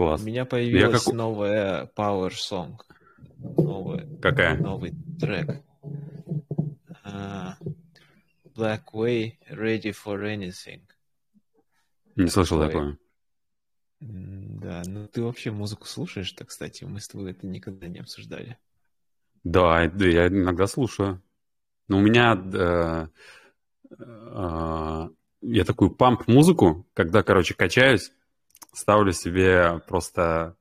Класс. 0.00 0.22
У 0.22 0.24
меня 0.24 0.46
появилась 0.46 1.04
как- 1.04 1.12
новая 1.12 1.90
Power 1.94 2.30
Song. 2.30 2.78
Новая, 3.36 4.08
Какая? 4.22 4.56
новый 4.56 4.94
трек. 5.20 5.62
А, 7.04 7.58
Black 8.56 8.84
Way, 8.94 9.34
Ready 9.50 9.92
for 9.94 10.22
Anything. 10.22 10.80
Не 12.16 12.28
слышал 12.28 12.58
Такое. 12.58 12.96
такое. 12.96 12.98
Да, 14.00 14.82
ну 14.86 15.06
ты 15.06 15.22
вообще 15.22 15.50
музыку 15.50 15.86
слушаешь-то, 15.86 16.46
кстати, 16.46 16.84
мы 16.84 16.98
с 16.98 17.08
тобой 17.08 17.32
это 17.32 17.46
никогда 17.46 17.86
не 17.86 17.98
обсуждали. 17.98 18.56
Да, 19.44 19.86
да, 19.86 20.06
я 20.06 20.28
иногда 20.28 20.66
слушаю. 20.66 21.22
Но 21.88 21.98
у 21.98 22.00
меня... 22.00 22.42
э, 22.54 23.06
э, 23.98 25.08
я 25.42 25.64
такую 25.66 25.90
памп-музыку, 25.90 26.86
когда, 26.94 27.22
короче, 27.22 27.52
качаюсь, 27.52 28.12
ставлю 28.72 29.12
себе 29.12 29.80
просто 29.86 30.56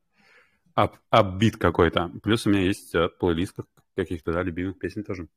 апбит 1.09 1.57
какой-то. 1.57 2.09
Плюс 2.23 2.45
у 2.45 2.49
меня 2.49 2.61
есть 2.61 2.95
э, 2.95 3.09
плейлист 3.09 3.55
как- 3.55 3.67
каких-то, 3.95 4.31
да, 4.31 4.43
любимых 4.43 4.79
песен 4.79 5.03
тоже. 5.03 5.27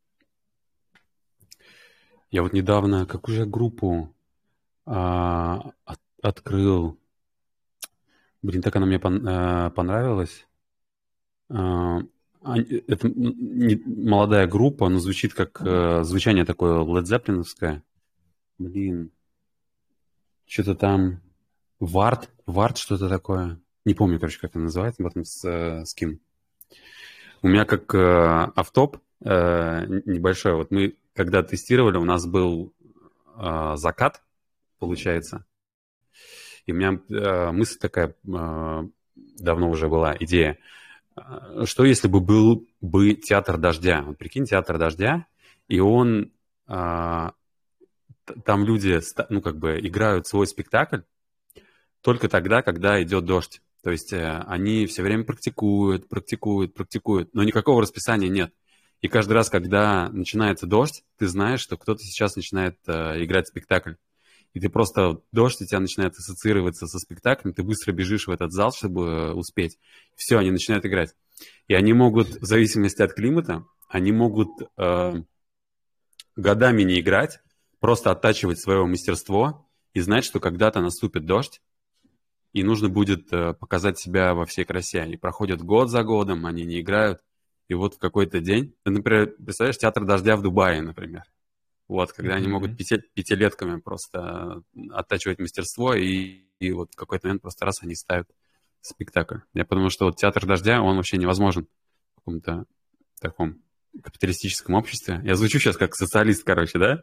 Я 2.30 2.42
вот 2.42 2.52
недавно 2.52 3.06
какую 3.06 3.36
же 3.36 3.46
группу 3.46 4.14
а, 4.86 5.72
от- 5.84 6.00
открыл. 6.22 6.98
Блин, 8.42 8.62
так 8.62 8.74
она 8.76 8.86
мне 8.86 8.96
пон- 8.98 9.26
э, 9.28 9.70
понравилась. 9.70 10.46
А, 11.48 12.00
они- 12.42 12.84
это 12.86 13.08
не- 13.08 13.82
молодая 13.84 14.46
группа, 14.46 14.88
но 14.88 14.98
звучит 14.98 15.34
как 15.34 15.60
э, 15.60 16.02
звучание 16.04 16.44
такое 16.44 16.84
Led 16.84 17.04
Zeppelin'овское. 17.04 17.82
Блин. 18.58 19.10
Что-то 20.46 20.74
там... 20.74 21.20
Вард, 21.82 22.30
Вард 22.46 22.78
что-то 22.78 23.08
такое. 23.08 23.58
Не 23.84 23.94
помню, 23.94 24.20
короче, 24.20 24.38
как 24.38 24.50
это 24.50 24.60
называется, 24.60 25.02
потом 25.02 25.24
с, 25.24 25.44
э, 25.44 25.84
с 25.84 25.94
кем. 25.94 26.20
У 27.42 27.48
меня 27.48 27.64
как 27.64 27.92
э, 27.92 28.52
автоп 28.54 28.98
э, 29.24 29.86
небольшой. 30.06 30.54
Вот 30.54 30.70
мы, 30.70 30.96
когда 31.12 31.42
тестировали, 31.42 31.96
у 31.96 32.04
нас 32.04 32.24
был 32.24 32.72
э, 33.36 33.72
закат, 33.74 34.22
получается. 34.78 35.44
И 36.66 36.72
у 36.72 36.76
меня 36.76 37.00
э, 37.08 37.50
мысль 37.50 37.80
такая 37.80 38.14
э, 38.28 38.82
давно 39.40 39.68
уже 39.68 39.88
была, 39.88 40.16
идея. 40.20 40.58
Э, 41.16 41.64
Что 41.64 41.84
если 41.84 42.06
бы 42.06 42.20
был 42.20 42.64
бы 42.80 43.14
театр 43.14 43.58
дождя? 43.58 44.02
Вот 44.02 44.18
прикинь, 44.18 44.44
театр 44.44 44.78
дождя, 44.78 45.26
и 45.66 45.80
он... 45.80 46.30
э, 46.68 47.30
там 48.44 48.64
люди, 48.64 49.00
ну, 49.30 49.42
как 49.42 49.56
бы 49.56 49.80
играют 49.80 50.28
свой 50.28 50.46
спектакль 50.46 51.00
только 52.02 52.28
тогда, 52.28 52.62
когда 52.62 53.02
идет 53.02 53.24
дождь. 53.24 53.62
То 53.82 53.90
есть 53.90 54.12
э, 54.12 54.44
они 54.46 54.86
все 54.86 55.02
время 55.02 55.24
практикуют, 55.24 56.08
практикуют, 56.08 56.74
практикуют, 56.74 57.34
но 57.34 57.42
никакого 57.42 57.82
расписания 57.82 58.28
нет. 58.28 58.52
И 59.00 59.08
каждый 59.08 59.32
раз, 59.32 59.50
когда 59.50 60.08
начинается 60.10 60.66
дождь, 60.66 61.02
ты 61.18 61.26
знаешь, 61.26 61.60
что 61.60 61.76
кто-то 61.76 62.00
сейчас 62.00 62.36
начинает 62.36 62.78
э, 62.86 63.24
играть 63.24 63.48
спектакль. 63.48 63.94
И 64.52 64.60
ты 64.60 64.68
просто 64.68 65.20
дождь 65.32 65.60
у 65.60 65.64
тебя 65.64 65.80
начинает 65.80 66.14
ассоциироваться 66.14 66.86
со 66.86 66.98
спектаклем, 66.98 67.54
ты 67.54 67.62
быстро 67.62 67.92
бежишь 67.92 68.26
в 68.26 68.30
этот 68.30 68.52
зал, 68.52 68.72
чтобы 68.72 69.02
э, 69.02 69.32
успеть. 69.32 69.78
Все, 70.14 70.38
они 70.38 70.50
начинают 70.50 70.86
играть. 70.86 71.14
И 71.66 71.74
они 71.74 71.92
могут, 71.92 72.28
в 72.28 72.44
зависимости 72.44 73.02
от 73.02 73.14
климата, 73.14 73.64
они 73.88 74.12
могут 74.12 74.50
э, 74.76 75.22
годами 76.36 76.82
не 76.82 77.00
играть, 77.00 77.40
просто 77.80 78.10
оттачивать 78.10 78.60
свое 78.60 78.86
мастерство 78.86 79.68
и 79.94 80.00
знать, 80.00 80.24
что 80.24 80.38
когда-то 80.38 80.80
наступит 80.80 81.26
дождь, 81.26 81.60
и 82.52 82.62
нужно 82.62 82.88
будет 82.88 83.32
э, 83.32 83.54
показать 83.54 83.98
себя 83.98 84.34
во 84.34 84.44
всей 84.44 84.64
красе. 84.64 85.06
И 85.08 85.16
проходит 85.16 85.62
год 85.62 85.90
за 85.90 86.02
годом, 86.02 86.46
они 86.46 86.64
не 86.64 86.80
играют. 86.80 87.20
И 87.68 87.74
вот 87.74 87.94
в 87.94 87.98
какой-то 87.98 88.40
день, 88.40 88.74
ты, 88.82 88.90
например, 88.90 89.34
представляешь, 89.36 89.78
театр 89.78 90.04
дождя 90.04 90.36
в 90.36 90.42
Дубае, 90.42 90.82
например. 90.82 91.22
Вот, 91.88 92.12
когда 92.12 92.34
они 92.34 92.44
Мгм. 92.44 92.52
могут 92.52 92.76
пяти- 92.76 93.02
пятилетками 93.14 93.80
просто 93.80 94.62
оттачивать 94.90 95.38
мастерство, 95.38 95.94
и, 95.94 96.42
и 96.58 96.72
вот 96.72 96.92
в 96.92 96.96
какой-то 96.96 97.26
момент 97.26 97.42
просто 97.42 97.64
раз 97.64 97.82
они 97.82 97.94
ставят 97.94 98.28
спектакль. 98.80 99.38
Я 99.54 99.64
подумал, 99.64 99.90
что 99.90 100.06
вот 100.06 100.16
театр 100.16 100.46
дождя, 100.46 100.82
он 100.82 100.96
вообще 100.96 101.16
невозможен 101.16 101.66
в 102.12 102.16
каком-то 102.16 102.66
таком 103.20 103.62
капиталистическом 104.02 104.74
обществе. 104.74 105.20
Я 105.24 105.34
звучу 105.36 105.58
сейчас 105.58 105.76
как 105.76 105.94
социалист, 105.94 106.44
короче, 106.44 106.78
да? 106.78 107.02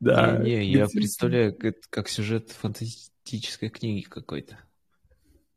Не, 0.00 0.40
не, 0.42 0.72
я 0.72 0.86
представляю, 0.86 1.54
как, 1.54 1.76
как 1.90 2.08
сюжет 2.08 2.50
фантастической 2.50 3.68
книги 3.68 4.02
какой-то. 4.04 4.58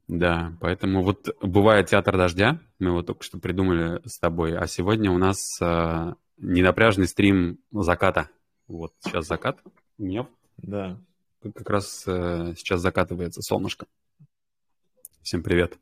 Да, 0.07 0.57
поэтому 0.59 1.01
вот 1.01 1.29
бывает 1.41 1.87
театр 1.87 2.17
дождя, 2.17 2.59
мы 2.77 2.89
его 2.89 3.03
только 3.03 3.23
что 3.23 3.39
придумали 3.39 4.01
с 4.05 4.19
тобой, 4.19 4.57
а 4.57 4.67
сегодня 4.67 5.09
у 5.11 5.17
нас 5.17 5.37
э, 5.61 6.13
ненапряжный 6.37 7.07
стрим 7.07 7.59
заката. 7.71 8.29
Вот 8.67 8.93
сейчас 8.99 9.27
закат, 9.27 9.59
меня 9.97 10.27
Да. 10.57 10.99
как 11.41 11.69
раз 11.69 12.03
э, 12.05 12.53
сейчас 12.57 12.81
закатывается 12.81 13.41
солнышко. 13.41 13.85
Всем 15.21 15.41
привет. 15.41 15.77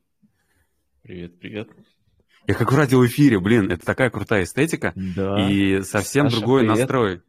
Привет, 1.02 1.40
привет. 1.40 1.70
Я 2.46 2.54
как 2.54 2.72
в 2.72 2.76
радиоэфире, 2.76 3.40
блин, 3.40 3.72
это 3.72 3.84
такая 3.84 4.12
крутая 4.12 4.44
эстетика 4.44 4.94
Да. 4.96 5.50
и 5.50 5.82
совсем 5.82 6.26
Саша, 6.30 6.38
другой 6.42 6.62
привет. 6.62 6.78
настрой. 6.78 7.22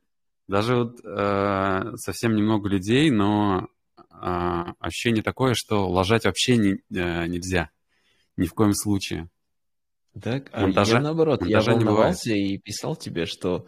Даже 0.53 0.77
вот 0.77 1.01
э, 1.03 1.97
совсем 1.97 2.37
немного 2.37 2.69
людей, 2.69 3.11
но 3.11 3.69
э, 3.97 4.05
ощущение 4.81 5.23
такое, 5.23 5.55
что 5.55 5.89
лажать 5.89 6.27
вообще 6.27 6.59
не- 6.59 6.75
э, 6.95 7.27
нельзя. 7.27 7.71
Ни 8.37 8.45
в 8.45 8.53
коем 8.53 8.75
случае. 8.75 9.31
Так, 10.21 10.51
а 10.53 10.69
Монтажа- 10.69 10.97
я 10.97 11.01
наоборот, 11.01 11.41
я 11.41 11.57
монтажа 11.57 11.73
волновался 11.73 12.35
и 12.35 12.59
писал 12.59 12.97
тебе, 12.97 13.25
что 13.25 13.65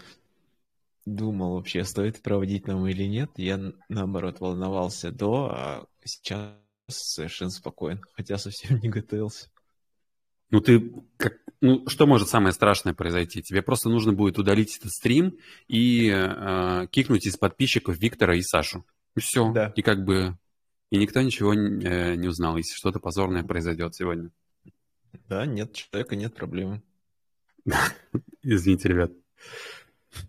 думал 1.07 1.55
вообще, 1.55 1.85
стоит 1.85 2.21
проводить 2.21 2.67
нам 2.67 2.87
или 2.87 3.05
нет. 3.05 3.31
Я 3.39 3.59
наоборот 3.89 4.41
волновался 4.41 5.11
до, 5.11 5.53
а 5.57 5.87
сейчас 6.05 6.53
совершенно 6.87 7.51
спокоен, 7.51 8.03
хотя 8.13 8.37
совсем 8.37 8.79
не 8.83 8.91
готовился. 8.91 9.49
Ну, 10.55 10.61
ты 10.61 10.93
как, 11.17 11.39
ну, 11.61 11.83
что 11.89 12.07
может 12.07 12.29
самое 12.29 12.53
страшное 12.53 12.95
произойти? 12.95 13.43
Тебе 13.43 13.61
просто 13.61 13.89
нужно 13.89 14.13
будет 14.13 14.39
удалить 14.39 14.77
этот 14.79 14.93
стрим 14.93 15.37
и 15.67 16.09
э, 16.15 16.87
кикнуть 16.93 17.27
из 17.27 17.37
подписчиков 17.37 17.99
Виктора 17.99 18.37
и 18.37 18.41
Сашу. 18.41 18.87
И 19.17 19.21
все. 19.21 19.51
Да. 19.51 19.73
И 19.75 19.83
как 19.83 20.05
бы 20.05 20.39
и 20.91 20.97
никто 20.97 21.21
ничего 21.23 21.55
не, 21.55 21.85
э, 21.85 22.15
не 22.15 22.29
узнал, 22.29 22.57
если 22.57 22.73
что-то 22.77 23.01
позорное 23.01 23.43
произойдет 23.43 23.97
сегодня. 23.97 24.31
Да, 25.29 25.45
нет 25.45 25.73
человека, 25.73 26.15
нет 26.15 26.37
проблемы. 26.37 26.83
Извините, 28.45 28.89
ребят. 28.91 29.11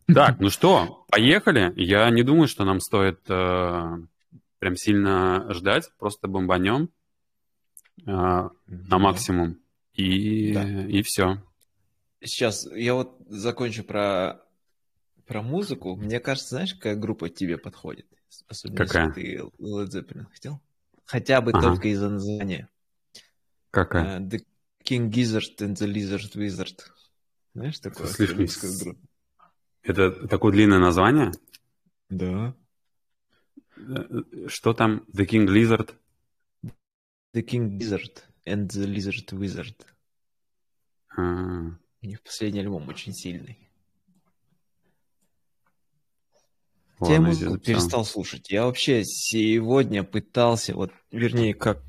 Так, 0.08 0.40
ну 0.40 0.50
что, 0.50 1.06
поехали. 1.12 1.72
Я 1.76 2.10
не 2.10 2.24
думаю, 2.24 2.48
что 2.48 2.66
нам 2.66 2.80
стоит 2.80 3.20
э, 3.30 3.98
прям 4.58 4.76
сильно 4.76 5.54
ждать. 5.54 5.92
Просто 6.00 6.28
бомбанем 6.28 6.90
э, 8.08 8.08
на 8.08 8.98
максимум. 8.98 9.60
И, 9.96 10.54
Да. 10.54 10.86
и 10.88 11.02
все. 11.04 11.42
Сейчас 12.22 12.66
я 12.72 12.94
вот 12.96 13.18
закончу 13.28 13.84
про, 13.84 14.42
про 15.26 15.42
музыку. 15.42 15.96
Мне 15.96 16.20
кажется, 16.20 16.50
знаешь, 16.56 16.74
какая 16.74 16.96
группа 16.96 17.30
тебе 17.30 17.58
подходит? 17.58 18.08
Особенно 18.48 18.78
Какая? 18.78 19.08
если 19.16 19.22
ты 19.22 19.64
Led 19.64 19.88
Zeppelin 19.88 20.26
хотел. 20.32 20.60
Хотя 21.06 21.40
бы 21.42 21.52
Ага. 21.52 21.62
только 21.62 21.88
из-за 21.90 22.10
названия. 22.10 22.68
Какая? 23.72 24.20
Э, 24.20 24.22
The 24.22 24.44
King 24.84 25.10
Gizzard 25.10 25.56
and 25.60 25.74
the 25.76 25.88
Lizard 25.88 26.34
Wizard. 26.36 26.80
Знаешь 27.54 27.80
такое? 27.80 28.08
Слишком 28.08 28.70
группу? 28.80 29.00
Это 29.84 30.28
такое 30.28 30.52
длинное 30.52 30.80
название? 30.80 31.32
Да. 32.10 32.54
Э, 33.78 34.48
Что 34.48 34.74
там? 34.74 35.06
The 35.14 35.26
King 35.26 35.46
Lizard? 35.48 35.94
The 37.34 37.42
King 37.44 37.78
Gizzard 37.78 38.24
and 38.46 38.68
the 38.68 38.86
Lizard 38.86 39.28
Wizard. 39.32 39.76
А, 41.18 41.78
У 42.02 42.06
них 42.06 42.22
последний 42.22 42.60
альбом 42.62 42.88
очень 42.88 43.14
сильный. 43.14 43.60
ладно, 47.00 47.14
я 47.14 47.22
музыку 47.22 47.58
перестал 47.58 48.06
слушать. 48.06 48.50
Я 48.50 48.66
вообще 48.66 49.04
сегодня 49.04 50.04
пытался, 50.04 50.74
вот, 50.74 50.92
вернее, 51.12 51.54
как 51.54 51.82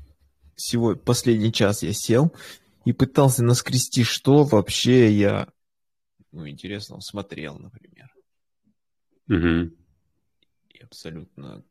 сегодня, 0.55 1.01
последний 1.01 1.53
час 1.53 1.83
я 1.83 1.93
сел 1.93 2.33
и 2.85 2.93
пытался 2.93 3.43
наскрести, 3.43 4.03
что 4.03 4.43
вообще 4.43 5.11
я, 5.11 5.47
ну, 6.31 6.47
интересно, 6.47 7.01
смотрел, 7.01 7.57
например. 7.57 8.13
Мгм. 9.27 9.75
И 10.69 10.79
абсолютно 10.79 11.63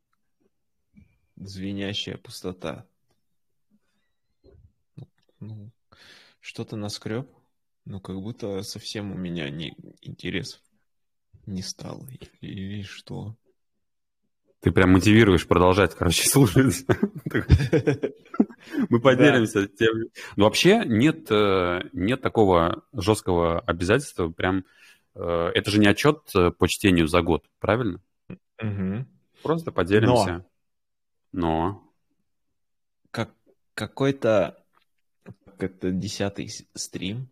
звенящая 1.37 2.17
пустота. 2.17 2.87
Ну, 5.41 5.55
ну, 5.55 5.71
что-то 6.41 6.77
наскреб, 6.77 7.29
но 7.85 8.01
как 8.01 8.21
будто 8.21 8.63
совсем 8.63 9.13
у 9.13 9.17
меня 9.17 9.51
не 9.51 9.75
интерес 10.01 10.63
не 11.47 11.63
стало. 11.63 12.07
Или 12.41 12.83
что? 12.83 13.37
Ты 14.61 14.73
прям 14.73 14.93
мотивируешь 14.93 15.47
продолжать, 15.47 15.95
короче, 15.95 16.29
слушать. 16.29 16.85
Мы 18.91 19.01
поделимся 19.01 19.69
тем. 19.69 20.09
Но 20.35 20.45
вообще 20.45 20.83
нет, 20.85 21.31
э, 21.31 21.83
нет 21.93 22.21
такого 22.21 22.83
жесткого 22.93 23.61
обязательства. 23.61 24.29
Прям 24.29 24.65
э, 25.15 25.51
это 25.55 25.71
же 25.71 25.79
не 25.79 25.87
отчет 25.87 26.19
э, 26.35 26.51
по 26.51 26.67
чтению 26.69 27.07
за 27.07 27.23
год, 27.23 27.45
правильно? 27.61 28.01
Просто 29.43 29.71
поделимся. 29.71 30.45
Но. 31.31 31.83
Как 33.13 33.31
какой-то 33.75 34.66
как-то 35.59 35.91
десятый 35.91 36.51
стрим. 36.75 37.29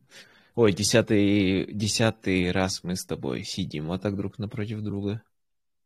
Ой, 0.55 0.73
десятый, 0.73 1.73
десятый 1.73 2.51
раз 2.53 2.85
мы 2.85 2.97
с 2.97 3.05
тобой 3.05 3.45
сидим 3.45 3.87
вот 3.87 4.03
так 4.03 4.17
друг 4.17 4.39
напротив 4.39 4.83
друга. 4.83 5.23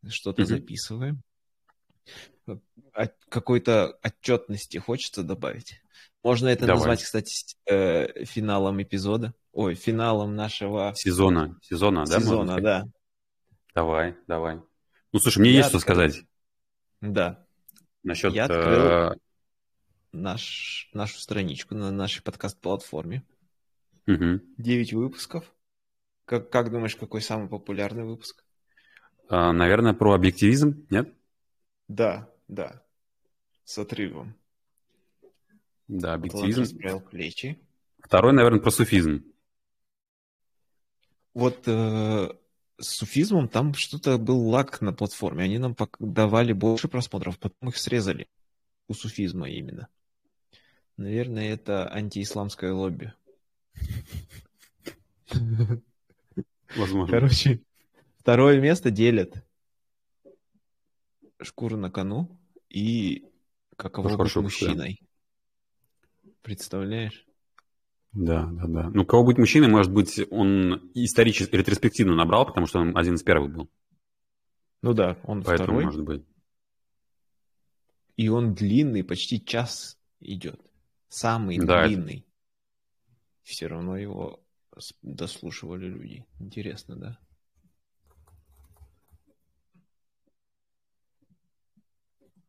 Что-то 0.06 0.43
mm-hmm. 0.43 0.46
записываем 0.46 1.23
какой-то 3.29 3.99
отчетности 4.02 4.79
хочется 4.79 5.23
добавить. 5.23 5.81
Можно 6.23 6.49
это 6.49 6.67
Давай. 6.67 6.76
назвать, 6.76 7.02
кстати, 7.02 7.56
э, 7.67 8.25
финалом 8.25 8.82
эпизода. 8.82 9.35
Ой, 9.52 9.75
финалом 9.75 10.35
нашего... 10.35 10.93
Сезона. 10.96 11.58
Сезона, 11.62 12.05
да? 12.05 12.20
Сезона, 12.20 12.61
да. 12.61 12.85
Давай, 13.75 14.17
давай. 14.26 14.61
Ну, 15.12 15.19
слушай, 15.20 15.38
мне 15.38 15.50
Я 15.50 15.58
есть 15.58 15.69
открыл... 15.69 15.81
что 15.81 15.93
сказать. 15.93 16.25
Да. 17.00 17.46
Насчет... 18.02 18.35
Я 18.35 18.44
открыл 18.44 19.12
э... 19.12 19.17
наш, 20.23 20.91
нашу 20.93 21.19
страничку 21.19 21.75
на 21.75 21.91
нашей 21.91 22.23
подкаст-платформе. 22.23 23.25
Угу. 24.06 24.41
Девять 24.59 24.93
выпусков. 24.93 25.53
Как, 26.25 26.50
как 26.50 26.70
думаешь, 26.70 26.97
какой 26.97 27.23
самый 27.23 27.49
популярный 27.49 28.05
выпуск? 28.05 28.44
А, 29.29 29.53
наверное, 29.53 29.94
про 29.94 30.15
объективизм, 30.15 30.87
нет? 30.91 31.12
Да, 31.88 32.31
да. 32.49 32.82
С 33.65 33.79
отрывом. 33.79 34.35
Да, 35.88 36.15
объективизм. 36.15 36.61
расправил 36.61 37.00
плечи. 37.00 37.59
Второй, 37.99 38.32
наверное, 38.32 38.61
про 38.61 38.71
суфизм. 38.71 39.25
Вот 41.35 41.67
э, 41.67 42.29
с 42.79 42.88
суфизмом 42.88 43.49
там 43.49 43.75
что-то 43.75 44.19
был 44.19 44.49
лак 44.49 44.81
на 44.81 44.93
платформе. 44.93 45.44
Они 45.44 45.59
нам 45.59 45.76
давали 45.99 46.53
больше 46.53 46.88
просмотров, 46.88 47.38
потом 47.38 47.69
их 47.69 47.76
срезали. 47.76 48.29
У 48.87 48.94
суфизма 48.94 49.49
именно. 49.49 49.88
Наверное, 50.99 51.55
это 51.55 51.91
антиисламское 51.91 52.73
лобби. 52.73 53.12
Возможно. 56.77 57.06
Короче, 57.17 57.62
второе 58.19 58.61
место 58.61 58.91
делят 58.91 59.47
шкура 61.41 61.77
на 61.77 61.89
кону 61.89 62.37
и 62.69 63.25
каково 63.77 64.17
быть 64.17 64.35
мужчиной. 64.37 65.00
Представляешь? 66.43 67.25
Да, 68.11 68.47
да, 68.47 68.67
да. 68.67 68.91
Ну, 68.91 69.06
кого 69.06 69.23
быть 69.23 69.39
мужчиной, 69.39 69.69
может 69.69 69.93
быть, 69.93 70.21
он 70.33 70.91
исторически, 70.95 71.55
ретроспективно 71.55 72.17
набрал, 72.17 72.45
потому 72.45 72.67
что 72.67 72.81
он 72.81 72.97
один 72.99 73.15
из 73.15 73.23
первых 73.23 73.53
был. 73.53 73.71
Ну 74.83 74.95
да, 74.95 75.17
он 75.23 75.45
Поэтому, 75.45 75.69
второй. 75.69 75.85
может 75.85 76.03
быть. 76.03 76.25
И 78.17 78.29
он 78.29 78.55
длинный, 78.55 79.05
почти 79.05 79.45
час 79.45 79.97
идет. 80.19 80.61
Самый 81.09 81.59
да, 81.59 81.87
длинный. 81.87 82.27
Все 83.43 83.67
равно 83.67 83.97
его 83.97 84.45
дослушивали 85.03 85.87
люди. 85.87 86.27
Интересно, 86.39 86.97
да? 86.97 87.19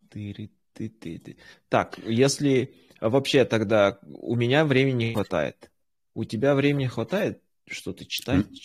Ты, 0.09 0.51
ты, 0.73 0.89
ты, 0.89 1.19
ты. 1.19 1.37
Так, 1.69 1.97
если 1.99 2.73
вообще 2.99 3.45
тогда 3.45 3.99
у 4.03 4.35
меня 4.35 4.65
времени 4.65 5.05
не 5.05 5.13
хватает. 5.13 5.71
У 6.13 6.25
тебя 6.25 6.55
времени 6.55 6.87
хватает 6.87 7.41
что-то 7.67 8.05
читать, 8.05 8.47
mm. 8.47 8.55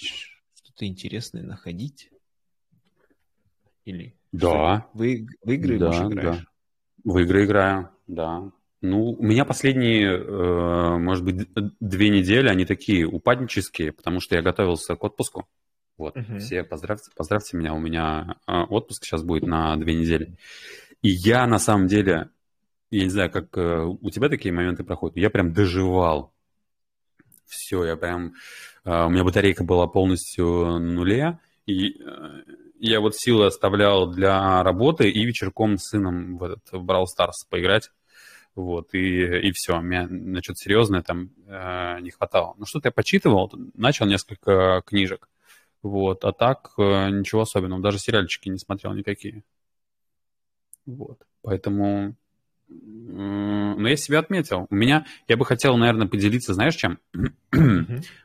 что-то 0.55 0.87
интересное 0.87 1.43
находить? 1.43 2.11
Или 3.85 4.17
да. 4.33 4.89
Вы, 4.95 5.29
в 5.43 5.51
игры 5.51 5.79
да, 5.79 6.09
играешь? 6.09 6.39
Да. 6.39 6.47
В 7.05 7.19
игры 7.19 7.45
играю, 7.45 7.91
да. 8.07 8.51
Ну, 8.85 9.13
у 9.13 9.23
меня 9.23 9.47
последние, 9.47 10.19
э, 10.19 10.99
может 10.99 11.25
быть, 11.25 11.49
две 11.81 12.11
недели, 12.11 12.49
они 12.49 12.67
такие 12.67 13.07
упаднические, 13.07 13.93
потому 13.93 14.21
что 14.21 14.35
я 14.35 14.43
готовился 14.43 14.95
к 14.95 15.03
отпуску. 15.03 15.49
Вот, 15.97 16.15
uh-huh. 16.15 16.39
все 16.39 16.65
поздравьте, 16.65 17.11
поздравьте 17.17 17.57
меня, 17.57 17.73
у 17.73 17.79
меня 17.79 18.37
э, 18.47 18.53
отпуск 18.53 19.05
сейчас 19.05 19.23
будет 19.23 19.45
на 19.45 19.75
две 19.79 19.95
недели. 19.95 20.37
И 21.01 21.09
я 21.09 21.47
на 21.47 21.59
самом 21.59 21.87
деле, 21.87 22.29
я 22.91 23.05
не 23.05 23.09
знаю, 23.09 23.31
как 23.31 23.57
э, 23.57 23.85
у 23.85 24.11
тебя 24.11 24.29
такие 24.29 24.53
моменты 24.53 24.85
проходят, 24.85 25.17
я 25.17 25.31
прям 25.31 25.55
доживал. 25.55 26.35
Все, 27.47 27.85
я 27.85 27.97
прям... 27.97 28.35
У 28.85 29.09
меня 29.09 29.25
батарейка 29.25 29.65
была 29.65 29.87
полностью 29.87 30.79
нуле, 30.79 31.39
и 31.65 31.99
я 32.79 33.01
вот 33.01 33.17
силы 33.17 33.47
оставлял 33.47 34.11
для 34.11 34.63
работы 34.63 35.09
и 35.09 35.25
вечерком 35.25 35.79
с 35.79 35.89
сыном 35.89 36.37
в, 36.37 36.45
этот, 36.45 36.71
в 36.71 36.85
Brawl 36.85 37.05
Stars 37.05 37.49
поиграть. 37.49 37.91
Вот, 38.55 38.95
и, 38.95 39.49
и 39.49 39.53
все. 39.53 39.81
Мне 39.81 40.07
на 40.07 40.43
что-то 40.43 40.59
серьезное 40.59 41.03
там 41.03 41.31
э, 41.47 42.01
не 42.01 42.11
хватало. 42.11 42.55
Ну, 42.57 42.67
что-то 42.67 42.89
я 42.89 42.93
почитывал, 42.93 43.53
начал 43.75 44.07
несколько 44.07 44.83
книжек. 44.87 45.29
Вот, 45.83 46.25
а 46.25 46.33
так 46.33 46.73
э, 46.79 47.11
ничего 47.11 47.43
особенного. 47.43 47.83
Даже 47.83 47.99
сериальчики 47.99 48.49
не 48.49 48.59
смотрел 48.59 48.95
никакие. 48.95 49.43
Вот. 50.87 51.19
Поэтому 51.43 52.17
но 52.69 53.75
ну, 53.77 53.87
я 53.87 53.97
себя 53.97 54.21
отметил. 54.21 54.67
У 54.71 54.75
меня, 54.75 55.07
я 55.29 55.37
бы 55.37 55.45
хотел, 55.45 55.77
наверное, 55.77 56.09
поделиться, 56.09 56.55
знаешь, 56.55 56.75
чем? 56.77 56.99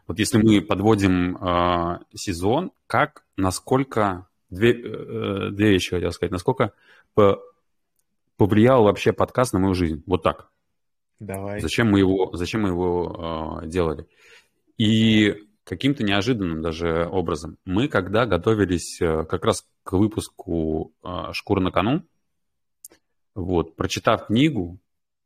вот 0.07 0.19
если 0.19 0.37
мы 0.37 0.61
подводим 0.61 1.35
э, 1.37 1.99
сезон, 2.15 2.71
как, 2.87 3.25
насколько, 3.35 4.27
две, 4.49 4.73
э, 4.73 5.49
две 5.51 5.71
вещи 5.71 5.91
хотел 5.91 6.11
сказать, 6.11 6.31
насколько 6.31 6.73
по, 7.13 7.41
повлиял 8.39 8.83
вообще 8.83 9.11
подкаст 9.11 9.53
на 9.53 9.59
мою 9.59 9.75
жизнь. 9.75 10.01
Вот 10.07 10.23
так. 10.23 10.49
Давай. 11.19 11.59
Зачем 11.59 11.91
мы 11.91 11.99
его, 11.99 12.31
зачем 12.33 12.61
мы 12.61 12.69
его 12.69 13.59
э, 13.61 13.67
делали? 13.67 14.07
И 14.77 15.35
каким-то 15.65 16.03
неожиданным 16.03 16.61
даже 16.61 17.05
образом. 17.11 17.57
Мы, 17.65 17.89
когда 17.89 18.25
готовились 18.25 18.99
э, 19.01 19.25
как 19.25 19.43
раз 19.43 19.67
к 19.83 19.91
выпуску 19.91 20.93
э, 21.03 21.33
«Шкура 21.33 21.59
на 21.59 21.71
кону», 21.71 22.03
вот, 23.35 23.75
прочитав 23.75 24.27
книгу, 24.27 24.79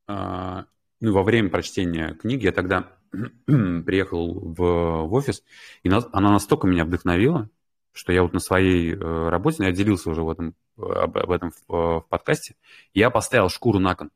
э, 0.07 0.63
ну, 1.00 1.13
во 1.13 1.24
время 1.24 1.50
прочтения 1.50 2.16
книги, 2.16 2.45
я 2.45 2.52
тогда 2.52 2.90
приехал 3.45 4.40
в, 4.40 4.57
в 4.57 5.14
офис, 5.14 5.44
и 5.83 5.90
на, 5.90 6.02
она 6.11 6.31
настолько 6.31 6.66
меня 6.66 6.83
вдохновила, 6.83 7.49
что 7.94 8.12
я 8.12 8.23
вот 8.23 8.33
на 8.33 8.40
своей 8.40 8.94
э, 8.94 9.30
работе, 9.30 9.57
ну, 9.59 9.66
я 9.66 9.71
делился 9.71 10.09
уже 10.09 10.23
в 10.23 10.30
этом, 10.30 10.56
об, 10.78 11.18
об 11.18 11.31
этом 11.31 11.52
в, 11.52 12.00
в 12.00 12.06
подкасте, 12.09 12.56
я 12.94 13.09
поставил 13.09 13.50
шкуру 13.50 13.80
на 13.80 13.95
кон. 13.95 14.12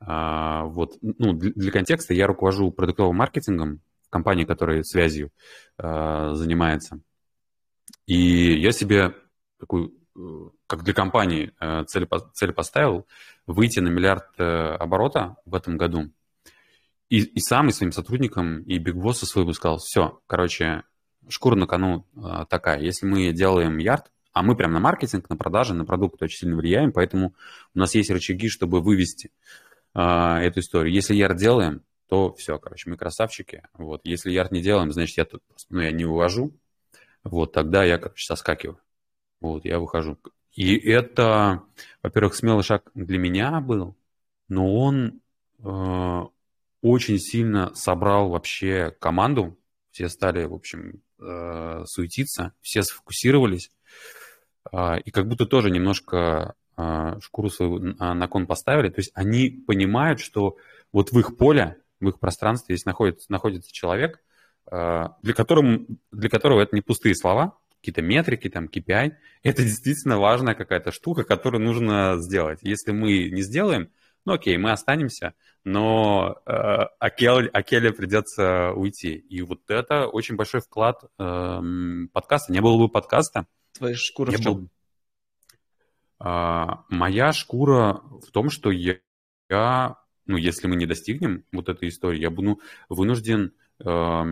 А, 0.00 0.64
вот, 0.64 0.96
ну, 1.00 1.32
для, 1.32 1.52
для 1.52 1.70
контекста 1.70 2.14
я 2.14 2.26
руковожу 2.26 2.70
продуктовым 2.70 3.16
маркетингом 3.16 3.80
в 4.06 4.10
компании, 4.10 4.44
которая 4.44 4.82
связью 4.82 5.30
а, 5.76 6.34
занимается. 6.34 7.00
И 8.06 8.58
я 8.58 8.72
себе 8.72 9.14
такую 9.58 9.92
как 10.66 10.82
для 10.82 10.94
компании 10.94 11.52
э, 11.60 11.84
цель, 11.84 12.08
цель 12.34 12.52
поставил, 12.52 13.06
выйти 13.46 13.80
на 13.80 13.88
миллиард 13.88 14.26
э, 14.38 14.42
оборота 14.44 15.36
в 15.44 15.54
этом 15.54 15.76
году. 15.76 16.10
И, 17.08 17.22
и 17.22 17.40
сам, 17.40 17.68
и 17.68 17.72
своим 17.72 17.92
сотрудникам, 17.92 18.62
и 18.62 18.78
Биг 18.78 18.96
Босса 18.96 19.26
свой 19.26 19.44
бы 19.44 19.54
сказал, 19.54 19.78
все, 19.78 20.20
короче, 20.26 20.82
шкура 21.28 21.54
на 21.54 21.66
кону 21.66 22.06
э, 22.16 22.44
такая. 22.48 22.80
Если 22.80 23.06
мы 23.06 23.32
делаем 23.32 23.78
ярд, 23.78 24.10
а 24.32 24.42
мы 24.42 24.56
прям 24.56 24.72
на 24.72 24.80
маркетинг, 24.80 25.28
на 25.28 25.36
продажи, 25.36 25.74
на 25.74 25.84
продукт 25.84 26.22
очень 26.22 26.38
сильно 26.38 26.56
влияем, 26.56 26.92
поэтому 26.92 27.34
у 27.74 27.78
нас 27.78 27.94
есть 27.94 28.10
рычаги, 28.10 28.48
чтобы 28.48 28.80
вывести 28.80 29.30
э, 29.94 30.00
эту 30.00 30.60
историю. 30.60 30.92
Если 30.92 31.14
ярд 31.14 31.36
делаем, 31.36 31.82
то 32.08 32.32
все, 32.34 32.58
короче, 32.58 32.88
мы 32.88 32.96
красавчики. 32.96 33.62
Вот. 33.74 34.00
Если 34.04 34.30
ярд 34.30 34.52
не 34.52 34.62
делаем, 34.62 34.92
значит, 34.92 35.16
я 35.18 35.24
тут, 35.24 35.42
ну, 35.68 35.80
я 35.80 35.92
не 35.92 36.04
увожу, 36.04 36.52
вот, 37.24 37.52
тогда 37.52 37.84
я, 37.84 37.98
короче, 37.98 38.24
соскакиваю. 38.24 38.78
Вот, 39.40 39.64
я 39.64 39.78
выхожу. 39.78 40.18
И 40.52 40.76
это, 40.76 41.62
во-первых, 42.02 42.34
смелый 42.34 42.64
шаг 42.64 42.90
для 42.94 43.18
меня 43.18 43.60
был, 43.60 43.96
но 44.48 44.74
он 44.74 45.20
э, 45.62 46.22
очень 46.80 47.18
сильно 47.18 47.74
собрал 47.74 48.30
вообще 48.30 48.94
команду. 48.98 49.58
Все 49.90 50.08
стали, 50.08 50.44
в 50.44 50.54
общем, 50.54 51.02
э, 51.20 51.84
суетиться, 51.86 52.52
все 52.60 52.82
сфокусировались. 52.82 53.70
Э, 54.72 54.98
и 55.00 55.10
как 55.10 55.28
будто 55.28 55.46
тоже 55.46 55.70
немножко 55.70 56.54
э, 56.76 57.18
шкуру 57.20 57.50
свою 57.50 57.78
на, 57.78 58.14
на 58.14 58.28
кон 58.28 58.46
поставили. 58.46 58.88
То 58.88 59.00
есть 59.00 59.10
они 59.14 59.50
понимают, 59.50 60.20
что 60.20 60.56
вот 60.92 61.12
в 61.12 61.18
их 61.18 61.36
поле, 61.36 61.76
в 62.00 62.08
их 62.08 62.18
пространстве, 62.18 62.74
если 62.74 62.88
находится, 62.88 63.30
находится 63.30 63.72
человек, 63.72 64.22
э, 64.70 65.08
для, 65.22 65.34
которого, 65.34 65.80
для 66.12 66.28
которого 66.28 66.60
это 66.60 66.74
не 66.74 66.82
пустые 66.82 67.14
слова, 67.14 67.58
какие-то 67.80 68.02
метрики, 68.02 68.48
там, 68.48 68.66
KPI. 68.66 69.12
Это 69.42 69.62
действительно 69.62 70.18
важная 70.18 70.54
какая-то 70.54 70.92
штука, 70.92 71.24
которую 71.24 71.62
нужно 71.62 72.16
сделать. 72.18 72.60
Если 72.62 72.92
мы 72.92 73.30
не 73.30 73.42
сделаем, 73.42 73.90
ну 74.24 74.32
окей, 74.32 74.56
мы 74.58 74.72
останемся, 74.72 75.34
но 75.64 76.40
э, 76.46 76.52
Акеле, 76.98 77.48
Акеле 77.48 77.92
придется 77.92 78.72
уйти. 78.72 79.14
И 79.14 79.42
вот 79.42 79.70
это 79.70 80.06
очень 80.06 80.36
большой 80.36 80.60
вклад 80.60 81.04
э, 81.18 81.60
подкаста. 82.12 82.52
Не 82.52 82.60
было 82.60 82.78
бы 82.78 82.88
подкаста. 82.88 83.46
Твоя 83.72 83.94
шкура 83.96 84.30
в 84.30 84.40
чем? 84.40 84.54
Был... 84.54 84.68
А, 86.20 86.84
моя 86.88 87.32
шкура 87.32 88.00
в 88.02 88.30
том, 88.32 88.50
что 88.50 88.70
я, 88.70 88.96
я, 89.48 89.96
ну, 90.26 90.36
если 90.36 90.66
мы 90.66 90.76
не 90.76 90.86
достигнем 90.86 91.44
вот 91.52 91.68
этой 91.68 91.88
истории, 91.88 92.20
я 92.20 92.30
буду 92.30 92.60
вынужден 92.88 93.52
э, 93.84 94.24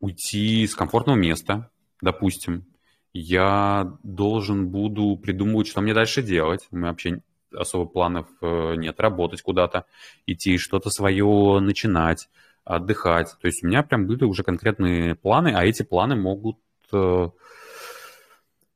уйти 0.00 0.66
с 0.66 0.74
комфортного 0.74 1.16
места, 1.16 1.70
допустим. 2.00 2.66
Я 3.12 3.98
должен 4.02 4.68
буду 4.68 5.16
придумывать, 5.16 5.68
что 5.68 5.80
мне 5.80 5.94
дальше 5.94 6.22
делать. 6.22 6.66
У 6.70 6.76
меня 6.76 6.88
вообще 6.88 7.20
особо 7.54 7.86
планов 7.86 8.26
э, 8.40 8.74
нет. 8.76 8.98
Работать 8.98 9.42
куда-то, 9.42 9.84
идти, 10.26 10.56
что-то 10.56 10.90
свое 10.90 11.60
начинать, 11.60 12.28
отдыхать. 12.64 13.34
То 13.40 13.46
есть 13.46 13.62
у 13.62 13.66
меня 13.66 13.82
прям 13.82 14.06
были 14.06 14.24
уже 14.24 14.42
конкретные 14.42 15.14
планы, 15.14 15.52
а 15.54 15.64
эти 15.64 15.82
планы 15.82 16.16
могут 16.16 16.58
э, 16.92 17.28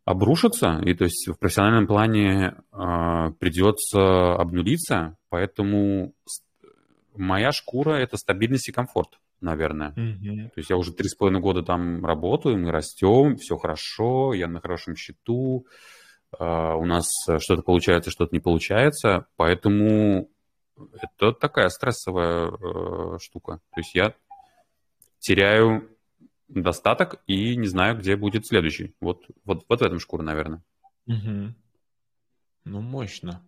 обрушиться, 0.07 0.81
и 0.85 0.95
то 0.95 1.05
есть 1.05 1.29
в 1.29 1.35
профессиональном 1.35 1.89
плане 1.89 2.55
э, 2.73 3.31
придется 3.41 4.35
обнулиться, 4.35 5.17
поэтому 5.31 6.15
моя 7.17 7.51
шкура— 7.51 7.91
это 7.95 8.17
стабильность 8.17 8.69
и 8.69 8.73
комфорт, 8.73 9.19
наверное. 9.41 9.93
Mm-hmm. 9.97 10.49
То 10.49 10.59
есть 10.59 10.71
я 10.71 10.77
уже 10.77 10.93
три 10.93 11.09
с 11.09 11.15
половиной 11.15 11.41
года 11.41 11.63
там 11.63 12.05
работаю, 12.05 12.59
мы 12.59 12.71
растем, 12.71 13.37
все 13.37 13.57
хорошо, 13.57 14.35
я 14.35 14.49
на 14.49 14.61
хорошем 14.61 14.97
счету, 14.97 15.67
э, 16.39 16.45
у 16.45 16.85
нас 16.85 17.07
что-то 17.39 17.63
получается, 17.63 18.11
что-то 18.11 18.35
не 18.35 18.41
получается, 18.41 19.27
поэтому 19.37 20.29
это 20.93 21.33
такая 21.33 21.69
стрессовая 21.69 22.51
э, 22.51 23.19
штука. 23.21 23.61
То 23.75 23.81
есть 23.81 23.95
я 23.95 24.15
теряю 25.19 25.89
достаток 26.49 27.23
и 27.27 27.57
не 27.57 27.67
знаю, 27.67 27.99
где 27.99 28.17
будет 28.17 28.47
следующий. 28.47 28.95
Вот, 29.01 29.25
вот, 29.45 29.65
вот 29.69 29.81
в 29.81 29.83
этом 29.83 29.99
шкура, 29.99 30.23
наверное. 30.23 30.63
Угу. 31.07 31.55
Ну, 32.65 32.81
мощно. 32.81 33.43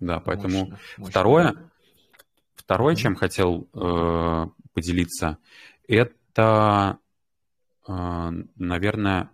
Да, 0.00 0.20
поэтому 0.20 0.60
мощно, 0.60 0.78
мощно. 0.98 1.10
второе, 1.10 1.70
второе, 2.60 2.94
чем 2.94 3.14
хотел 3.14 3.68
э, 3.74 4.46
поделиться, 4.72 5.38
это, 5.86 6.98
э, 7.86 8.30
наверное, 8.56 9.30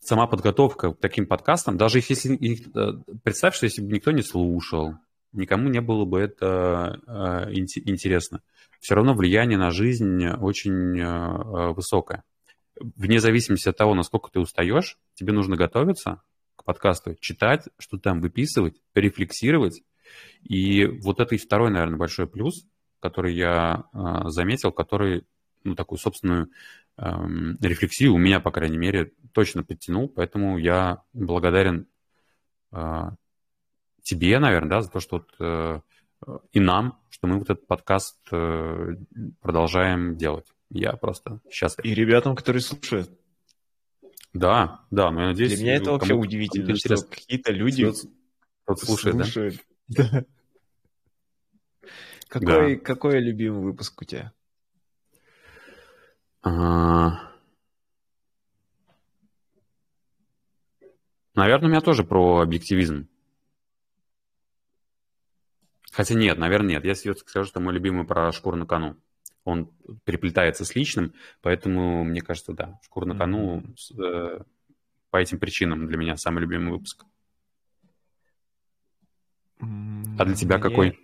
сама 0.00 0.26
подготовка 0.26 0.92
к 0.92 1.00
таким 1.00 1.26
подкастам. 1.26 1.76
Даже 1.76 1.98
если 1.98 2.34
э, 2.34 3.02
представь, 3.22 3.54
что 3.54 3.64
если 3.64 3.82
бы 3.82 3.92
никто 3.92 4.10
не 4.10 4.22
слушал, 4.22 4.94
никому 5.32 5.68
не 5.68 5.80
было 5.80 6.04
бы 6.04 6.20
это 6.20 7.00
э, 7.06 7.52
интересно 7.54 8.42
все 8.80 8.94
равно 8.94 9.14
влияние 9.14 9.58
на 9.58 9.70
жизнь 9.70 10.26
очень 10.26 10.98
э, 10.98 11.72
высокое. 11.72 12.24
Вне 12.80 13.20
зависимости 13.20 13.68
от 13.68 13.76
того, 13.76 13.94
насколько 13.94 14.30
ты 14.30 14.40
устаешь, 14.40 14.98
тебе 15.14 15.32
нужно 15.32 15.56
готовиться 15.56 16.22
к 16.56 16.64
подкасту, 16.64 17.16
читать, 17.20 17.68
что 17.78 17.98
там 17.98 18.20
выписывать, 18.20 18.80
рефлексировать. 18.94 19.82
И 20.42 20.86
вот 20.86 21.20
это 21.20 21.34
и 21.34 21.38
второй, 21.38 21.70
наверное, 21.70 21.98
большой 21.98 22.26
плюс, 22.26 22.66
который 23.00 23.34
я 23.34 23.84
э, 23.92 24.28
заметил, 24.28 24.72
который 24.72 25.24
ну, 25.64 25.74
такую 25.74 25.98
собственную 25.98 26.50
э, 26.96 27.02
рефлексию 27.60 28.14
у 28.14 28.18
меня, 28.18 28.40
по 28.40 28.50
крайней 28.50 28.78
мере, 28.78 29.12
точно 29.32 29.62
подтянул. 29.62 30.08
Поэтому 30.08 30.58
я 30.58 31.02
благодарен 31.12 31.86
э, 32.72 33.02
тебе, 34.02 34.38
наверное, 34.38 34.70
да, 34.70 34.80
за 34.82 34.90
то, 34.90 35.00
что 35.00 35.16
вот, 35.18 35.34
э, 35.38 35.80
и 36.52 36.60
нам, 36.60 36.98
что 37.10 37.26
мы 37.26 37.38
вот 37.38 37.50
этот 37.50 37.66
подкаст 37.66 38.18
э, 38.32 38.96
продолжаем 39.40 40.16
делать. 40.16 40.46
Я 40.70 40.92
просто 40.94 41.40
счастлив. 41.50 41.84
И 41.84 41.94
ребятам, 41.94 42.34
которые 42.34 42.62
слушают. 42.62 43.10
Да, 44.34 44.84
да, 44.90 45.10
но 45.10 45.22
я 45.22 45.26
надеюсь... 45.28 45.54
Для 45.54 45.62
меня 45.62 45.76
это 45.76 45.92
вообще 45.92 46.14
удивительно, 46.14 46.76
что 46.76 46.96
какие-то 46.96 47.52
люди 47.52 47.90
кто 48.64 48.76
слушает, 48.76 49.16
слушают. 49.16 49.54
Да? 49.54 49.60
Какой, 52.28 52.76
да. 52.76 52.84
какой 52.84 53.20
любимый 53.20 53.62
выпуск 53.62 54.02
у 54.02 54.04
тебя? 54.04 54.32
А... 56.42 57.28
Наверное, 61.34 61.68
у 61.68 61.70
меня 61.70 61.80
тоже 61.80 62.04
про 62.04 62.40
объективизм. 62.40 63.08
Хотя 65.90 66.14
нет, 66.14 66.36
наверное, 66.36 66.70
нет. 66.70 66.84
Я 66.84 66.94
скажу, 66.94 67.46
что 67.46 67.60
мой 67.60 67.72
любимый 67.72 68.06
про 68.06 68.30
шкуру 68.32 68.56
на 68.56 68.66
кону. 68.66 68.96
Он 69.44 69.70
переплетается 70.04 70.64
с 70.64 70.74
личным, 70.74 71.14
поэтому, 71.40 72.04
мне 72.04 72.20
кажется, 72.20 72.52
да, 72.52 72.78
шкура 72.82 73.06
на 73.06 73.16
кону 73.16 73.64
э, 73.98 74.40
по 75.10 75.16
этим 75.16 75.38
причинам 75.38 75.86
для 75.86 75.96
меня 75.96 76.16
самый 76.16 76.40
любимый 76.40 76.72
выпуск. 76.72 77.04
А 79.60 80.24
для 80.24 80.34
тебя 80.34 80.58
мне... 80.58 80.62
какой? 80.62 80.98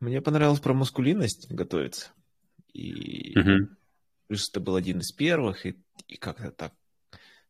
Мне 0.00 0.20
понравилось 0.20 0.60
про 0.60 0.74
маскулинность 0.74 1.50
готовиться. 1.50 2.10
И 2.72 3.38
угу. 3.38 3.68
плюс 4.26 4.48
это 4.48 4.60
был 4.60 4.74
один 4.76 4.98
из 4.98 5.12
первых, 5.12 5.66
и, 5.66 5.78
и 6.08 6.16
как-то 6.16 6.50
так 6.50 6.72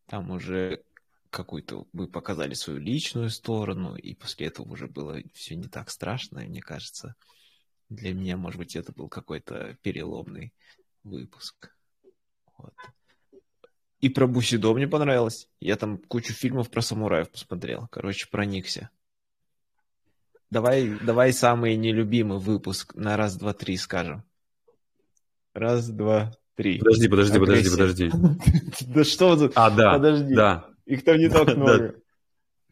там 0.06 0.30
уже 0.30 0.82
какую-то 1.30 1.87
вы 1.92 2.08
показали 2.08 2.52
свою 2.54 2.78
личную 2.78 3.30
сторону, 3.30 3.96
и 3.96 4.14
после 4.14 4.49
этого 4.49 4.70
уже 4.70 4.87
было 4.87 5.22
все 5.32 5.56
не 5.56 5.68
так 5.68 5.90
страшно, 5.90 6.40
и 6.40 6.49
мне 6.49 6.61
кажется, 6.61 7.14
для 7.88 8.12
меня, 8.12 8.37
может 8.37 8.58
быть, 8.58 8.76
это 8.76 8.92
был 8.92 9.08
какой-то 9.08 9.78
переломный 9.82 10.52
выпуск. 11.04 11.75
Вот. 12.58 12.75
И 14.02 14.09
про 14.09 14.26
Бусидо 14.26 14.75
мне 14.75 14.87
понравилось. 14.88 15.49
Я 15.61 15.76
там 15.76 15.97
кучу 15.97 16.35
фильмов 16.35 16.71
про 16.71 16.82
самураев 16.82 17.30
посмотрел. 17.30 17.87
Короче, 17.90 18.26
проникся. 18.28 18.90
Давай, 20.50 20.99
давай 21.00 21.32
самый 21.32 21.76
нелюбимый 21.76 22.38
выпуск 22.38 22.94
на 22.94 23.16
раз, 23.16 23.37
два, 23.37 23.54
три 23.54 23.76
скажем. 23.76 24.25
Раз, 25.54 25.88
два, 25.88 26.32
три. 26.56 26.78
Подожди, 26.78 27.09
подожди, 27.09 27.38
подожди, 27.38 27.71
подожди. 27.71 28.11
Да 28.88 29.04
что 29.04 29.37
вы 29.37 29.50
А, 29.54 29.71
да, 29.71 29.92
подожди. 29.94 30.35
да. 30.35 30.66
Их 30.85 31.04
там 31.04 31.16
не 31.16 31.28
так 31.30 31.47
много. 31.56 31.94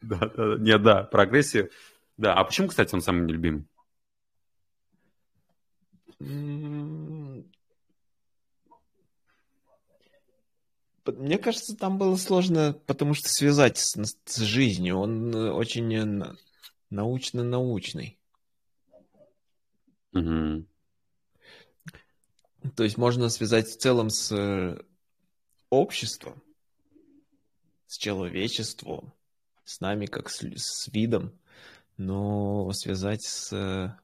Да, 0.03 0.17
да, 0.19 0.29
да. 0.37 0.57
Нет, 0.59 0.83
да, 0.83 1.05
про 1.05 1.23
агрессию. 1.23 1.71
Да, 2.17 2.35
а 2.35 2.43
почему, 2.45 2.69
кстати, 2.69 2.93
он 2.95 3.03
самый 3.03 3.25
нелюбимый? 3.25 3.65
Мне 11.13 11.39
кажется, 11.39 11.77
там 11.77 11.99
было 11.99 12.17
сложно, 12.17 12.73
потому 12.87 13.15
что 13.15 13.29
связать 13.29 13.79
с, 13.79 13.95
с 14.25 14.37
жизнью. 14.39 14.99
Он 14.99 15.35
э, 15.35 15.51
очень 15.51 15.95
э, 15.95 16.35
научно-научный. 16.91 18.19
Угу. 20.13 20.65
То 22.77 22.85
есть 22.85 22.99
можно 22.99 23.29
связать 23.29 23.69
в 23.69 23.79
целом 23.79 24.11
с 24.11 24.33
э, 24.33 24.83
обществом, 25.71 26.43
с 27.87 27.97
человечеством, 27.97 29.13
с 29.65 29.81
нами 29.81 30.07
как 30.07 30.31
с, 30.31 30.43
с 30.43 30.89
видом, 30.89 31.39
но 31.97 32.73
связать 32.73 33.23
с 33.23 33.97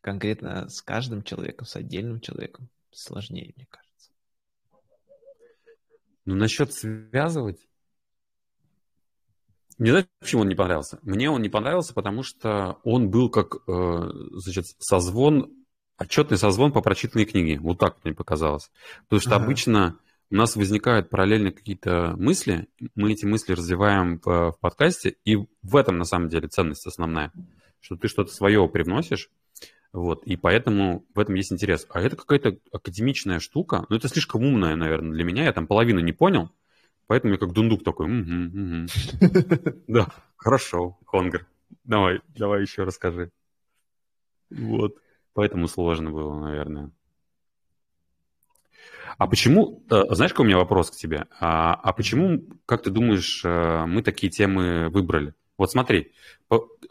конкретно 0.00 0.68
с 0.68 0.82
каждым 0.82 1.22
человеком, 1.22 1.66
с 1.66 1.74
отдельным 1.74 2.20
человеком 2.20 2.68
сложнее, 2.92 3.52
мне 3.56 3.66
кажется. 3.66 3.85
Ну, 6.26 6.34
насчет 6.34 6.72
связывать, 6.72 7.66
не 9.78 9.90
знаю, 9.90 10.06
почему 10.20 10.42
он 10.42 10.48
не 10.48 10.54
понравился. 10.54 10.98
Мне 11.02 11.30
он 11.30 11.42
не 11.42 11.48
понравился, 11.48 11.92
потому 11.92 12.22
что 12.22 12.78
он 12.82 13.10
был 13.10 13.28
как, 13.28 13.56
э, 13.68 14.10
значит, 14.32 14.64
созвон, 14.78 15.52
отчетный 15.98 16.38
созвон 16.38 16.72
по 16.72 16.80
прочитанной 16.80 17.26
книге. 17.26 17.58
Вот 17.60 17.78
так 17.78 17.98
мне 18.02 18.14
показалось. 18.14 18.70
Потому 19.04 19.20
что 19.20 19.36
ага. 19.36 19.44
обычно 19.44 19.98
у 20.30 20.34
нас 20.34 20.56
возникают 20.56 21.10
параллельно 21.10 21.52
какие-то 21.52 22.14
мысли, 22.16 22.68
мы 22.94 23.12
эти 23.12 23.26
мысли 23.26 23.52
развиваем 23.52 24.18
в, 24.24 24.52
в 24.52 24.56
подкасте, 24.60 25.16
и 25.24 25.36
в 25.36 25.76
этом 25.76 25.98
на 25.98 26.04
самом 26.04 26.28
деле 26.28 26.48
ценность 26.48 26.86
основная, 26.86 27.30
что 27.80 27.96
ты 27.96 28.08
что-то 28.08 28.32
свое 28.32 28.66
привносишь, 28.68 29.30
вот, 29.92 30.24
и 30.24 30.36
поэтому 30.36 31.04
в 31.14 31.18
этом 31.20 31.34
есть 31.34 31.52
интерес. 31.52 31.86
А 31.90 32.00
это 32.00 32.16
какая-то 32.16 32.58
академичная 32.72 33.40
штука, 33.40 33.86
ну 33.88 33.96
это 33.96 34.08
слишком 34.08 34.44
умная, 34.44 34.76
наверное, 34.76 35.12
для 35.12 35.24
меня, 35.24 35.44
я 35.44 35.52
там 35.52 35.66
половину 35.66 36.00
не 36.00 36.12
понял, 36.12 36.50
поэтому 37.06 37.34
я 37.34 37.38
как 37.38 37.52
дундук 37.52 37.84
такой, 37.84 38.08
да, 39.86 40.08
хорошо, 40.36 40.98
Хонгр, 41.06 41.46
давай, 41.84 42.20
давай 42.34 42.62
еще 42.62 42.84
расскажи. 42.84 43.30
Вот. 44.50 44.96
Поэтому 45.36 45.68
сложно 45.68 46.10
было, 46.10 46.34
наверное. 46.40 46.90
А 49.18 49.26
почему, 49.26 49.84
э, 49.90 50.14
знаешь, 50.14 50.32
какой 50.32 50.46
у 50.46 50.48
меня 50.48 50.56
вопрос 50.56 50.90
к 50.90 50.96
тебе? 50.96 51.26
А, 51.38 51.74
а 51.74 51.92
почему, 51.92 52.42
как 52.64 52.82
ты 52.82 52.90
думаешь, 52.90 53.42
э, 53.44 53.84
мы 53.84 54.02
такие 54.02 54.30
темы 54.30 54.88
выбрали? 54.88 55.34
Вот 55.58 55.70
смотри, 55.70 56.12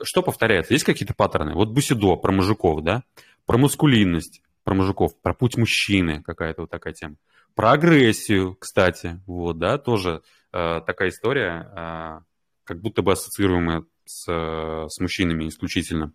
что 0.02 0.22
повторяется? 0.24 0.74
Есть 0.74 0.86
какие-то 0.86 1.14
паттерны? 1.14 1.54
Вот 1.54 1.70
Бусидо 1.70 2.16
про 2.16 2.32
мужиков, 2.32 2.82
да? 2.84 3.04
Про 3.46 3.58
мускулинность, 3.58 4.42
про 4.64 4.74
мужиков, 4.74 5.20
про 5.22 5.34
путь 5.34 5.58
мужчины, 5.58 6.24
какая-то 6.24 6.62
вот 6.62 6.72
такая 6.72 6.94
тема. 6.94 7.16
Про 7.54 7.72
агрессию, 7.74 8.56
кстати, 8.56 9.22
вот, 9.28 9.60
да, 9.60 9.78
тоже 9.78 10.24
э, 10.52 10.82
такая 10.86 11.10
история, 11.10 11.72
э, 11.74 12.20
как 12.66 12.82
будто 12.82 13.02
бы 13.02 13.14
ассоциируемая 13.14 13.86
с, 14.06 14.30
э, 14.30 14.88
с 14.90 15.00
мужчинами 15.00 15.48
исключительно. 15.48 16.12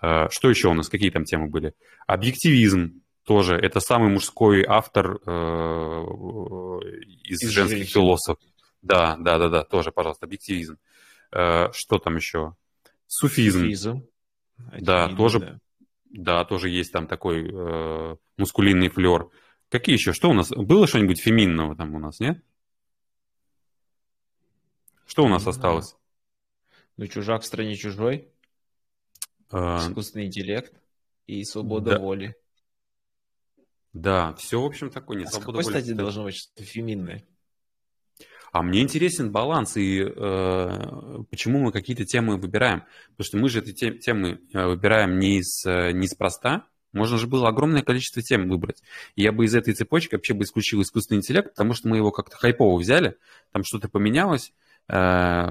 Э, 0.00 0.28
что 0.30 0.48
еще 0.48 0.68
у 0.68 0.74
нас, 0.74 0.88
какие 0.88 1.10
там 1.10 1.24
темы 1.24 1.48
были? 1.48 1.74
Объективизм 2.06 3.02
тоже, 3.24 3.56
это 3.56 3.80
самый 3.80 4.10
мужской 4.10 4.64
автор 4.66 5.18
э, 5.26 5.30
из, 7.24 7.42
из 7.42 7.50
женских 7.50 7.78
женщин. 7.78 7.92
философов. 7.92 8.44
Да, 8.82 9.16
да, 9.18 9.38
да, 9.38 9.48
да, 9.48 9.64
тоже, 9.64 9.90
пожалуйста, 9.90 10.26
объективизм. 10.26 10.74
Э, 10.74 10.76
что 11.32 11.98
там 11.98 12.16
еще? 12.16 12.54
Суфизм. 13.06 13.60
Суфизм. 13.60 14.06
Да, 14.80 15.08
тоже, 15.14 15.40
да. 15.40 15.60
да, 16.10 16.44
тоже 16.44 16.68
есть 16.68 16.92
там 16.92 17.06
такой 17.06 17.50
э, 17.50 18.16
мускулинный 18.36 18.88
флер. 18.88 19.28
Какие 19.68 19.94
еще? 19.94 20.12
Что 20.12 20.30
у 20.30 20.32
нас? 20.32 20.50
Было 20.50 20.86
что-нибудь 20.86 21.20
феминного 21.20 21.76
там 21.76 21.94
у 21.94 21.98
нас, 21.98 22.20
нет? 22.20 22.42
Что 25.06 25.24
у 25.24 25.28
нас 25.28 25.44
Не 25.44 25.50
осталось? 25.50 25.96
Ну, 26.96 27.06
чужак 27.06 27.42
в 27.42 27.46
стране 27.46 27.74
чужой. 27.76 28.28
А... 29.50 29.78
Искусственный 29.78 30.26
интеллект 30.26 30.72
и 31.26 31.44
свобода 31.44 31.92
да. 31.92 31.98
воли. 31.98 32.36
Да, 33.92 34.34
все, 34.34 34.60
в 34.60 34.64
общем, 34.64 34.90
такое. 34.90 35.18
Нет, 35.18 35.28
а 35.28 35.30
свобода 35.32 35.62
с 35.62 35.66
какой 35.66 35.72
воли. 35.72 35.82
стати 35.82 35.96
должно 35.96 36.24
быть 36.24 36.36
что-то 36.36 36.64
феминное? 36.64 37.26
А 38.52 38.62
мне 38.62 38.80
интересен 38.80 39.30
баланс 39.30 39.76
и 39.76 40.02
э, 40.02 41.22
почему 41.30 41.60
мы 41.60 41.72
какие-то 41.72 42.04
темы 42.04 42.36
выбираем. 42.36 42.84
Потому 43.10 43.24
что 43.24 43.36
мы 43.38 43.48
же 43.48 43.60
эти 43.60 43.92
темы 43.98 44.40
э, 44.52 44.66
выбираем 44.66 45.18
не 45.18 45.38
из, 45.38 45.64
э, 45.64 45.92
неспроста. 45.92 46.66
Можно 46.92 47.18
же 47.18 47.28
было 47.28 47.48
огромное 47.48 47.82
количество 47.82 48.20
тем 48.22 48.48
выбрать. 48.48 48.82
И 49.14 49.22
я 49.22 49.30
бы 49.30 49.44
из 49.44 49.54
этой 49.54 49.74
цепочки 49.74 50.14
вообще 50.14 50.34
бы 50.34 50.42
исключил 50.42 50.82
искусственный 50.82 51.18
интеллект, 51.18 51.50
потому 51.50 51.74
что 51.74 51.88
мы 51.88 51.96
его 51.96 52.10
как-то 52.10 52.36
хайпово 52.36 52.76
взяли, 52.76 53.16
там 53.52 53.62
что-то 53.62 53.88
поменялось. 53.88 54.52
Э, 54.88 55.46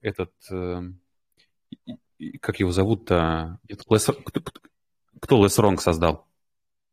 этот, 0.00 0.32
э, 0.52 0.82
как 2.40 2.60
его 2.60 2.70
зовут-то? 2.70 3.58
Кто, 5.20 5.42
Лес 5.42 5.58
Ронг 5.58 5.82
создал? 5.82 6.26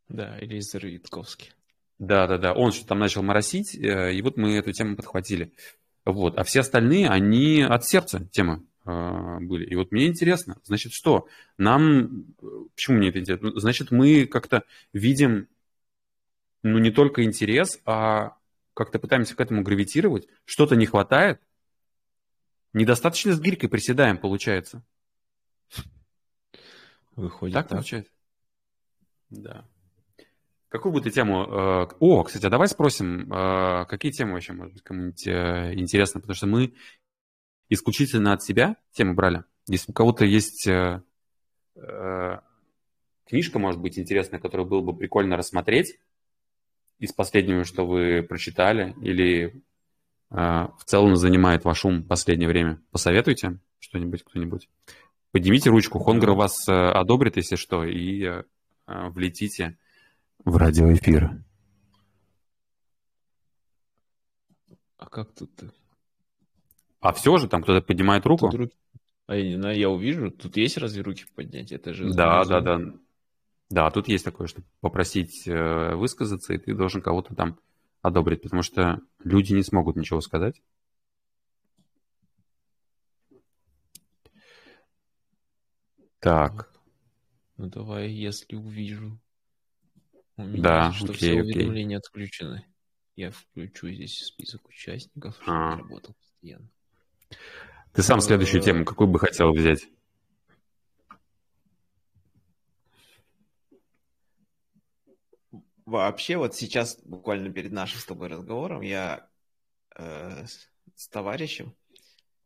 Да, 0.09 0.37
Элизер 0.39 0.87
Витковский. 0.87 1.51
Да, 1.99 2.27
да, 2.27 2.37
да. 2.37 2.53
Он 2.53 2.71
что-то 2.71 2.89
там 2.89 2.99
начал 2.99 3.23
моросить, 3.23 3.75
э, 3.75 4.13
и 4.13 4.21
вот 4.21 4.37
мы 4.37 4.55
эту 4.55 4.71
тему 4.71 4.95
подхватили. 4.95 5.53
Вот. 6.05 6.37
А 6.37 6.43
все 6.43 6.59
остальные, 6.61 7.09
они 7.09 7.61
от 7.61 7.85
сердца 7.85 8.25
темы 8.31 8.63
э, 8.85 9.37
были. 9.41 9.65
И 9.65 9.75
вот 9.75 9.91
мне 9.91 10.07
интересно, 10.07 10.57
значит, 10.63 10.93
что? 10.93 11.27
Нам... 11.57 12.25
Почему 12.75 12.97
мне 12.97 13.09
это 13.09 13.19
интересно? 13.19 13.49
Ну, 13.49 13.59
значит, 13.59 13.91
мы 13.91 14.25
как-то 14.25 14.63
видим, 14.93 15.47
ну, 16.61 16.77
не 16.77 16.91
только 16.91 17.23
интерес, 17.23 17.79
а 17.85 18.37
как-то 18.73 18.99
пытаемся 18.99 19.35
к 19.35 19.41
этому 19.41 19.63
гравитировать. 19.63 20.27
Что-то 20.45 20.75
не 20.75 20.85
хватает. 20.85 21.41
Недостаточно 22.73 23.33
с 23.33 23.41
гирькой 23.41 23.69
приседаем, 23.69 24.19
получается. 24.19 24.83
Выходит 27.15 27.55
так. 27.55 27.67
так. 27.67 27.77
получается? 27.77 28.11
Да. 29.31 29.65
Какую 30.77 30.93
бы 30.93 31.01
ты 31.01 31.09
тему... 31.09 31.43
Э, 31.43 31.87
о, 31.99 32.23
кстати, 32.23 32.45
а 32.45 32.51
давай 32.51 32.67
спросим, 32.67 33.33
э, 33.33 33.85
какие 33.85 34.11
темы 34.11 34.33
вообще, 34.33 34.53
может 34.53 34.73
быть, 34.73 34.83
кому-нибудь 34.83 35.25
э, 35.25 35.73
интересны, 35.73 36.21
потому 36.21 36.35
что 36.35 36.45
мы 36.45 36.75
исключительно 37.67 38.33
от 38.33 38.43
себя 38.43 38.75
темы 38.91 39.15
брали. 39.15 39.43
Если 39.67 39.91
у 39.91 39.95
кого-то 39.95 40.23
есть 40.23 40.69
книжка, 43.25 43.57
может 43.57 43.81
быть, 43.81 43.97
интересная, 43.97 44.39
которую 44.39 44.69
было 44.69 44.81
бы 44.81 44.95
прикольно 44.95 45.35
рассмотреть 45.35 45.97
из 46.99 47.11
последнего, 47.11 47.63
что 47.63 47.87
вы 47.87 48.21
прочитали, 48.21 48.95
или 49.01 49.63
в 50.29 50.83
целом 50.85 51.15
занимает 51.15 51.65
ваш 51.65 51.85
ум 51.85 52.03
в 52.03 52.07
последнее 52.07 52.47
время, 52.47 52.79
посоветуйте 52.91 53.57
что-нибудь 53.79 54.23
кто-нибудь. 54.23 54.69
Поднимите 55.31 55.71
ручку, 55.71 55.97
Хонгар 55.97 56.33
вас 56.33 56.69
одобрит, 56.69 57.37
если 57.37 57.55
что, 57.55 57.83
и 57.83 58.43
влетите 58.85 59.79
в 60.45 60.55
радиоэфир. 60.55 61.43
А 64.97 65.05
как 65.05 65.33
тут? 65.33 65.51
А 66.99 67.13
все 67.13 67.37
же, 67.37 67.47
там 67.47 67.63
кто-то 67.63 67.85
поднимает 67.85 68.25
руку? 68.25 68.49
Тут 68.49 68.59
руки... 68.59 68.75
А 69.27 69.35
я 69.35 69.43
не 69.43 69.55
знаю, 69.55 69.77
я 69.77 69.89
увижу. 69.89 70.31
Тут 70.31 70.57
есть 70.57 70.77
разве 70.77 71.01
руки 71.01 71.25
поднять? 71.35 71.71
Это 71.71 71.93
же... 71.93 72.11
Да, 72.13 72.45
да, 72.45 72.61
да. 72.61 72.79
Да, 73.69 73.91
тут 73.91 74.07
есть 74.07 74.23
такое, 74.23 74.47
что 74.47 74.61
попросить 74.79 75.45
э, 75.45 75.95
высказаться, 75.95 76.53
и 76.53 76.57
ты 76.57 76.73
должен 76.73 77.01
кого-то 77.01 77.35
там 77.35 77.59
одобрить, 78.01 78.41
потому 78.41 78.61
что 78.61 79.01
люди 79.23 79.53
не 79.53 79.63
смогут 79.63 79.97
ничего 79.97 80.21
сказать. 80.21 80.61
Так. 86.19 86.71
Ну 87.57 87.67
давай, 87.67 88.09
если 88.09 88.55
увижу. 88.55 89.19
У 90.37 90.43
меня 90.43 90.61
да, 90.61 90.93
что 90.93 91.05
окей, 91.05 91.15
все 91.15 91.41
уведомления 91.41 91.97
окей. 91.97 92.07
отключены. 92.07 92.65
Я 93.15 93.31
включу 93.31 93.89
здесь 93.89 94.23
список 94.23 94.67
участников, 94.67 95.35
чтобы 95.41 95.51
а. 95.51 95.77
работал 95.77 96.13
постоянно. 96.13 96.69
Ты 97.93 98.03
сам 98.03 98.21
следующую 98.21 98.61
тему 98.61 98.85
какую 98.85 99.07
бы 99.07 99.19
хотел 99.19 99.51
взять? 99.51 99.89
Вообще, 105.85 106.37
вот 106.37 106.53
сейчас, 106.53 106.99
буквально 107.03 107.49
перед 107.51 107.71
нашим 107.71 107.99
с 107.99 108.05
тобой 108.05 108.27
разговором, 108.27 108.81
я 108.81 109.27
э, 109.95 110.45
с 110.95 111.07
товарищем 111.07 111.73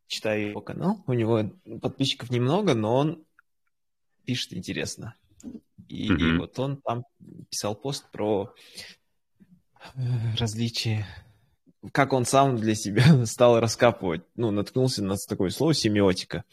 читаю 0.07 0.49
его 0.49 0.61
канал. 0.61 1.03
У 1.07 1.13
него 1.13 1.51
подписчиков 1.81 2.29
немного, 2.29 2.75
но 2.75 2.95
он 2.95 3.25
пишет 4.25 4.53
интересно. 4.53 5.15
И, 5.87 6.09
mm-hmm. 6.09 6.35
и 6.35 6.37
вот 6.37 6.57
он 6.59 6.81
там 6.81 7.03
писал 7.49 7.75
пост 7.75 8.09
про 8.11 8.53
э, 9.95 10.35
различия, 10.37 11.05
как 11.91 12.13
он 12.13 12.25
сам 12.25 12.57
для 12.57 12.75
себя 12.75 13.03
стал 13.25 13.59
раскапывать, 13.59 14.23
ну, 14.35 14.51
наткнулся 14.51 15.03
на 15.03 15.15
такое 15.27 15.49
слово 15.49 15.73
семиотика. 15.73 16.43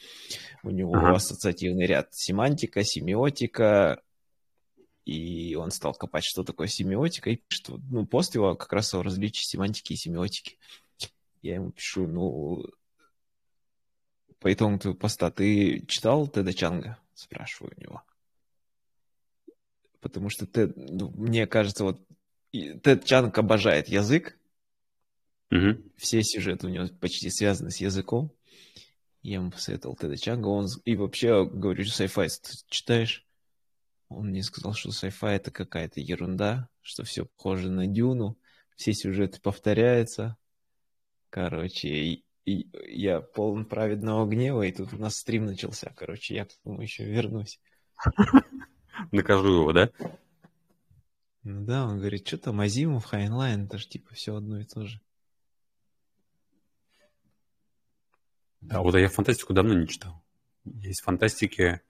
У 0.63 0.71
него 0.71 0.95
uh-huh. 0.95 1.15
ассоциативный 1.15 1.87
ряд 1.87 2.09
семантика, 2.13 2.83
семиотика, 2.83 4.03
и 5.05 5.55
он 5.55 5.71
стал 5.71 5.95
копать, 5.95 6.25
что 6.25 6.43
такое 6.43 6.67
семиотика, 6.67 7.31
и 7.31 7.37
пишет, 7.37 7.69
ну, 7.91 8.07
пост 8.07 8.35
его 8.35 8.57
как 8.57 8.73
раз 8.73 8.93
о 8.95 9.03
различии 9.03 9.45
семантики 9.45 9.93
и 9.93 9.97
семиотики. 9.97 10.59
Я 11.43 11.55
ему 11.55 11.71
пишу, 11.71 12.07
ну, 12.07 12.65
по 14.41 14.53
итогам 14.53 14.79
твоего 14.79 14.99
поста, 14.99 15.31
ты 15.31 15.85
читал 15.87 16.27
Теда 16.27 16.53
Чанга? 16.53 16.99
Спрашиваю 17.15 17.73
у 17.77 17.81
него 17.81 18.03
потому 20.01 20.31
что 20.31 20.47
Тед, 20.47 20.77
ну, 20.77 21.11
мне 21.11 21.47
кажется, 21.47 21.85
вот 21.85 22.01
Тед 22.53 23.05
Чанг 23.05 23.37
обожает 23.39 23.89
язык. 23.89 24.39
Угу. 25.51 25.83
Все 25.97 26.23
сюжеты 26.23 26.67
у 26.67 26.71
него 26.71 26.89
почти 27.01 27.31
связаны 27.31 27.71
с 27.71 27.79
языком. 27.79 28.33
Я 29.23 29.35
ему 29.35 29.51
посоветовал 29.51 29.97
Теда 29.97 30.17
Чанга. 30.17 30.49
Он 30.49 30.67
и 30.85 30.97
вообще 30.97 31.45
говорю, 31.45 31.85
что 31.85 32.05
sci-fi 32.05 32.29
читаешь? 32.69 33.27
Он 34.09 34.29
мне 34.29 34.43
сказал, 34.43 34.75
что 34.75 34.91
sci-fi 34.91 35.37
это 35.37 35.51
какая-то 35.51 36.01
ерунда, 36.01 36.69
что 36.81 37.05
все 37.05 37.27
похоже 37.27 37.71
на 37.71 37.87
Дюну, 37.87 38.39
все 38.77 38.95
сюжеты 38.95 39.41
повторяются. 39.41 40.37
Короче, 41.31 41.89
и, 41.89 42.25
и 42.47 42.69
я 42.91 43.21
полон 43.21 43.67
праведного 43.67 44.27
гнева, 44.27 44.63
и 44.63 44.73
тут 44.73 44.95
у 44.95 44.97
нас 44.99 45.17
стрим 45.17 45.45
начался. 45.45 45.93
Короче, 45.95 46.35
я 46.35 46.45
к 46.47 46.53
этому 46.53 46.81
еще 46.81 47.05
вернусь. 47.05 47.61
накажу 49.13 49.63
его, 49.63 49.73
да? 49.73 49.91
Ну 51.45 51.65
да, 51.65 51.87
он 51.87 51.99
говорит, 51.99 52.27
что 52.27 52.39
там 52.39 52.61
Азимов, 52.61 53.05
Хайнлайн, 53.05 53.65
это 53.65 53.79
же 53.79 53.89
типа 53.89 54.15
все 54.15 54.35
одно 54.35 54.61
и 54.61 54.65
то 54.65 54.85
же. 54.85 55.01
Да, 58.61 58.83
вот 58.83 58.95
я 58.97 59.09
фантастику 59.09 59.55
давно 59.55 59.75
не 59.75 59.87
читал. 59.87 60.23
Есть 60.65 61.03
фантастики, 61.03 61.81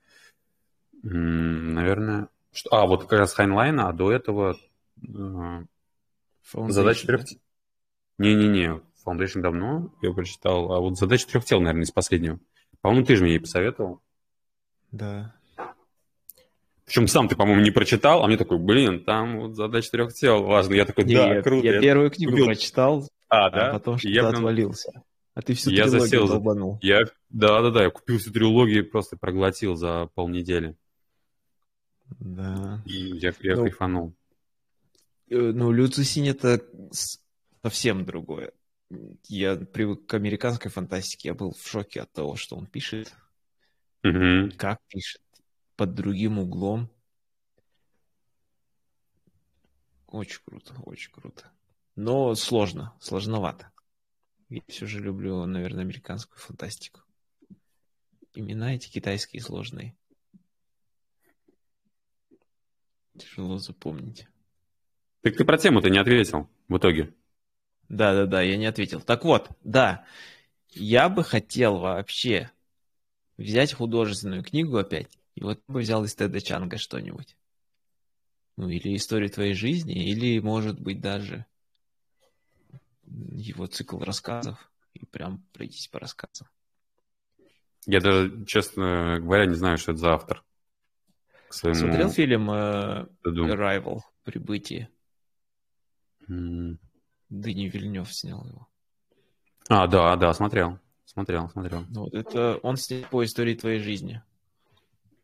наверное... 1.03 2.29
Что... 2.53 2.75
А, 2.75 2.87
вот 2.87 3.03
как 3.03 3.19
раз 3.19 3.35
Хайнлайна, 3.35 3.89
а 3.89 3.93
до 3.93 4.13
этого 4.13 4.57
э, 5.07 5.65
задача 6.53 7.07
трех... 7.07 7.23
Да? 7.23 7.27
Не-не-не, 8.19 8.81
Foundation 9.05 9.41
давно 9.41 9.95
я 10.03 10.13
прочитал, 10.13 10.73
а 10.73 10.81
вот 10.81 10.99
задача 10.99 11.27
трех 11.27 11.45
тел, 11.45 11.61
наверное, 11.61 11.85
из 11.85 11.91
последнего. 11.91 12.41
По-моему, 12.81 13.07
ты 13.07 13.17
же 13.17 13.23
мне 13.23 13.35
ей 13.35 13.41
посоветовал. 13.41 14.03
Да. 14.91 15.38
Причем 16.89 17.07
сам 17.07 17.29
ты, 17.29 17.37
по-моему, 17.37 17.61
не 17.61 17.71
прочитал, 17.71 18.25
а 18.25 18.27
мне 18.27 18.39
такой, 18.39 18.59
блин, 18.59 19.05
там 19.05 19.41
вот 19.41 19.57
задача 19.57 19.91
трех 19.91 20.15
тел 20.15 20.43
важно. 20.43 20.73
Я 20.73 20.87
такой, 20.87 21.05
да, 21.05 21.35
я, 21.35 21.43
круто. 21.43 21.67
Я, 21.67 21.81
первую 21.83 22.11
книгу 22.11 22.33
купил. 22.33 22.47
прочитал, 22.47 23.07
а, 23.29 23.51
да? 23.51 23.69
а 23.69 23.73
потом 23.75 23.99
что-то 23.99 24.15
я 24.15 24.23
прям... 24.23 24.37
отвалился. 24.37 25.03
А 25.35 25.43
ты 25.43 25.53
всю 25.53 25.69
я 25.69 25.85
трилогию 25.85 26.01
засел. 26.01 26.29
долбанул. 26.29 26.79
Я, 26.81 27.03
да, 27.29 27.61
да, 27.61 27.71
да, 27.71 27.83
я 27.85 27.91
купил 27.91 28.17
всю 28.19 28.33
трилогию 28.33 28.79
и 28.79 28.89
просто 28.89 29.19
проглотил 29.19 29.75
за 29.75 30.09
полнедели. 30.15 30.77
Да. 32.19 32.83
Я, 32.87 33.35
я 33.39 33.57
ну, 33.57 33.63
кайфанул. 33.65 34.15
Ну, 35.29 35.71
Люци 35.71 36.05
Синь 36.05 36.29
это 36.29 36.65
совсем 37.63 38.07
другое. 38.07 38.53
Я 39.29 39.57
привык 39.57 40.07
к 40.07 40.15
американской 40.15 40.71
фантастике, 40.71 41.29
я 41.29 41.35
был 41.35 41.53
в 41.53 41.69
шоке 41.69 42.01
от 42.01 42.11
того, 42.13 42.37
что 42.37 42.57
он 42.57 42.67
пишет. 42.67 43.13
Угу. 44.05 44.53
Как 44.57 44.79
пишет. 44.89 45.21
Под 45.79 45.95
другим 45.95 46.41
углом. 46.41 46.91
Очень 50.09 50.41
круто, 50.45 50.75
очень 50.85 51.13
круто. 51.13 51.53
Но 51.95 52.35
сложно, 52.35 52.97
сложновато. 52.99 53.71
Я 54.49 54.61
все 54.67 54.87
же 54.87 54.99
люблю, 54.99 55.47
наверное, 55.47 55.83
американскую 55.85 56.41
фантастику. 56.41 57.03
Имена 58.35 58.75
эти 58.75 58.91
китайские 58.91 59.41
сложные. 59.41 59.97
Тяжело 63.17 63.59
запомнить. 63.59 64.27
Так 65.23 65.37
ты 65.37 65.45
про 65.45 65.59
тему-то 65.59 65.91
не 65.91 65.99
ответил 65.99 66.51
в 66.67 66.77
итоге. 66.77 67.15
Да-да-да, 67.89 68.43
я 68.43 68.57
не 68.57 68.67
ответил. 68.67 69.01
Так 69.01 69.25
вот, 69.25 69.49
да, 69.63 70.05
я 70.71 71.09
бы 71.09 71.23
хотел 71.23 71.79
вообще 71.79 72.51
взять 73.37 73.75
художественную 73.75 74.43
книгу 74.43 74.77
опять, 74.77 75.18
и 75.39 75.45
вот 75.45 75.63
бы 75.69 75.81
взял 75.81 76.05
из 76.05 76.17
Теда 76.17 76.41
Чанга 76.41 76.79
что-нибудь. 76.79 77.37
Ну, 78.57 78.69
или 78.69 78.97
историю 78.97 79.31
твоей 79.31 79.55
жизни, 79.55 79.95
или, 80.11 80.41
может 80.41 80.81
быть, 80.81 81.01
даже 81.01 81.47
его 83.05 83.67
цикл 83.67 84.01
рассказов, 84.01 84.73
и 84.95 85.07
прям 85.07 85.45
пройтись 85.53 85.87
по 85.87 86.01
рассказам. 86.01 86.49
Я 87.87 88.01
даже, 88.01 88.45
честно 88.47 89.21
говоря, 89.21 89.47
не 89.47 89.55
знаю, 89.55 89.79
что 89.79 89.93
это 89.93 90.01
за 90.01 90.13
автор. 90.15 90.45
своему... 91.51 91.79
Смотрел 91.79 92.11
фильм 92.11 92.51
э, 92.51 93.07
Arrival, 93.25 94.01
Прибытие? 94.25 94.91
Mm. 96.29 96.79
Дыни 97.29 97.69
Вильнев 97.69 98.13
снял 98.13 98.45
его. 98.45 98.67
А, 99.69 99.87
да, 99.87 100.17
да, 100.17 100.35
смотрел. 100.35 100.81
Смотрел, 101.05 101.49
смотрел. 101.49 101.85
Ну, 101.91 102.03
вот 102.03 102.15
это 102.15 102.59
он 102.65 102.77
снял 102.77 103.05
по 103.09 103.25
истории 103.25 103.55
твоей 103.55 103.79
жизни. 103.79 104.21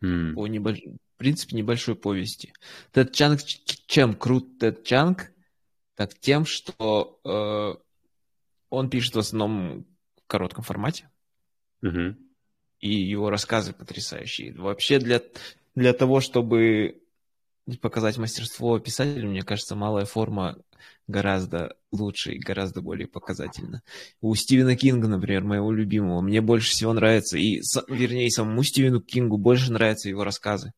Mm. 0.05 0.35
По 0.35 0.47
небольш... 0.47 0.81
в 0.81 1.17
принципе, 1.17 1.57
небольшой 1.57 1.95
повести. 1.95 2.53
Тед 2.93 3.13
Чанг, 3.13 3.41
чем 3.43 4.15
крут 4.15 4.59
Тед 4.59 4.85
Чанг? 4.85 5.33
Так 5.95 6.19
тем, 6.19 6.45
что 6.45 7.21
э, 7.25 7.81
он 8.69 8.91
пишет 8.91 9.15
в 9.15 9.19
основном 9.21 9.87
в 10.17 10.27
коротком 10.27 10.65
формате. 10.65 11.09
Mm-hmm. 11.83 12.17
И 12.81 12.93
его 12.93 13.31
рассказы 13.31 13.73
потрясающие. 13.73 14.53
Вообще 14.55 14.99
для, 14.99 15.23
для 15.75 15.93
того, 15.93 16.21
чтобы 16.21 17.01
показать 17.81 18.19
мастерство 18.19 18.79
писателя, 18.79 19.27
мне 19.27 19.43
кажется, 19.43 19.77
малая 19.77 20.05
форма 20.05 20.59
гораздо 21.07 21.77
лучше 21.93 22.33
и 22.33 22.39
гораздо 22.39 22.81
более 22.81 23.07
показательна. 23.07 23.83
У 24.21 24.35
Стивена 24.35 24.75
Кинга, 24.77 25.07
например, 25.07 25.45
моего 25.45 25.71
любимого, 25.71 26.21
мне 26.21 26.41
больше 26.41 26.71
всего 26.71 26.93
нравится, 26.93 27.37
и, 27.39 27.61
вернее, 27.89 28.31
самому 28.31 28.63
Стивену 28.63 29.01
Кингу 29.01 29.37
больше 29.37 29.73
нравятся 29.73 30.09
его 30.09 30.25
рассказы, 30.25 30.73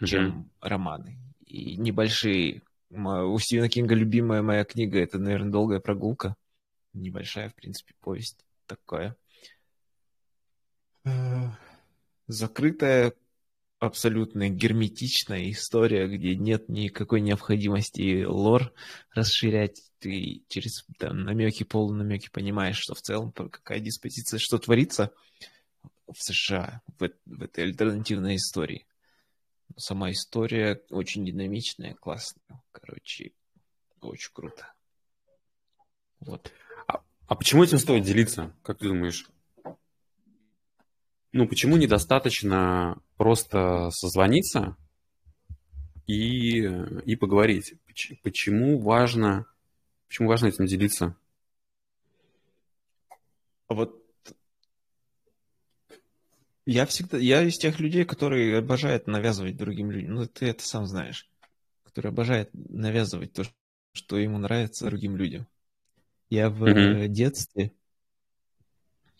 mm-hmm. 0.00 0.06
чем 0.06 0.50
романы. 0.60 1.18
И 1.44 1.76
небольшие. 1.76 2.62
У 2.90 3.38
Стивена 3.38 3.68
Кинга 3.68 3.94
любимая 3.94 4.42
моя 4.42 4.64
книга, 4.64 5.00
это, 5.00 5.18
наверное, 5.18 5.50
«Долгая 5.50 5.80
прогулка». 5.80 6.36
Небольшая, 6.92 7.50
в 7.50 7.54
принципе, 7.54 7.94
повесть 8.00 8.44
такая. 8.66 9.16
Закрытая 12.26 13.12
абсолютно 13.86 14.48
герметичная 14.48 15.50
история, 15.50 16.06
где 16.06 16.36
нет 16.36 16.68
никакой 16.68 17.20
необходимости 17.20 18.24
лор 18.24 18.72
расширять. 19.14 19.82
Ты 19.98 20.42
через 20.48 20.84
там, 20.98 21.24
намеки, 21.24 21.64
полунамеки 21.64 22.28
понимаешь, 22.30 22.78
что 22.78 22.94
в 22.94 23.00
целом 23.00 23.32
какая 23.32 23.80
диспозиция, 23.80 24.38
что 24.38 24.58
творится 24.58 25.12
в 26.06 26.16
США, 26.18 26.82
в, 26.98 27.08
в 27.24 27.42
этой 27.42 27.64
альтернативной 27.64 28.36
истории. 28.36 28.86
Сама 29.76 30.10
история 30.10 30.80
очень 30.90 31.24
динамичная, 31.24 31.94
классная. 31.94 32.62
Короче, 32.72 33.32
очень 34.00 34.30
круто. 34.32 34.72
Вот. 36.20 36.52
А, 36.86 37.02
а 37.26 37.34
почему 37.34 37.64
этим 37.64 37.78
стоит 37.78 38.04
делиться, 38.04 38.54
как 38.62 38.78
ты 38.78 38.88
думаешь? 38.88 39.26
Ну, 41.32 41.46
почему 41.46 41.76
недостаточно 41.76 43.00
просто 43.16 43.90
созвониться 43.90 44.76
и, 46.06 46.60
и 46.60 47.16
поговорить? 47.16 47.74
Почему 48.22 48.78
важно, 48.78 49.46
почему 50.08 50.28
важно 50.28 50.46
этим 50.46 50.66
делиться? 50.66 51.16
Вот 53.68 54.02
я 56.66 56.84
всегда, 56.84 57.16
я 57.16 57.42
из 57.42 57.58
тех 57.58 57.78
людей, 57.78 58.04
которые 58.04 58.58
обожают 58.58 59.06
навязывать 59.06 59.56
другим 59.56 59.92
людям. 59.92 60.14
Ну, 60.14 60.26
ты 60.26 60.46
это 60.46 60.66
сам 60.66 60.86
знаешь. 60.86 61.30
Который 61.84 62.10
обожает 62.10 62.50
навязывать 62.52 63.32
то, 63.32 63.44
что 63.92 64.18
ему 64.18 64.38
нравится 64.38 64.86
другим 64.86 65.16
людям. 65.16 65.46
Я 66.28 66.50
в 66.50 66.64
mm-hmm. 66.64 67.08
детстве 67.08 67.72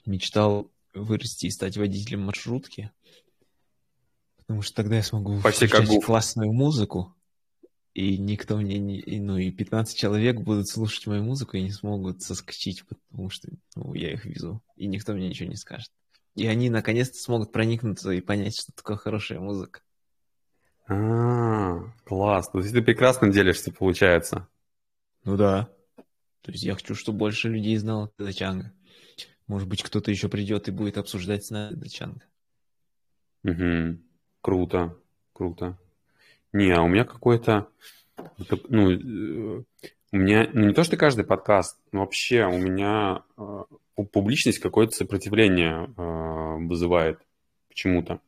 мечтал 0.05 0.73
вырасти 1.03 1.47
и 1.47 1.51
стать 1.51 1.77
водителем 1.77 2.23
маршрутки. 2.23 2.91
Потому 4.39 4.63
что 4.63 4.77
тогда 4.77 4.97
я 4.97 5.03
смогу 5.03 5.41
Почти 5.43 5.67
как 5.67 5.87
классную 6.05 6.53
музыку, 6.53 7.15
и 7.95 8.19
никто 8.19 8.59
мне 8.59 8.79
не... 8.79 9.03
Ну, 9.21 9.39
и 9.39 9.51
15 9.51 9.97
человек 9.97 10.41
будут 10.41 10.69
слушать 10.69 11.07
мою 11.07 11.25
музыку 11.25 11.57
и 11.57 11.63
не 11.63 11.73
смогут 11.73 12.23
соскочить, 12.23 12.85
потому 12.87 13.31
что 13.31 13.49
ну, 13.75 13.95
я 13.95 14.13
их 14.13 14.27
везу, 14.27 14.63
и 14.77 14.87
никто 14.87 15.15
мне 15.15 15.29
ничего 15.29 15.49
не 15.49 15.57
скажет. 15.57 15.91
И 16.35 16.47
они 16.47 16.69
наконец-то 16.69 17.17
смогут 17.17 17.53
проникнуться 17.53 18.11
и 18.11 18.21
понять, 18.21 18.55
что 18.61 18.71
такое 18.73 18.99
хорошая 18.99 19.41
музыка. 19.41 19.81
А, 20.89 21.91
класс. 22.05 22.51
То 22.51 22.59
есть 22.59 22.73
ты 22.73 22.83
прекрасно 22.83 23.33
делишься, 23.33 23.73
получается. 23.73 24.47
Ну 25.25 25.39
да. 25.39 25.71
То 26.43 26.53
есть 26.53 26.65
я 26.65 26.75
хочу, 26.75 26.95
чтобы 26.95 27.19
больше 27.19 27.49
людей 27.49 27.77
знало 27.79 28.09
Тадачанга. 28.17 28.73
Может 29.47 29.69
быть, 29.69 29.83
кто-то 29.83 30.11
еще 30.11 30.29
придет 30.29 30.69
и 30.69 30.73
будет 30.73 30.99
обсуждать 30.99 31.45
с 31.45 31.51
нами 31.51 31.75
Дачанга. 31.75 32.23
Угу. 33.45 33.99
Круто, 34.41 34.97
круто. 35.33 35.79
Не, 36.53 36.71
а 36.73 36.83
у 36.83 36.89
меня 36.89 37.05
какой-то, 37.05 37.69
ну, 38.69 38.91
э, 38.91 39.63
у 40.13 40.17
меня, 40.17 40.49
ну, 40.53 40.67
не 40.67 40.75
то, 40.75 40.85
что 40.85 40.97
каждый 40.97 41.25
подкаст, 41.25 41.79
но 41.93 42.01
вообще 42.01 42.45
у 42.45 42.59
меня 42.59 43.23
э, 43.37 43.65
публичность 44.13 44.59
какое-то 44.59 44.97
сопротивление 44.97 45.93
э, 45.97 46.67
вызывает 46.67 47.21
почему-то. 47.69 48.21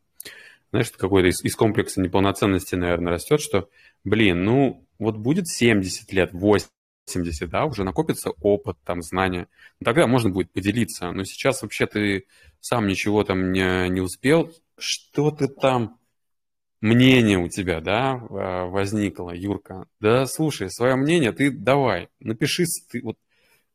Знаешь, 0.70 0.90
какой-то 0.90 1.28
из, 1.28 1.42
из 1.42 1.56
комплекса 1.56 2.00
неполноценности, 2.00 2.74
наверное, 2.74 3.14
растет, 3.14 3.40
что, 3.40 3.68
блин, 4.04 4.44
ну, 4.44 4.86
вот 4.98 5.16
будет 5.16 5.48
70 5.48 6.12
лет, 6.12 6.32
80, 6.32 6.70
70, 7.10 7.48
да, 7.50 7.64
уже 7.64 7.84
накопится 7.84 8.30
опыт, 8.30 8.76
там, 8.84 9.02
знания. 9.02 9.48
Тогда 9.82 10.06
можно 10.06 10.30
будет 10.30 10.52
поделиться. 10.52 11.12
Но 11.12 11.24
сейчас 11.24 11.62
вообще 11.62 11.86
ты 11.86 12.26
сам 12.60 12.86
ничего 12.86 13.24
там 13.24 13.52
не, 13.52 13.88
не 13.88 14.00
успел. 14.00 14.52
Что 14.78 15.30
ты 15.30 15.48
там, 15.48 15.98
мнение 16.80 17.38
у 17.38 17.48
тебя, 17.48 17.80
да, 17.80 18.16
возникло, 18.16 19.32
Юрка? 19.32 19.86
Да, 20.00 20.26
слушай, 20.26 20.70
свое 20.70 20.96
мнение 20.96 21.32
ты 21.32 21.50
давай, 21.50 22.08
напиши, 22.20 22.64
ты 22.90 23.02
вот, 23.02 23.16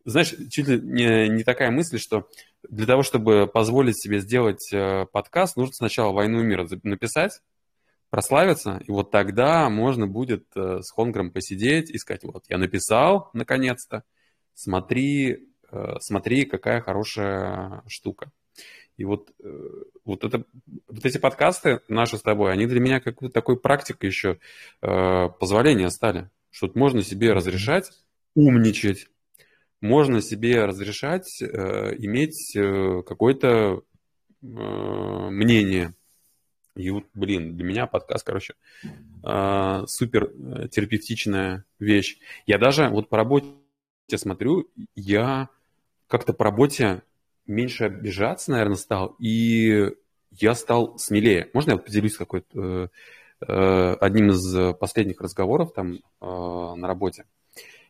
знаешь, 0.05 0.33
чуть 0.49 0.67
ли 0.67 0.79
не, 0.81 1.29
не 1.29 1.43
такая 1.43 1.71
мысль, 1.71 1.99
что 1.99 2.27
для 2.69 2.85
того, 2.85 3.03
чтобы 3.03 3.47
позволить 3.47 4.01
себе 4.01 4.19
сделать 4.19 4.71
э, 4.71 5.05
подкаст, 5.11 5.57
нужно 5.57 5.73
сначала 5.73 6.13
«Войну 6.13 6.41
и 6.41 6.45
мир» 6.45 6.65
написать, 6.83 7.41
прославиться, 8.13 8.79
и 8.85 8.91
вот 8.91 9.09
тогда 9.09 9.67
можно 9.71 10.05
будет 10.05 10.45
э, 10.55 10.81
с 10.83 10.91
Хонгром 10.91 11.31
посидеть 11.31 11.89
и 11.89 11.97
сказать, 11.97 12.23
вот, 12.23 12.45
я 12.47 12.59
написал, 12.59 13.31
наконец-то, 13.33 14.03
смотри, 14.53 15.49
э, 15.71 15.95
смотри, 15.99 16.45
какая 16.45 16.79
хорошая 16.81 17.81
штука. 17.87 18.31
И 18.97 19.03
вот, 19.03 19.31
э, 19.43 19.69
вот, 20.05 20.23
это, 20.23 20.45
вот 20.87 21.03
эти 21.03 21.17
подкасты 21.17 21.79
наши 21.87 22.19
с 22.19 22.21
тобой, 22.21 22.53
они 22.53 22.67
для 22.67 22.79
меня 22.79 22.99
какой-то 22.99 23.33
такой 23.33 23.59
практикой 23.59 24.11
еще 24.11 24.37
позволения 24.79 25.89
стали, 25.89 26.29
что 26.51 26.71
можно 26.75 27.01
себе 27.01 27.33
разрешать 27.33 27.89
умничать, 28.35 29.07
можно 29.81 30.21
себе 30.21 30.65
разрешать 30.65 31.41
э, 31.41 31.47
иметь 31.97 32.55
э, 32.55 33.01
какое-то 33.07 33.47
э, 33.49 34.45
мнение, 34.45 35.95
И 36.75 36.89
вот, 36.89 37.05
блин, 37.13 37.55
для 37.55 37.63
меня 37.63 37.85
подкаст, 37.85 38.25
короче, 38.25 38.55
э, 39.23 39.83
супер 39.85 40.23
э, 40.23 40.67
терапевтичная 40.69 41.65
вещь. 41.77 42.17
Я 42.47 42.57
даже 42.57 42.89
вот 42.89 43.09
по 43.09 43.17
работе 43.17 43.53
смотрю, 44.15 44.67
я 44.95 45.49
как-то 46.07 46.33
по 46.33 46.45
работе 46.45 47.03
меньше 47.45 47.85
обижаться, 47.85 48.51
наверное, 48.51 48.75
стал, 48.75 49.15
и 49.19 49.91
я 50.31 50.55
стал 50.55 50.97
смелее. 50.97 51.49
Можно 51.53 51.71
я 51.71 51.77
поделюсь 51.77 52.17
какой-то 52.17 52.89
э, 53.41 53.93
одним 54.01 54.31
из 54.31 54.75
последних 54.77 55.21
разговоров 55.21 55.73
там 55.73 55.99
на 56.19 56.87
работе? 56.87 57.25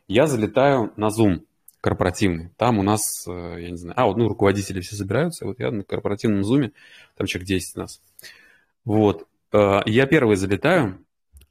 Я 0.08 0.26
залетаю 0.26 0.92
на 0.96 1.08
Zoom 1.08 1.46
корпоративный. 1.80 2.50
Там 2.58 2.78
у 2.78 2.82
нас, 2.82 3.00
я 3.26 3.70
не 3.70 3.76
знаю, 3.76 3.94
а, 3.98 4.06
вот, 4.06 4.16
ну, 4.18 4.28
руководители 4.28 4.80
все 4.80 4.96
собираются, 4.96 5.46
вот 5.46 5.58
я 5.60 5.70
на 5.70 5.84
корпоративном 5.84 6.42
Zoom, 6.42 6.72
там 7.16 7.26
человек 7.26 7.48
10 7.48 7.76
у 7.76 7.80
нас. 7.80 8.00
Вот. 8.84 9.26
Э, 9.52 9.80
я 9.86 10.06
первый 10.06 10.36
залетаю. 10.36 11.04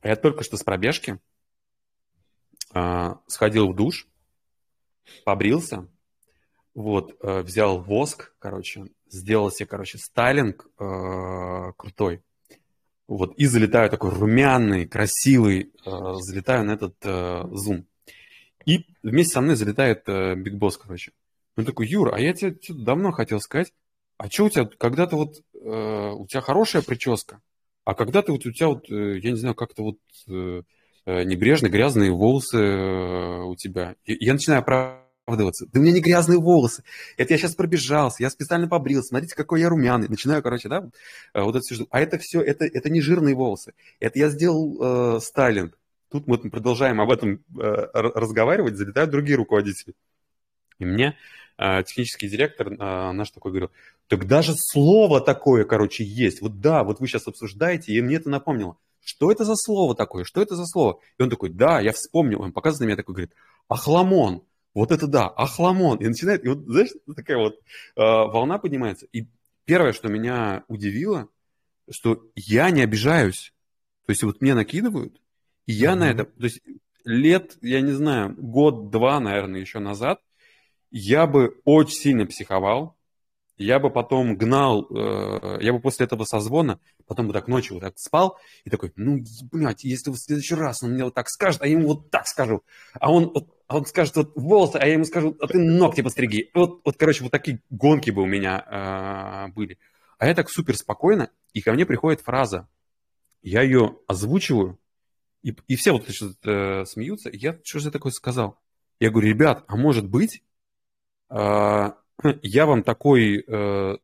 Я 0.04 0.16
только 0.16 0.44
что 0.44 0.58
с 0.58 0.64
пробежки 0.64 1.20
э, 2.74 3.16
сходил 3.28 3.72
в 3.72 3.76
душ, 3.76 4.08
побрился, 5.24 5.88
вот, 6.74 7.16
э, 7.22 7.42
взял 7.42 7.82
воск, 7.82 8.34
короче, 8.40 8.86
сделал 9.08 9.52
себе, 9.52 9.68
короче, 9.68 9.98
стайлинг 9.98 10.68
крутой. 11.78 12.22
Вот, 13.08 13.36
и 13.36 13.46
залетаю 13.46 13.90
такой 13.90 14.12
румяный, 14.12 14.88
красивый, 14.88 15.72
залетаю 15.86 16.66
на 16.66 16.72
этот 16.72 16.96
зум. 17.56 17.86
И 18.66 18.88
вместе 19.04 19.34
со 19.34 19.42
мной 19.42 19.56
залетает 19.56 20.06
Биг 20.08 20.56
Босс, 20.56 20.78
короче. 20.78 21.12
Он 21.58 21.66
такой, 21.66 21.88
Юра, 21.88 22.16
а 22.16 22.20
я 22.20 22.34
тебе 22.34 22.58
давно 22.70 23.12
хотел 23.12 23.40
сказать, 23.40 23.72
а 24.18 24.30
что 24.30 24.46
у 24.46 24.50
тебя, 24.50 24.66
когда-то 24.66 25.16
вот 25.16 25.44
э, 25.64 26.12
у 26.12 26.28
тебя 26.28 26.42
хорошая 26.42 26.82
прическа, 26.82 27.42
а 27.86 27.94
когда-то 27.96 28.32
вот 28.32 28.46
у 28.46 28.52
тебя 28.52 28.68
вот, 28.68 28.90
э, 28.90 29.20
я 29.20 29.32
не 29.32 29.38
знаю, 29.38 29.56
как-то 29.56 29.84
вот 29.84 29.98
э, 30.28 30.62
э 31.06 31.24
небрежно 31.24 31.70
грязные 31.70 32.12
волосы 32.12 32.58
у 32.58 33.56
тебя. 33.56 33.96
Я 34.06 34.34
начинаю 34.34 34.62
оправдываться. 34.62 35.68
Да 35.72 35.80
у 35.80 35.84
меня 35.84 35.94
не 35.94 36.02
грязные 36.02 36.40
волосы. 36.40 36.84
Это 37.18 37.34
я 37.34 37.38
сейчас 37.38 37.56
пробежался, 37.56 38.24
я 38.24 38.30
специально 38.30 38.68
побрился. 38.68 39.10
Смотрите, 39.10 39.36
какой 39.36 39.62
я 39.62 39.70
румяный. 39.70 40.08
Начинаю, 40.08 40.42
короче, 40.42 40.70
да, 40.70 40.90
вот 41.34 41.56
это 41.56 41.62
все. 41.62 41.86
А 41.90 42.00
это 42.00 42.18
все, 42.20 42.42
это, 42.42 42.66
это 42.66 42.90
не 42.90 43.02
жирные 43.02 43.36
волосы. 43.36 43.74
Это 44.00 44.20
я 44.20 44.30
сделал 44.30 45.18
э, 45.18 45.20
стайлинг. 45.20 45.78
Тут 46.10 46.28
мы 46.28 46.38
продолжаем 46.38 47.02
об 47.02 47.12
этом 47.12 47.44
э, 47.60 47.88
разговаривать, 47.94 48.78
залетают 48.78 49.10
другие 49.10 49.36
руководители. 49.36 49.96
И 50.78 50.86
мне 50.86 51.18
технический 51.58 52.28
директор 52.28 52.72
э, 52.72 53.12
наш 53.12 53.32
такой 53.32 53.52
говорил, 53.52 53.72
так 54.08 54.28
даже 54.28 54.54
слово 54.56 55.22
такое, 55.22 55.66
короче, 55.66 56.04
есть. 56.04 56.42
Вот 56.42 56.60
да, 56.60 56.84
вот 56.84 57.00
вы 57.00 57.08
сейчас 57.08 57.28
обсуждаете, 57.28 57.94
и 57.94 58.02
мне 58.02 58.16
это 58.16 58.30
напомнило. 58.30 58.78
Что 59.04 59.32
это 59.32 59.44
за 59.44 59.56
слово 59.56 59.96
такое? 59.96 60.24
Что 60.24 60.42
это 60.42 60.56
за 60.56 60.66
слово? 60.66 61.00
И 61.18 61.24
он 61.24 61.30
такой, 61.30 61.50
да, 61.50 61.80
я 61.80 61.92
вспомнил. 61.92 62.42
Он 62.42 62.54
показывает 62.54 62.82
на 62.82 62.86
меня 62.86 62.96
такой, 62.96 63.16
говорит, 63.16 63.34
ахламон. 63.68 64.44
Вот 64.74 64.92
это 64.92 65.08
да, 65.08 65.28
ахламон. 65.28 65.98
И 65.98 66.08
начинает, 66.08 66.46
и 66.46 66.50
вот, 66.50 66.60
знаешь, 66.66 66.90
такая 67.16 67.38
вот 67.38 67.56
э, 67.56 67.60
волна 67.96 68.58
поднимается. 68.60 69.06
И 69.12 69.28
первое, 69.66 69.92
что 69.92 70.08
меня 70.08 70.64
удивило, 70.68 71.28
что 71.90 72.26
я 72.36 72.70
не 72.72 72.82
обижаюсь. 72.82 73.54
То 74.06 74.12
есть 74.12 74.24
вот 74.24 74.42
мне 74.42 74.54
накидывают, 74.54 75.22
и 75.66 75.74
я 75.74 75.92
mm-hmm. 75.92 75.96
на 75.96 76.12
это, 76.12 76.26
то 76.26 76.44
есть 76.44 76.62
лет, 77.06 77.58
я 77.62 77.82
не 77.82 77.92
знаю, 77.92 78.36
год-два, 78.38 79.20
наверное, 79.20 79.62
еще 79.62 79.80
назад, 79.80 80.22
я 80.94 81.26
бы 81.26 81.60
очень 81.66 81.96
сильно 81.96 82.26
психовал, 82.28 82.96
я 83.58 83.80
бы 83.80 83.90
потом 83.90 84.38
гнал, 84.38 84.88
э, 84.92 85.58
я 85.62 85.74
бы 85.74 85.80
после 85.80 86.06
этого 86.06 86.24
созвона, 86.24 86.80
потом 87.08 87.28
бы 87.28 87.34
так 87.34 87.48
ночью 87.48 87.76
вот 87.76 87.82
так 87.82 87.98
спал 87.98 88.38
и 88.64 88.70
такой, 88.70 88.94
ну, 88.96 89.24
блядь, 89.52 89.84
если 89.84 90.12
в 90.12 90.18
следующий 90.18 90.54
раз 90.54 90.84
он 90.84 90.92
мне 90.92 91.04
вот 91.04 91.16
так 91.16 91.30
скажет, 91.30 91.64
а 91.64 91.68
я 91.68 91.74
ему 91.74 91.88
вот 91.88 92.12
так 92.12 92.28
скажу, 92.28 92.64
а 92.94 93.12
он, 93.12 93.32
вот, 93.34 93.50
а 93.68 93.78
он 93.78 93.86
скажет 93.88 94.16
вот 94.16 94.34
волосы, 94.36 94.76
а 94.76 94.86
я 94.86 94.94
ему 94.94 95.06
скажу, 95.06 95.36
а 95.42 95.48
ты 95.48 95.58
ногти 95.58 96.02
постриги. 96.02 96.52
Вот, 96.54 96.82
вот 96.86 96.96
короче, 96.96 97.24
вот 97.24 97.32
такие 97.32 97.62
гонки 97.72 98.12
бы 98.12 98.22
у 98.22 98.28
меня 98.28 99.48
э, 99.50 99.52
были. 99.54 99.80
А 100.20 100.28
я 100.28 100.36
так 100.36 100.50
супер 100.50 100.78
спокойно, 100.78 101.32
и 101.54 101.62
ко 101.62 101.74
мне 101.74 101.88
приходит 101.88 102.22
фраза, 102.22 102.68
я 103.42 103.64
ее 103.64 103.98
озвучиваю, 104.06 104.80
и, 105.42 105.56
и 105.68 105.76
все 105.76 105.92
вот 105.92 106.08
э, 106.08 106.86
смеются, 106.86 107.32
я 107.34 107.60
что 107.64 107.80
же 107.80 107.90
такое 107.90 108.12
сказал? 108.12 108.60
Я 109.00 109.10
говорю, 109.10 109.30
ребят, 109.30 109.64
а 109.68 109.76
может 109.76 110.08
быть, 110.08 110.44
я 112.42 112.66
вам 112.66 112.84
такой 112.84 113.44
э, 113.46 113.98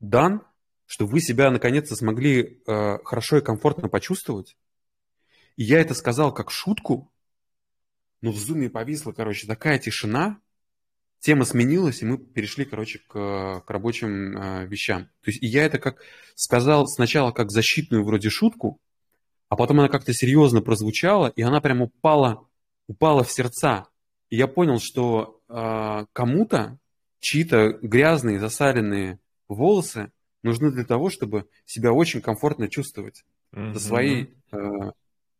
дан, 0.00 0.42
что 0.86 1.06
вы 1.06 1.20
себя 1.20 1.50
наконец-то 1.50 1.96
смогли 1.96 2.62
э, 2.66 2.98
хорошо 3.04 3.38
и 3.38 3.42
комфортно 3.42 3.88
почувствовать. 3.88 4.56
И 5.56 5.64
я 5.64 5.80
это 5.80 5.94
сказал 5.94 6.32
как 6.32 6.50
шутку, 6.50 7.12
но 8.20 8.30
в 8.30 8.36
зуме 8.36 8.70
повисла, 8.70 9.12
короче, 9.12 9.46
такая 9.46 9.78
тишина, 9.78 10.40
тема 11.20 11.44
сменилась, 11.44 12.02
и 12.02 12.06
мы 12.06 12.18
перешли, 12.18 12.64
короче, 12.64 13.00
к, 13.00 13.62
к 13.66 13.70
рабочим 13.70 14.36
э, 14.36 14.66
вещам. 14.66 15.06
То 15.22 15.30
есть 15.30 15.42
и 15.42 15.46
я 15.46 15.64
это 15.64 15.78
как 15.78 16.00
сказал 16.34 16.86
сначала 16.86 17.32
как 17.32 17.50
защитную 17.50 18.04
вроде 18.04 18.30
шутку, 18.30 18.80
а 19.48 19.56
потом 19.56 19.80
она 19.80 19.88
как-то 19.88 20.12
серьезно 20.12 20.60
прозвучала, 20.60 21.28
и 21.28 21.42
она 21.42 21.60
прям 21.60 21.82
упала, 21.82 22.46
упала 22.86 23.24
в 23.24 23.32
сердца. 23.32 23.88
И 24.30 24.36
я 24.36 24.46
понял, 24.46 24.78
что 24.78 25.37
э, 25.48 26.06
кому-то 26.12 26.78
чьи-то 27.20 27.78
грязные, 27.82 28.38
засаленные 28.38 29.18
волосы 29.48 30.12
нужны 30.42 30.70
для 30.70 30.84
того, 30.84 31.10
чтобы 31.10 31.48
себя 31.64 31.92
очень 31.92 32.20
комфортно 32.20 32.68
чувствовать. 32.68 33.24
Mm-hmm. 33.52 33.74
Со 33.74 33.80
своей 33.80 34.34
э, 34.52 34.56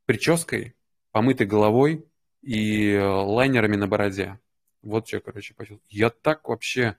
прической, 0.07 0.75
помытой 1.13 1.47
головой 1.47 2.05
и 2.43 2.93
э, 2.93 3.05
лайнерами 3.05 3.77
на 3.77 3.87
бороде. 3.87 4.39
Вот 4.83 5.07
что, 5.07 5.21
короче, 5.21 5.55
почувствовал. 5.55 5.83
Я 5.89 6.11
так 6.11 6.49
вообще 6.49 6.97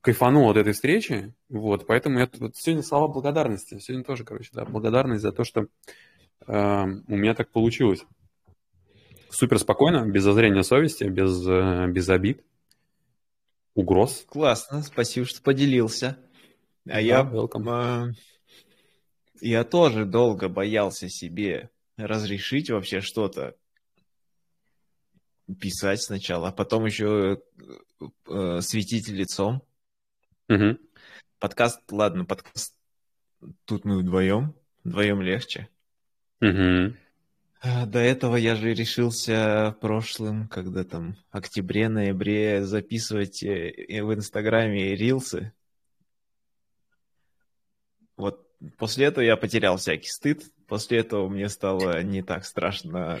кайфанул 0.00 0.50
от 0.50 0.58
этой 0.58 0.74
встречи, 0.74 1.32
вот, 1.48 1.86
поэтому 1.86 2.18
я 2.18 2.28
вот 2.38 2.56
сегодня 2.56 2.82
слова 2.82 3.08
благодарности, 3.08 3.78
сегодня 3.78 4.04
тоже, 4.04 4.24
короче, 4.24 4.50
да, 4.52 4.66
благодарность 4.66 5.22
за 5.22 5.32
то, 5.32 5.44
что 5.44 5.62
э, 5.62 5.66
у 6.46 7.16
меня 7.16 7.34
так 7.34 7.50
получилось 7.50 8.04
супер 9.34 9.58
спокойно, 9.58 10.08
без 10.08 10.22
зазрения 10.22 10.62
совести, 10.62 11.04
без, 11.04 11.46
э, 11.46 11.86
без 11.88 12.08
обид, 12.08 12.42
угроз. 13.74 14.24
Классно, 14.28 14.82
спасибо, 14.82 15.26
что 15.26 15.42
поделился. 15.42 16.16
А 16.86 16.92
да, 16.94 16.98
я, 16.98 17.20
welcome. 17.22 18.10
Э, 18.10 18.12
я 19.40 19.64
тоже 19.64 20.04
долго 20.04 20.48
боялся 20.48 21.08
себе 21.08 21.70
разрешить 21.96 22.70
вообще 22.70 23.00
что-то 23.00 23.56
писать 25.60 26.02
сначала, 26.02 26.48
а 26.48 26.52
потом 26.52 26.86
еще 26.86 27.40
э, 28.00 28.04
э, 28.28 28.60
светить 28.60 29.08
лицом. 29.08 29.62
Угу. 30.48 30.78
Подкаст, 31.38 31.80
ладно, 31.90 32.24
подкаст 32.24 32.74
тут 33.64 33.84
мы 33.84 33.98
вдвоем, 33.98 34.54
вдвоем 34.84 35.20
легче. 35.20 35.68
Угу. 36.40 36.96
А, 37.66 37.86
до 37.86 37.98
этого 37.98 38.36
я 38.36 38.56
же 38.56 38.74
решился 38.74 39.74
в 39.74 39.80
прошлом, 39.80 40.48
когда 40.48 40.84
там 40.84 41.16
октябре-ноябре 41.30 42.62
записывать 42.62 43.42
э, 43.42 44.02
в 44.02 44.12
Инстаграме 44.12 44.94
рилсы. 44.94 45.54
Вот 48.18 48.46
после 48.76 49.06
этого 49.06 49.24
я 49.24 49.38
потерял 49.38 49.78
всякий 49.78 50.10
стыд. 50.10 50.42
После 50.66 50.98
этого 50.98 51.26
мне 51.30 51.48
стало 51.48 52.02
не 52.02 52.22
так 52.22 52.44
страшно 52.44 53.18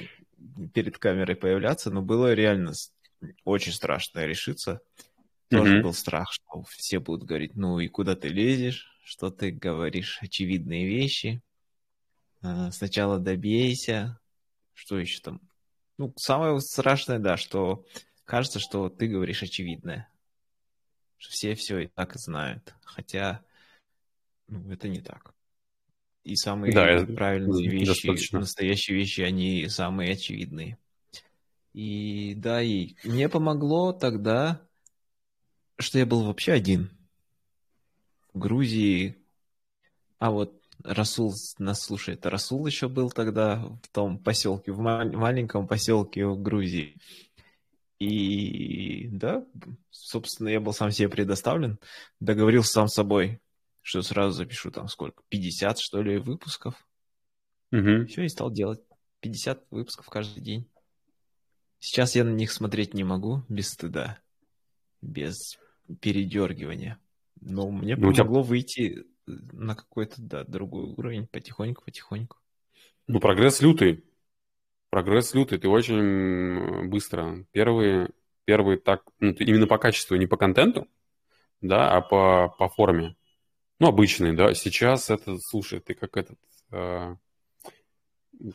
перед 0.74 0.98
камерой 0.98 1.36
появляться, 1.36 1.90
но 1.90 2.02
было 2.02 2.34
реально 2.34 2.72
очень 3.44 3.72
страшно 3.72 4.26
решиться. 4.26 4.82
Тоже 5.48 5.78
mm-hmm. 5.78 5.82
был 5.82 5.94
страх, 5.94 6.30
что 6.30 6.64
все 6.68 6.98
будут 7.00 7.26
говорить, 7.26 7.56
ну 7.56 7.78
и 7.78 7.88
куда 7.88 8.14
ты 8.14 8.28
лезешь, 8.28 8.94
что 9.04 9.30
ты 9.30 9.52
говоришь 9.52 10.18
очевидные 10.20 10.86
вещи. 10.86 11.40
А, 12.42 12.70
сначала 12.72 13.18
добейся, 13.18 14.18
что 14.74 14.98
еще 14.98 15.20
там? 15.20 15.40
Ну, 15.96 16.12
самое 16.16 16.60
страшное, 16.60 17.18
да, 17.18 17.36
что 17.36 17.86
кажется, 18.24 18.58
что 18.58 18.88
ты 18.88 19.06
говоришь 19.06 19.42
очевидное. 19.42 20.08
Что 21.16 21.30
все 21.30 21.54
все 21.54 21.78
и 21.80 21.86
так 21.86 22.14
знают. 22.16 22.74
Хотя, 22.82 23.44
ну, 24.48 24.70
это 24.70 24.88
не 24.88 25.00
так. 25.00 25.34
И 26.24 26.36
самые 26.36 26.72
да, 26.72 27.06
правильные 27.14 27.68
вещи, 27.68 27.86
достаточно. 27.86 28.40
настоящие 28.40 28.96
вещи, 28.96 29.20
они 29.20 29.68
самые 29.68 30.12
очевидные. 30.12 30.78
И 31.74 32.34
да, 32.36 32.62
и 32.62 32.94
мне 33.04 33.28
помогло 33.28 33.92
тогда, 33.92 34.66
что 35.78 35.98
я 35.98 36.06
был 36.06 36.24
вообще 36.24 36.52
один. 36.52 36.90
В 38.32 38.38
Грузии, 38.38 39.16
а 40.18 40.30
вот 40.30 40.63
Расул 40.84 41.34
нас 41.58 41.82
слушает. 41.82 42.26
Расул 42.26 42.64
еще 42.66 42.88
был 42.88 43.10
тогда 43.10 43.56
в 43.82 43.88
том 43.90 44.18
поселке, 44.18 44.70
в 44.70 44.78
маленьком 44.78 45.66
поселке 45.66 46.26
в 46.26 46.40
Грузии. 46.40 46.96
И 47.98 49.08
да, 49.08 49.46
собственно, 49.90 50.48
я 50.48 50.60
был 50.60 50.72
сам 50.74 50.90
себе 50.90 51.08
предоставлен, 51.08 51.78
договорился 52.20 52.72
сам 52.72 52.88
с 52.88 52.94
собой. 52.94 53.40
что 53.86 54.00
сразу 54.02 54.32
запишу 54.32 54.70
там 54.70 54.88
сколько, 54.88 55.22
50 55.28 55.78
что 55.78 56.00
ли 56.02 56.16
выпусков. 56.18 56.74
Угу. 57.72 58.06
Все, 58.06 58.22
и 58.24 58.28
стал 58.28 58.50
делать 58.50 58.80
50 59.20 59.66
выпусков 59.70 60.08
каждый 60.08 60.42
день. 60.42 60.66
Сейчас 61.80 62.14
я 62.14 62.24
на 62.24 62.30
них 62.32 62.50
смотреть 62.50 62.94
не 62.94 63.04
могу 63.04 63.42
без 63.50 63.68
стыда, 63.70 64.18
без 65.02 65.58
передергивания. 66.00 66.98
Но 67.42 67.70
мне 67.70 67.94
Ну, 67.96 68.08
у 68.08 68.12
тебя- 68.14 68.24
помогло 68.24 68.42
выйти 68.42 69.04
на 69.26 69.74
какой-то, 69.74 70.16
да, 70.18 70.44
другой 70.44 70.84
уровень 70.84 71.26
потихоньку, 71.26 71.84
потихоньку. 71.84 72.38
Ну, 73.06 73.20
прогресс 73.20 73.60
лютый. 73.60 74.04
Прогресс 74.90 75.34
лютый. 75.34 75.58
Ты 75.58 75.68
очень 75.68 76.88
быстро. 76.88 77.44
Первые, 77.52 78.10
первые 78.44 78.78
так, 78.78 79.02
ну, 79.20 79.32
именно 79.32 79.66
по 79.66 79.78
качеству, 79.78 80.16
не 80.16 80.26
по 80.26 80.36
контенту, 80.36 80.88
да, 81.60 81.90
а 81.90 82.00
по, 82.00 82.54
по 82.58 82.68
форме. 82.68 83.16
Ну, 83.80 83.88
обычный, 83.88 84.34
да. 84.34 84.54
Сейчас 84.54 85.10
это, 85.10 85.38
слушай, 85.38 85.80
ты 85.80 85.94
как 85.94 86.16
этот... 86.16 86.38
э, 86.70 87.16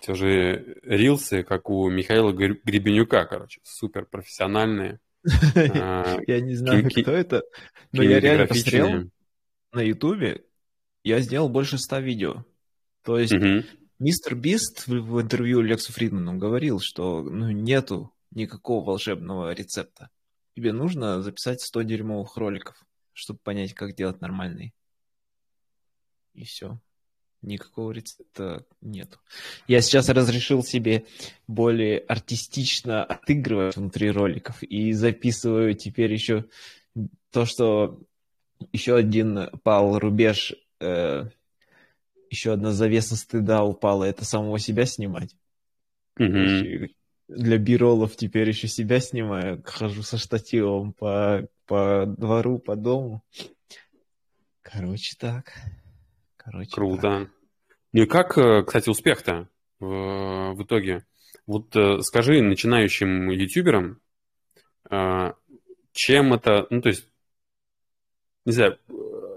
те 0.01 0.13
же 0.13 0.77
рилсы, 0.83 1.43
как 1.43 1.69
у 1.69 1.89
Михаила 1.89 2.31
Гребенюка, 2.31 3.25
короче, 3.25 3.59
супер 3.63 4.05
профессиональные. 4.05 4.99
э, 5.23 6.19
Я 6.27 6.41
не 6.41 6.55
знаю, 6.55 6.89
кто 6.89 7.11
это, 7.11 7.43
но 7.91 8.03
я 8.03 8.19
реально 8.19 8.47
посмотрел 8.47 9.11
на 9.71 9.81
Ютубе, 9.81 10.45
я 11.03 11.19
сделал 11.21 11.49
больше 11.49 11.77
100 11.77 11.99
видео. 11.99 12.45
То 13.03 13.17
есть 13.17 13.33
Мгм. 13.33 13.63
Мистер 13.99 14.35
Бист 14.35 14.87
в, 14.87 14.91
в 14.91 15.21
интервью 15.21 15.61
Лексу 15.61 15.91
Фридману 15.91 16.37
говорил, 16.37 16.79
что 16.79 17.21
ну, 17.21 17.51
нету 17.51 18.13
никакого 18.31 18.85
волшебного 18.85 19.53
рецепта. 19.53 20.09
Тебе 20.55 20.71
нужно 20.71 21.21
записать 21.21 21.61
100 21.61 21.81
дерьмовых 21.81 22.37
роликов, 22.37 22.81
чтобы 23.13 23.39
понять, 23.43 23.73
как 23.73 23.95
делать 23.95 24.21
нормальный. 24.21 24.73
И 26.33 26.45
все. 26.45 26.79
Никакого 27.41 27.91
рецепта 27.91 28.65
нету. 28.81 29.19
Я 29.67 29.81
сейчас 29.81 30.07
разрешил 30.09 30.63
себе 30.63 31.05
более 31.47 31.99
артистично 31.99 33.03
отыгрывать 33.03 33.75
внутри 33.75 34.11
роликов 34.11 34.61
и 34.63 34.93
записываю 34.93 35.73
теперь 35.73 36.13
еще 36.13 36.45
то, 37.31 37.45
что 37.45 38.01
еще 38.71 38.95
один 38.95 39.49
пал 39.63 39.99
рубеж, 39.99 40.53
э, 40.79 41.25
еще 42.29 42.53
одна 42.53 42.71
завеса 42.71 43.15
стыда 43.15 43.63
упала, 43.63 44.03
это 44.03 44.25
самого 44.25 44.59
себя 44.59 44.85
снимать. 44.85 45.35
Короче, 46.13 46.89
Для 47.27 47.57
биролов 47.57 48.15
теперь 48.15 48.49
еще 48.49 48.67
себя 48.67 48.99
снимаю, 48.99 49.63
хожу 49.65 50.03
со 50.03 50.17
штативом 50.17 50.93
по, 50.93 51.47
по 51.65 52.05
двору, 52.05 52.59
по 52.59 52.75
дому. 52.75 53.23
Короче, 54.61 55.15
так. 55.17 55.53
Короче, 56.37 56.69
так. 56.69 56.75
Круто. 56.75 57.29
Ну 57.93 58.01
и 58.03 58.05
как, 58.05 58.37
э, 58.37 58.63
кстати, 58.63 58.89
успех-то 58.89 59.47
в, 59.79 60.53
в 60.53 60.63
итоге? 60.63 61.05
Вот 61.47 61.75
э, 61.75 62.01
скажи 62.01 62.41
начинающим 62.41 63.29
ютуберам, 63.29 63.99
чем 65.91 66.33
это, 66.33 66.65
ну 66.69 66.81
то 66.81 66.89
есть, 66.89 67.07
не 68.45 68.53
знаю, 68.53 68.79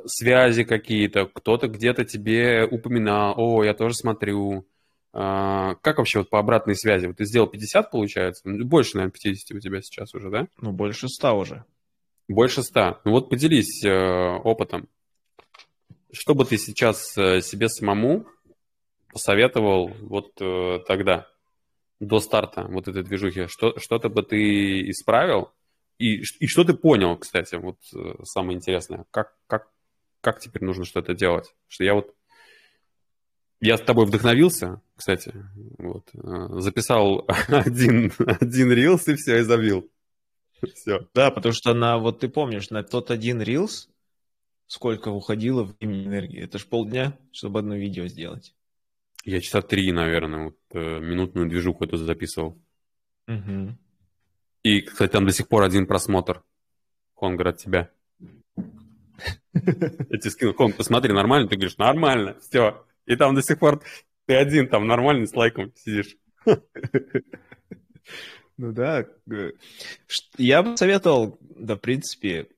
связи 0.06 0.64
какие-то, 0.64 1.26
кто-то 1.26 1.68
где-то 1.68 2.04
тебе 2.04 2.64
упоминал, 2.64 3.34
о, 3.36 3.64
я 3.64 3.74
тоже 3.74 3.94
смотрю. 3.94 4.66
А, 5.12 5.74
Как 5.76 5.98
вообще 5.98 6.20
вот 6.20 6.30
по 6.30 6.38
обратной 6.38 6.74
связи? 6.74 7.06
Вот 7.06 7.16
ты 7.16 7.24
сделал 7.24 7.46
50, 7.46 7.90
получается? 7.90 8.42
Ну, 8.48 8.64
Больше, 8.64 8.96
наверное, 8.96 9.12
50 9.12 9.56
у 9.56 9.60
тебя 9.60 9.82
сейчас 9.82 10.14
уже, 10.14 10.30
да? 10.30 10.48
Ну, 10.60 10.72
больше 10.72 11.08
ста 11.08 11.34
уже. 11.34 11.64
Больше 12.28 12.62
100. 12.62 13.00
Ну 13.04 13.10
вот 13.10 13.28
поделись 13.28 13.84
э, 13.84 13.90
опытом. 13.90 14.88
Что 16.12 16.34
бы 16.34 16.44
ты 16.44 16.56
сейчас 16.56 17.16
э, 17.16 17.40
себе 17.42 17.68
самому 17.68 18.26
посоветовал 19.12 19.88
вот 20.00 20.32
э, 20.40 20.78
тогда, 20.86 21.26
до 22.00 22.20
старта 22.20 22.66
вот 22.68 22.88
этой 22.88 23.02
движухи? 23.02 23.46
Что, 23.46 23.78
что-то 23.78 24.08
бы 24.08 24.22
ты 24.22 24.90
исправил? 24.90 25.50
И, 25.98 26.22
и 26.40 26.46
что 26.46 26.64
ты 26.64 26.74
понял, 26.74 27.16
кстати, 27.16 27.54
вот 27.54 27.78
э, 27.94 28.14
самое 28.24 28.56
интересное. 28.56 29.04
Как, 29.10 29.34
как, 29.46 29.68
как 30.22 30.40
теперь 30.40 30.64
нужно 30.64 30.86
что-то 30.86 31.14
делать? 31.14 31.54
Что 31.68 31.84
я 31.84 31.94
вот... 31.94 32.14
Я 33.60 33.76
с 33.76 33.80
тобой 33.80 34.06
вдохновился, 34.06 34.80
кстати, 34.96 35.32
вот, 35.78 36.08
э, 36.14 36.60
записал 36.60 37.26
один, 37.48 38.12
один 38.40 38.72
рилс 38.72 39.06
и 39.06 39.14
все, 39.14 39.38
и 39.38 39.42
забил. 39.42 39.88
Все. 40.74 41.06
Да, 41.14 41.30
потому 41.30 41.52
что 41.52 41.74
на, 41.74 41.98
вот 41.98 42.20
ты 42.20 42.28
помнишь, 42.28 42.70
на 42.70 42.82
тот 42.82 43.10
один 43.10 43.42
рилс 43.42 43.88
сколько 44.66 45.08
уходило 45.08 45.64
времени 45.64 46.06
энергии. 46.06 46.42
Это 46.42 46.58
ж 46.58 46.66
полдня, 46.66 47.18
чтобы 47.30 47.58
одно 47.58 47.76
видео 47.76 48.06
сделать. 48.06 48.54
Я 49.24 49.40
часа 49.40 49.60
три, 49.60 49.92
наверное, 49.92 50.46
вот, 50.46 50.56
э, 50.70 50.98
минутную 50.98 51.48
движуху 51.48 51.84
эту 51.84 51.98
записывал. 51.98 52.58
Мгм. 53.26 53.78
И, 54.62 54.80
кстати, 54.80 55.12
там 55.12 55.26
до 55.26 55.32
сих 55.32 55.48
пор 55.48 55.62
один 55.64 55.86
просмотр. 55.86 56.42
Хонгар 57.14 57.48
от 57.48 57.58
тебя. 57.58 57.90
Я 59.54 60.18
тебе 60.18 60.30
скину, 60.30 60.54
Хонг, 60.54 60.76
посмотри, 60.76 61.12
нормально? 61.12 61.48
Ты 61.48 61.56
говоришь, 61.56 61.76
нормально, 61.78 62.38
все. 62.40 62.86
И 63.06 63.16
там 63.16 63.34
до 63.34 63.42
сих 63.42 63.58
пор 63.58 63.82
ты 64.26 64.34
один 64.34 64.68
там 64.68 64.86
нормальный 64.86 65.26
с 65.26 65.34
лайком 65.34 65.72
сидишь. 65.76 66.16
Ну 68.58 68.72
да. 68.72 69.06
э, 69.30 69.52
Я 70.36 70.62
бы 70.62 70.76
советовал, 70.76 71.38
да, 71.40 71.74
в 71.76 71.78
принципе, 71.80 72.48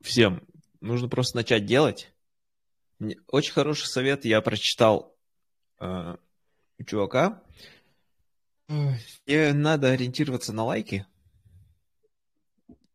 всем. 0.00 0.42
Нужно 0.80 1.08
просто 1.08 1.36
начать 1.36 1.66
делать. 1.66 2.12
Очень 3.28 3.52
хороший 3.52 3.86
совет 3.86 4.24
я 4.24 4.40
прочитал 4.40 5.16
э, 5.80 6.16
у 6.78 6.84
чувака. 6.84 7.42
Э, 8.68 8.92
Тебе 9.24 9.52
надо 9.52 9.90
ориентироваться 9.90 10.52
на 10.52 10.64
лайки, 10.64 11.06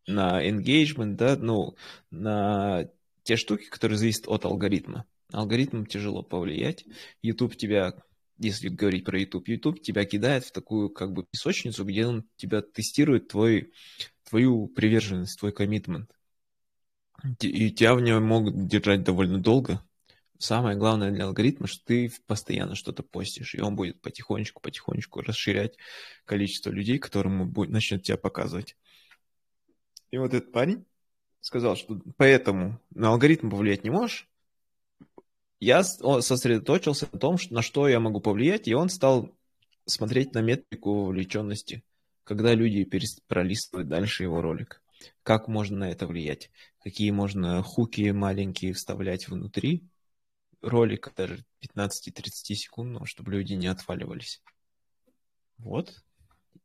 на 0.07 0.47
engagement, 0.47 1.15
да, 1.15 1.35
ну, 1.37 1.75
на 2.11 2.89
те 3.23 3.35
штуки, 3.37 3.69
которые 3.69 3.97
зависят 3.97 4.27
от 4.27 4.45
алгоритма. 4.45 5.05
Алгоритмом 5.31 5.85
тяжело 5.85 6.23
повлиять. 6.23 6.85
YouTube 7.21 7.55
тебя, 7.55 7.95
если 8.37 8.69
говорить 8.69 9.05
про 9.05 9.19
YouTube, 9.19 9.47
YouTube 9.47 9.81
тебя 9.81 10.05
кидает 10.05 10.45
в 10.45 10.51
такую 10.51 10.89
как 10.89 11.13
бы 11.13 11.23
песочницу, 11.23 11.85
где 11.85 12.05
он 12.05 12.25
тебя 12.35 12.61
тестирует 12.61 13.29
твой, 13.29 13.71
твою 14.29 14.67
приверженность, 14.67 15.39
твой 15.39 15.51
коммитмент. 15.51 16.11
И 17.39 17.71
тебя 17.71 17.95
в 17.95 18.01
нем 18.01 18.23
могут 18.23 18.67
держать 18.67 19.03
довольно 19.03 19.39
долго. 19.39 19.81
Самое 20.37 20.75
главное 20.75 21.11
для 21.11 21.23
алгоритма, 21.23 21.67
что 21.67 21.85
ты 21.85 22.11
постоянно 22.27 22.75
что-то 22.75 23.01
постишь, 23.01 23.55
и 23.55 23.61
он 23.61 23.77
будет 23.77 24.01
потихонечку-потихонечку 24.01 25.21
расширять 25.21 25.77
количество 26.25 26.69
людей, 26.69 26.99
которым 26.99 27.41
он 27.41 27.49
будет, 27.49 27.69
начнет 27.69 28.03
тебя 28.03 28.17
показывать. 28.17 28.75
И 30.13 30.17
вот 30.19 30.31
этот 30.31 30.51
парень 30.51 30.85
сказал, 31.41 31.75
что 31.75 31.99
поэтому 32.17 32.79
на 32.91 33.09
алгоритм 33.09 33.49
повлиять 33.49 33.83
не 33.83 33.89
можешь. 33.89 34.29
Я 35.59 35.83
сосредоточился 35.83 37.09
на 37.11 37.17
том, 37.17 37.37
на 37.49 37.63
что 37.63 37.87
я 37.87 37.99
могу 37.99 38.21
повлиять, 38.21 38.67
и 38.67 38.75
он 38.75 38.89
стал 38.89 39.35
смотреть 39.87 40.35
на 40.35 40.43
метрику 40.43 41.05
вовлеченности, 41.05 41.83
когда 42.25 42.53
люди 42.53 42.87
пролистывают 43.25 43.89
дальше 43.89 44.21
его 44.21 44.39
ролик. 44.39 44.83
Как 45.23 45.47
можно 45.47 45.79
на 45.79 45.89
это 45.89 46.05
влиять? 46.05 46.51
Какие 46.83 47.09
можно 47.09 47.63
хуки 47.63 48.11
маленькие 48.11 48.73
вставлять 48.73 49.27
внутри 49.27 49.81
ролика, 50.61 51.11
даже 51.15 51.43
15-30 51.59 52.53
секундного, 52.53 53.07
чтобы 53.07 53.31
люди 53.31 53.53
не 53.53 53.65
отваливались. 53.65 54.43
Вот. 55.57 56.03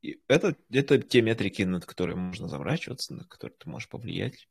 И 0.02 0.20
это, 0.28 0.56
это 0.70 0.98
те 0.98 1.22
метрики, 1.22 1.62
над 1.62 1.84
которыми 1.84 2.18
можно 2.18 2.48
заморачиваться, 2.48 3.14
на 3.14 3.24
которые 3.24 3.56
ты 3.58 3.68
можешь 3.68 3.88
повлиять. 3.88 4.48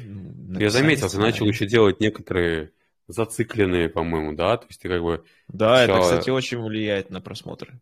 Ну, 0.00 0.58
Я 0.58 0.70
заметил, 0.70 1.08
ты 1.08 1.18
начал 1.18 1.46
еще 1.46 1.66
делать 1.66 2.00
некоторые 2.00 2.72
зацикленные, 3.06 3.88
по-моему, 3.88 4.34
да? 4.34 4.56
То 4.56 4.66
есть 4.68 4.80
ты 4.80 4.88
как 4.88 5.02
бы... 5.02 5.24
Да, 5.48 5.84
это, 5.84 5.92
Сначала- 5.94 6.10
кстати, 6.10 6.30
очень 6.30 6.58
влияет 6.60 7.10
на 7.10 7.20
просмотры. 7.20 7.80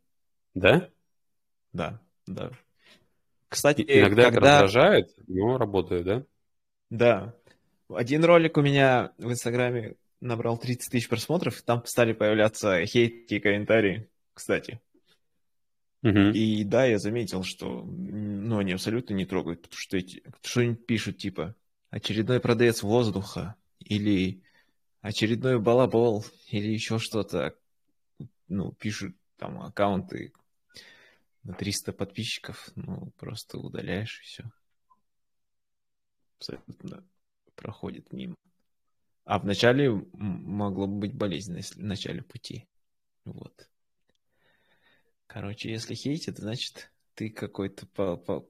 Да? 0.55 0.89
Да, 1.73 2.01
да. 2.27 2.51
Кстати, 3.49 3.83
Иногда 3.83 4.23
это 4.23 4.33
когда... 4.33 4.63
раздражает, 4.63 5.15
но 5.27 5.59
работает, 5.59 6.05
да? 6.05 6.25
Да. 6.91 7.35
Один 7.89 8.25
ролик 8.25 8.57
у 8.57 8.63
меня 8.63 9.13
в 9.19 9.31
Инстаграме 9.31 9.95
набрал 10.21 10.59
30 10.59 10.91
тысяч 10.91 11.09
просмотров, 11.09 11.61
и 11.61 11.65
там 11.65 11.85
стали 11.85 12.13
появляться 12.13 12.85
хейти 12.87 13.37
и 13.37 13.41
комментарии, 13.41 14.09
кстати. 14.35 14.81
Мгм. 16.03 16.33
И 16.33 16.65
да, 16.65 16.85
я 16.85 16.99
заметил, 16.99 17.45
что 17.45 17.85
ну, 17.85 18.59
они 18.59 18.73
абсолютно 18.73 19.15
не 19.15 19.25
трогают, 19.25 19.63
потому 19.63 19.79
что 19.79 19.97
эти, 19.97 20.23
что-нибудь 20.43 20.85
пишут, 20.85 21.19
типа, 21.19 21.55
очередной 21.91 22.41
продавец 22.41 22.83
воздуха, 22.83 23.55
или 23.79 24.43
очередной 25.01 25.61
балабол, 25.61 26.25
или 26.49 26.73
еще 26.73 26.99
что-то. 26.99 27.57
Ну, 28.49 28.73
пишут 28.73 29.17
там 29.37 29.63
аккаунты 29.63 30.33
на 31.45 31.55
300 31.55 31.93
подписчиков, 31.93 32.69
ну, 32.75 33.13
просто 33.17 33.59
удаляешь 33.59 34.21
и 34.21 34.25
все. 34.25 34.45
Абсолютно 36.39 37.05
проходит 37.55 38.13
мимо. 38.13 38.35
А 39.25 39.39
в 39.39 39.45
начале 39.45 39.91
могло 39.91 40.87
бы 40.89 40.99
быть 40.99 41.15
болезненно, 41.15 41.59
если 41.59 41.81
в 41.81 41.85
начале 41.85 42.23
пути. 42.23 42.67
Вот. 43.25 43.69
Короче, 45.33 45.71
если 45.71 45.95
хейтит, 45.95 46.37
значит, 46.37 46.93
ты 47.15 47.31
какой-то 47.31 47.87
по, 47.87 48.19
по, 48.19 48.47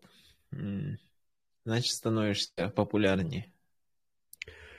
значит, 1.64 1.92
становишься 1.92 2.72
популярнее. 2.74 3.52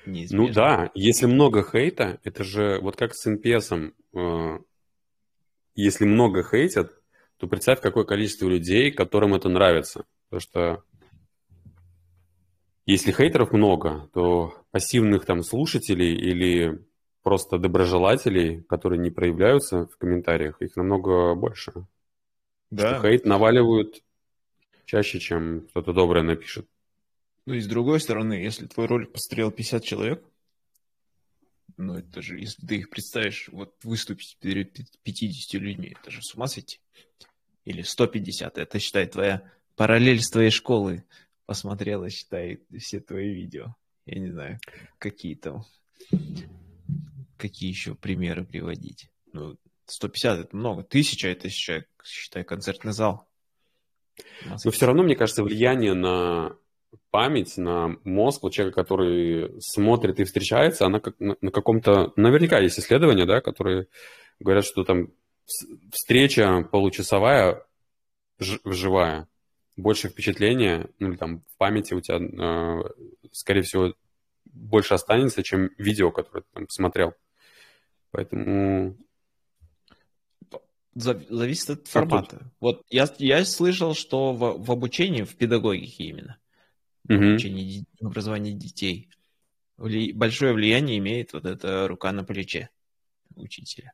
Неизбежно. 0.05 0.47
Ну 0.47 0.53
да, 0.53 0.91
если 0.95 1.27
много 1.27 1.63
хейта, 1.63 2.19
это 2.25 2.43
же 2.43 2.79
вот 2.81 2.97
как 2.97 3.15
с 3.15 3.25
NPS. 3.25 3.93
Э, 4.13 4.59
если 5.75 6.03
много 6.03 6.43
хейтят, 6.43 6.91
то 7.37 7.47
представь, 7.47 7.79
какое 7.79 8.03
количество 8.03 8.49
людей, 8.49 8.91
которым 8.91 9.33
это 9.33 9.47
нравится. 9.47 10.03
Потому 10.29 10.41
что 10.41 10.83
если 12.85 13.13
хейтеров 13.13 13.53
много, 13.53 14.09
то 14.13 14.53
пассивных 14.71 15.23
там 15.23 15.41
слушателей 15.41 16.13
или 16.17 16.85
просто 17.21 17.59
доброжелателей, 17.59 18.61
которые 18.63 18.99
не 18.99 19.09
проявляются 19.09 19.85
в 19.85 19.95
комментариях, 19.95 20.61
их 20.61 20.75
намного 20.75 21.33
больше. 21.33 21.87
Да. 22.74 22.97
Что 22.97 23.07
хейт 23.07 23.26
наваливают 23.26 24.03
чаще, 24.86 25.19
чем 25.19 25.67
кто-то 25.67 25.93
доброе 25.93 26.24
напишет. 26.24 26.67
Ну 27.45 27.53
и 27.53 27.59
с 27.59 27.67
другой 27.67 27.99
стороны, 27.99 28.34
если 28.34 28.65
твой 28.65 28.88
ролик 28.88 29.11
посмотрел 29.11 29.51
50 29.51 29.84
человек, 29.84 30.24
ну 31.78 31.97
это 31.97 32.24
же, 32.24 32.39
если 32.39 32.65
ты 32.65 32.78
их 32.78 32.89
представишь, 32.89 33.47
вот 33.49 33.76
выступить 33.84 34.38
перед 34.39 34.74
50 35.03 35.61
людьми, 35.61 35.95
это 35.99 36.09
же 36.09 36.21
с 36.24 36.34
ума 36.34 36.47
сойти. 36.47 36.80
Или 37.63 37.84
150, 37.84 38.57
это 38.57 38.80
считай 38.80 39.05
твоя 39.05 39.43
параллель 39.76 40.21
с 40.21 40.32
твоей 40.32 40.49
школы 40.49 41.03
посмотрела, 41.45 42.09
считай, 42.09 42.63
все 42.80 42.99
твои 43.01 43.34
видео. 43.34 43.76
Я 44.07 44.19
не 44.19 44.32
знаю, 44.32 44.59
какие 44.97 45.36
там, 45.36 45.63
какие 47.38 47.69
еще 47.69 47.93
примеры 47.93 48.45
приводить. 48.45 49.11
Ну, 49.32 49.57
150 49.88 50.39
это 50.39 50.55
много, 50.55 50.81
1000 50.81 51.27
это, 51.27 51.49
считай, 51.49 51.86
считай 52.03 52.43
концертный 52.43 52.93
зал. 52.93 53.27
Но 54.63 54.71
все 54.71 54.86
равно, 54.86 55.03
мне 55.03 55.15
кажется, 55.15 55.43
влияние 55.43 55.93
на 55.93 56.55
память, 57.09 57.57
на 57.57 57.97
мозг, 58.03 58.43
вот 58.43 58.53
человека, 58.53 58.84
который 58.84 59.53
смотрит 59.59 60.19
и 60.19 60.23
встречается, 60.23 60.86
она 60.86 60.99
как 60.99 61.19
на, 61.19 61.36
на 61.41 61.51
каком-то... 61.51 62.13
Наверняка 62.15 62.59
есть 62.59 62.79
исследования, 62.79 63.25
да, 63.25 63.41
которые 63.41 63.88
говорят, 64.39 64.65
что 64.65 64.84
там 64.84 65.09
встреча 65.91 66.67
получасовая, 66.71 67.65
ж, 68.39 68.59
живая, 68.63 69.27
больше 69.75 70.09
впечатления, 70.09 70.89
ну 70.99 71.09
или 71.09 71.17
там 71.17 71.41
в 71.41 71.57
памяти 71.57 71.93
у 71.93 72.01
тебя, 72.01 72.19
э, 72.19 72.84
скорее 73.31 73.61
всего, 73.61 73.93
больше 74.45 74.93
останется, 74.93 75.43
чем 75.43 75.71
видео, 75.77 76.11
которое 76.11 76.41
ты 76.41 76.47
там 76.53 76.69
смотрел. 76.69 77.13
Поэтому 78.11 78.95
Зависит 80.95 81.69
от 81.69 81.87
формата. 81.87 82.37
Тут? 82.37 82.47
Вот 82.59 82.85
я, 82.89 83.07
я 83.17 83.43
слышал, 83.45 83.95
что 83.95 84.33
в, 84.33 84.63
в 84.63 84.71
обучении, 84.71 85.23
в 85.23 85.35
педагогике 85.35 86.05
именно, 86.05 86.37
угу. 87.09 87.15
в 87.15 87.29
обучении, 87.29 87.85
в 87.99 88.07
образовании 88.07 88.53
детей, 88.53 89.09
вли, 89.77 90.13
большое 90.13 90.53
влияние 90.53 90.99
имеет 90.99 91.33
вот 91.33 91.45
эта 91.45 91.87
рука 91.87 92.11
на 92.11 92.23
плече 92.23 92.69
учителя. 93.35 93.93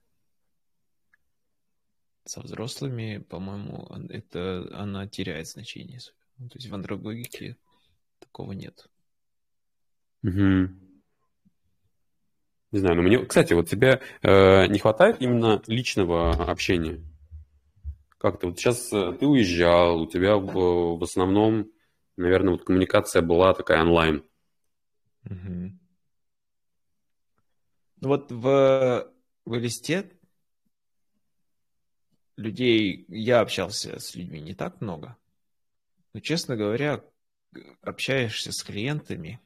Со 2.25 2.41
взрослыми, 2.41 3.19
по-моему, 3.19 3.87
это 4.09 4.67
она 4.73 5.07
теряет 5.07 5.47
значение. 5.47 5.99
То 6.37 6.55
есть 6.55 6.69
в 6.69 6.75
андрогогике 6.75 7.57
такого 8.19 8.51
нет. 8.51 8.89
Угу. 10.23 10.69
Не 12.71 12.79
знаю, 12.79 12.97
но 12.97 13.01
мне, 13.01 13.25
кстати, 13.25 13.53
вот 13.53 13.67
тебе 13.67 14.01
э, 14.21 14.67
не 14.67 14.77
хватает 14.79 15.17
именно 15.19 15.61
личного 15.65 16.31
общения? 16.31 17.01
Как 18.19 18.39
ты 18.39 18.47
вот 18.47 18.59
сейчас 18.59 18.93
э, 18.93 19.13
ты 19.19 19.25
уезжал, 19.25 20.01
у 20.01 20.07
тебя 20.07 20.35
в, 20.35 20.97
в 20.97 21.03
основном, 21.03 21.71
наверное, 22.15 22.53
вот 22.53 22.65
коммуникация 22.65 23.21
была 23.23 23.53
такая 23.53 23.81
онлайн. 23.81 24.23
Угу. 25.25 25.71
Вот 28.01 28.31
в, 28.31 29.11
в 29.45 29.53
листе 29.55 30.11
людей, 32.37 33.05
я 33.09 33.41
общался 33.41 33.99
с 33.99 34.15
людьми 34.15 34.39
не 34.41 34.53
так 34.53 34.79
много. 34.79 35.17
Но, 36.13 36.19
честно 36.19 36.55
говоря, 36.55 37.03
общаешься 37.81 38.51
с 38.51 38.63
клиентами, 38.63 39.39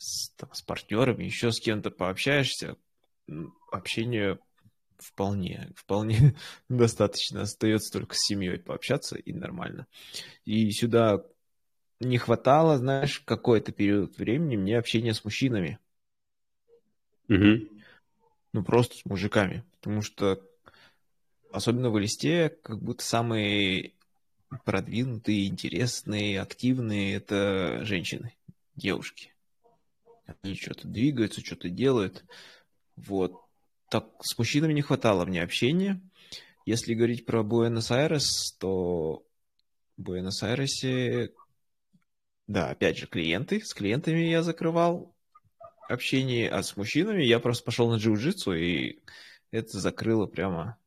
с, 0.00 0.30
там, 0.30 0.48
с 0.54 0.62
партнерами, 0.62 1.24
еще 1.24 1.52
с 1.52 1.60
кем-то 1.60 1.90
пообщаешься, 1.90 2.76
общение 3.70 4.38
вполне, 4.96 5.70
вполне 5.76 6.34
достаточно. 6.68 7.42
Остается 7.42 7.92
только 7.92 8.14
с 8.14 8.20
семьей 8.20 8.58
пообщаться 8.58 9.16
и 9.16 9.32
нормально. 9.32 9.86
И 10.46 10.70
сюда 10.70 11.22
не 12.00 12.16
хватало, 12.16 12.78
знаешь, 12.78 13.20
какой-то 13.20 13.72
период 13.72 14.16
времени 14.16 14.56
мне 14.56 14.78
общения 14.78 15.12
с 15.12 15.22
мужчинами. 15.22 15.78
Угу. 17.28 17.68
Ну, 18.54 18.64
просто 18.64 18.96
с 18.96 19.04
мужиками. 19.04 19.64
Потому 19.72 20.00
что, 20.00 20.42
особенно 21.52 21.90
в 21.90 21.98
листе, 21.98 22.48
как 22.62 22.82
будто 22.82 23.04
самые 23.04 23.92
продвинутые, 24.64 25.46
интересные, 25.46 26.40
активные 26.40 27.16
это 27.16 27.84
женщины, 27.84 28.34
девушки. 28.76 29.34
Они 30.42 30.54
что-то 30.54 30.88
двигаются, 30.88 31.40
что-то 31.40 31.68
делают. 31.68 32.24
Вот. 32.96 33.40
Так, 33.90 34.06
с 34.22 34.36
мужчинами 34.38 34.72
не 34.72 34.82
хватало 34.82 35.24
мне 35.24 35.42
общения. 35.42 36.00
Если 36.66 36.94
говорить 36.94 37.26
про 37.26 37.42
Буэнос-Айрес, 37.42 38.56
то 38.58 39.24
в 39.96 40.02
Буэнос-Айресе, 40.02 41.32
да, 42.46 42.70
опять 42.70 42.98
же, 42.98 43.06
клиенты. 43.06 43.60
С 43.64 43.74
клиентами 43.74 44.20
я 44.20 44.42
закрывал 44.42 45.14
общение, 45.88 46.48
а 46.48 46.62
с 46.62 46.76
мужчинами 46.76 47.24
я 47.24 47.40
просто 47.40 47.64
пошел 47.64 47.90
на 47.90 47.96
джиу-джитсу, 47.96 48.56
и 48.56 49.00
это 49.50 49.80
закрыло 49.80 50.26
прямо 50.26 50.78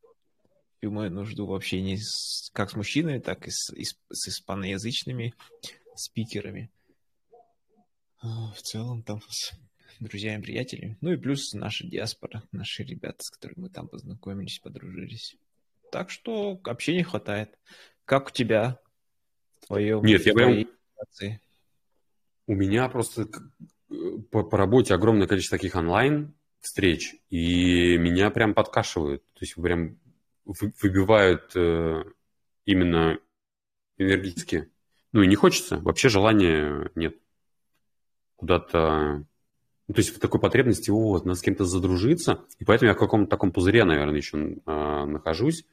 всю 0.84 0.91
мою 0.91 1.12
нужду 1.12 1.46
в 1.46 1.54
общении 1.54 1.96
с, 1.96 2.50
как 2.52 2.70
с 2.72 2.76
мужчинами, 2.76 3.20
так 3.20 3.48
и 3.48 3.52
с, 3.52 3.74
и 3.74 3.84
с 3.86 4.28
испаноязычными 4.28 5.34
спикерами. 5.96 6.70
А, 8.24 8.51
в 8.53 8.61
целом 8.61 9.03
там 9.03 9.21
с 9.30 9.53
друзьями, 9.99 10.41
приятелями. 10.41 10.97
Ну 11.01 11.11
и 11.11 11.17
плюс 11.17 11.53
наша 11.53 11.86
диаспора, 11.86 12.43
наши 12.51 12.84
ребята, 12.84 13.24
с 13.24 13.30
которыми 13.30 13.63
мы 13.63 13.69
там 13.69 13.88
познакомились, 13.88 14.59
подружились. 14.59 15.36
Так 15.91 16.09
что 16.09 16.59
общения 16.63 17.03
хватает. 17.03 17.57
Как 18.05 18.28
у 18.28 18.32
тебя? 18.32 18.80
Твое, 19.67 19.99
Нет, 20.01 20.26
я 20.26 20.34
прям... 20.34 20.65
У 22.47 22.55
меня 22.55 22.89
просто 22.89 23.28
по, 24.32 24.43
по 24.43 24.57
работе 24.57 24.93
огромное 24.93 25.28
количество 25.28 25.57
таких 25.57 25.76
онлайн 25.76 26.34
встреч, 26.59 27.15
и 27.30 27.97
меня 27.97 28.32
прям 28.32 28.53
подкашивают. 28.53 29.24
То 29.34 29.39
есть 29.41 29.55
прям 29.55 29.97
выбивают 30.45 31.51
э, 31.55 32.03
именно 32.65 33.19
энергетически. 33.97 34.69
Ну 35.13 35.21
и 35.21 35.28
не 35.28 35.36
хочется, 35.36 35.78
вообще 35.78 36.09
желания 36.09 36.91
нет 36.95 37.22
куда-то... 38.36 39.26
Ну, 39.88 39.94
то 39.94 40.00
есть 40.00 40.16
в 40.16 40.20
такой 40.20 40.40
потребности, 40.40 40.90
вот, 40.90 41.26
надо 41.26 41.38
с 41.38 41.42
кем-то 41.42 41.66
задружиться, 41.66 42.46
и 42.58 42.64
поэтому 42.64 42.90
я 42.90 42.96
в 42.96 43.00
каком-то 43.00 43.30
таком 43.30 43.52
пузыре, 43.52 43.84
наверное, 43.84 44.16
еще 44.16 44.38
э, 44.38 44.56
а, 44.66 45.06
нахожусь, 45.06 45.66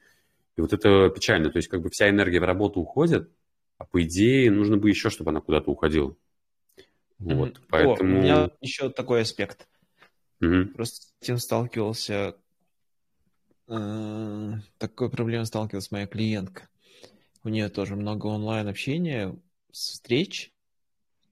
и 0.57 0.61
вот 0.61 0.73
это 0.73 1.09
печально, 1.09 1.49
то 1.49 1.57
есть 1.57 1.69
как 1.69 1.81
бы 1.81 1.89
вся 1.89 2.09
энергия 2.09 2.41
в 2.41 2.43
работу 2.43 2.81
уходит, 2.81 3.31
а 3.77 3.85
по 3.85 4.03
идее 4.03 4.51
нужно 4.51 4.77
бы 4.77 4.89
еще, 4.89 5.09
чтобы 5.09 5.31
она 5.31 5.39
куда-то 5.39 5.71
уходила. 5.71 6.15
Вот, 7.19 7.57
mm-hmm. 7.57 7.63
поэтому... 7.69 8.13
О, 8.13 8.17
у 8.17 8.21
меня 8.21 8.49
еще 8.59 8.89
такой 8.89 9.21
аспект. 9.21 9.67
Mm-hmm. 10.41 10.65
Просто 10.73 11.05
с 11.05 11.13
этим 11.21 11.37
сталкивался, 11.37 12.35
э, 13.67 14.53
такой 14.77 15.09
проблемой 15.09 15.45
сталкивалась 15.45 15.91
моя 15.91 16.05
клиентка. 16.05 16.67
У 17.43 17.49
нее 17.49 17.69
тоже 17.69 17.95
много 17.95 18.27
онлайн-общения, 18.27 19.35
встреч, 19.71 20.50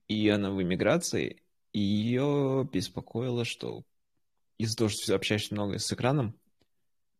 и 0.09 0.27
она 0.27 0.51
в 0.51 0.61
эмиграции, 0.61 1.41
и 1.71 1.79
ее 1.79 2.67
беспокоило, 2.71 3.45
что 3.45 3.83
из-за 4.57 4.75
того, 4.75 4.89
что 4.89 5.15
общаешься 5.15 5.53
много 5.53 5.79
с 5.79 5.93
экраном, 5.93 6.35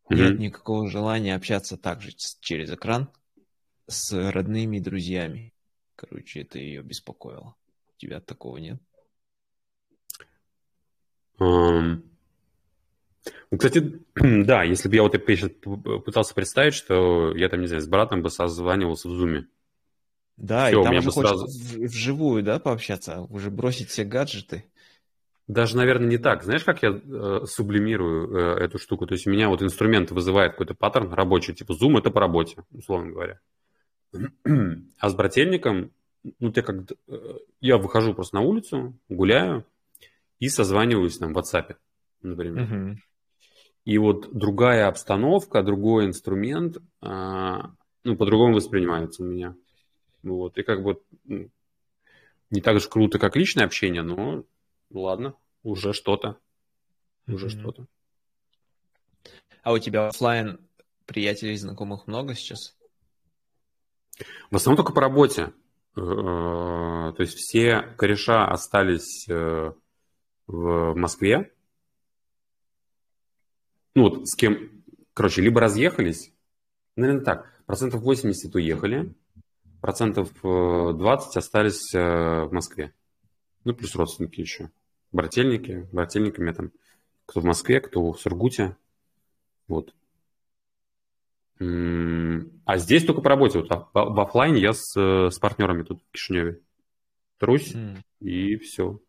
mm-hmm. 0.09 0.15
нет 0.15 0.39
никакого 0.39 0.89
желания 0.89 1.35
общаться 1.35 1.77
также 1.77 2.11
через 2.41 2.71
экран 2.71 3.09
с 3.87 4.11
родными 4.31 4.77
и 4.77 4.81
друзьями. 4.81 5.53
Короче, 5.95 6.41
это 6.41 6.59
ее 6.59 6.81
беспокоило. 6.81 7.55
У 7.95 7.99
тебя 7.99 8.19
такого 8.19 8.57
нет? 8.57 8.81
Um, 11.39 12.03
ну, 13.51 13.57
кстати, 13.57 14.01
да, 14.15 14.63
если 14.63 14.89
бы 14.89 14.95
я 14.95 15.03
вот 15.03 15.13
пытался 16.03 16.33
представить, 16.33 16.73
что 16.73 17.35
я 17.35 17.49
там, 17.49 17.61
не 17.61 17.67
знаю, 17.67 17.81
с 17.81 17.87
братом 17.87 18.21
бы 18.21 18.29
созванивался 18.29 19.07
в 19.07 19.11
зуме. 19.11 19.47
Да, 20.39 20.67
Всё, 20.67 20.81
и 20.81 20.83
там 20.83 20.95
уже 20.97 21.11
хочется 21.11 21.37
сразу- 21.47 21.81
вживую, 21.83 22.43
да, 22.43 22.59
пообщаться, 22.59 23.21
уже 23.29 23.51
бросить 23.51 23.89
все 23.89 24.05
гаджеты. 24.05 24.63
Даже, 25.47 25.75
наверное, 25.75 26.07
не 26.07 26.17
так. 26.17 26.43
Знаешь, 26.43 26.63
как 26.63 26.81
я 26.83 26.91
э, 26.91 27.41
сублимирую 27.45 28.37
э, 28.57 28.63
эту 28.63 28.77
штуку? 28.77 29.05
То 29.07 29.15
есть 29.15 29.27
у 29.27 29.31
меня 29.31 29.49
вот 29.49 29.61
инструмент 29.61 30.11
вызывает 30.11 30.51
какой-то 30.53 30.75
паттерн 30.75 31.11
рабочий, 31.11 31.53
типа 31.53 31.73
Zoom 31.73 31.97
это 31.97 32.11
по 32.11 32.19
работе, 32.21 32.63
условно 32.71 33.11
говоря. 33.11 33.39
А 34.99 35.09
с 35.09 35.13
брательником, 35.15 35.91
ну, 36.39 36.51
те 36.51 36.61
как... 36.61 36.91
э, 37.07 37.15
Я 37.61 37.77
выхожу 37.77 38.13
просто 38.13 38.35
на 38.35 38.41
улицу, 38.41 38.93
гуляю 39.09 39.65
и 40.39 40.47
созваниваюсь 40.49 41.17
там 41.17 41.33
в 41.33 41.37
WhatsApp, 41.37 41.75
например. 42.21 42.63
Мгм. 42.63 43.01
И 43.85 43.97
вот 43.97 44.29
другая 44.31 44.87
обстановка, 44.87 45.63
другой 45.63 46.05
инструмент, 46.05 46.77
а, 47.01 47.71
ну, 48.03 48.15
по-другому 48.15 48.55
воспринимается 48.55 49.23
у 49.23 49.25
меня. 49.25 49.55
Вот. 50.23 50.57
И 50.57 50.63
как 50.63 50.83
бы 50.83 51.01
ну, 51.25 51.49
не 52.49 52.61
так 52.61 52.79
же 52.79 52.89
круто, 52.89 53.19
как 53.19 53.35
личное 53.35 53.65
общение, 53.65 54.01
но 54.01 54.43
ладно, 54.89 55.35
уже 55.63 55.93
что-то. 55.93 56.37
Уже 57.27 57.47
Мгм. 57.47 57.59
что-то. 57.59 57.87
А 59.61 59.71
у 59.71 59.79
тебя 59.79 60.07
оффлайн 60.07 60.59
приятелей, 61.05 61.55
знакомых 61.57 62.07
много 62.07 62.33
сейчас? 62.33 62.75
В 64.49 64.55
основном 64.55 64.77
только 64.77 64.93
по 64.93 65.01
работе. 65.01 65.53
Э, 65.95 66.01
То 66.01 67.15
есть 67.19 67.35
все 67.35 67.81
кореша 67.97 68.47
остались 68.47 69.27
э, 69.29 69.73
в 70.47 70.93
Москве. 70.95 71.51
Ну 73.95 74.03
вот 74.03 74.27
с 74.27 74.35
кем, 74.35 74.83
короче, 75.13 75.41
либо 75.41 75.59
разъехались, 75.59 76.33
наверное 76.95 77.23
так, 77.23 77.63
процентов 77.65 78.01
80 78.01 78.53
уехали, 78.55 79.13
процентов 79.81 80.29
э, 80.43 80.93
20 80.93 81.37
остались 81.37 81.93
э, 81.93 82.43
в 82.45 82.51
Москве. 82.51 82.93
Ну 83.63 83.73
плюс 83.73 83.95
родственники 83.95 84.41
еще. 84.41 84.71
Брательники, 85.11 85.87
брательниками 85.91 86.51
там, 86.51 86.71
кто 87.25 87.41
в 87.41 87.45
Москве, 87.45 87.81
кто 87.81 88.11
в 88.11 88.19
Сургуте. 88.19 88.77
Вот. 89.67 89.93
А 91.59 92.77
здесь 92.77 93.05
только 93.05 93.21
по 93.21 93.29
работе. 93.29 93.59
Вот 93.59 93.71
а- 93.71 93.89
в 93.93 94.19
офлайне 94.19 94.61
я 94.61 94.73
с, 94.73 94.95
э, 94.97 95.29
с 95.29 95.37
партнерами 95.39 95.83
тут 95.83 96.01
в 96.01 96.11
Кишиневе. 96.11 96.61
Трусь, 97.37 97.73
М. 97.75 97.97
и 98.21 98.55
все. 98.57 98.99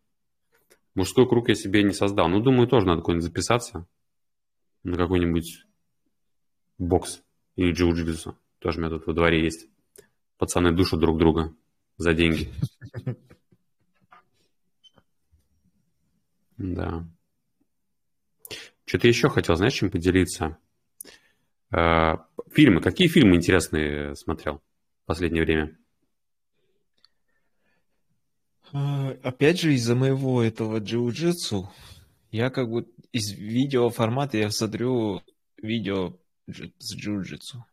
Мужской 0.95 1.27
круг 1.27 1.47
я 1.47 1.55
себе 1.55 1.83
не 1.83 1.93
создал. 1.93 2.27
Ну, 2.27 2.41
думаю, 2.41 2.67
тоже 2.67 2.87
надо 2.87 3.01
куда-нибудь 3.01 3.23
записаться 3.23 3.87
на 4.83 4.97
какой-нибудь 4.97 5.65
бокс 6.77 7.23
или 7.55 7.71
джиу-джитсу. 7.73 8.35
Тоже 8.59 8.79
у 8.79 8.81
меня 8.81 8.89
тут 8.89 9.07
во 9.07 9.13
дворе 9.13 9.43
есть. 9.43 9.67
Пацаны 10.41 10.71
душат 10.71 10.99
друг 10.99 11.19
друга 11.19 11.53
за 11.97 12.15
деньги. 12.15 12.49
Да. 16.57 17.07
Что-то 18.85 19.07
еще 19.07 19.29
хотел, 19.29 19.55
знаешь, 19.55 19.73
чем 19.73 19.91
поделиться? 19.91 20.57
Э, 21.71 22.15
Фильмы. 22.51 22.81
Какие 22.81 23.07
фильмы 23.07 23.35
интересные 23.35 24.15
смотрел 24.15 24.63
в 25.03 25.05
последнее 25.05 25.43
время? 25.43 25.77
А, 28.73 29.11
Опять 29.21 29.59
же, 29.59 29.75
из-за 29.75 29.95
моего 29.95 30.41
этого 30.41 30.79
джиу-джитсу, 30.79 31.69
я 32.31 32.49
как 32.49 32.67
бы 32.67 32.87
из 33.11 33.31
видеоформата 33.31 34.39
я 34.39 34.49
смотрю 34.49 35.21
видео 35.61 36.17
с 36.47 36.95
джиу-джитсу. 36.95 37.63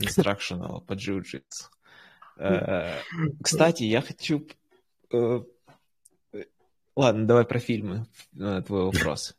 Instructional 0.00 0.80
по 0.84 0.92
джиу-джитсу. 0.94 1.70
Э, 2.36 3.00
Кстати, 3.42 3.82
я 3.84 4.00
хочу... 4.00 4.46
э, 5.12 5.42
Ладно, 6.96 7.26
давай 7.26 7.44
про 7.44 7.58
фильмы, 7.58 8.06
э, 8.36 8.62
твой 8.66 8.84
вопрос. 8.86 9.36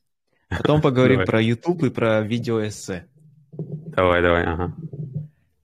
Потом 0.50 0.82
поговорим 0.82 1.26
про 1.26 1.42
YouTube 1.42 1.84
и 1.84 1.90
про 1.90 2.22
видеоэссе. 2.22 3.08
Давай, 3.52 4.22
давай, 4.22 4.46
ага. 4.46 4.76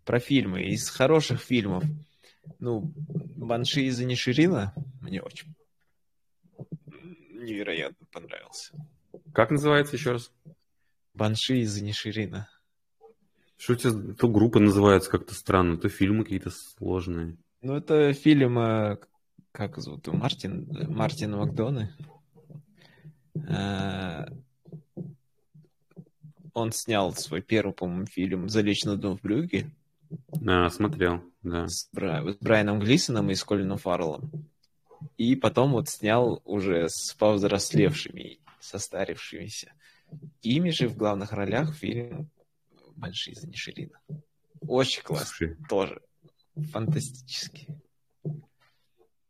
Про 0.03 0.19
фильмы. 0.19 0.63
Из 0.63 0.89
хороших 0.89 1.41
фильмов. 1.41 1.83
Ну, 2.59 2.91
Банши 3.35 3.81
из 3.83 3.99
Ниширина 3.99 4.73
мне 5.01 5.21
очень 5.21 5.55
невероятно 7.31 8.05
понравился. 8.11 8.73
Как 9.33 9.51
называется 9.51 9.95
еще 9.95 10.13
раз? 10.13 10.31
Банши 11.13 11.59
из 11.59 11.81
Ниширина. 11.81 12.49
Что 13.65 13.73
у 13.73 13.77
тебя 13.77 14.13
то 14.13 14.27
группа 14.27 14.59
называется 14.59 15.09
как-то 15.09 15.33
странно, 15.33 15.77
то 15.77 15.89
фильмы 15.89 16.23
какие-то 16.23 16.51
сложные. 16.51 17.35
Ну, 17.63 17.75
это 17.75 18.13
фильм, 18.13 18.59
э, 18.59 18.99
как 19.51 19.79
зовут? 19.79 20.05
Мартин, 20.05 20.67
Мартин 20.87 21.31
Макдоны. 21.35 21.91
Э, 23.49 24.27
Он 26.53 26.71
снял 26.71 27.11
свой 27.15 27.41
первый, 27.41 27.73
по-моему, 27.73 28.05
фильм 28.05 28.49
«Залечь 28.49 28.83
на 28.83 28.97
дно 28.97 29.17
в 29.17 29.21
брюге» 29.21 29.71
А, 30.47 30.69
смотрел, 30.69 31.23
да. 31.41 31.67
с, 31.67 31.89
Бра- 31.91 32.21
с 32.23 32.35
Брайаном 32.35 32.79
Глисоном 32.79 33.31
и 33.31 33.33
с 33.33 33.43
Колином 33.43 33.79
Фарреллом. 33.79 34.29
И 35.17 35.35
потом 35.35 35.71
вот 35.71 35.89
снял 35.89 36.39
уже 36.45 36.87
с 36.87 37.15
повзрослевшими, 37.15 38.37
состарившимися. 38.59 39.73
Ими 40.43 40.69
же 40.69 40.87
в 40.87 40.95
главных 40.95 41.33
ролях 41.33 41.73
фильм 41.73 42.29
«Большие 42.95 43.33
из 43.33 43.43
Ниширина». 43.43 43.99
Очень 44.61 45.03
классно. 45.03 45.25
Слушай, 45.27 45.57
Тоже. 45.69 46.01
Фантастически. 46.71 47.67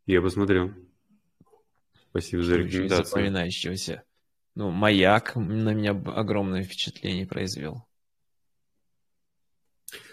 я 0.06 0.22
посмотрел. 0.22 0.72
Спасибо 2.10 2.44
за 2.44 2.58
рекомендацию. 2.58 3.06
запоминающегося? 3.06 4.04
Ну, 4.54 4.72
«Маяк» 4.72 5.36
на 5.36 5.74
меня 5.74 5.92
огромное 5.92 6.64
впечатление 6.64 7.26
произвел. 7.28 7.86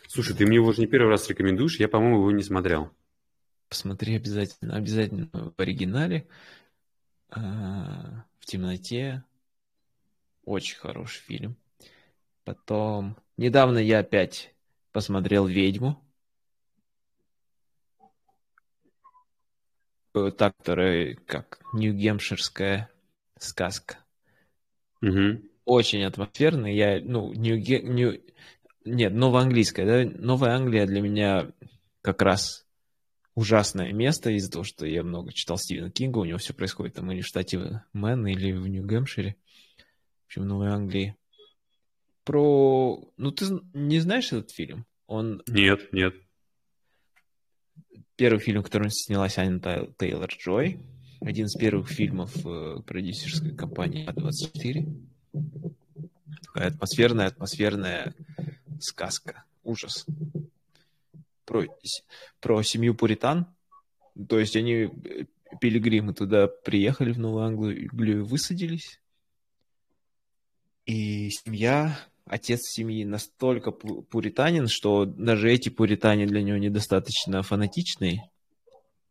Слушай, 0.08 0.36
ты 0.36 0.44
мне 0.46 0.56
его 0.56 0.68
уже 0.68 0.80
не 0.80 0.86
первый 0.86 1.10
раз 1.10 1.28
рекомендуешь, 1.28 1.78
я, 1.78 1.88
по-моему, 1.88 2.16
его 2.18 2.32
не 2.32 2.42
смотрел. 2.42 2.90
Посмотри 3.68 4.16
обязательно. 4.16 4.76
Обязательно 4.76 5.30
в 5.32 5.54
оригинале. 5.56 6.26
а, 7.30 8.24
В 8.40 8.46
темноте. 8.46 9.24
Очень 10.44 10.76
хороший 10.76 11.20
фильм. 11.22 11.56
Потом... 12.44 13.16
Недавно 13.36 13.78
я 13.78 14.00
опять 14.00 14.54
посмотрел 14.92 15.46
«Ведьму». 15.46 16.02
Э, 20.14 20.30
Та, 20.36 20.52
которая 20.52 21.14
как 21.26 21.60
Нью-Гемпширская 21.72 22.90
сказка. 23.38 23.98
Угу. 25.00 25.42
Очень 25.64 26.04
атмосферный. 26.04 26.74
Я, 26.76 27.00
ну, 27.02 27.32
Нью, 27.32 27.58
Нью... 27.58 28.22
Нет, 28.84 29.12
новоанглийская, 29.12 29.86
да? 29.86 30.18
Новая 30.18 30.54
Англия 30.54 30.86
для 30.86 31.00
меня 31.00 31.52
как 32.02 32.20
раз 32.20 32.66
ужасное 33.34 33.92
место 33.92 34.30
из-за 34.30 34.50
того, 34.50 34.64
что 34.64 34.86
я 34.86 35.02
много 35.02 35.32
читал 35.32 35.56
Стивена 35.56 35.90
Кинга, 35.90 36.18
у 36.18 36.24
него 36.24 36.38
все 36.38 36.52
происходит 36.52 36.94
там 36.94 37.10
или 37.10 37.22
в 37.22 37.26
штате 37.26 37.82
Мэн, 37.92 38.26
или 38.26 38.52
в 38.52 38.66
Нью-Гэмпшире, 38.66 39.36
в 39.36 40.26
общем, 40.26 40.42
в 40.42 40.46
Новой 40.46 40.68
Англии. 40.68 41.16
Про... 42.24 43.12
Ну, 43.16 43.30
ты 43.32 43.46
не 43.72 44.00
знаешь 44.00 44.32
этот 44.32 44.50
фильм? 44.50 44.86
Он 45.06 45.42
Нет, 45.46 45.92
нет. 45.92 46.14
первый 48.16 48.38
фильм, 48.38 48.60
в 48.60 48.64
котором 48.64 48.90
снялась 48.90 49.38
Аня 49.38 49.58
Тейлор-Джой. 49.58 50.78
Один 51.20 51.46
из 51.46 51.54
первых 51.54 51.88
фильмов 51.88 52.34
э, 52.44 52.80
продюсерской 52.86 53.54
компании 53.54 54.08
А24. 54.08 54.86
Такая 56.46 56.68
атмосферная, 56.68 57.26
атмосферная 57.26 58.14
сказка. 58.80 59.44
Ужас. 59.62 60.06
Про, 61.44 61.64
про 62.40 62.62
семью 62.62 62.94
пуритан. 62.94 63.46
То 64.28 64.38
есть 64.38 64.56
они, 64.56 64.72
э, 64.72 65.24
пилигримы, 65.60 66.14
туда 66.14 66.48
приехали 66.48 67.12
в 67.12 67.18
Новую 67.18 67.44
Англию, 67.44 68.24
высадились. 68.24 69.00
И 70.84 71.30
семья, 71.30 71.96
отец 72.24 72.60
семьи 72.62 73.04
настолько 73.04 73.70
пу- 73.70 74.02
пуританин, 74.02 74.68
что 74.68 75.04
даже 75.04 75.50
эти 75.50 75.68
пуритане 75.68 76.26
для 76.26 76.42
него 76.42 76.58
недостаточно 76.58 77.42
фанатичные. 77.42 78.30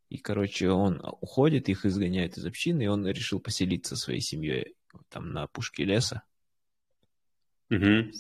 И, 0.10 0.18
короче, 0.18 0.70
он 0.70 1.02
уходит, 1.22 1.70
их 1.70 1.86
изгоняют 1.86 2.38
из 2.38 2.46
общины, 2.46 2.84
и 2.84 2.88
он 2.88 3.08
решил 3.08 3.40
поселиться 3.40 3.96
своей 3.96 4.22
семьей 4.22 4.76
там 5.10 5.32
на 5.32 5.48
пушке 5.48 5.86
леса. 5.86 6.24
Угу. 7.70 8.12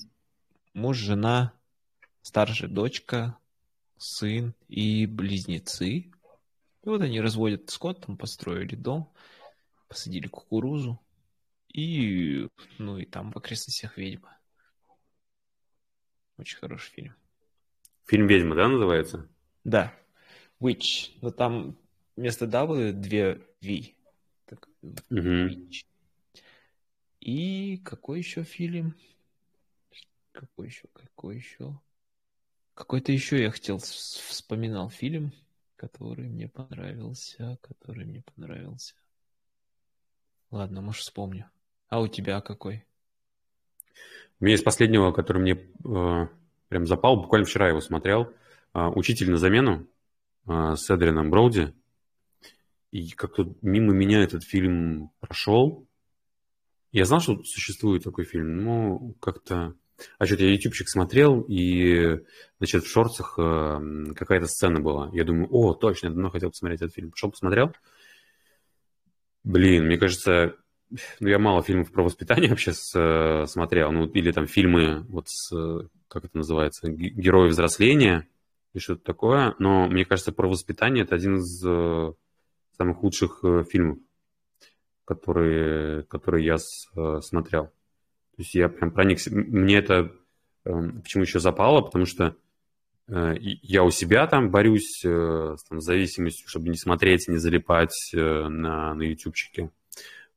Муж, 0.73 0.97
жена, 0.97 1.53
старшая 2.21 2.69
дочка, 2.69 3.37
сын 3.97 4.55
и 4.69 5.05
близнецы. 5.05 5.89
И 5.89 6.11
вот 6.85 7.01
они 7.01 7.19
разводят 7.19 7.69
скот, 7.69 8.05
там 8.05 8.17
построили 8.17 8.75
дом, 8.75 9.11
посадили 9.87 10.27
кукурузу. 10.27 10.99
И, 11.73 12.47
ну, 12.77 12.97
и 12.97 13.05
там 13.05 13.31
в 13.31 13.37
окрестностях 13.37 13.97
ведьма. 13.97 14.37
Очень 16.41 16.57
хороший 16.57 16.91
фильм. 16.91 17.15
Фильм 18.07 18.25
«Ведьма», 18.25 18.55
да, 18.55 18.67
называется? 18.67 19.29
Да. 19.63 19.93
Witch. 20.59 21.11
Но 21.21 21.29
там 21.29 21.77
вместо 22.15 22.47
W 22.47 22.93
две 22.93 23.45
V. 23.61 23.93
Так, 24.45 24.67
Witch. 25.11 25.85
И 27.19 27.77
какой 27.85 28.17
еще 28.17 28.41
фильм? 28.41 28.97
Какой 30.31 30.65
еще? 30.65 30.87
Какой 30.93 31.35
еще? 31.35 31.79
Какой-то 32.73 33.11
еще 33.11 33.39
я 33.39 33.51
хотел, 33.51 33.77
вспоминал 33.77 34.89
фильм, 34.89 35.33
который 35.75 36.27
мне 36.27 36.47
понравился, 36.47 37.59
который 37.61 38.05
мне 38.05 38.23
понравился. 38.23 38.95
Ладно, 40.49 40.81
может, 40.81 41.03
вспомню. 41.03 41.51
А 41.89 42.01
у 42.01 42.07
тебя 42.07 42.41
какой? 42.41 42.83
У 44.39 44.45
меня 44.45 44.55
из 44.55 44.61
последнего, 44.63 45.11
который 45.11 45.41
мне 45.41 45.53
э, 45.53 46.27
прям 46.69 46.87
запал, 46.87 47.17
буквально 47.17 47.45
вчера 47.45 47.69
его 47.69 47.79
смотрел, 47.79 48.33
э, 48.73 48.87
«Учитель 48.95 49.29
на 49.29 49.37
замену» 49.37 49.87
э, 50.47 50.75
с 50.75 50.89
Эдрином 50.89 51.29
Броуди. 51.29 51.73
И 52.91 53.09
как-то 53.11 53.53
мимо 53.61 53.93
меня 53.93 54.23
этот 54.23 54.43
фильм 54.43 55.11
прошел. 55.19 55.87
Я 56.91 57.05
знал, 57.05 57.21
что 57.21 57.41
существует 57.43 58.03
такой 58.03 58.25
фильм, 58.25 58.63
но 58.63 59.13
как-то... 59.19 59.75
А 60.17 60.25
что-то 60.25 60.43
я 60.43 60.53
ютубчик 60.53 60.89
смотрел, 60.89 61.45
и, 61.47 62.21
значит, 62.57 62.83
в 62.83 62.89
шорцах 62.89 63.35
э, 63.37 64.13
какая-то 64.15 64.47
сцена 64.47 64.79
была. 64.79 65.11
Я 65.13 65.23
думаю, 65.23 65.47
о, 65.51 65.75
точно, 65.75 66.07
я 66.07 66.13
давно 66.13 66.31
хотел 66.31 66.49
посмотреть 66.49 66.81
этот 66.81 66.95
фильм. 66.95 67.11
Пошел, 67.11 67.29
посмотрел. 67.29 67.75
Блин, 69.43 69.85
мне 69.85 69.97
кажется, 69.97 70.55
ну, 71.19 71.27
я 71.27 71.39
мало 71.39 71.63
фильмов 71.63 71.91
про 71.91 72.03
воспитание 72.03 72.49
вообще 72.51 72.73
с, 72.73 72.93
э, 72.95 73.45
смотрел. 73.47 73.91
Ну, 73.91 74.05
или 74.07 74.31
там 74.31 74.47
фильмы, 74.47 75.05
вот 75.09 75.27
с, 75.29 75.51
как 76.07 76.25
это 76.25 76.37
называется, 76.37 76.89
герои 76.89 77.49
взросления 77.49 78.27
и 78.73 78.79
что-то 78.79 79.03
такое. 79.03 79.55
Но 79.59 79.87
мне 79.87 80.05
кажется, 80.05 80.31
про 80.31 80.47
воспитание 80.47 81.03
это 81.03 81.15
один 81.15 81.37
из 81.37 81.63
э, 81.65 82.13
самых 82.77 83.03
лучших 83.03 83.39
э, 83.43 83.63
фильмов 83.69 83.97
которые, 85.11 86.03
которые 86.03 86.45
я 86.45 86.57
с, 86.57 86.89
э, 86.95 87.19
смотрел. 87.21 87.65
То 87.65 88.37
есть 88.37 88.55
я 88.55 88.69
прям 88.69 88.91
проникся. 88.91 89.29
Мне 89.35 89.77
это 89.77 90.13
э, 90.63 90.71
почему 91.03 91.23
еще 91.23 91.39
запало, 91.39 91.81
потому 91.81 92.05
что 92.05 92.37
э, 93.09 93.35
я 93.39 93.83
у 93.83 93.91
себя 93.91 94.25
там 94.27 94.51
борюсь 94.51 95.03
э, 95.03 95.55
там, 95.69 95.81
с 95.81 95.83
зависимостью, 95.83 96.47
чтобы 96.47 96.69
не 96.69 96.77
смотреть, 96.77 97.27
не 97.27 97.37
залипать 97.37 98.11
э, 98.13 98.47
на, 98.47 98.93
на 98.93 99.01
ютубчике. 99.01 99.69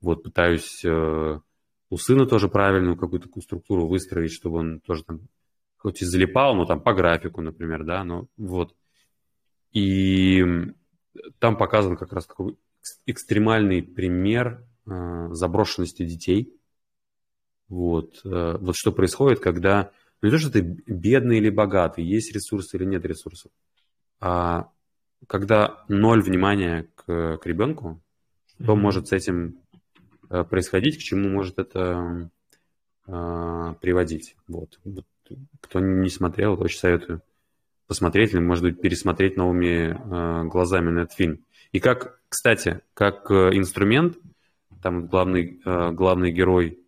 Вот 0.05 0.23
пытаюсь 0.23 0.85
э, 0.85 1.41
у 1.91 1.97
сына 1.97 2.27
тоже 2.27 2.49
правильную 2.49 2.97
какую-то 2.97 3.29
структуру 3.41 3.87
выстроить, 3.87 4.33
чтобы 4.33 4.59
он 4.59 4.81
тоже 4.81 5.03
там 5.05 5.21
хоть 5.79 6.03
и 6.03 6.05
залипал, 6.05 6.55
но 6.55 6.67
там 6.67 6.81
по 6.81 6.93
графику, 6.93 7.41
например, 7.41 7.85
да, 7.85 8.05
ну 8.05 8.29
вот. 8.37 8.75
И 9.73 10.43
там 11.39 11.57
показан 11.57 11.97
как 11.97 12.13
раз 12.13 12.27
такой 12.27 12.57
экстремальный 13.07 13.83
пример 13.83 14.65
э, 14.87 15.29
заброшенности 15.33 16.05
детей. 16.05 16.55
Вот. 17.69 18.21
Э, 18.25 18.59
вот 18.59 18.77
что 18.77 18.93
происходит, 18.93 19.41
когда 19.41 19.91
ну, 20.21 20.29
не 20.29 20.33
то, 20.33 20.39
что 20.39 20.51
ты 20.51 20.61
бедный 20.61 21.39
или 21.39 21.51
богатый, 21.51 22.05
есть 22.05 22.35
ресурсы 22.35 22.77
или 22.77 22.85
нет 22.85 23.05
ресурсов, 23.05 23.51
а 24.21 24.71
когда 25.27 25.85
ноль 25.89 26.23
внимания 26.23 26.89
к, 26.95 27.39
к 27.39 27.47
ребенку, 27.47 28.03
что 28.47 28.73
mm-hmm. 28.73 28.77
может 28.77 29.09
с 29.09 29.13
этим 29.13 29.64
происходить, 30.43 30.99
к 30.99 31.03
чему 31.03 31.29
может 31.29 31.59
это 31.59 32.31
э, 33.07 33.75
приводить. 33.81 34.35
Вот. 34.49 34.81
Кто 35.61 35.81
не 35.81 36.09
смотрел, 36.09 36.61
очень 36.61 36.79
советую 36.79 37.23
посмотреть 37.87 38.33
или, 38.33 38.41
может 38.41 38.65
быть, 38.65 38.81
пересмотреть 38.81 39.37
новыми 39.37 39.93
э, 39.93 40.45
глазами 40.49 40.91
на 40.91 41.01
этот 41.01 41.15
фильм. 41.15 41.45
И 41.73 41.81
как, 41.81 42.21
кстати, 42.29 42.81
как 42.95 43.31
э, 43.31 43.51
инструмент, 43.55 44.17
там 44.83 45.07
главный, 45.07 45.61
э, 45.65 45.91
главный 45.91 46.31
герой, 46.31 46.79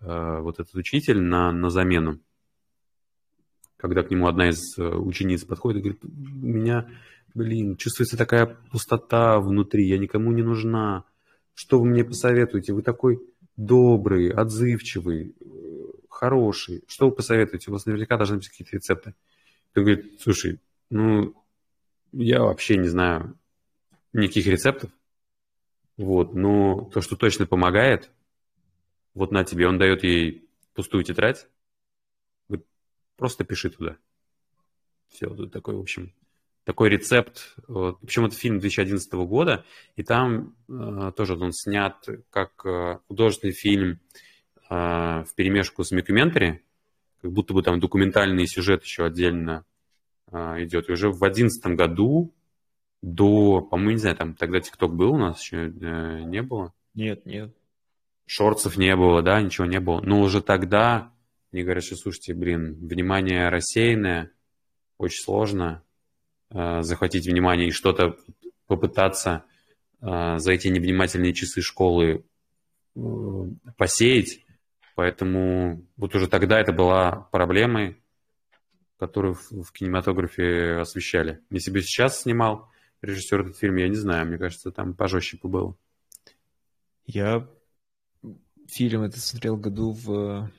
э, 0.00 0.38
вот 0.40 0.58
этот 0.58 0.74
учитель 0.74 1.20
на, 1.20 1.52
на 1.52 1.70
замену, 1.70 2.18
когда 3.76 4.02
к 4.02 4.10
нему 4.10 4.26
одна 4.26 4.48
из 4.48 4.76
учениц 4.78 5.44
подходит 5.44 5.78
и 5.78 5.82
говорит, 5.82 6.04
у 6.04 6.46
меня, 6.46 6.88
блин, 7.34 7.76
чувствуется 7.76 8.16
такая 8.16 8.56
пустота 8.70 9.38
внутри, 9.38 9.86
я 9.86 9.98
никому 9.98 10.32
не 10.32 10.42
нужна. 10.42 11.04
Что 11.56 11.80
вы 11.80 11.86
мне 11.86 12.04
посоветуете? 12.04 12.74
Вы 12.74 12.82
такой 12.82 13.18
добрый, 13.56 14.30
отзывчивый, 14.30 15.34
хороший. 16.10 16.84
Что 16.86 17.08
вы 17.08 17.16
посоветуете? 17.16 17.70
У 17.70 17.72
вас 17.72 17.86
наверняка 17.86 18.18
должны 18.18 18.36
быть 18.36 18.48
какие-то 18.48 18.76
рецепты. 18.76 19.14
Он 19.74 19.82
говорит, 19.82 20.20
слушай, 20.20 20.60
ну, 20.90 21.34
я 22.12 22.42
вообще 22.42 22.76
не 22.76 22.88
знаю, 22.88 23.38
никаких 24.12 24.46
рецептов. 24.46 24.90
Вот, 25.96 26.34
но 26.34 26.90
то, 26.92 27.00
что 27.00 27.16
точно 27.16 27.46
помогает, 27.46 28.10
вот 29.14 29.32
на 29.32 29.42
тебе, 29.42 29.66
он 29.66 29.78
дает 29.78 30.04
ей 30.04 30.46
пустую 30.74 31.04
тетрадь, 31.04 31.48
просто 33.16 33.44
пиши 33.44 33.70
туда. 33.70 33.96
Все, 35.08 35.26
тут 35.30 35.54
такой, 35.54 35.74
в 35.74 35.80
общем, 35.80 36.12
такой 36.66 36.90
рецепт. 36.90 37.54
Вот. 37.68 38.00
Причем 38.00 38.26
это 38.26 38.34
фильм 38.34 38.58
2011 38.58 39.12
года, 39.14 39.64
и 39.94 40.02
там 40.02 40.56
э, 40.68 41.12
тоже 41.16 41.38
он 41.38 41.52
снят 41.52 42.04
как 42.28 42.66
э, 42.66 42.98
художественный 43.06 43.54
фильм 43.54 44.00
э, 44.68 44.74
в 44.74 45.28
перемешку 45.36 45.84
с 45.84 45.92
микументари, 45.92 46.64
как 47.22 47.32
будто 47.32 47.54
бы 47.54 47.62
там 47.62 47.78
документальный 47.78 48.48
сюжет 48.48 48.82
еще 48.82 49.06
отдельно 49.06 49.64
э, 50.32 50.64
идет. 50.64 50.88
И 50.88 50.92
уже 50.92 51.08
в 51.08 51.20
2011 51.20 51.66
году 51.76 52.34
до, 53.00 53.60
по-моему, 53.60 53.92
не 53.92 53.98
знаю, 53.98 54.16
там 54.16 54.34
тогда 54.34 54.60
ТикТок 54.60 54.92
был 54.92 55.14
у 55.14 55.18
нас 55.18 55.40
еще 55.40 55.68
э, 55.68 56.22
не 56.24 56.42
было? 56.42 56.74
Нет, 56.94 57.24
нет. 57.26 57.54
Шорцев 58.26 58.76
не 58.76 58.96
было, 58.96 59.22
да, 59.22 59.40
ничего 59.40 59.68
не 59.68 59.78
было. 59.78 60.00
Но 60.00 60.20
уже 60.20 60.42
тогда 60.42 61.12
мне 61.52 61.62
говорят, 61.62 61.84
что, 61.84 61.94
слушайте, 61.94 62.34
блин, 62.34 62.74
внимание 62.74 63.50
рассеянное, 63.50 64.32
очень 64.98 65.22
сложно 65.22 65.84
э, 66.50 66.82
захватить 66.82 67.26
внимание 67.26 67.68
и 67.68 67.72
что-то 67.72 68.16
попытаться 68.66 69.44
э, 70.00 70.38
за 70.38 70.52
эти 70.52 70.68
невнимательные 70.68 71.32
часы 71.32 71.62
школы 71.62 72.24
э, 72.94 73.00
посеять. 73.76 74.44
Поэтому 74.94 75.86
вот 75.96 76.14
уже 76.14 76.28
тогда 76.28 76.58
это 76.58 76.72
была 76.72 77.28
проблемой, 77.30 78.02
которую 78.98 79.34
в, 79.34 79.62
в 79.62 79.72
кинематографе 79.72 80.78
освещали. 80.80 81.40
Если 81.50 81.70
бы 81.70 81.82
сейчас 81.82 82.22
снимал, 82.22 82.70
режиссер 83.02 83.40
этот 83.42 83.58
фильм, 83.58 83.76
я 83.76 83.88
не 83.88 83.96
знаю, 83.96 84.26
мне 84.26 84.38
кажется, 84.38 84.70
там 84.70 84.94
пожестче 84.94 85.38
бы 85.42 85.48
было. 85.48 85.76
Я 87.04 87.46
фильм 88.68 89.02
этот 89.02 89.22
смотрел 89.22 89.56
году 89.56 89.92
в... 89.92 90.50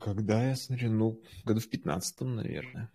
Когда 0.00 0.48
я 0.48 0.54
смотрел? 0.54 0.92
Ну, 0.92 1.20
году 1.44 1.60
в 1.60 1.68
пятнадцатом, 1.68 2.36
наверное. 2.36 2.90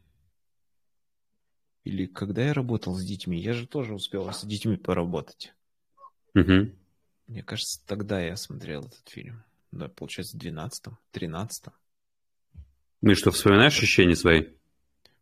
Или 1.83 2.05
когда 2.05 2.43
я 2.45 2.53
работал 2.53 2.95
с 2.95 3.03
детьми. 3.03 3.39
Я 3.39 3.53
же 3.53 3.67
тоже 3.67 3.93
успел 3.93 4.31
с 4.31 4.43
детьми 4.45 4.77
поработать. 4.77 5.53
Угу. 6.35 6.71
Мне 7.27 7.43
кажется, 7.43 7.85
тогда 7.85 8.21
я 8.21 8.35
смотрел 8.35 8.81
этот 8.81 9.07
фильм. 9.07 9.43
Да, 9.71 9.89
получается, 9.89 10.37
в 10.37 10.39
двенадцатом, 10.39 10.97
тринадцатом. 11.11 11.73
Ну 13.01 13.11
и 13.11 13.15
что, 13.15 13.31
вспоминаешь 13.31 13.77
ощущения 13.77 14.15
свои? 14.15 14.45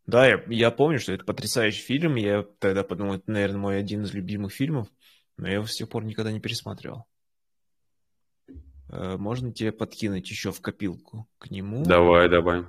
Да, 0.05 0.28
я, 0.28 0.43
я 0.47 0.72
помню, 0.72 0.99
что 0.99 1.14
это 1.14 1.24
потрясающий 1.24 1.82
фильм. 1.82 2.16
Я 2.16 2.43
тогда 2.59 2.84
подумал, 2.84 3.16
это, 3.16 3.32
наверное, 3.32 3.59
мой 3.59 3.80
один 3.80 4.03
из 4.03 4.14
любимых 4.14 4.53
фильмов, 4.53 4.88
но 5.38 5.47
я 5.47 5.55
его 5.55 5.66
с 5.66 5.76
тех 5.76 5.89
пор 5.89 6.03
никогда 6.03 6.32
не 6.32 6.39
пересматривал. 6.39 7.05
Э, 8.89 9.18
можно 9.18 9.53
тебе 9.53 9.72
подкинуть 9.72 10.30
еще 10.30 10.51
в 10.51 10.62
копилку 10.62 11.28
к 11.38 11.49
нему? 11.49 11.84
Давай, 11.86 12.30
давай. 12.30 12.66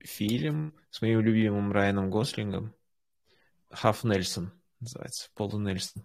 Фильм 0.00 0.72
с 0.90 1.02
моим 1.02 1.20
любимым 1.20 1.72
Райаном 1.72 2.10
Гослингом. 2.10 2.75
Хаф 3.70 4.04
Нельсон 4.04 4.52
называется. 4.80 5.28
Полу 5.34 5.58
Нельсон. 5.58 6.02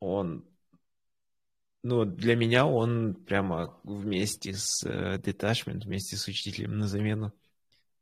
Он 0.00 0.44
ну, 1.82 2.06
для 2.06 2.34
меня 2.34 2.66
он 2.66 3.14
прямо 3.14 3.78
вместе 3.84 4.54
с 4.54 4.86
uh, 4.86 5.20
Detachment, 5.20 5.84
вместе 5.84 6.16
с 6.16 6.26
учителем 6.28 6.78
на 6.78 6.88
замену 6.88 7.34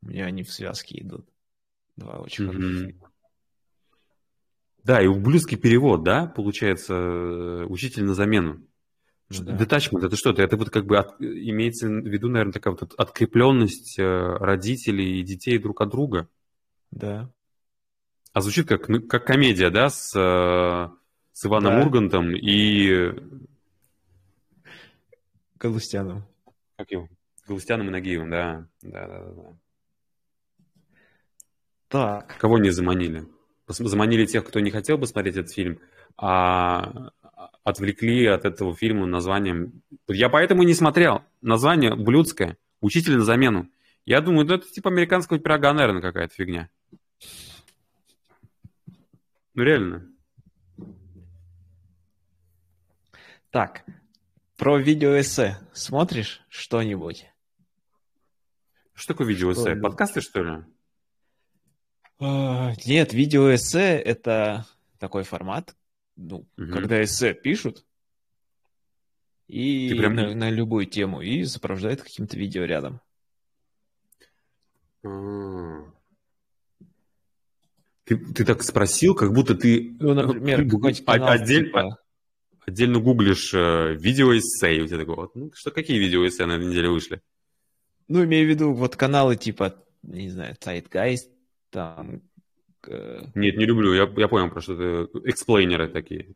у 0.02 0.08
меня 0.08 0.26
они 0.26 0.42
в 0.42 0.52
связке 0.52 1.00
идут. 1.00 1.28
Два 1.96 2.18
очень 2.18 2.46
mm-hmm. 2.46 2.94
Да, 4.84 5.00
и 5.00 5.06
ублюдский 5.06 5.56
перевод, 5.56 6.02
да, 6.02 6.26
получается, 6.26 6.94
э, 6.94 7.64
учитель 7.68 8.04
на 8.04 8.14
замену. 8.14 8.66
Да. 9.30 9.56
Детачмент, 9.56 10.04
это 10.04 10.16
что-то? 10.16 10.42
Это 10.42 10.56
вот 10.56 10.70
как 10.70 10.86
бы 10.86 10.98
от, 10.98 11.20
имеется 11.20 11.86
в 11.86 12.04
виду, 12.04 12.28
наверное, 12.28 12.52
такая 12.52 12.74
вот 12.74 12.92
открепленность 12.94 13.98
э, 13.98 14.02
родителей 14.04 15.20
и 15.20 15.22
детей 15.22 15.58
друг 15.58 15.80
от 15.80 15.90
друга. 15.90 16.28
Да. 16.92 17.30
А 18.32 18.40
звучит 18.40 18.68
как, 18.68 18.88
ну, 18.88 19.02
как 19.02 19.26
комедия, 19.26 19.70
да, 19.70 19.90
с, 19.90 20.14
э, 20.16 20.88
с 21.32 21.46
Иваном 21.46 21.74
да. 21.74 21.82
Ургантом 21.82 22.34
и... 22.34 23.12
Галустяном. 25.58 26.24
Как 26.76 26.90
его? 26.90 27.08
Галустяном 27.46 27.88
и 27.88 27.90
Нагиевым, 27.90 28.30
да. 28.30 28.66
Да, 28.82 29.06
да, 29.06 29.24
да. 29.24 29.56
Так. 31.88 32.38
Кого 32.38 32.58
не 32.58 32.70
заманили? 32.70 33.26
Заманили 33.68 34.26
тех, 34.26 34.46
кто 34.46 34.60
не 34.60 34.70
хотел 34.70 34.98
бы 34.98 35.06
смотреть 35.06 35.36
этот 35.36 35.52
фильм, 35.52 35.78
а 36.16 37.10
отвлекли 37.64 38.26
от 38.26 38.44
этого 38.44 38.74
фильма 38.74 39.06
названием... 39.06 39.82
Я 40.08 40.28
поэтому 40.28 40.62
не 40.62 40.74
смотрел. 40.74 41.22
Название 41.42 41.94
блюдское. 41.94 42.56
Учитель 42.80 43.16
на 43.16 43.24
замену. 43.24 43.68
Я 44.04 44.20
думаю, 44.20 44.46
ну 44.46 44.54
это 44.54 44.68
типа 44.68 44.90
американского 44.90 45.38
пирога, 45.38 45.72
наверное, 45.72 46.02
какая-то 46.02 46.34
фигня. 46.34 46.70
Ну 49.54 49.62
реально. 49.62 50.08
Так, 53.50 53.84
про 54.56 54.78
видеоэссе 54.78 55.58
смотришь 55.74 56.42
что-нибудь? 56.48 57.26
Что 58.94 59.14
такое 59.14 59.26
видеоэссе? 59.26 59.76
Подкасты, 59.76 60.20
что 60.22 60.42
ли? 60.42 60.64
А, 62.18 62.72
нет, 62.86 63.12
видеоэссе— 63.12 63.98
это 64.04 64.66
такой 64.98 65.24
формат, 65.24 65.76
ну, 66.16 66.46
угу. 66.56 66.72
когда 66.72 67.02
эссе 67.02 67.34
пишут, 67.34 67.84
и 69.48 69.92
прям... 69.98 70.14
на, 70.14 70.34
на 70.34 70.48
любую 70.48 70.86
тему, 70.86 71.20
и 71.20 71.44
сопровождают 71.44 72.00
каким-то 72.00 72.38
видео 72.38 72.64
рядом. 72.64 73.00
А. 75.04 75.92
Ты, 78.04 78.16
ты 78.16 78.44
так 78.44 78.62
спросил, 78.62 79.14
как 79.14 79.32
будто 79.32 79.54
ты... 79.54 79.96
Ну, 80.00 80.14
например, 80.14 80.64
какой-нибудь 80.64 81.04
канал, 81.04 81.28
отдель... 81.28 81.66
типа... 81.66 81.98
отдельно 82.66 82.98
гуглишь 82.98 83.54
э, 83.54 83.94
видеоэссе, 83.94 84.76
и 84.76 84.80
у 84.80 84.86
тебя 84.86 84.98
такое, 84.98 85.16
вот, 85.16 85.34
ну, 85.36 85.52
что, 85.54 85.70
какие 85.70 85.98
видеоэссе 85.98 86.46
на 86.46 86.52
этой 86.52 86.66
неделе 86.66 86.88
вышли? 86.88 87.22
Ну, 88.08 88.24
имею 88.24 88.46
в 88.46 88.50
виду 88.50 88.72
вот 88.72 88.96
каналы 88.96 89.36
типа, 89.36 89.76
не 90.02 90.30
знаю, 90.30 90.56
Zeitgeist, 90.60 91.30
там... 91.70 92.22
Э... 92.88 93.22
Нет, 93.34 93.56
не 93.56 93.64
люблю, 93.66 93.94
я, 93.94 94.12
я 94.16 94.28
понял, 94.28 94.50
про 94.50 94.60
что 94.60 94.76
ты... 94.76 95.30
Эксплейнеры 95.30 95.88
такие. 95.88 96.34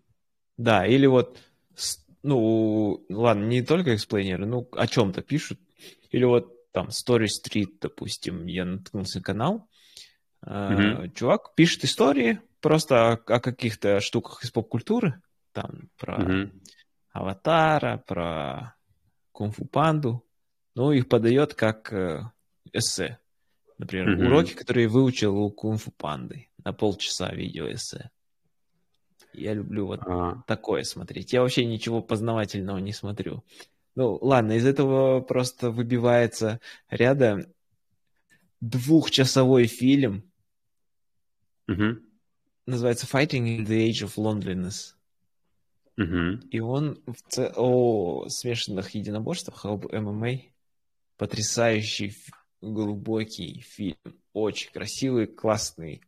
Да, 0.57 0.87
или 0.87 1.07
вот, 1.07 1.39
ну, 2.23 3.05
ладно, 3.09 3.45
не 3.45 3.62
только 3.62 3.95
эксплейнеры, 3.95 4.47
ну, 4.47 4.69
о 4.73 4.87
чем-то 4.87 5.23
пишут. 5.23 5.59
Или 6.11 6.25
вот 6.25 6.71
там 6.73 6.89
Story 6.89 7.27
Street, 7.27 7.75
допустим, 7.81 8.47
я 8.47 8.64
наткнулся 8.64 9.19
на 9.19 9.25
канал, 9.25 9.69
mm-hmm. 10.47 11.12
чувак 11.14 11.55
пишет 11.55 11.84
истории 11.84 12.40
просто 12.61 13.12
о, 13.12 13.12
о 13.12 13.40
каких-то 13.40 14.01
штуках 14.01 14.44
из 14.44 14.51
поп-культуры, 14.51 15.20
там 15.53 15.90
про 15.99 16.18
mm-hmm. 16.18 16.61
Аватара, 17.12 18.03
про 18.07 18.74
Кунг-фу 19.32 19.66
панду, 19.66 20.24
ну, 20.74 20.92
их 20.92 21.09
подает 21.09 21.55
как 21.55 21.92
э, 21.92 22.22
эссе. 22.72 23.18
Например, 23.78 24.11
mm-hmm. 24.11 24.26
уроки, 24.26 24.53
которые 24.55 24.88
выучил 24.88 25.36
у 25.36 25.51
Кунг-фу 25.51 25.90
панды 25.90 26.49
на 26.64 26.72
полчаса 26.72 27.30
видеоэссе. 27.32 28.11
Я 29.32 29.53
люблю 29.55 29.86
вот 29.86 30.01
а. 30.07 30.42
такое 30.47 30.82
смотреть. 30.82 31.32
Я 31.32 31.42
вообще 31.42 31.66
ничего 31.66 32.01
познавательного 32.01 32.78
не 32.78 32.92
смотрю. 32.92 33.44
Ну, 33.94 34.18
ладно, 34.20 34.53
из 34.53 34.66
этого 34.66 35.20
просто 35.20 35.70
выбивается 35.70 36.61
ряда 36.90 37.47
двухчасовой 38.61 39.66
фильм. 39.66 40.30
Угу. 41.69 42.01
Называется 42.67 43.07
Fighting 43.07 43.59
in 43.59 43.67
the 43.67 43.89
Age 43.89 44.05
of 44.05 44.17
Loneliness. 44.17 44.95
Угу. 45.99 46.49
И 46.51 46.61
он 46.61 47.03
в 47.07 47.17
ц... 47.29 47.53
о 47.57 48.29
смешанных 48.29 48.91
единоборствах, 48.91 49.64
об 49.64 49.93
ММА. 49.93 50.43
Потрясающий, 51.17 52.14
глубокий 52.61 53.61
фильм. 53.61 53.97
Очень 54.33 54.71
красивый, 54.73 55.27
классный. 55.27 56.03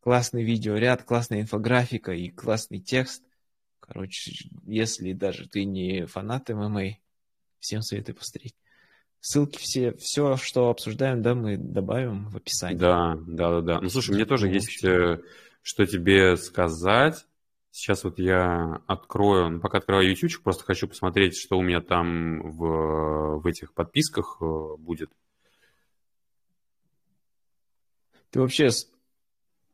Классный 0.00 0.44
видеоряд, 0.44 1.04
классная 1.04 1.40
инфографика 1.40 2.12
и 2.12 2.28
классный 2.28 2.80
текст. 2.80 3.22
Короче, 3.80 4.48
если 4.64 5.12
даже 5.12 5.48
ты 5.48 5.64
не 5.64 6.06
фанат 6.06 6.50
ММА, 6.50 6.98
Всем 7.64 7.80
советую 7.80 8.16
посмотреть. 8.16 8.54
Ссылки 9.26 9.56
все, 9.56 9.94
все, 9.94 10.36
что 10.36 10.68
обсуждаем, 10.68 11.22
да, 11.22 11.34
мы 11.34 11.56
добавим 11.56 12.28
в 12.28 12.36
описании. 12.36 12.76
Да, 12.76 13.16
да, 13.26 13.52
да, 13.52 13.60
да. 13.62 13.80
Ну, 13.80 13.88
слушай, 13.88 14.14
мне 14.14 14.26
тоже 14.26 14.48
есть 14.48 14.84
э, 14.84 15.18
что 15.62 15.86
тебе 15.86 16.36
сказать. 16.36 17.26
Сейчас 17.70 18.04
вот 18.04 18.18
я 18.18 18.82
открою, 18.86 19.48
ну, 19.48 19.60
пока 19.60 19.78
открываю 19.78 20.10
YouTube, 20.10 20.42
просто 20.42 20.64
хочу 20.64 20.86
посмотреть, 20.88 21.38
что 21.38 21.56
у 21.56 21.62
меня 21.62 21.80
там 21.80 22.42
в, 22.50 23.38
в 23.40 23.46
этих 23.46 23.72
подписках 23.72 24.36
э, 24.42 24.76
будет. 24.76 25.10
Ты 28.28 28.40
вообще 28.40 28.68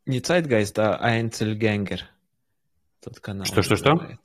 не 0.06 0.20
Zeitgeist, 0.20 0.78
а 0.78 1.18
Einzelgänger. 1.18 2.02
Тот 3.00 3.18
канал. 3.18 3.46
Что-что-что? 3.46 4.16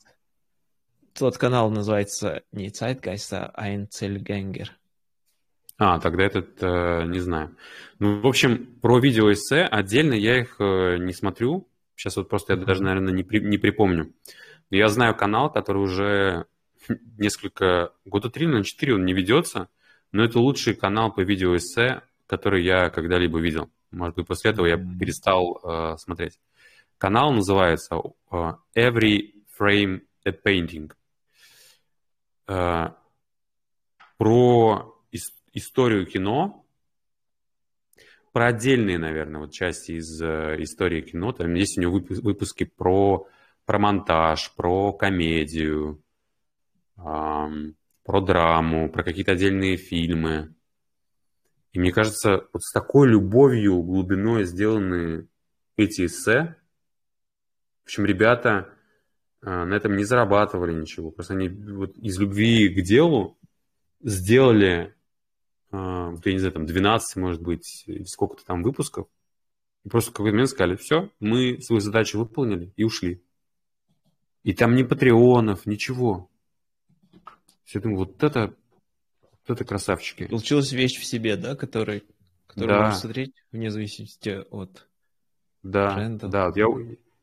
Тот 1.15 1.39
канал 1.39 1.71
называется 1.71 2.43
не 2.51 2.67
Zeitgeist, 2.67 3.33
а 3.33 3.67
Einzelgänger. 3.67 4.69
А, 5.77 5.99
тогда 5.99 6.23
этот 6.23 6.57
э, 6.61 7.03
не 7.07 7.19
знаю. 7.19 7.55
Ну, 7.99 8.21
в 8.21 8.27
общем, 8.27 8.77
про 8.81 8.99
видеоэссе 8.99 9.63
отдельно 9.63 10.13
я 10.13 10.39
их 10.39 10.55
э, 10.59 10.97
не 10.97 11.11
смотрю. 11.11 11.67
Сейчас 11.95 12.15
вот 12.15 12.29
просто 12.29 12.53
я 12.53 12.59
даже, 12.59 12.81
наверное, 12.81 13.13
не, 13.13 13.23
при, 13.23 13.39
не 13.39 13.57
припомню. 13.57 14.13
Но 14.69 14.77
я 14.77 14.87
знаю 14.87 15.15
канал, 15.15 15.51
который 15.51 15.81
уже 15.81 16.45
несколько, 17.17 17.91
года 18.05 18.29
три, 18.29 18.47
на 18.47 18.63
четыре 18.63 18.95
он 18.95 19.05
не 19.05 19.13
ведется, 19.13 19.69
но 20.11 20.23
это 20.23 20.39
лучший 20.39 20.75
канал 20.75 21.11
по 21.11 21.21
видеоэссе, 21.21 22.01
который 22.25 22.63
я 22.63 22.89
когда-либо 22.89 23.39
видел. 23.39 23.69
Может 23.91 24.15
быть, 24.15 24.27
после 24.27 24.51
этого 24.51 24.65
я 24.65 24.77
перестал 24.77 25.59
э, 25.61 25.97
смотреть. 25.97 26.39
Канал 26.97 27.33
называется 27.33 28.01
э, 28.31 28.53
Every 28.75 29.33
Frame 29.59 30.01
a 30.25 30.31
Painting. 30.31 30.91
Э, 32.47 32.91
про 34.17 34.94
историю 35.55 36.05
кино, 36.05 36.65
про 38.31 38.47
отдельные, 38.47 38.97
наверное, 38.97 39.41
вот 39.41 39.51
части 39.51 39.93
из 39.93 40.21
э, 40.21 40.57
истории 40.59 41.01
кино. 41.01 41.31
Там 41.31 41.53
есть 41.53 41.77
у 41.77 41.81
него 41.81 41.99
выпуски 41.99 42.65
про, 42.65 43.27
про 43.65 43.79
монтаж, 43.79 44.53
про 44.55 44.93
комедию, 44.93 46.03
про 46.95 48.21
драму, 48.21 48.89
про 48.89 49.03
какие-то 49.03 49.33
отдельные 49.33 49.77
фильмы. 49.77 50.53
И 51.73 51.79
мне 51.79 51.91
кажется, 51.91 52.47
вот 52.53 52.63
с 52.63 52.71
такой 52.71 53.09
любовью, 53.09 53.81
глубиной 53.81 54.45
сделаны 54.45 55.27
эти 55.75 56.05
эссе. 56.05 56.55
В 57.83 57.85
общем, 57.85 58.05
ребята 58.05 58.69
а, 59.41 59.65
на 59.65 59.73
этом 59.73 59.97
не 59.97 60.05
зарабатывали 60.05 60.73
ничего. 60.73 61.11
Просто 61.11 61.33
они 61.33 61.49
вот 61.49 61.97
из 61.97 62.17
любви 62.17 62.69
к 62.69 62.81
делу 62.81 63.37
сделали, 64.01 64.95
я 66.23 66.33
не 66.33 66.39
знаю, 66.39 66.53
там 66.53 66.65
12, 66.65 67.15
может 67.17 67.41
быть, 67.41 67.85
сколько-то 68.05 68.45
там 68.45 68.63
выпусков. 68.63 69.07
И 69.83 69.89
просто 69.89 70.11
в 70.11 70.13
какой-то 70.13 70.33
момент 70.33 70.49
сказали, 70.49 70.75
все, 70.75 71.11
мы 71.19 71.61
свою 71.61 71.79
задачу 71.79 72.17
выполнили 72.17 72.73
и 72.75 72.83
ушли. 72.83 73.23
И 74.43 74.53
там 74.53 74.75
ни 74.75 74.83
патреонов, 74.83 75.65
ничего. 75.65 76.29
Я 77.67 77.81
думаю, 77.81 77.99
вот 77.99 78.23
это, 78.23 78.55
вот 79.21 79.55
это 79.55 79.65
красавчики. 79.65 80.27
Получилась 80.27 80.71
вещь 80.71 80.99
в 80.99 81.05
себе, 81.05 81.35
да, 81.35 81.55
который, 81.55 82.03
которую 82.47 82.77
да. 82.77 82.85
можно 82.85 82.99
смотреть 82.99 83.33
вне 83.51 83.71
зависимости 83.71 84.43
от 84.51 84.87
да, 85.63 85.95
бренда. 85.95 86.27
Да, 86.27 86.51
я, 86.55 86.67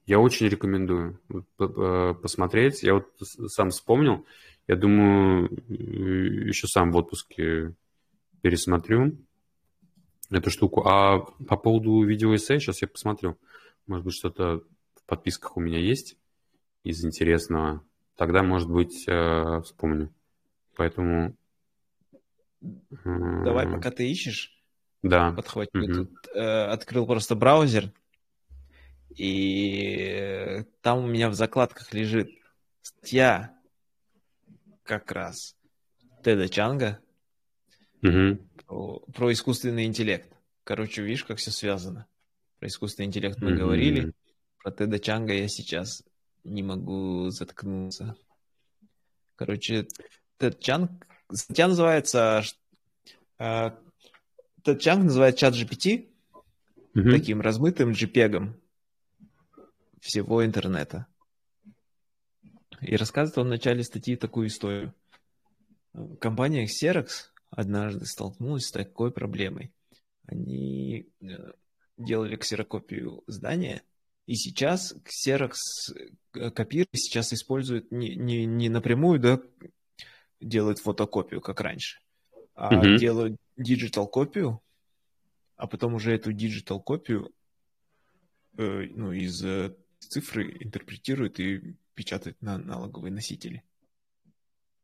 я 0.06 0.18
очень 0.18 0.48
рекомендую 0.48 1.20
посмотреть. 1.56 2.82
Я 2.82 2.94
вот 2.94 3.06
сам 3.48 3.70
вспомнил. 3.70 4.26
Я 4.66 4.76
думаю, 4.76 5.48
еще 5.68 6.66
сам 6.66 6.92
в 6.92 6.96
отпуске 6.96 7.74
пересмотрю 8.42 9.16
эту 10.30 10.50
штуку. 10.50 10.86
А 10.86 11.20
по 11.48 11.56
поводу 11.56 12.02
видеоэссе, 12.02 12.60
сейчас 12.60 12.82
я 12.82 12.88
посмотрю. 12.88 13.38
Может 13.86 14.04
быть, 14.04 14.14
что-то 14.14 14.62
в 14.94 15.04
подписках 15.06 15.56
у 15.56 15.60
меня 15.60 15.78
есть 15.78 16.16
из 16.84 17.04
интересного. 17.04 17.82
Тогда, 18.16 18.42
может 18.42 18.68
быть, 18.68 19.08
э, 19.08 19.60
вспомню. 19.64 20.12
Поэтому... 20.76 21.34
Давай, 22.60 23.66
пока 23.66 23.90
ты 23.90 24.10
ищешь. 24.10 24.62
Да. 25.02 25.32
Подхватил. 25.32 25.82
Угу. 25.82 25.92
Тут 25.94 26.28
э, 26.34 26.64
открыл 26.66 27.06
просто 27.06 27.34
браузер 27.34 27.92
и 29.16 30.64
там 30.80 31.04
у 31.04 31.06
меня 31.06 31.28
в 31.28 31.34
закладках 31.34 31.92
лежит 31.92 32.30
статья 32.80 33.54
как 34.84 35.12
раз 35.12 35.56
Теда 36.22 36.48
Чанга 36.48 37.00
угу. 38.02 39.02
про, 39.12 39.32
искусственный 39.32 39.84
интеллект. 39.84 40.28
Короче, 40.64 41.02
видишь, 41.02 41.24
как 41.24 41.38
все 41.38 41.50
связано. 41.50 42.06
Про 42.58 42.68
искусственный 42.68 43.06
интеллект 43.06 43.40
мы 43.40 43.52
угу. 43.52 43.60
говорили. 43.60 44.12
Про 44.62 44.72
Теда 44.72 44.98
Чанга 44.98 45.34
я 45.34 45.48
сейчас 45.48 46.04
не 46.44 46.62
могу 46.62 47.30
заткнуться. 47.30 48.16
Короче, 49.36 49.86
Тед 50.38 50.60
Чанг... 50.60 50.90
Статья 51.32 51.68
называется... 51.68 52.42
Э, 53.38 53.70
Тед 54.62 54.80
Чанг 54.80 55.04
называет 55.04 55.36
чат 55.36 55.54
GPT 55.54 56.08
угу. 56.94 57.10
таким 57.10 57.40
размытым 57.40 57.90
JPEG 57.90 58.52
всего 60.00 60.44
интернета. 60.44 61.06
И 62.80 62.96
рассказывает 62.96 63.38
он 63.38 63.46
в 63.46 63.50
начале 63.50 63.84
статьи 63.84 64.16
такую 64.16 64.48
историю. 64.48 64.94
Компания 66.20 66.66
Xerox 66.66 67.31
однажды 67.52 68.06
столкнулась 68.06 68.66
с 68.66 68.72
такой 68.72 69.12
проблемой. 69.12 69.72
Они 70.26 71.08
э, 71.20 71.26
делали 71.96 72.36
ксерокопию 72.36 73.22
здания, 73.26 73.82
и 74.26 74.34
сейчас 74.34 74.94
Xerox 75.04 75.52
э, 76.34 76.50
копиры 76.50 76.88
сейчас 76.94 77.32
используют 77.32 77.90
не, 77.92 78.16
не, 78.16 78.46
не 78.46 78.68
напрямую, 78.68 79.20
да, 79.20 79.40
делают 80.40 80.78
фотокопию, 80.78 81.40
как 81.40 81.60
раньше, 81.60 82.00
а 82.54 82.74
mm-hmm. 82.74 82.98
делают 82.98 83.36
digital 83.56 84.08
копию, 84.08 84.60
а 85.56 85.66
потом 85.66 85.94
уже 85.94 86.14
эту 86.14 86.32
digital 86.32 86.80
копию 86.80 87.30
э, 88.56 88.86
ну, 88.94 89.12
из 89.12 89.44
э, 89.44 89.76
цифры 89.98 90.56
интерпретируют 90.60 91.38
и 91.38 91.76
печатают 91.94 92.40
на 92.40 92.54
аналоговые 92.54 93.12
носители. 93.12 93.62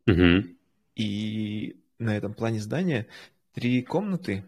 Mm-hmm. 0.06 0.56
И 0.96 1.80
на 1.98 2.16
этом 2.16 2.34
плане 2.34 2.60
здания 2.60 3.06
три 3.52 3.82
комнаты. 3.82 4.44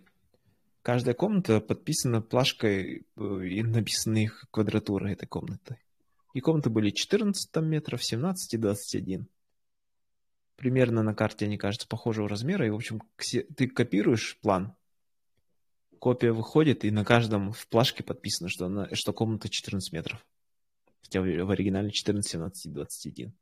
Каждая 0.83 1.15
комната 1.15 1.61
подписана 1.61 2.23
плашкой 2.23 3.07
э, 3.17 3.47
и 3.47 3.63
написаны 3.63 4.25
их 4.25 4.47
квадратуры 4.51 5.13
этой 5.13 5.27
комнаты. 5.27 5.79
И 6.33 6.41
комнаты 6.41 6.71
были 6.71 6.91
14 6.91 7.57
метров, 7.57 8.03
17 8.03 8.55
и 8.55 8.57
21 8.57 9.29
примерно 10.61 11.03
на 11.03 11.15
карте 11.15 11.47
они 11.47 11.57
кажутся 11.57 11.89
похожего 11.89 12.29
размера, 12.29 12.67
и, 12.67 12.71
в 12.71 12.75
общем, 12.75 13.01
ты 13.57 13.67
копируешь 13.67 14.39
план, 14.43 14.77
копия 15.99 16.33
выходит, 16.33 16.85
и 16.85 16.91
на 16.91 17.03
каждом 17.03 17.53
в 17.53 17.67
плашке 17.69 18.05
подписано, 18.05 18.51
что, 18.51 18.67
она, 18.67 18.89
что 18.93 19.15
комната 19.15 19.49
14 19.49 19.91
метров. 19.93 20.25
Хотя 21.01 21.23
в 21.23 21.51
оригинале 21.51 21.91
14, 21.91 22.31
17 22.31 22.67
и 22.67 22.69
21. 22.69 23.33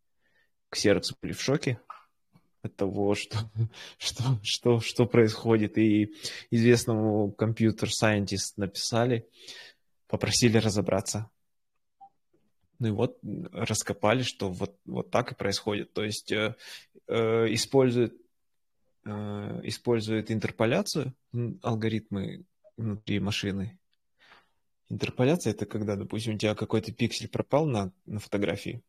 Ксероксы 0.71 1.17
были 1.21 1.33
в 1.33 1.43
шоке 1.43 1.81
от 2.69 2.77
того, 2.77 3.15
что, 3.15 3.39
что, 3.99 4.39
что, 4.43 4.81
что 4.81 5.07
происходит. 5.07 5.77
И 5.79 6.15
известному 6.51 7.33
компьютер-сайентист 7.33 8.57
написали, 8.57 9.27
попросили 10.07 10.59
разобраться. 10.59 11.31
Ну 12.79 12.89
и 12.89 12.91
вот 12.93 13.19
раскопали, 13.53 14.23
что 14.23 14.51
вот, 14.51 14.79
вот 14.85 15.11
так 15.11 15.33
и 15.33 15.35
происходит. 15.35 15.93
То 15.93 16.05
есть 16.05 16.31
э, 16.31 16.55
э, 17.09 17.53
используют, 17.53 18.15
э, 19.05 19.61
используют 19.65 20.31
интерполяцию, 20.31 21.15
алгоритмы 21.63 22.45
внутри 22.77 23.19
машины. 23.19 23.79
Интерполяция– 24.91 25.51
это 25.53 25.67
когда, 25.67 25.97
допустим, 25.97 26.37
у 26.37 26.39
тебя 26.39 26.55
какой-то 26.55 26.93
пиксель 26.93 27.29
пропал 27.29 27.67
на, 27.67 27.93
на 28.07 28.21
фотографии. 28.21 28.81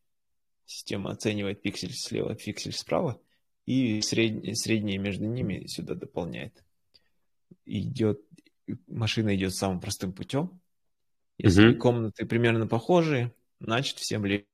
Система 0.66 1.12
оценивает 1.12 1.62
пиксель 1.62 1.94
слева, 1.94 2.36
пиксель 2.36 2.74
справа, 2.74 3.20
и 3.70 4.02
среднее, 4.02 4.56
среднее 4.56 4.98
между 4.98 5.26
ними 5.26 5.68
сюда 5.68 5.94
дополняет. 5.94 6.64
Идет, 7.66 8.20
машина 8.88 9.36
идет 9.36 9.54
самым 9.54 9.80
простым 9.80 10.12
путем. 10.12 10.60
Если 11.38 11.70
mm-hmm. 11.70 11.78
комнаты 11.78 12.26
примерно 12.26 12.66
похожие, 12.66 13.32
значит 13.60 14.00
всем 14.00 14.26
легче. 14.26 14.48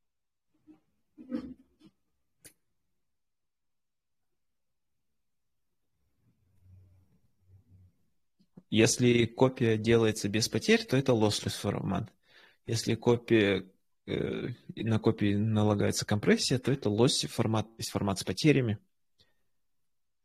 Если 8.69 9.23
копия 9.27 9.77
делается 9.77 10.27
без 10.27 10.49
потерь, 10.49 10.83
то 10.83 10.97
это 10.97 11.13
lossless 11.13 11.57
формат. 11.57 12.11
Если 12.65 12.95
копия, 12.95 13.65
э, 14.07 14.49
на 14.75 14.99
копии 14.99 15.35
налагается 15.35 16.05
компрессия, 16.05 16.59
то 16.59 16.73
это 16.73 16.89
lossy 16.89 17.27
формат, 17.27 17.65
то 17.67 17.75
есть 17.77 17.91
формат 17.91 18.19
с 18.19 18.25
потерями. 18.25 18.77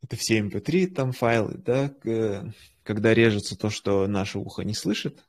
Это 0.01 0.15
все 0.15 0.39
MP3 0.39 0.83
эм 0.87 0.93
там 0.93 1.11
файлы, 1.11 1.57
да, 1.57 1.95
когда 2.83 3.13
режется 3.13 3.55
то, 3.55 3.69
что 3.69 4.07
наше 4.07 4.39
ухо 4.39 4.63
не 4.63 4.73
слышит, 4.73 5.23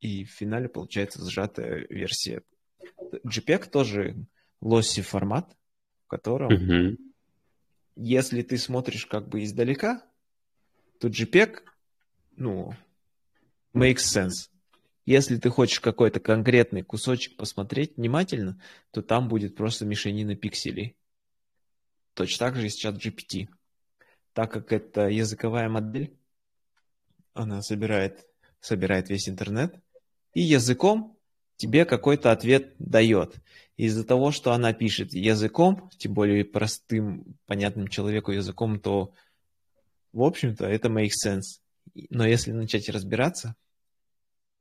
и 0.00 0.24
в 0.24 0.30
финале 0.30 0.68
получается 0.68 1.24
сжатая 1.28 1.86
версия 1.90 2.42
JPEG 3.24 3.70
тоже 3.70 4.16
lossy 4.62 5.02
формат, 5.02 5.56
в 6.04 6.08
котором, 6.08 6.50
mm-hmm. 6.50 6.96
если 7.96 8.42
ты 8.42 8.58
смотришь 8.58 9.06
как 9.06 9.28
бы 9.28 9.44
издалека, 9.44 10.02
то 11.00 11.08
JPEG, 11.08 11.62
ну, 12.36 12.72
makes 13.74 13.98
sense. 13.98 14.50
Если 15.04 15.38
ты 15.38 15.48
хочешь 15.48 15.80
какой-то 15.80 16.20
конкретный 16.20 16.82
кусочек 16.82 17.36
посмотреть 17.36 17.96
внимательно, 17.96 18.60
то 18.90 19.00
там 19.00 19.28
будет 19.28 19.56
просто 19.56 19.86
мешанина 19.86 20.36
пикселей. 20.36 20.96
Точно 22.14 22.46
так 22.46 22.56
же 22.56 22.66
и 22.66 22.68
сейчас 22.68 22.94
GPT. 22.94 23.48
Так 24.32 24.52
как 24.52 24.72
это 24.72 25.08
языковая 25.08 25.68
модель, 25.68 26.16
она 27.34 27.62
собирает, 27.62 28.26
собирает 28.60 29.08
весь 29.08 29.28
интернет, 29.28 29.74
и 30.34 30.40
языком 30.40 31.16
тебе 31.56 31.84
какой-то 31.84 32.32
ответ 32.32 32.74
дает. 32.78 33.36
Из-за 33.76 34.04
того, 34.04 34.30
что 34.30 34.52
она 34.52 34.72
пишет 34.72 35.12
языком, 35.12 35.90
тем 35.98 36.14
более 36.14 36.44
простым, 36.44 37.36
понятным 37.46 37.88
человеку 37.88 38.32
языком, 38.32 38.80
то, 38.80 39.12
в 40.12 40.22
общем-то, 40.22 40.66
это 40.66 40.88
makes 40.88 41.14
sense. 41.24 41.60
Но 42.10 42.26
если 42.26 42.52
начать 42.52 42.88
разбираться, 42.88 43.56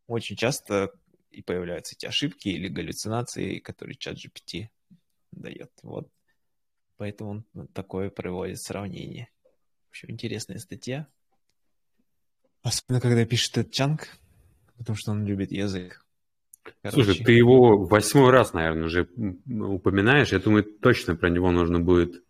очень 0.07 0.36
часто 0.36 0.91
и 1.30 1.41
появляются 1.41 1.95
эти 1.95 2.05
ошибки 2.05 2.49
или 2.49 2.68
галлюцинации, 2.68 3.59
которые 3.59 3.95
чат 3.95 4.15
GPT 4.15 4.70
дает. 5.32 5.72
Вот. 5.84 6.09
Поэтому 6.97 7.43
он 7.53 7.68
такое 7.68 8.09
проводит 8.09 8.59
сравнение. 8.59 9.30
Общем, 9.97 10.11
интересная 10.11 10.59
статья. 10.59 11.07
Особенно, 12.61 13.01
когда 13.01 13.25
пишет 13.25 13.57
этот 13.57 13.73
Чанг, 13.73 14.09
потому 14.77 14.95
что 14.95 15.09
он 15.11 15.25
любит 15.25 15.51
язык. 15.51 16.05
Короче. 16.83 17.03
Слушай, 17.03 17.23
ты 17.23 17.31
его 17.31 17.83
восьмой 17.83 18.29
раз, 18.29 18.53
наверное, 18.53 18.85
уже 18.85 19.09
упоминаешь. 19.47 20.31
Я 20.31 20.37
думаю, 20.37 20.65
точно 20.65 21.15
про 21.15 21.31
него 21.31 21.49
нужно 21.49 21.79
будет 21.79 22.23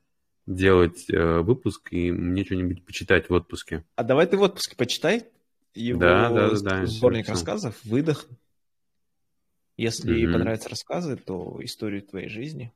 делать 0.46 1.10
э, 1.10 1.42
выпуск 1.42 1.92
и 1.92 2.10
мне 2.10 2.46
что-нибудь 2.46 2.86
почитать 2.86 3.28
в 3.28 3.34
отпуске. 3.34 3.84
А 3.96 4.04
давай 4.06 4.28
ты 4.28 4.38
в 4.38 4.44
отпуске 4.44 4.78
почитай 4.78 5.26
его 5.74 6.00
да, 6.00 6.30
да, 6.30 6.50
да, 6.52 6.60
да, 6.62 6.86
сборник 6.86 7.26
все, 7.26 7.34
рассказов, 7.34 7.84
выдох. 7.84 8.28
Если 9.76 10.26
угу. 10.26 10.32
понравятся 10.32 10.70
рассказы, 10.70 11.18
то 11.18 11.58
историю 11.60 12.02
твоей 12.02 12.30
жизни. 12.30 12.72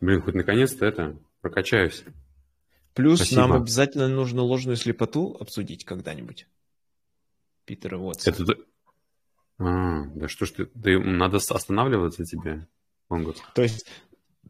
Блин, 0.00 0.22
хоть 0.22 0.36
наконец-то 0.36 0.86
это 0.86 1.18
прокачаюсь. 1.40 2.04
Плюс 2.94 3.18
Спасибо. 3.18 3.40
нам 3.40 3.52
обязательно 3.52 4.08
нужно 4.08 4.42
ложную 4.42 4.76
слепоту 4.76 5.36
обсудить 5.38 5.84
когда-нибудь. 5.84 6.46
Питера 7.64 7.98
Уотса. 7.98 8.30
Это, 8.30 8.56
а, 9.58 10.06
да 10.06 10.28
что 10.28 10.46
ж 10.46 10.50
ты, 10.50 10.66
ты 10.66 10.98
надо 10.98 11.36
останавливаться 11.36 12.24
тебе, 12.24 12.66
Монгус. 13.08 13.36
То 13.54 13.62
есть 13.62 13.86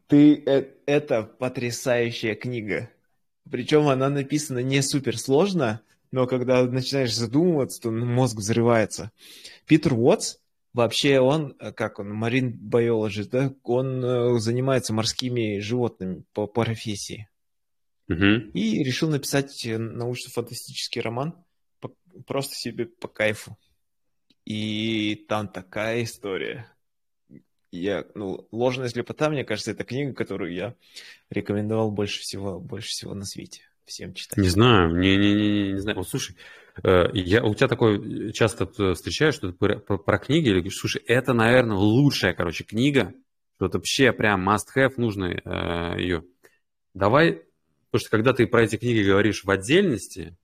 ты, 0.07 0.43
э, 0.45 0.73
это 0.85 1.23
потрясающая 1.23 2.35
книга. 2.35 2.89
Причем 3.49 3.87
она 3.87 4.09
написана 4.09 4.59
не 4.59 4.81
супер 4.81 5.17
сложно, 5.17 5.81
но 6.11 6.27
когда 6.27 6.63
начинаешь 6.63 7.15
задумываться, 7.15 7.81
то 7.81 7.91
мозг 7.91 8.37
взрывается. 8.37 9.11
Питер 9.65 9.93
Уотс, 9.93 10.37
вообще 10.73 11.19
он, 11.19 11.55
э, 11.59 11.71
как 11.71 11.99
он, 11.99 12.13
марин 12.13 12.59
biologist, 12.61 13.29
да, 13.31 13.53
он 13.63 14.03
э, 14.03 14.39
занимается 14.39 14.93
морскими 14.93 15.59
животными 15.59 16.23
по 16.33 16.47
профессии. 16.47 17.29
Угу. 18.11 18.51
И 18.53 18.83
решил 18.83 19.09
написать 19.09 19.65
научно-фантастический 19.65 21.01
роман 21.01 21.35
просто 22.25 22.55
себе 22.55 22.85
по 22.85 23.07
кайфу. 23.07 23.57
И 24.45 25.25
там 25.27 25.47
такая 25.47 26.03
история. 26.03 26.67
Я, 27.71 28.05
ну, 28.15 28.47
«Ложная 28.51 28.89
слепота», 28.89 29.29
мне 29.29 29.45
кажется, 29.45 29.71
это 29.71 29.85
книга, 29.85 30.13
которую 30.13 30.53
я 30.53 30.75
рекомендовал 31.29 31.89
больше 31.89 32.19
всего, 32.19 32.59
больше 32.59 32.89
всего 32.89 33.13
на 33.13 33.23
свете 33.23 33.61
всем 33.85 34.13
читать. 34.13 34.37
Не 34.37 34.49
знаю, 34.49 34.97
не, 34.97 35.15
не, 35.15 35.33
не, 35.33 35.71
не 35.73 35.79
знаю. 35.79 35.97
Вот 35.97 36.09
слушай, 36.09 36.35
э, 36.83 37.05
я, 37.13 37.43
у 37.43 37.53
тебя 37.53 37.67
такое 37.67 38.31
часто 38.31 38.65
встречаешь, 38.93 39.35
что 39.35 39.51
ты 39.51 39.57
про, 39.57 39.79
про, 39.79 39.97
про 39.97 40.17
книги, 40.17 40.47
или 40.47 40.55
говоришь, 40.55 40.77
слушай, 40.77 41.01
это, 41.05 41.33
наверное, 41.33 41.77
лучшая, 41.77 42.33
короче, 42.33 42.63
книга, 42.65 43.13
что 43.55 43.67
это 43.67 43.77
вообще 43.77 44.11
прям 44.11 44.49
must-have, 44.49 44.93
нужно 44.97 45.25
э, 45.25 46.01
ее. 46.01 46.23
Давай, 46.93 47.43
потому 47.91 48.01
что 48.01 48.09
когда 48.09 48.33
ты 48.33 48.47
про 48.47 48.63
эти 48.63 48.77
книги 48.77 49.03
говоришь 49.03 49.43
в 49.43 49.51
отдельности, 49.51 50.37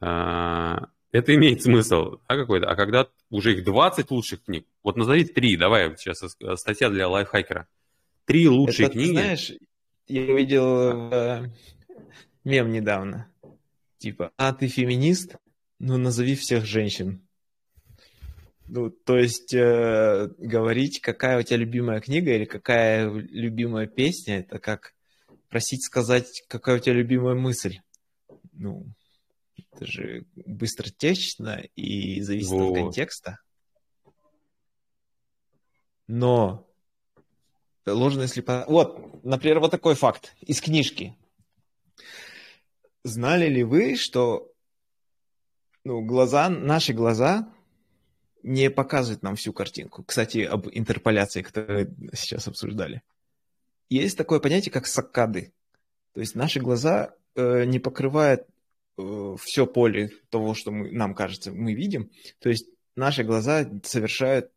э, 0.00 0.76
это 1.12 1.34
имеет 1.34 1.62
смысл, 1.62 2.18
да, 2.28 2.36
какой-то. 2.36 2.68
А 2.68 2.76
когда 2.76 3.08
уже 3.30 3.54
их 3.54 3.64
20 3.64 4.10
лучших 4.10 4.44
книг, 4.44 4.66
вот 4.82 4.96
назови 4.96 5.24
три, 5.24 5.56
давай, 5.56 5.96
сейчас 5.96 6.22
статья 6.60 6.90
для 6.90 7.08
лайфхакера. 7.08 7.66
Три 8.26 8.48
лучшие 8.48 8.86
это, 8.86 8.94
книги. 8.94 9.12
знаешь, 9.12 9.52
я 10.08 10.22
видел 10.22 11.10
э, 11.12 11.50
мем 12.44 12.70
недавно. 12.70 13.32
Типа, 13.98 14.32
а 14.36 14.52
ты 14.52 14.68
феминист? 14.68 15.36
Ну, 15.78 15.96
назови 15.96 16.34
всех 16.34 16.66
женщин. 16.66 17.26
Ну, 18.68 18.90
то 18.90 19.16
есть 19.16 19.54
э, 19.54 20.28
говорить, 20.38 21.00
какая 21.00 21.38
у 21.38 21.42
тебя 21.42 21.58
любимая 21.58 22.00
книга 22.00 22.34
или 22.34 22.44
какая 22.44 23.08
любимая 23.08 23.86
песня, 23.86 24.40
это 24.40 24.58
как 24.58 24.95
просить 25.48 25.84
сказать, 25.84 26.44
какая 26.48 26.76
у 26.76 26.78
тебя 26.78 26.94
любимая 26.94 27.34
мысль. 27.34 27.80
Ну, 28.52 28.86
это 29.56 29.86
же 29.86 30.24
быстротечно 30.34 31.62
и 31.74 32.20
зависит 32.20 32.50
вот. 32.50 32.70
от 32.70 32.76
контекста. 32.76 33.38
Но 36.06 36.66
ложная 37.86 38.26
слепота... 38.26 38.64
Вот, 38.68 39.24
например, 39.24 39.60
вот 39.60 39.70
такой 39.70 39.94
факт 39.94 40.34
из 40.40 40.60
книжки. 40.60 41.16
Знали 43.04 43.48
ли 43.48 43.62
вы, 43.62 43.96
что 43.96 44.50
ну, 45.84 46.04
глаза, 46.04 46.48
наши 46.48 46.92
глаза 46.92 47.52
не 48.42 48.70
показывают 48.70 49.22
нам 49.22 49.36
всю 49.36 49.52
картинку? 49.52 50.02
Кстати, 50.04 50.38
об 50.38 50.68
интерполяции, 50.68 51.42
которую 51.42 51.94
сейчас 52.14 52.48
обсуждали. 52.48 53.02
Есть 53.88 54.18
такое 54.18 54.40
понятие, 54.40 54.72
как 54.72 54.86
саккады. 54.86 55.52
То 56.12 56.20
есть 56.20 56.34
наши 56.34 56.60
глаза 56.60 57.14
э, 57.34 57.64
не 57.64 57.78
покрывают 57.78 58.46
э, 58.98 59.36
все 59.40 59.66
поле 59.66 60.10
того, 60.30 60.54
что 60.54 60.70
мы, 60.70 60.90
нам 60.90 61.14
кажется, 61.14 61.52
мы 61.52 61.74
видим. 61.74 62.10
То 62.40 62.48
есть 62.48 62.68
наши 62.96 63.22
глаза 63.22 63.68
совершают 63.84 64.50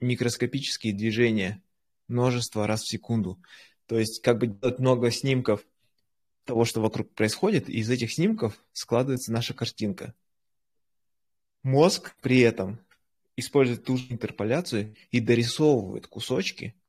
микроскопические 0.00 0.94
движения 0.94 1.62
множество 2.08 2.66
раз 2.66 2.82
в 2.82 2.88
секунду. 2.88 3.40
То 3.86 3.98
есть 3.98 4.22
как 4.22 4.38
бы 4.38 4.46
делать 4.46 4.78
много 4.78 5.10
снимков 5.10 5.66
того, 6.44 6.64
что 6.64 6.80
вокруг 6.80 7.12
происходит, 7.14 7.68
и 7.68 7.78
из 7.78 7.90
этих 7.90 8.12
снимков 8.12 8.58
складывается 8.72 9.32
наша 9.32 9.52
картинка. 9.52 10.14
Мозг 11.62 12.14
при 12.22 12.40
этом 12.40 12.80
использует 13.36 13.84
ту 13.84 13.96
же 13.96 14.06
интерполяцию 14.08 14.94
и 15.10 15.20
дорисовывает 15.20 16.06
кусочки 16.06 16.79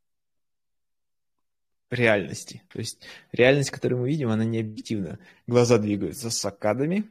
реальности. 1.91 2.63
То 2.69 2.79
есть 2.79 3.01
реальность, 3.31 3.69
которую 3.69 4.01
мы 4.01 4.09
видим, 4.09 4.29
она 4.29 4.45
не 4.45 4.59
объективна. 4.59 5.19
Глаза 5.45 5.77
двигаются 5.77 6.29
с 6.29 6.37
саккадами, 6.37 7.09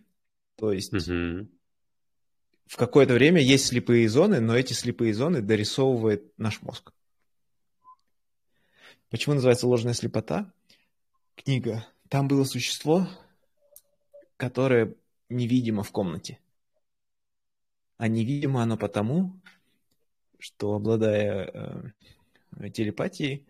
то 0.57 0.73
есть 0.73 0.93
угу. 0.93 1.49
в 2.67 2.77
какое-то 2.77 3.15
время 3.15 3.41
есть 3.43 3.67
слепые 3.67 4.09
зоны, 4.09 4.41
но 4.41 4.57
эти 4.57 4.73
слепые 4.73 5.15
зоны 5.15 5.43
дорисовывает 5.43 6.37
наш 6.39 6.63
мозг. 6.63 6.93
Почему 9.11 9.35
называется 9.35 9.67
ложная 9.67 9.95
слепота? 9.95 10.53
Книга. 11.35 11.87
Там 12.09 12.29
было 12.29 12.45
существо, 12.45 13.09
которое 14.37 14.95
невидимо 15.29 15.83
в 15.83 15.91
комнате. 15.91 16.39
А 17.97 18.09
невидимо 18.09 18.63
оно 18.63 18.77
потому, 18.77 19.39
что 20.39 20.75
обладая 20.75 21.93
э, 22.57 22.71
телепатией, 22.71 23.47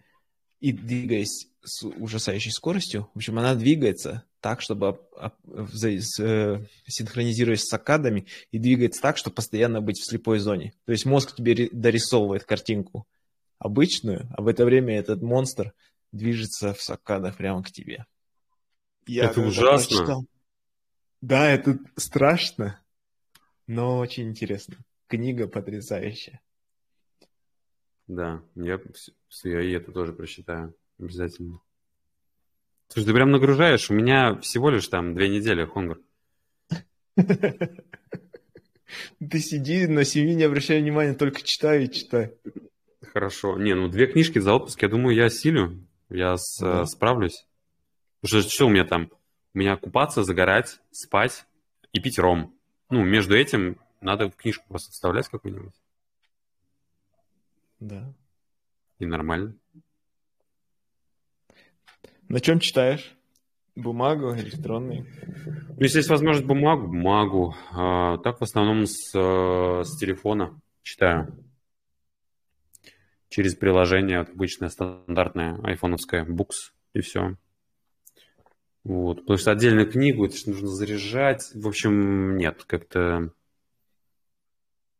и 0.60 0.72
двигаясь 0.72 1.48
с 1.62 1.84
ужасающей 1.84 2.52
скоростью, 2.52 3.08
в 3.14 3.18
общем, 3.18 3.38
она 3.38 3.54
двигается 3.54 4.24
так, 4.40 4.60
чтобы 4.62 5.00
э, 5.16 6.60
синхронизируясь 6.86 7.64
с 7.64 7.72
акадами 7.72 8.26
и 8.50 8.58
двигается 8.58 9.02
так, 9.02 9.16
чтобы 9.16 9.34
постоянно 9.34 9.80
быть 9.80 9.98
в 9.98 10.08
слепой 10.08 10.38
зоне. 10.38 10.72
То 10.86 10.92
есть 10.92 11.04
мозг 11.04 11.34
тебе 11.34 11.68
дорисовывает 11.70 12.44
картинку 12.44 13.06
обычную, 13.58 14.28
а 14.36 14.42
в 14.42 14.48
это 14.48 14.64
время 14.64 14.98
этот 14.98 15.22
монстр 15.22 15.74
движется 16.12 16.72
в 16.72 16.82
сакадах 16.82 17.36
прямо 17.36 17.62
к 17.62 17.70
тебе. 17.70 18.06
Я 19.06 19.26
это 19.26 19.40
ужасно. 19.40 19.96
Прочитал. 19.96 20.24
Да, 21.20 21.50
это 21.50 21.78
страшно, 21.96 22.80
но 23.66 23.98
очень 23.98 24.28
интересно. 24.30 24.76
Книга 25.06 25.48
потрясающая. 25.48 26.40
Да, 28.10 28.42
я, 28.56 28.80
я 29.44 29.60
и 29.62 29.70
это 29.70 29.92
тоже 29.92 30.12
прочитаю 30.12 30.74
обязательно. 30.98 31.60
Слушай, 32.88 33.06
ты 33.06 33.12
прям 33.14 33.30
нагружаешь. 33.30 33.88
У 33.88 33.94
меня 33.94 34.34
всего 34.40 34.68
лишь 34.68 34.88
там 34.88 35.14
две 35.14 35.28
недели 35.28 35.64
хонгр. 35.64 36.00
Ты 39.20 39.38
сиди 39.38 39.86
на 39.86 40.02
семью, 40.04 40.36
не 40.36 40.42
обращай 40.42 40.80
внимания, 40.80 41.14
только 41.14 41.42
читай 41.42 41.84
и 41.84 41.92
читай. 41.92 42.34
Хорошо. 43.12 43.56
Не, 43.58 43.74
ну 43.74 43.86
две 43.86 44.08
книжки 44.08 44.40
за 44.40 44.54
отпуск, 44.54 44.82
я 44.82 44.88
думаю, 44.88 45.14
я 45.14 45.26
осилю. 45.26 45.86
Я 46.08 46.36
с, 46.36 46.58
да. 46.60 46.86
справлюсь. 46.86 47.46
Потому 48.22 48.40
что 48.42 48.50
что 48.50 48.66
у 48.66 48.70
меня 48.70 48.84
там? 48.84 49.12
У 49.54 49.58
меня 49.58 49.76
купаться, 49.76 50.24
загорать, 50.24 50.80
спать 50.90 51.46
и 51.92 52.00
пить 52.00 52.18
ром. 52.18 52.52
Ну, 52.90 53.04
между 53.04 53.36
этим 53.36 53.78
надо 54.00 54.30
книжку 54.30 54.64
просто 54.68 54.90
вставлять 54.90 55.28
какую-нибудь. 55.28 55.79
Да. 57.80 58.12
И 58.98 59.06
нормально. 59.06 59.56
На 62.28 62.40
чем 62.40 62.60
читаешь? 62.60 63.16
Бумагу, 63.74 64.34
электронный? 64.36 65.06
Ну, 65.46 65.80
если 65.80 65.98
есть 65.98 66.10
возможность 66.10 66.46
бумагу, 66.46 66.86
бумагу. 66.86 67.54
А, 67.72 68.18
так 68.18 68.40
в 68.40 68.44
основном 68.44 68.86
с, 68.86 69.12
э, 69.16 69.82
с 69.84 69.96
телефона 69.98 70.60
читаю. 70.82 71.34
Через 73.30 73.54
приложение 73.54 74.18
обычное 74.18 74.68
стандартное 74.68 75.58
айфоновское 75.62 76.24
Books 76.24 76.72
и 76.92 77.00
все. 77.00 77.36
Вот. 78.84 79.20
Потому 79.20 79.38
что 79.38 79.52
отдельную 79.52 79.90
книгу, 79.90 80.26
это 80.26 80.36
же 80.36 80.50
нужно 80.50 80.68
заряжать. 80.68 81.50
В 81.54 81.66
общем, 81.66 82.36
нет, 82.36 82.64
как-то 82.64 83.32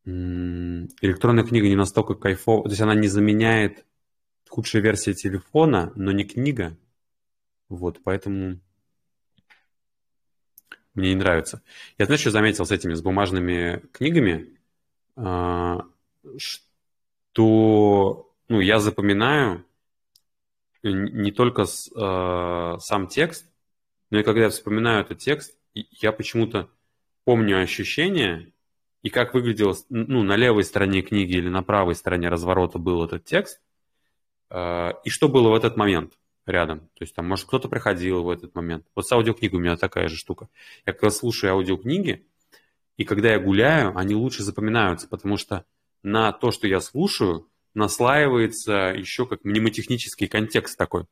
электронная 0.04 1.44
книга 1.44 1.68
не 1.68 1.76
настолько 1.76 2.14
кайфовая, 2.14 2.64
то 2.64 2.70
есть 2.70 2.80
она 2.80 2.94
не 2.94 3.08
заменяет 3.08 3.84
худшая 4.48 4.82
версия 4.82 5.14
телефона, 5.14 5.92
но 5.94 6.12
не 6.12 6.24
книга. 6.24 6.76
Вот, 7.68 8.00
поэтому 8.02 8.60
мне 10.94 11.10
не 11.10 11.16
нравится. 11.16 11.62
Я, 11.98 12.06
знаешь, 12.06 12.20
что 12.20 12.30
заметил 12.30 12.66
с 12.66 12.72
этими, 12.72 12.94
с 12.94 13.02
бумажными 13.02 13.82
книгами, 13.92 14.58
а, 15.16 15.86
что, 16.36 18.32
ну, 18.48 18.60
я 18.60 18.80
запоминаю 18.80 19.64
не 20.82 21.30
только 21.30 21.66
с, 21.66 21.90
а, 21.94 22.78
сам 22.78 23.06
текст, 23.06 23.46
но 24.10 24.18
и 24.18 24.22
когда 24.24 24.42
я 24.42 24.50
вспоминаю 24.50 25.02
этот 25.02 25.18
текст, 25.18 25.56
я 25.74 26.10
почему-то 26.10 26.68
помню 27.24 27.62
ощущение, 27.62 28.52
и 29.02 29.10
как 29.10 29.34
выглядел 29.34 29.76
ну, 29.88 30.22
на 30.22 30.36
левой 30.36 30.64
стороне 30.64 31.02
книги 31.02 31.32
или 31.36 31.48
на 31.48 31.62
правой 31.62 31.94
стороне 31.94 32.28
разворота 32.28 32.78
был 32.78 33.04
этот 33.04 33.24
текст, 33.24 33.60
э, 34.50 34.90
и 35.04 35.10
что 35.10 35.28
было 35.28 35.50
в 35.50 35.54
этот 35.54 35.76
момент 35.76 36.14
рядом. 36.46 36.80
То 36.80 37.02
есть 37.02 37.14
там, 37.14 37.28
может, 37.28 37.46
кто-то 37.46 37.68
приходил 37.68 38.22
в 38.22 38.30
этот 38.30 38.54
момент. 38.54 38.86
Вот 38.94 39.06
с 39.06 39.12
аудиокнигой 39.12 39.58
у 39.58 39.62
меня 39.62 39.76
такая 39.76 40.08
же 40.08 40.16
штука. 40.16 40.48
Я 40.86 40.92
когда 40.92 41.10
слушаю 41.10 41.52
аудиокниги, 41.52 42.26
и 42.96 43.04
когда 43.04 43.32
я 43.32 43.38
гуляю, 43.38 43.96
они 43.96 44.14
лучше 44.14 44.42
запоминаются, 44.42 45.08
потому 45.08 45.36
что 45.36 45.64
на 46.02 46.32
то, 46.32 46.50
что 46.50 46.66
я 46.66 46.80
слушаю, 46.80 47.48
наслаивается 47.72 48.94
еще 48.96 49.26
как 49.26 49.44
мнемотехнический 49.44 50.28
контекст 50.28 50.76
такой. 50.76 51.04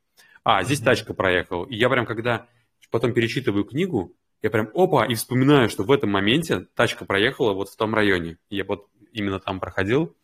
А, 0.45 0.62
здесь 0.64 0.80
тачка 0.80 1.14
проехала. 1.14 1.66
И 1.66 1.76
я 1.76 1.89
прям, 1.89 2.05
когда 2.05 2.47
потом 2.91 3.12
перечитываю 3.12 3.64
книгу, 3.64 4.14
я 4.43 4.51
прям 4.51 4.70
опа, 4.74 5.05
и 5.07 5.14
вспоминаю, 5.14 5.68
что 5.68 5.82
в 5.82 5.91
этом 5.91 6.11
моменте 6.11 6.66
тачка 6.74 7.05
проехала 7.05 7.53
вот 7.53 7.68
в 7.68 7.76
том 7.76 7.95
районе. 7.95 8.39
Я 8.51 8.64
вот 8.64 8.89
именно 9.12 9.41
там 9.41 9.61
проходил 9.61 10.16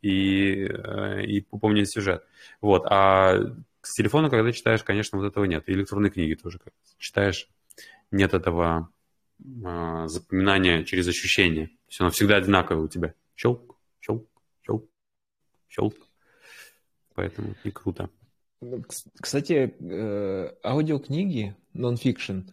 и, 0.00 0.64
э, 0.64 1.24
и 1.24 1.40
помню 1.40 1.84
сюжет. 1.84 2.24
Вот, 2.60 2.84
а 2.86 3.38
с 3.82 3.94
телефона, 3.94 4.30
когда 4.30 4.52
читаешь, 4.52 4.82
конечно, 4.82 5.18
вот 5.18 5.26
этого 5.26 5.44
нет. 5.44 5.68
И 5.68 5.72
электронные 5.72 6.10
книги 6.10 6.34
тоже, 6.34 6.58
как 6.58 6.72
читаешь, 6.98 7.48
нет 8.10 8.34
этого 8.34 8.90
э, 9.38 10.06
запоминания 10.06 10.84
через 10.84 11.08
ощущение. 11.08 11.66
То 11.66 11.88
есть 11.88 12.00
оно 12.00 12.10
всегда 12.10 12.36
одинаковое 12.36 12.84
у 12.84 12.88
тебя. 12.88 13.14
Щелк, 13.36 13.76
щелк, 14.00 14.26
щелк, 14.62 14.88
щелк. 15.68 15.94
Поэтому 17.14 17.54
не 17.64 17.70
круто. 17.70 18.10
Кстати, 19.20 19.74
э, 19.78 20.54
аудиокниги, 20.64 21.54
нон-фикшн, 21.74 22.50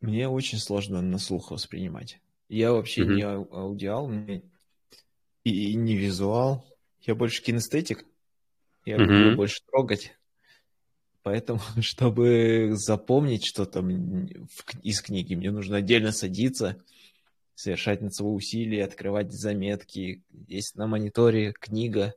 мне 0.00 0.28
очень 0.28 0.58
сложно 0.58 1.00
на 1.00 1.18
слух 1.18 1.50
воспринимать. 1.50 2.20
Я 2.48 2.72
вообще 2.72 3.02
mm-hmm. 3.02 3.14
не 3.14 3.22
аудиал, 3.22 4.10
и 5.44 5.74
не 5.74 5.96
визуал. 5.96 6.64
Я 7.02 7.14
больше 7.14 7.42
кинестетик. 7.42 8.04
Я 8.84 8.96
mm-hmm. 8.96 8.98
люблю 8.98 9.36
больше 9.36 9.60
трогать. 9.70 10.12
Поэтому, 11.22 11.60
чтобы 11.80 12.70
запомнить 12.74 13.44
что-то 13.44 13.80
из 14.82 15.02
книги, 15.02 15.34
мне 15.34 15.50
нужно 15.50 15.78
отдельно 15.78 16.12
садиться, 16.12 16.82
совершать 17.54 18.00
над 18.00 18.14
собой 18.14 18.36
усилия, 18.36 18.84
открывать 18.84 19.32
заметки. 19.32 20.22
Есть 20.46 20.76
на 20.76 20.86
мониторе 20.86 21.52
книга, 21.52 22.14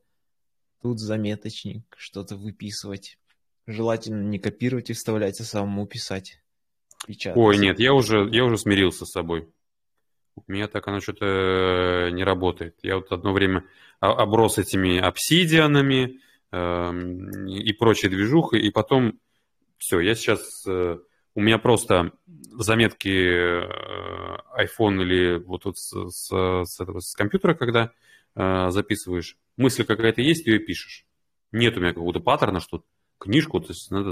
тут 0.81 0.99
заметочник, 0.99 1.83
что-то 1.97 2.37
выписывать. 2.37 3.17
Желательно 3.67 4.27
не 4.27 4.39
копировать 4.39 4.89
и 4.89 4.93
вставлять, 4.93 5.39
а 5.39 5.43
самому 5.43 5.85
писать 5.87 6.40
печатать. 7.05 7.37
Ой, 7.37 7.57
нет, 7.57 7.79
я 7.79 7.93
уже, 7.93 8.27
я 8.31 8.45
уже 8.45 8.57
смирился 8.57 9.05
с 9.05 9.11
собой. 9.11 9.47
У 10.35 10.43
меня 10.51 10.67
так 10.67 10.87
оно 10.87 10.99
что-то 10.99 12.09
не 12.11 12.23
работает. 12.23 12.77
Я 12.83 12.97
вот 12.97 13.11
одно 13.11 13.33
время 13.33 13.65
оброс 13.99 14.57
этими 14.57 14.97
обсидианами 14.97 16.19
э, 16.51 16.91
и 17.47 17.73
прочей 17.73 18.09
движухой, 18.09 18.61
и 18.61 18.69
потом 18.69 19.19
все, 19.77 19.99
я 19.99 20.15
сейчас... 20.15 20.65
Э, 20.67 20.97
у 21.33 21.39
меня 21.39 21.57
просто 21.59 22.11
заметки 22.51 23.07
э, 23.07 23.67
iPhone 24.59 25.01
или 25.01 25.37
вот 25.37 25.63
тут 25.63 25.77
с, 25.77 25.93
с, 26.09 26.29
с, 26.29 26.79
этого, 26.79 26.99
с 26.99 27.15
компьютера, 27.15 27.53
когда 27.53 27.91
э, 28.35 28.69
записываешь, 28.69 29.37
мысль 29.55 29.85
какая-то 29.85 30.21
есть, 30.21 30.45
ее 30.45 30.59
пишешь. 30.59 31.05
Нет 31.53 31.77
у 31.77 31.79
меня 31.79 31.93
какого-то 31.93 32.19
паттерна, 32.19 32.59
что 32.59 32.83
книжку 33.17 33.59
то 33.61 33.67
есть 33.69 33.91
надо 33.91 34.11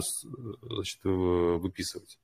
значит, 0.61 0.99
выписывать 1.03 2.19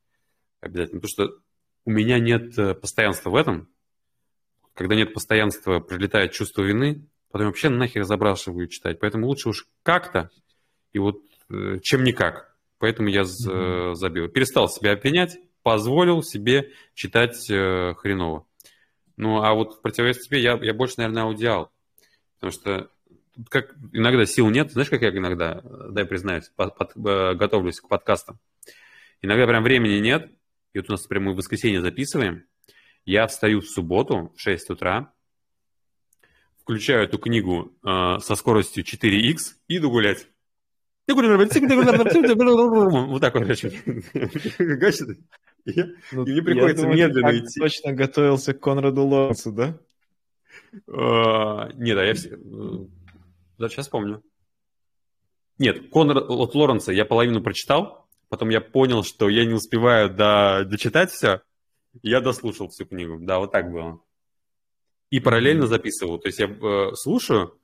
обязательно. 0.66 1.00
Потому 1.00 1.10
что 1.28 1.40
у 1.86 1.92
меня 1.92 2.20
нет 2.20 2.58
э, 2.58 2.74
постоянства 2.74 3.30
в 3.30 3.36
этом. 3.36 3.70
Когда 4.74 4.96
нет 4.96 5.14
постоянства, 5.14 5.80
прилетает 5.80 6.34
чувство 6.34 6.64
вины, 6.64 7.08
потом 7.32 7.48
вообще 7.48 7.70
нахер 7.70 8.04
забрасываю 8.04 8.68
читать. 8.68 9.00
Поэтому 9.00 9.28
лучше 9.28 9.50
уж 9.50 9.68
как-то, 9.84 10.30
и 10.92 11.00
вот 11.00 11.22
э, 11.50 11.80
чем 11.82 12.04
никак. 12.04 12.56
Поэтому 12.80 13.08
я 13.08 13.22
mm-hmm. 13.22 13.96
забил. 13.96 14.28
Перестал 14.28 14.68
себя 14.68 14.92
обвинять, 14.92 15.38
позволил 15.64 16.22
себе 16.24 16.72
читать 16.94 17.50
э, 17.50 17.94
хреново. 17.96 18.46
Ну, 19.16 19.42
а 19.42 19.54
вот 19.54 19.76
в 19.76 19.82
противовес 19.82 20.20
тебе 20.20 20.42
я, 20.42 20.60
я 20.62 20.74
больше, 20.74 20.96
наверное, 20.98 21.24
аудиал. 21.24 21.72
Потому 22.36 22.52
что 22.52 22.90
как 23.50 23.76
иногда 23.94 24.26
сил 24.26 24.50
нет. 24.50 24.72
Знаешь, 24.72 24.90
как 24.90 25.02
я 25.02 25.10
иногда, 25.10 25.62
дай 25.90 26.06
признаюсь, 26.06 26.52
под, 26.56 26.76
под, 26.78 26.94
готовлюсь 27.38 27.80
к 27.80 27.88
подкастам. 27.88 28.40
Иногда 29.22 29.48
прям 29.48 29.64
времени 29.64 30.00
нет. 30.00 30.30
И 30.76 30.78
вот 30.78 30.90
у 30.90 30.92
нас 30.92 31.08
прямо 31.08 31.32
в 31.32 31.38
воскресенье 31.38 31.80
записываем. 31.80 32.44
Я 33.06 33.28
встаю 33.28 33.62
в 33.62 33.66
субботу 33.66 34.34
в 34.36 34.42
6 34.42 34.72
утра, 34.72 35.14
включаю 36.60 37.06
эту 37.06 37.18
книгу 37.18 37.74
э, 37.82 38.20
со 38.20 38.36
скоростью 38.36 38.84
4х 38.84 39.38
и 39.70 39.78
иду 39.78 39.90
гулять. 39.90 40.28
Вот 43.08 43.22
так 43.22 43.36
вот, 43.36 43.44
короче. 43.44 43.72
Ну, 46.12 46.26
мне 46.26 46.42
приходится 46.44 46.88
медленно 46.88 47.38
идти. 47.38 47.58
точно 47.58 47.94
готовился 47.94 48.54
к 48.54 48.60
Конраду 48.60 49.06
Лоренсу, 49.06 49.54
да? 49.54 49.80
А, 50.88 51.70
нет, 51.74 51.98
а 51.98 52.04
я 52.04 52.14
все... 52.16 52.38
Да, 53.58 53.70
сейчас 53.70 53.88
помню. 53.88 54.22
Нет, 55.58 55.90
Конрад 55.90 56.26
от 56.28 56.54
Лоренса 56.54 56.92
я 56.92 57.06
половину 57.06 57.42
прочитал, 57.42 58.05
потом 58.36 58.50
я 58.50 58.60
понял, 58.60 59.06
что 59.06 59.30
я 59.30 59.46
не 59.46 59.54
успеваю 59.54 60.10
до... 60.10 60.66
дочитать 60.66 61.10
все, 61.10 61.42
я 62.04 62.20
дослушал 62.20 62.68
всю 62.68 62.86
книгу. 62.86 63.18
Да, 63.18 63.40
вот 63.40 63.54
так 63.54 63.72
было. 63.72 64.02
И 65.10 65.22
параллельно 65.22 65.68
записывал. 65.68 66.20
То 66.20 66.28
есть 66.28 66.40
я 66.40 66.48
э, 66.48 66.92
слушаю, 66.96 67.58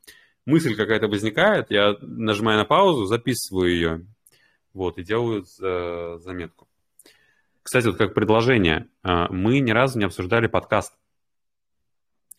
мысль 0.46 0.78
какая-то 0.78 1.10
возникает, 1.10 1.72
я 1.72 1.98
нажимаю 2.00 2.58
на 2.58 2.64
паузу, 2.64 3.04
записываю 3.04 3.70
ее, 3.70 4.06
вот, 4.74 4.98
и 4.98 5.04
делаю 5.04 5.44
э, 5.44 6.18
заметку. 6.20 6.70
Кстати, 7.64 7.88
вот 7.88 7.98
как 7.98 8.14
предложение, 8.14 8.88
э, 9.04 9.26
мы 9.30 9.60
ни 9.60 9.72
разу 9.72 10.00
не 10.00 10.06
обсуждали 10.06 10.48
подкаст 10.48 10.94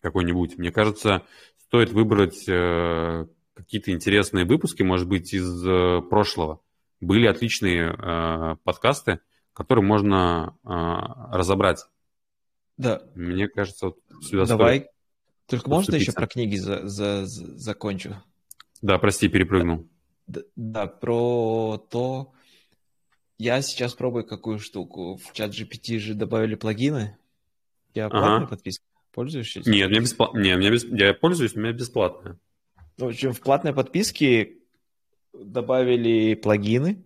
какой-нибудь. 0.00 0.56
Мне 0.56 0.72
кажется, 0.72 1.26
стоит 1.58 1.90
выбрать 1.90 2.48
э, 2.48 3.26
какие-то 3.52 3.90
интересные 3.90 4.46
выпуски, 4.46 4.82
может 4.82 5.06
быть, 5.06 5.34
из 5.34 5.66
э, 5.66 6.00
прошлого. 6.08 6.62
Были 7.02 7.26
отличные 7.26 7.92
э, 7.92 8.56
подкасты, 8.62 9.18
которые 9.52 9.84
можно 9.84 10.56
э, 10.62 10.68
разобрать. 11.36 11.84
Да. 12.76 13.02
Мне 13.16 13.48
кажется, 13.48 13.86
вот 13.86 13.98
сюда 14.22 14.46
Давай. 14.46 14.78
Стоит 14.78 14.90
Только 15.48 15.68
можно 15.68 15.96
еще 15.96 16.12
про 16.12 16.28
книги 16.28 16.54
за, 16.54 16.86
за, 16.86 17.26
за, 17.26 17.58
закончу? 17.58 18.22
Да, 18.82 18.98
прости, 18.98 19.26
перепрыгнул. 19.26 19.88
Да, 20.28 20.42
да, 20.54 20.86
про 20.86 21.84
то... 21.90 22.32
Я 23.36 23.62
сейчас 23.62 23.94
пробую 23.94 24.24
какую 24.24 24.60
штуку. 24.60 25.16
В 25.16 25.32
чат 25.32 25.50
GPT 25.50 25.98
же 25.98 26.14
добавили 26.14 26.54
плагины. 26.54 27.18
Я 27.94 28.10
платная 28.10 28.36
ага. 28.36 28.46
подписка? 28.46 28.84
Пользуешься? 29.10 29.60
Нет, 29.68 29.90
мне 29.90 29.98
бесплатно. 29.98 30.38
Нет, 30.38 30.56
мне 30.56 30.70
без... 30.70 30.84
я 30.84 31.14
пользуюсь, 31.14 31.56
у 31.56 31.60
меня 31.60 31.72
бесплатная. 31.72 32.38
В 32.96 33.06
общем, 33.06 33.32
в 33.32 33.40
платной 33.40 33.74
подписке 33.74 34.61
добавили 35.32 36.34
плагины 36.34 37.04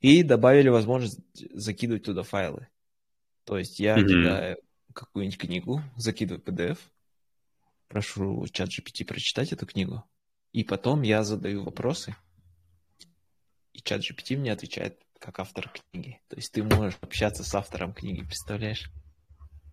и 0.00 0.22
добавили 0.22 0.68
возможность 0.68 1.20
закидывать 1.54 2.04
туда 2.04 2.22
файлы. 2.22 2.68
То 3.44 3.58
есть 3.58 3.80
я 3.80 3.96
mm-hmm. 3.96 4.06
кидаю 4.06 4.56
какую-нибудь 4.92 5.38
книгу, 5.38 5.82
закидываю 5.96 6.42
PDF, 6.42 6.78
прошу 7.88 8.46
чат 8.52 8.68
GPT 8.68 9.04
прочитать 9.04 9.52
эту 9.52 9.66
книгу, 9.66 10.04
и 10.52 10.64
потом 10.64 11.02
я 11.02 11.22
задаю 11.22 11.62
вопросы, 11.62 12.16
и 13.72 13.80
чат 13.82 14.00
GPT 14.00 14.36
мне 14.36 14.52
отвечает 14.52 14.98
как 15.18 15.38
автор 15.38 15.70
книги. 15.92 16.20
То 16.28 16.36
есть 16.36 16.52
ты 16.52 16.62
можешь 16.62 16.98
общаться 17.00 17.44
с 17.44 17.54
автором 17.54 17.92
книги, 17.92 18.22
представляешь? 18.22 18.90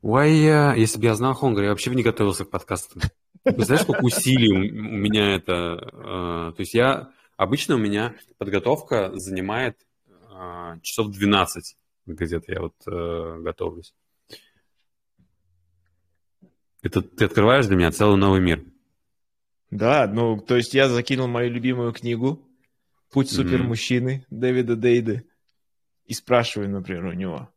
Ой, 0.02 0.32
если 0.80 1.00
бы 1.00 1.06
я 1.06 1.16
знал 1.16 1.34
Хонгар, 1.34 1.64
я 1.64 1.70
вообще 1.72 1.90
бы 1.90 1.96
не 1.96 2.04
готовился 2.04 2.46
к 2.46 2.52
подкастам. 2.52 3.02
Ты 3.44 3.64
знаешь, 3.64 3.84
сколько 3.84 4.04
усилий 4.04 4.52
у 4.52 4.58
меня 4.58 5.36
это... 5.36 5.54
Э, 5.54 6.54
то 6.56 6.60
есть 6.60 6.74
я... 6.74 7.10
Обычно 7.38 7.76
у 7.76 7.80
меня 7.80 8.16
подготовка 8.38 9.18
занимает 9.18 9.78
э, 10.08 10.80
часов 10.82 11.12
12 11.12 11.78
где-то 12.08 12.52
я 12.52 12.62
вот 12.62 12.76
э, 12.88 13.42
готовлюсь. 13.42 13.94
Это 16.82 17.02
ты 17.02 17.26
открываешь 17.26 17.66
для 17.66 17.76
меня 17.76 17.92
целый 17.92 18.18
новый 18.18 18.40
мир. 18.40 18.64
Да, 19.70 20.08
ну, 20.08 20.40
то 20.40 20.56
есть 20.56 20.74
я 20.74 20.88
закинул 20.88 21.28
мою 21.28 21.52
любимую 21.52 21.92
книгу 21.92 22.48
«Путь 23.12 23.30
супермужчины» 23.30 24.26
mm-hmm. 24.30 24.40
Дэвида 24.40 24.76
Дейды 24.76 25.30
и 26.06 26.14
спрашиваю, 26.14 26.70
например, 26.70 27.06
у 27.06 27.12
него, 27.12 27.50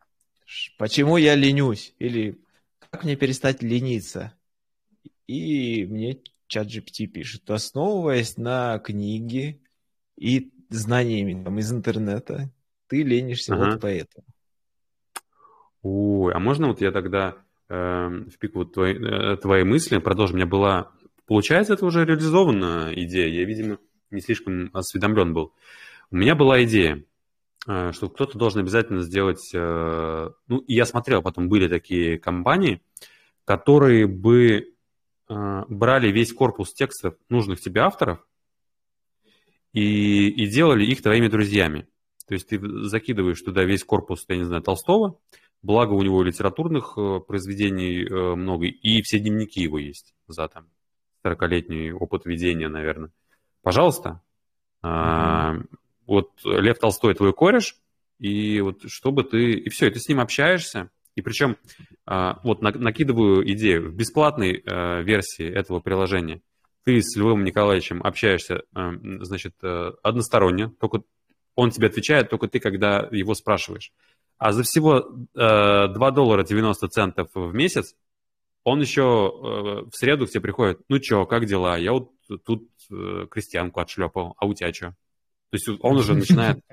почему 0.79 1.17
я 1.17 1.37
ленюсь? 1.37 1.95
Или 2.01 2.41
как 2.91 3.05
мне 3.05 3.15
перестать 3.15 3.63
лениться? 3.63 4.35
И 5.29 5.87
мне 5.87 6.19
чат 6.49 6.67
GPT 6.67 7.07
пишет, 7.07 7.49
основываясь 7.49 8.37
на 8.37 8.81
книге 8.81 9.61
и 10.21 10.53
знаниями 10.69 11.43
там, 11.43 11.59
из 11.59 11.73
интернета, 11.73 12.51
ты 12.87 13.03
ленишься 13.03 13.55
ага. 13.55 13.73
вот 13.73 13.81
поэтому. 13.81 14.27
Ой, 15.83 16.33
а 16.33 16.39
можно 16.39 16.69
вот 16.69 16.81
я 16.81 16.93
тогда 16.93 17.37
э, 17.69 17.75
в 17.75 18.39
пику 18.39 18.61
вот 18.61 18.75
твои, 18.75 18.95
э, 18.95 19.37
твои 19.39 19.65
мысли 19.65 19.99
продолжу? 19.99 20.35
У 20.35 20.37
меня 20.37 20.47
была... 20.47 20.93
Получается, 21.27 21.75
это 21.75 21.87
уже 21.87 22.05
реализованная 22.05 22.93
идея. 23.05 23.29
Я, 23.29 23.45
видимо, 23.45 23.79
не 24.11 24.21
слишком 24.21 24.71
осведомлен 24.73 25.33
был. 25.33 25.55
У 26.11 26.17
меня 26.17 26.35
была 26.35 26.63
идея, 26.65 27.03
э, 27.67 27.93
что 27.93 28.09
кто-то 28.09 28.39
должен 28.39 28.61
обязательно 28.61 29.01
сделать... 29.01 29.51
Э, 29.55 30.31
ну, 30.49 30.59
и 30.59 30.75
я 30.75 30.85
смотрел, 30.85 31.23
потом 31.23 31.49
были 31.49 31.67
такие 31.67 32.19
компании, 32.19 32.83
которые 33.47 34.07
бы 34.07 34.75
а, 35.31 35.65
брали 35.69 36.11
весь 36.11 36.33
корпус 36.33 36.73
текстов 36.73 37.15
нужных 37.29 37.61
тебе 37.61 37.83
авторов 37.83 38.27
и, 39.73 40.29
и 40.29 40.47
делали 40.47 40.85
их 40.85 41.03
твоими 41.03 41.29
друзьями. 41.29 41.87
То 42.27 42.35
есть 42.35 42.49
ты 42.49 42.61
закидываешь 42.87 43.41
туда 43.41 43.65
весь 43.65 43.85
корпус, 43.85 44.25
я 44.29 44.37
не 44.37 44.45
знаю, 44.45 44.63
Толстого, 44.63 45.19
благо 45.63 45.93
у 45.93 46.03
него 46.03 46.23
литературных 46.23 46.95
э, 46.97 47.21
произведений 47.27 48.05
э, 48.05 48.35
много, 48.35 48.67
и 48.67 49.03
все 49.03 49.19
дневники 49.19 49.61
его 49.61 49.79
есть 49.79 50.15
за 50.29 50.49
там 50.49 50.67
40-летний 51.25 51.93
опыт 51.93 52.25
ведения, 52.25 52.69
наверное. 52.69 53.11
Пожалуйста. 53.63 54.23
А, 54.83 55.57
вот 56.07 56.31
Лев 56.45 56.79
Толстой 56.79 57.15
твой 57.15 57.33
кореш, 57.33 57.77
и 58.19 58.61
вот 58.61 58.83
чтобы 58.91 59.25
ты... 59.25 59.53
И 59.53 59.69
все, 59.69 59.89
и 59.89 59.91
ты 59.91 60.01
с 60.01 60.09
ним 60.09 60.21
общаешься, 60.21 60.91
и 61.15 61.23
причем 61.23 61.57
а, 62.07 62.41
вот 62.43 62.63
накидываю 62.63 63.47
идею 63.53 63.91
в 63.91 63.95
бесплатной 63.95 64.63
э, 64.65 65.03
версии 65.03 65.47
этого 65.47 65.81
приложения. 65.81 66.41
Ты 66.85 67.03
с 67.03 67.17
Львом 67.17 67.45
Николаевичем 67.45 68.03
общаешься, 68.03 68.63
э, 68.75 68.91
значит, 69.23 69.55
э, 69.63 69.93
односторонне, 70.03 70.69
только 70.81 71.03
он 71.55 71.71
тебе 71.71 71.89
отвечает, 71.89 72.31
только 72.31 72.49
ты, 72.49 72.61
когда 72.61 73.09
его 73.11 73.35
спрашиваешь. 73.35 73.93
А 74.39 74.53
за 74.53 74.63
всего 74.63 75.01
2 75.35 75.89
доллара 76.13 76.43
90 76.43 76.89
центов 76.89 77.29
в 77.35 77.53
месяц 77.53 77.95
он 78.65 78.81
еще 78.81 79.03
в 79.03 79.91
среду 79.93 80.27
к 80.27 80.31
тебе 80.31 80.41
приходит, 80.41 80.81
ну 80.89 81.03
что, 81.03 81.27
как 81.27 81.45
дела? 81.45 81.77
Я 81.77 81.93
вот 81.93 82.13
тут 82.45 82.71
крестьянку 82.89 83.81
отшлепал, 83.81 84.35
а 84.39 84.47
у 84.47 84.55
тебя 84.55 84.73
что? 84.73 84.95
То 85.51 85.57
есть 85.57 85.69
он 85.69 85.97
уже 85.97 86.15
начинает 86.15 86.65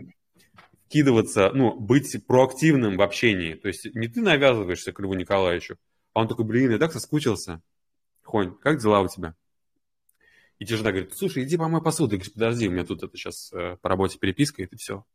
вкидываться, 0.86 1.52
ну, 1.54 1.78
быть 1.78 2.26
проактивным 2.26 2.96
в 2.96 3.02
общении. 3.02 3.56
То 3.56 3.68
есть 3.68 3.94
не 3.94 4.08
ты 4.08 4.22
навязываешься 4.22 4.94
к 4.94 5.00
Льву 5.00 5.14
Николаевичу, 5.14 5.78
а 6.14 6.22
он 6.22 6.28
такой, 6.28 6.46
блин, 6.46 6.72
я 6.72 6.78
так 6.78 6.94
соскучился. 6.94 7.62
Хонь, 8.24 8.56
как 8.62 8.80
дела 8.80 9.02
у 9.02 9.08
тебя? 9.08 9.36
И 10.60 10.66
тебе 10.66 10.78
жена 10.78 10.92
говорит, 10.92 11.16
слушай, 11.16 11.44
иди 11.44 11.58
помой 11.58 11.82
посуду. 11.82 12.10
Ты 12.10 12.16
говоришь, 12.18 12.34
подожди, 12.34 12.68
у 12.68 12.72
меня 12.72 12.84
тут 12.84 13.04
это 13.04 13.16
сейчас 13.16 13.52
э, 13.54 13.78
по 13.82 13.90
работе 13.90 14.18
переписка, 14.18 14.62
и 14.62 14.66
это 14.66 14.76
все. 14.78 15.06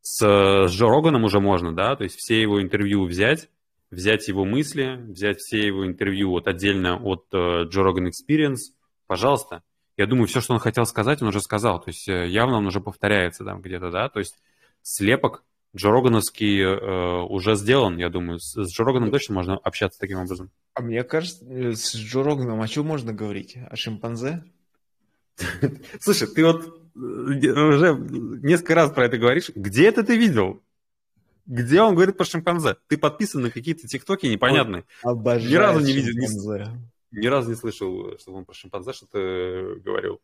С, 0.00 0.20
с 0.20 0.70
Джо 0.70 0.86
Роганом 0.86 1.24
уже 1.24 1.40
можно, 1.40 1.74
да, 1.74 1.96
то 1.96 2.04
есть 2.04 2.16
все 2.16 2.40
его 2.40 2.62
интервью 2.62 3.04
взять, 3.04 3.50
взять 3.90 4.28
его 4.28 4.44
мысли, 4.44 4.96
взять 5.08 5.38
все 5.38 5.66
его 5.66 5.86
интервью 5.86 6.30
вот 6.30 6.48
отдельно 6.48 6.96
от 6.96 7.26
э, 7.32 7.36
Joe 7.36 7.84
Rogan 7.84 8.10
Experience, 8.10 8.72
пожалуйста. 9.06 9.62
Я 9.96 10.06
думаю, 10.06 10.28
все, 10.28 10.40
что 10.40 10.54
он 10.54 10.60
хотел 10.60 10.86
сказать, 10.86 11.22
он 11.22 11.28
уже 11.28 11.40
сказал. 11.40 11.80
То 11.80 11.88
есть 11.88 12.08
э, 12.08 12.28
явно 12.28 12.58
он 12.58 12.66
уже 12.66 12.80
повторяется 12.80 13.44
там 13.44 13.60
где-то, 13.60 13.90
да. 13.90 14.08
То 14.08 14.20
есть 14.20 14.38
слепок 14.82 15.44
Джо 15.76 15.90
Рогановский 15.90 16.60
э, 16.60 17.22
уже 17.22 17.54
сделан, 17.54 17.98
я 17.98 18.08
думаю. 18.08 18.40
С, 18.40 18.54
с 18.54 18.72
Джо 18.72 18.84
Роганом 18.84 19.10
точно 19.10 19.34
можно 19.34 19.56
общаться 19.56 20.00
таким 20.00 20.18
образом. 20.18 20.50
А 20.74 20.80
мне 20.80 21.04
кажется, 21.04 21.44
э, 21.44 21.72
с 21.74 21.94
Джо 21.94 22.22
Роганом 22.22 22.60
о 22.62 22.68
чем 22.68 22.86
можно 22.86 23.12
говорить? 23.12 23.56
О 23.70 23.76
шимпанзе? 23.76 24.44
Слушай, 26.00 26.28
ты 26.28 26.44
вот 26.44 26.64
э, 26.64 26.98
уже 26.98 27.94
несколько 28.42 28.74
раз 28.74 28.90
про 28.92 29.04
это 29.04 29.18
говоришь. 29.18 29.50
Где 29.54 29.88
это 29.88 30.02
ты 30.02 30.16
видел? 30.16 30.62
Где 31.44 31.82
он 31.82 31.94
говорит 31.94 32.16
про 32.16 32.24
шимпанзе? 32.24 32.76
Ты 32.88 32.96
подписан 32.96 33.42
на 33.42 33.50
какие-то 33.50 33.86
тиктоки 33.86 34.26
непонятные. 34.26 34.84
Обожаю 35.02 35.50
Ни 35.50 35.54
разу 35.54 35.80
не 35.80 35.92
видел, 35.92 36.12
ни, 36.12 37.18
ни 37.18 37.26
разу 37.26 37.50
не 37.50 37.56
слышал, 37.56 38.18
чтобы 38.18 38.38
он 38.38 38.44
про 38.46 38.54
шимпанзе 38.54 38.92
что-то 38.92 39.76
говорил. 39.84 40.20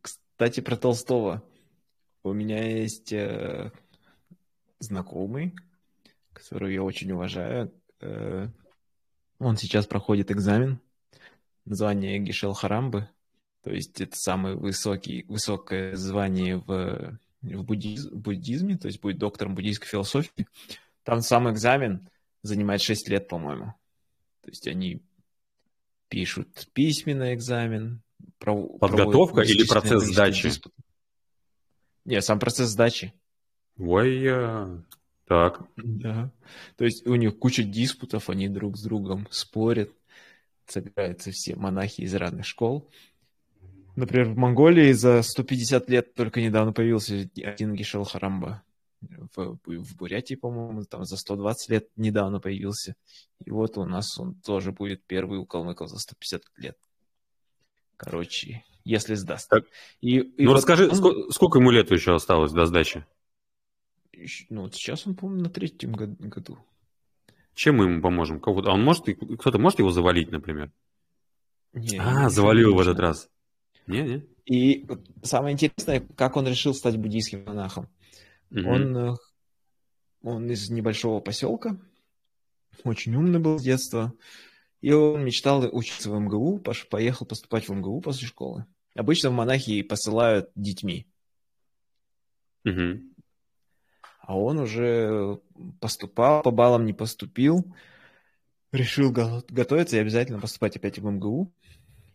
Кстати, 0.00 0.60
про 0.60 0.76
Толстого. 0.76 1.42
У 2.24 2.32
меня 2.32 2.62
есть 2.78 3.12
э, 3.12 3.72
знакомый, 4.82 5.54
которого 6.32 6.68
я 6.68 6.82
очень 6.82 7.12
уважаю. 7.12 7.72
Э, 8.00 8.48
он 9.38 9.56
сейчас 9.56 9.86
проходит 9.86 10.30
экзамен. 10.30 10.80
Название 11.64 12.18
Гишел 12.18 12.52
Харамбы. 12.52 13.08
То 13.62 13.70
есть 13.70 14.00
это 14.00 14.16
самое 14.16 14.56
высокий, 14.56 15.24
высокое 15.28 15.94
звание 15.96 16.56
в 16.56 17.18
в 17.42 17.64
буддиз, 17.64 18.06
буддизме, 18.06 18.76
то 18.76 18.86
есть 18.86 19.00
будет 19.00 19.18
доктором 19.18 19.54
буддийской 19.54 19.88
философии. 19.88 20.46
Там 21.02 21.20
сам 21.20 21.50
экзамен 21.50 22.08
занимает 22.42 22.80
6 22.80 23.08
лет, 23.08 23.28
по-моему. 23.28 23.74
То 24.42 24.50
есть 24.50 24.66
они 24.68 25.02
пишут 26.08 26.68
письменный 26.72 27.34
экзамен. 27.34 28.02
Пров... 28.38 28.78
Подготовка 28.78 29.42
или 29.42 29.66
процесс 29.66 30.04
сдачи? 30.04 30.48
Диспут. 30.48 30.72
Нет, 32.04 32.24
сам 32.24 32.38
процесс 32.38 32.70
сдачи. 32.70 33.12
Ой, 33.78 34.28
так. 35.26 35.62
Да. 35.76 36.30
То 36.76 36.84
есть 36.84 37.06
у 37.06 37.14
них 37.14 37.38
куча 37.38 37.62
диспутов, 37.62 38.28
они 38.28 38.48
друг 38.48 38.76
с 38.76 38.82
другом 38.82 39.26
спорят. 39.30 39.90
Собираются 40.66 41.30
все 41.30 41.56
монахи 41.56 42.02
из 42.02 42.14
разных 42.14 42.46
школ. 42.46 42.88
Например, 43.96 44.28
в 44.28 44.36
Монголии 44.36 44.92
за 44.92 45.22
150 45.22 45.88
лет 45.88 46.14
только 46.14 46.40
недавно 46.40 46.72
появился 46.72 47.28
один 47.42 47.74
Гишел 47.74 48.04
Харамба. 48.04 48.62
В, 49.00 49.58
в 49.64 49.96
Бурятии, 49.96 50.34
по-моему, 50.34 50.84
там 50.84 51.04
за 51.04 51.16
120 51.16 51.70
лет 51.70 51.88
недавно 51.96 52.38
появился. 52.38 52.94
И 53.44 53.50
вот 53.50 53.76
у 53.76 53.84
нас 53.84 54.18
он 54.18 54.34
тоже 54.36 54.70
будет 54.70 55.02
первый 55.04 55.38
у 55.38 55.46
калмыков 55.46 55.88
за 55.88 55.98
150 55.98 56.42
лет. 56.58 56.76
Короче, 57.96 58.64
если 58.84 59.14
сдаст. 59.14 59.48
Так. 59.48 59.64
И, 60.00 60.18
и 60.18 60.44
ну, 60.44 60.50
вот 60.50 60.58
расскажи, 60.58 60.88
он... 60.88 60.94
сколько, 60.94 61.32
сколько 61.32 61.58
ему 61.58 61.70
лет 61.70 61.90
еще 61.90 62.14
осталось 62.14 62.52
до 62.52 62.66
сдачи? 62.66 63.04
Ну, 64.50 64.62
вот 64.62 64.74
сейчас 64.74 65.06
он, 65.06 65.14
по-моему, 65.14 65.44
на 65.44 65.50
третьем 65.50 65.92
году. 65.92 66.58
Чем 67.54 67.76
мы 67.76 67.84
ему 67.84 68.02
поможем? 68.02 68.40
Кого-то, 68.40 68.70
а 68.70 68.74
он 68.74 68.84
может, 68.84 69.04
кто-то 69.38 69.58
может 69.58 69.78
его 69.78 69.90
завалить, 69.90 70.30
например? 70.30 70.70
Не, 71.72 71.98
а, 71.98 72.28
завалил 72.28 72.74
в 72.74 72.80
этот 72.80 72.98
раз. 72.98 73.30
Не, 73.86 74.02
не. 74.02 74.26
И 74.44 74.86
самое 75.22 75.54
интересное, 75.54 76.00
как 76.16 76.36
он 76.36 76.46
решил 76.46 76.74
стать 76.74 76.96
буддийским 76.96 77.44
монахом. 77.44 77.88
Угу. 78.50 78.68
Он, 78.68 78.96
э, 78.96 79.14
он 80.22 80.50
из 80.50 80.68
небольшого 80.70 81.20
поселка, 81.20 81.78
очень 82.84 83.14
умный 83.14 83.38
был 83.38 83.58
с 83.58 83.62
детства, 83.62 84.12
и 84.80 84.92
он 84.92 85.24
мечтал 85.24 85.64
учиться 85.72 86.10
в 86.10 86.18
МГУ, 86.18 86.62
поехал 86.90 87.26
поступать 87.26 87.68
в 87.68 87.72
МГУ 87.72 88.00
после 88.00 88.26
школы. 88.26 88.66
Обычно 88.94 89.30
в 89.30 89.34
монахи 89.34 89.82
посылают 89.82 90.50
детьми. 90.54 91.06
Угу. 92.64 93.00
А 94.22 94.38
он 94.38 94.58
уже 94.58 95.40
поступал, 95.80 96.42
по 96.42 96.52
баллам 96.52 96.86
не 96.86 96.92
поступил, 96.92 97.66
решил 98.70 99.10
готовиться 99.10 99.96
и 99.96 100.00
обязательно 100.00 100.40
поступать 100.40 100.76
опять 100.76 100.98
в 100.98 101.04
МГУ. 101.04 101.52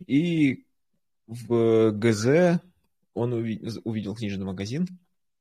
И 0.06 0.66
в 1.26 1.92
ГЗ 1.92 2.60
он 3.12 3.32
увидел, 3.34 4.14
книжный 4.14 4.46
магазин, 4.46 4.88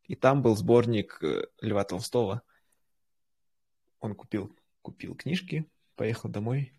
и 0.07 0.15
там 0.15 0.41
был 0.41 0.57
сборник 0.57 1.19
э, 1.21 1.45
Льва 1.61 1.85
Толстого. 1.85 2.41
Он 3.99 4.13
купил, 4.13 4.53
купил 4.81 5.15
книжки, 5.15 5.65
поехал 5.95 6.29
домой, 6.29 6.73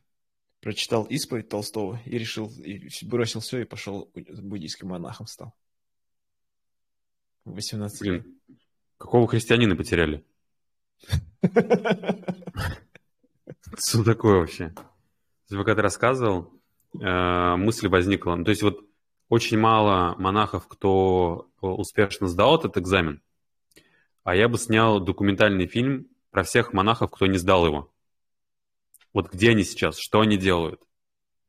прочитал 0.60 1.04
исповедь 1.04 1.48
Толстого 1.48 2.00
и 2.04 2.18
решил, 2.18 2.50
и 2.50 2.88
бросил 3.06 3.40
все 3.40 3.60
и 3.60 3.64
пошел 3.64 4.10
буддийским 4.14 4.88
монахом 4.88 5.26
стал. 5.26 5.54
18 7.44 8.00
Блин, 8.00 8.14
лет. 8.14 8.58
Какого 8.98 9.28
христианина 9.28 9.76
потеряли? 9.76 10.24
Что 13.78 14.04
такое 14.04 14.40
вообще? 14.40 14.74
Пока 15.48 15.74
ты 15.74 15.82
рассказывал, 15.82 16.52
э, 17.00 17.56
мысль 17.56 17.88
возникла. 17.88 18.42
То 18.44 18.50
есть 18.50 18.62
вот 18.62 18.84
очень 19.28 19.58
мало 19.58 20.16
монахов, 20.18 20.66
кто 20.66 21.48
э, 21.62 21.66
успешно 21.66 22.26
сдал 22.28 22.58
этот 22.58 22.76
экзамен, 22.76 23.22
а 24.24 24.34
я 24.34 24.48
бы 24.48 24.58
снял 24.58 25.00
документальный 25.00 25.66
фильм 25.66 26.08
про 26.30 26.42
всех 26.42 26.72
монахов, 26.72 27.10
кто 27.10 27.26
не 27.26 27.38
сдал 27.38 27.66
его. 27.66 27.92
Вот 29.14 29.32
где 29.32 29.50
они 29.50 29.64
сейчас, 29.64 29.98
что 29.98 30.20
они 30.20 30.36
делают, 30.36 30.82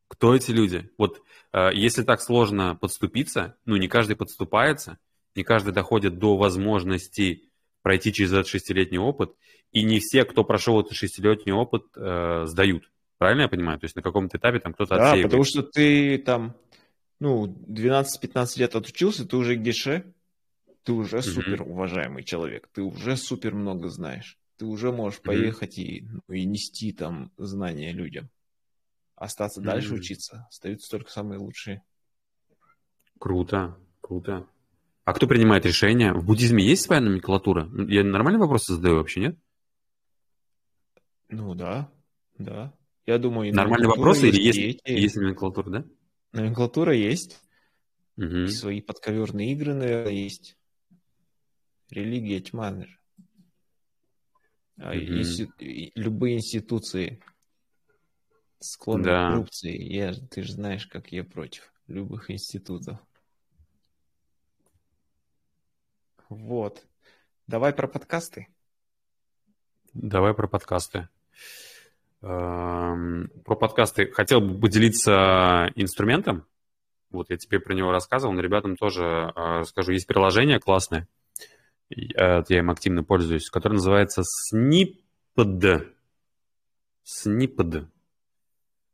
кто 0.08 0.36
эти 0.36 0.52
люди. 0.52 0.90
Вот 0.98 1.22
э, 1.52 1.72
если 1.74 2.04
так 2.04 2.22
сложно 2.22 2.76
подступиться, 2.76 3.58
ну 3.66 3.76
не 3.76 3.88
каждый 3.88 4.16
подступается, 4.16 5.00
не 5.40 5.44
каждый 5.46 5.74
доходит 5.74 6.20
до 6.20 6.36
возможности 6.36 7.50
пройти 7.82 8.12
через 8.12 8.34
этот 8.34 8.48
шестилетний 8.48 9.00
опыт, 9.00 9.36
и 9.72 9.84
не 9.84 10.00
все, 10.00 10.26
кто 10.26 10.44
прошел 10.44 10.82
этот 10.82 10.94
шестилетний 10.94 11.54
опыт, 11.54 11.84
э, 11.96 12.44
сдают. 12.46 12.92
Правильно 13.18 13.44
я 13.44 13.48
понимаю? 13.48 13.80
То 13.80 13.86
есть 13.86 13.96
на 13.96 14.02
каком-то 14.02 14.38
этапе 14.38 14.60
там 14.60 14.74
кто-то 14.74 14.96
Да, 14.96 15.12
отсеивает. 15.12 15.26
потому 15.28 15.44
что 15.46 15.64
ты 15.64 16.18
там 16.18 16.58
ну, 17.22 17.48
12-15 17.48 18.60
лет 18.60 18.76
отучился, 18.76 19.26
ты 19.26 19.38
уже 19.38 19.56
геше, 19.56 20.14
ты 20.84 20.92
уже 20.92 21.18
mm-hmm. 21.18 21.22
супер 21.22 21.62
уважаемый 21.62 22.24
человек, 22.24 22.68
ты 22.74 22.82
уже 22.82 23.16
супер 23.16 23.56
много 23.56 23.88
знаешь. 23.88 24.38
Ты 24.58 24.66
уже 24.66 24.92
можешь 24.92 25.20
mm-hmm. 25.20 25.26
поехать 25.26 25.78
и, 25.78 26.02
ну, 26.02 26.34
и 26.34 26.44
нести 26.44 26.92
там 26.92 27.32
знания 27.38 27.94
людям. 27.94 28.30
Остаться 29.16 29.62
mm-hmm. 29.62 29.66
дальше 29.66 29.94
учиться, 29.94 30.48
остаются 30.50 30.92
только 30.92 31.10
самые 31.12 31.40
лучшие. 31.40 31.82
Круто, 33.20 33.78
круто. 34.02 34.46
А 35.10 35.14
кто 35.14 35.26
принимает 35.26 35.66
решения? 35.66 36.14
В 36.14 36.24
буддизме 36.24 36.64
есть 36.64 36.84
своя 36.84 37.02
номенклатура? 37.02 37.68
Я 37.88 38.04
нормальный 38.04 38.40
вопрос 38.40 38.68
задаю 38.68 38.98
вообще, 38.98 39.22
нет? 39.22 39.40
Ну 41.30 41.56
да, 41.56 41.92
да. 42.38 42.78
Я 43.08 43.18
думаю, 43.18 43.52
нормальный 43.52 43.88
вопрос 43.88 44.22
или 44.22 44.40
есть, 44.40 44.80
есть 44.86 45.16
номенклатура, 45.16 45.70
да? 45.72 45.86
Номенклатура 46.32 46.94
есть. 46.94 47.42
Угу. 48.18 48.50
Свои 48.50 48.82
подковерные 48.82 49.52
игры, 49.54 49.74
наверное, 49.74 50.14
есть. 50.14 50.56
Религия 51.90 52.40
тьма. 52.40 52.68
А 54.78 54.92
угу. 54.92 54.96
инсти... 54.96 55.92
Любые 55.96 56.36
институции 56.36 57.20
склонны 58.60 59.06
да. 59.06 59.30
к 59.30 59.32
коррупции. 59.32 59.76
Я, 59.92 60.14
ты 60.14 60.44
же 60.44 60.54
знаешь, 60.54 60.86
как 60.86 61.12
я 61.12 61.24
против 61.24 61.74
любых 61.88 62.30
институтов. 62.30 63.00
Вот. 66.30 66.86
Давай 67.48 67.74
про 67.74 67.88
подкасты. 67.88 68.48
Давай 69.94 70.34
про 70.34 70.48
подкасты. 70.48 71.10
Эм, 72.22 73.30
про 73.44 73.56
подкасты 73.56 74.12
хотел 74.12 74.40
бы 74.40 74.60
поделиться 74.60 75.72
инструментом. 75.76 76.46
Вот 77.10 77.32
я 77.32 77.38
тебе 77.38 77.60
про 77.60 77.74
него 77.74 77.92
рассказывал, 77.92 78.34
но 78.34 78.42
ребятам 78.42 78.78
тоже 78.78 79.34
э, 79.36 79.64
скажу. 79.64 79.94
Есть 79.94 80.06
приложение 80.06 80.60
классное, 80.60 81.08
я 81.90 82.44
им 82.48 82.70
активно 82.70 83.04
пользуюсь, 83.04 83.50
которое 83.50 83.76
называется 83.76 84.22
Snipped. 84.22 85.88
Snipped. 87.04 87.88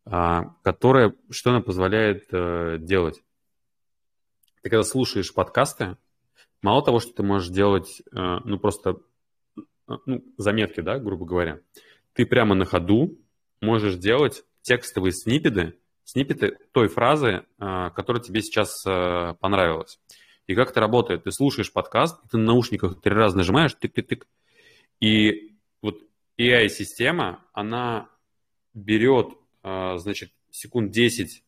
А, 0.05 0.43
которое, 0.63 1.15
что 1.29 1.49
она 1.49 1.61
позволяет 1.61 2.27
э, 2.31 2.77
делать? 2.79 3.21
Ты 4.61 4.69
когда 4.69 4.83
слушаешь 4.83 5.33
подкасты, 5.33 5.97
мало 6.65 6.83
того, 6.83 6.99
что 6.99 7.13
ты 7.13 7.23
можешь 7.23 7.49
делать, 7.49 8.01
э, 8.11 8.37
ну, 8.43 8.59
просто 8.59 8.97
ну, 9.87 10.23
заметки, 10.37 10.81
да, 10.81 10.97
грубо 10.99 11.25
говоря, 11.25 11.59
ты 12.13 12.25
прямо 12.25 12.55
на 12.55 12.65
ходу 12.65 13.17
можешь 13.61 13.95
делать 13.95 14.43
текстовые 14.61 15.11
сниппеты, 15.11 15.77
сниппеты 16.03 16.57
той 16.71 16.87
фразы, 16.87 17.45
а, 17.59 17.91
которая 17.91 18.21
тебе 18.21 18.41
сейчас 18.41 18.83
понравилась. 19.39 19.99
И 20.47 20.55
как 20.55 20.71
это 20.71 20.79
работает? 20.79 21.23
Ты 21.23 21.31
слушаешь 21.31 21.71
подкаст, 21.71 22.19
ты 22.31 22.37
на 22.37 22.45
наушниках 22.45 23.01
три 23.01 23.13
раза 23.13 23.37
нажимаешь, 23.37 23.75
тык-тык-тык, 23.79 24.25
и 24.99 25.55
вот 25.81 25.99
AI-система, 26.39 27.43
она 27.53 28.09
берет, 28.73 29.29
э, 29.63 29.97
значит, 29.97 30.31
секунд 30.51 30.91
10 30.91 31.43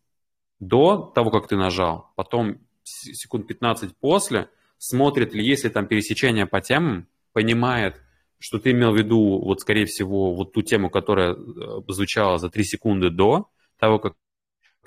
до 0.59 1.11
того, 1.13 1.29
как 1.29 1.47
ты 1.47 1.55
нажал, 1.55 2.11
потом 2.15 2.59
секунд 2.83 3.47
15 3.47 3.95
после, 3.97 4.49
смотрит 4.77 5.33
ли, 5.33 5.45
есть 5.45 5.63
ли 5.63 5.69
там 5.69 5.87
пересечение 5.87 6.45
по 6.45 6.61
темам, 6.61 7.07
понимает, 7.33 8.01
что 8.39 8.59
ты 8.59 8.71
имел 8.71 8.91
в 8.91 8.97
виду, 8.97 9.39
вот, 9.39 9.61
скорее 9.61 9.85
всего, 9.85 10.33
вот 10.33 10.53
ту 10.53 10.61
тему, 10.61 10.89
которая 10.89 11.33
э, 11.33 11.81
звучала 11.87 12.37
за 12.37 12.49
3 12.49 12.63
секунды 12.63 13.09
до 13.09 13.49
того, 13.79 13.99
как 13.99 14.15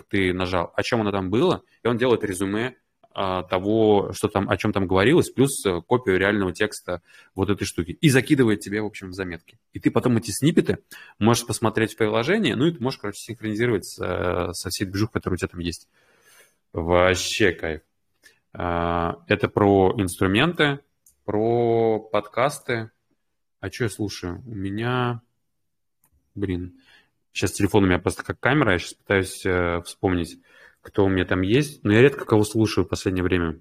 ты 0.08 0.32
нажал, 0.32 0.72
о 0.74 0.82
чем 0.82 1.00
она 1.00 1.12
там 1.12 1.30
было, 1.30 1.62
и 1.82 1.88
он 1.88 1.98
делает 1.98 2.24
резюме 2.24 2.76
а, 3.12 3.42
того, 3.42 4.12
что 4.12 4.28
там, 4.28 4.48
о 4.48 4.56
чем 4.56 4.72
там 4.72 4.86
говорилось, 4.86 5.30
плюс 5.30 5.66
э, 5.66 5.80
копию 5.82 6.16
реального 6.16 6.52
текста 6.52 7.02
вот 7.34 7.50
этой 7.50 7.64
штуки. 7.64 7.90
И 8.00 8.08
закидывает 8.08 8.60
тебе, 8.60 8.82
в 8.82 8.86
общем, 8.86 9.10
в 9.10 9.14
заметки. 9.14 9.58
И 9.72 9.80
ты 9.80 9.90
потом 9.90 10.16
эти 10.16 10.30
снипеты 10.30 10.78
можешь 11.18 11.44
посмотреть 11.44 11.94
в 11.94 11.96
приложении, 11.96 12.52
ну 12.52 12.66
и 12.66 12.72
ты 12.72 12.80
можешь, 12.80 13.00
короче, 13.00 13.18
синхронизировать 13.20 13.84
со, 13.84 14.52
со 14.52 14.70
всей 14.70 14.84
движухой, 14.84 15.14
которая 15.14 15.34
у 15.34 15.38
тебя 15.38 15.48
там 15.48 15.60
есть. 15.60 15.88
Вообще 16.72 17.50
кайф. 17.50 17.80
А, 18.52 19.22
это 19.26 19.48
про 19.48 19.94
инструменты, 19.96 20.80
про 21.24 21.98
подкасты. 22.00 22.90
А 23.60 23.70
что 23.70 23.84
я 23.84 23.90
слушаю? 23.90 24.42
У 24.46 24.54
меня... 24.54 25.22
Блин, 26.34 26.80
сейчас 27.32 27.52
телефон 27.52 27.84
у 27.84 27.86
меня 27.86 27.98
просто 27.98 28.22
как 28.24 28.40
камера, 28.40 28.72
я 28.72 28.78
сейчас 28.78 28.94
пытаюсь 28.94 29.44
э, 29.44 29.82
вспомнить 29.82 30.38
кто 30.82 31.04
у 31.04 31.08
меня 31.08 31.24
там 31.24 31.42
есть, 31.42 31.84
но 31.84 31.92
я 31.92 32.00
редко 32.00 32.24
кого 32.24 32.44
слушаю 32.44 32.84
в 32.84 32.88
последнее 32.88 33.22
время. 33.22 33.60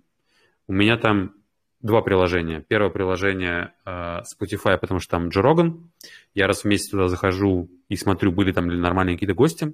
У 0.68 0.74
меня 0.74 0.98
там 0.98 1.34
два 1.82 2.02
приложения. 2.02 2.62
Первое 2.62 2.90
приложение 2.90 3.74
э, 3.86 4.22
Spotify, 4.22 4.78
потому 4.78 5.00
что 5.00 5.12
там 5.12 5.30
Джо 5.30 5.42
Роган. 5.42 5.92
Я 6.34 6.48
раз 6.48 6.62
в 6.62 6.66
месяц 6.66 6.90
туда 6.90 7.08
захожу 7.08 7.70
и 7.90 7.96
смотрю, 7.96 8.32
были 8.32 8.52
там 8.52 8.70
ли 8.70 8.78
нормальные 8.78 9.16
какие-то 9.16 9.34
гости. 9.34 9.74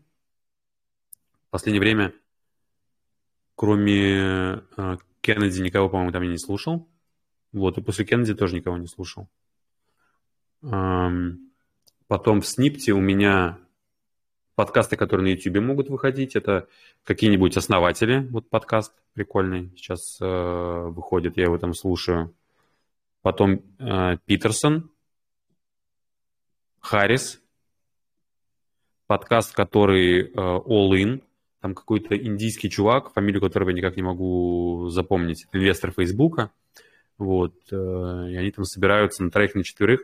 В 1.48 1.52
последнее 1.52 1.82
время, 1.82 2.14
кроме 3.56 4.64
э, 4.78 4.98
Кеннеди, 5.22 5.62
никого, 5.62 5.90
по-моему, 5.90 6.12
там 6.12 6.24
я 6.24 6.30
не 6.30 6.38
слушал. 6.38 6.88
Вот, 7.52 7.78
и 7.78 7.82
после 7.82 8.06
Кеннеди 8.06 8.36
тоже 8.36 8.56
никого 8.56 8.78
не 8.78 8.88
слушал. 8.88 9.28
Эм, 10.62 11.52
потом 12.08 12.42
в 12.42 12.48
Снипте 12.48 12.92
у 12.94 13.00
меня 13.00 13.58
подкасты, 14.56 14.98
которые 14.98 15.26
на 15.26 15.38
YouTube 15.38 15.64
могут 15.64 15.90
выходить, 15.90 16.36
это 16.36 16.68
какие-нибудь 17.04 17.58
основатели. 17.58 18.28
Вот 18.30 18.50
подкаст 18.50 18.94
прикольный 19.14 19.72
сейчас 19.76 20.18
э, 20.22 20.26
выходит, 20.26 21.38
я 21.38 21.44
его 21.44 21.58
там 21.58 21.74
слушаю. 21.74 22.34
Потом 23.22 23.62
э, 23.80 24.18
Питерсон, 24.26 24.92
Харрис, 26.80 27.42
подкаст, 29.08 29.54
который 29.56 30.22
э, 30.22 30.34
All 30.34 30.92
In, 30.92 31.24
там 31.66 31.74
какой-то 31.74 32.16
индийский 32.16 32.70
чувак, 32.70 33.12
фамилию 33.14 33.42
которого 33.42 33.70
я 33.70 33.76
никак 33.76 33.98
не 33.98 34.04
могу 34.04 34.90
запомнить, 34.90 35.48
инвестор 35.52 35.92
Фейсбука. 35.92 36.52
Вот, 37.18 37.56
э, 37.72 37.76
и 37.76 38.36
они 38.36 38.52
там 38.52 38.66
собираются 38.66 39.24
на 39.24 39.32
троих, 39.32 39.56
на 39.56 39.64
четверых 39.64 40.02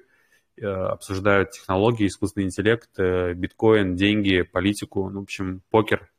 Э, 0.57 0.67
обсуждают 0.67 1.51
технологии, 1.51 2.07
искусственный 2.07 2.45
интеллект, 2.45 2.89
э, 2.99 3.33
биткоин, 3.33 3.95
деньги, 3.95 4.41
политику, 4.43 5.09
ну, 5.09 5.21
в 5.21 5.23
общем, 5.23 5.61
покер, 5.71 6.11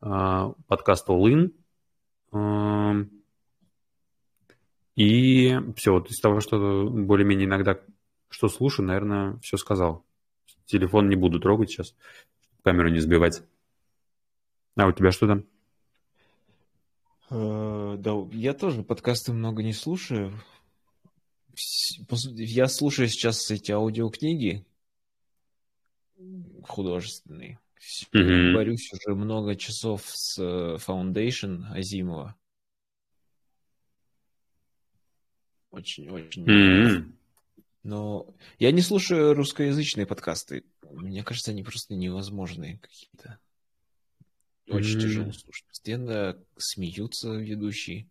подкаст 0.00 1.08
All 1.08 1.24
In. 1.24 1.52
Эм, 2.32 3.10
и 4.96 5.58
все, 5.76 5.92
вот 5.92 6.10
из 6.10 6.20
того, 6.20 6.40
что 6.40 6.88
более-менее 6.88 7.46
иногда 7.46 7.78
что 8.30 8.48
слушаю, 8.48 8.86
наверное, 8.86 9.38
все 9.42 9.56
сказал. 9.56 10.04
Телефон 10.66 11.08
не 11.08 11.16
буду 11.16 11.40
трогать 11.40 11.70
сейчас, 11.70 11.94
камеру 12.62 12.88
не 12.90 13.00
сбивать. 13.00 13.42
А 14.78 14.86
у 14.86 14.92
тебя 14.92 15.10
что 15.10 15.26
там? 15.26 15.44
Да, 17.30 18.26
я 18.32 18.54
тоже 18.54 18.82
подкасты 18.82 19.32
много 19.32 19.62
не 19.62 19.74
слушаю 19.74 20.32
я 22.36 22.68
слушаю 22.68 23.08
сейчас 23.08 23.50
эти 23.50 23.72
аудиокниги 23.72 24.64
художественные. 26.62 27.58
Mm-hmm. 28.12 28.54
Борюсь 28.54 28.92
уже 28.92 29.14
много 29.14 29.56
часов 29.56 30.02
с 30.06 30.38
э, 30.38 30.76
Foundation 30.76 31.64
Азимова. 31.70 32.36
Очень-очень. 35.70 36.44
Mm-hmm. 36.44 37.12
Но 37.84 38.34
я 38.58 38.72
не 38.72 38.82
слушаю 38.82 39.34
русскоязычные 39.34 40.06
подкасты. 40.06 40.64
Мне 40.90 41.22
кажется, 41.22 41.52
они 41.52 41.62
просто 41.62 41.94
невозможные 41.94 42.78
какие-то. 42.78 43.38
Очень 44.68 44.98
mm-hmm. 44.98 45.00
тяжело 45.00 45.32
слушать. 45.32 45.66
Постоянно 45.66 46.44
смеются 46.56 47.30
ведущие. 47.30 48.08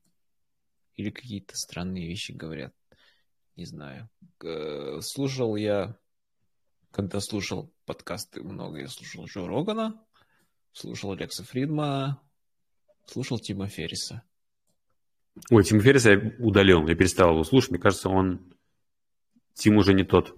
Или 0.95 1.11
какие-то 1.11 1.55
странные 1.55 2.07
вещи 2.07 2.31
говорят 2.31 2.73
не 3.57 3.65
знаю. 3.65 4.09
Слушал 5.01 5.55
я, 5.55 5.97
когда 6.91 7.19
слушал 7.19 7.73
подкасты 7.85 8.43
много, 8.43 8.79
я 8.79 8.88
слушал 8.88 9.25
Джо 9.25 9.47
Рогана, 9.47 9.99
слушал 10.71 11.13
Лекса 11.15 11.43
Фридмана, 11.43 12.21
слушал 13.05 13.39
Тима 13.39 13.67
Ферриса. 13.67 14.21
Ой, 15.49 15.63
Тима 15.63 15.81
Ферриса 15.81 16.11
я 16.11 16.34
удалил, 16.39 16.88
я 16.88 16.95
перестал 16.95 17.31
его 17.31 17.43
слушать. 17.43 17.71
Мне 17.71 17.79
кажется, 17.79 18.09
он... 18.09 18.53
Тим 19.53 19.77
уже 19.77 19.95
не 19.95 20.03
тот. 20.03 20.35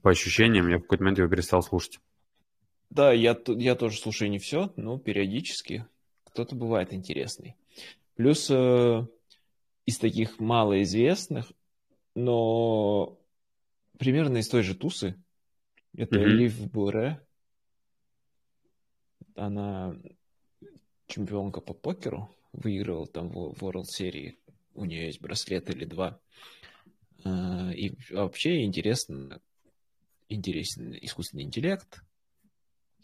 По 0.00 0.10
ощущениям, 0.10 0.68
я 0.68 0.78
в 0.78 0.82
какой-то 0.82 1.04
момент 1.04 1.18
его 1.18 1.28
перестал 1.28 1.62
слушать. 1.62 2.00
Да, 2.90 3.12
я, 3.12 3.38
я 3.46 3.74
тоже 3.74 3.98
слушаю 3.98 4.30
не 4.30 4.38
все, 4.38 4.72
но 4.76 4.98
периодически 4.98 5.86
кто-то 6.24 6.54
бывает 6.54 6.92
интересный. 6.92 7.56
Плюс 8.14 8.50
э, 8.50 9.06
из 9.86 9.98
таких 9.98 10.38
малоизвестных 10.40 11.52
но 12.18 13.16
примерно 13.96 14.38
из 14.38 14.48
той 14.48 14.64
же 14.64 14.74
тусы. 14.74 15.14
Это 15.96 16.16
mm-hmm. 16.16 16.24
Лив 16.24 16.70
Буре. 16.70 17.24
Она 19.36 19.96
чемпионка 21.06 21.60
по 21.60 21.74
покеру, 21.74 22.28
выигрывала 22.52 23.06
там 23.06 23.30
в 23.30 23.62
World 23.62 23.84
серии. 23.84 24.40
У 24.74 24.84
нее 24.84 25.06
есть 25.06 25.20
браслет 25.20 25.70
или 25.70 25.84
два. 25.84 26.20
А, 27.24 27.70
и 27.72 27.94
вообще 28.10 28.64
интересно, 28.64 29.40
интересен 30.28 30.98
искусственный 31.00 31.44
интеллект, 31.44 32.02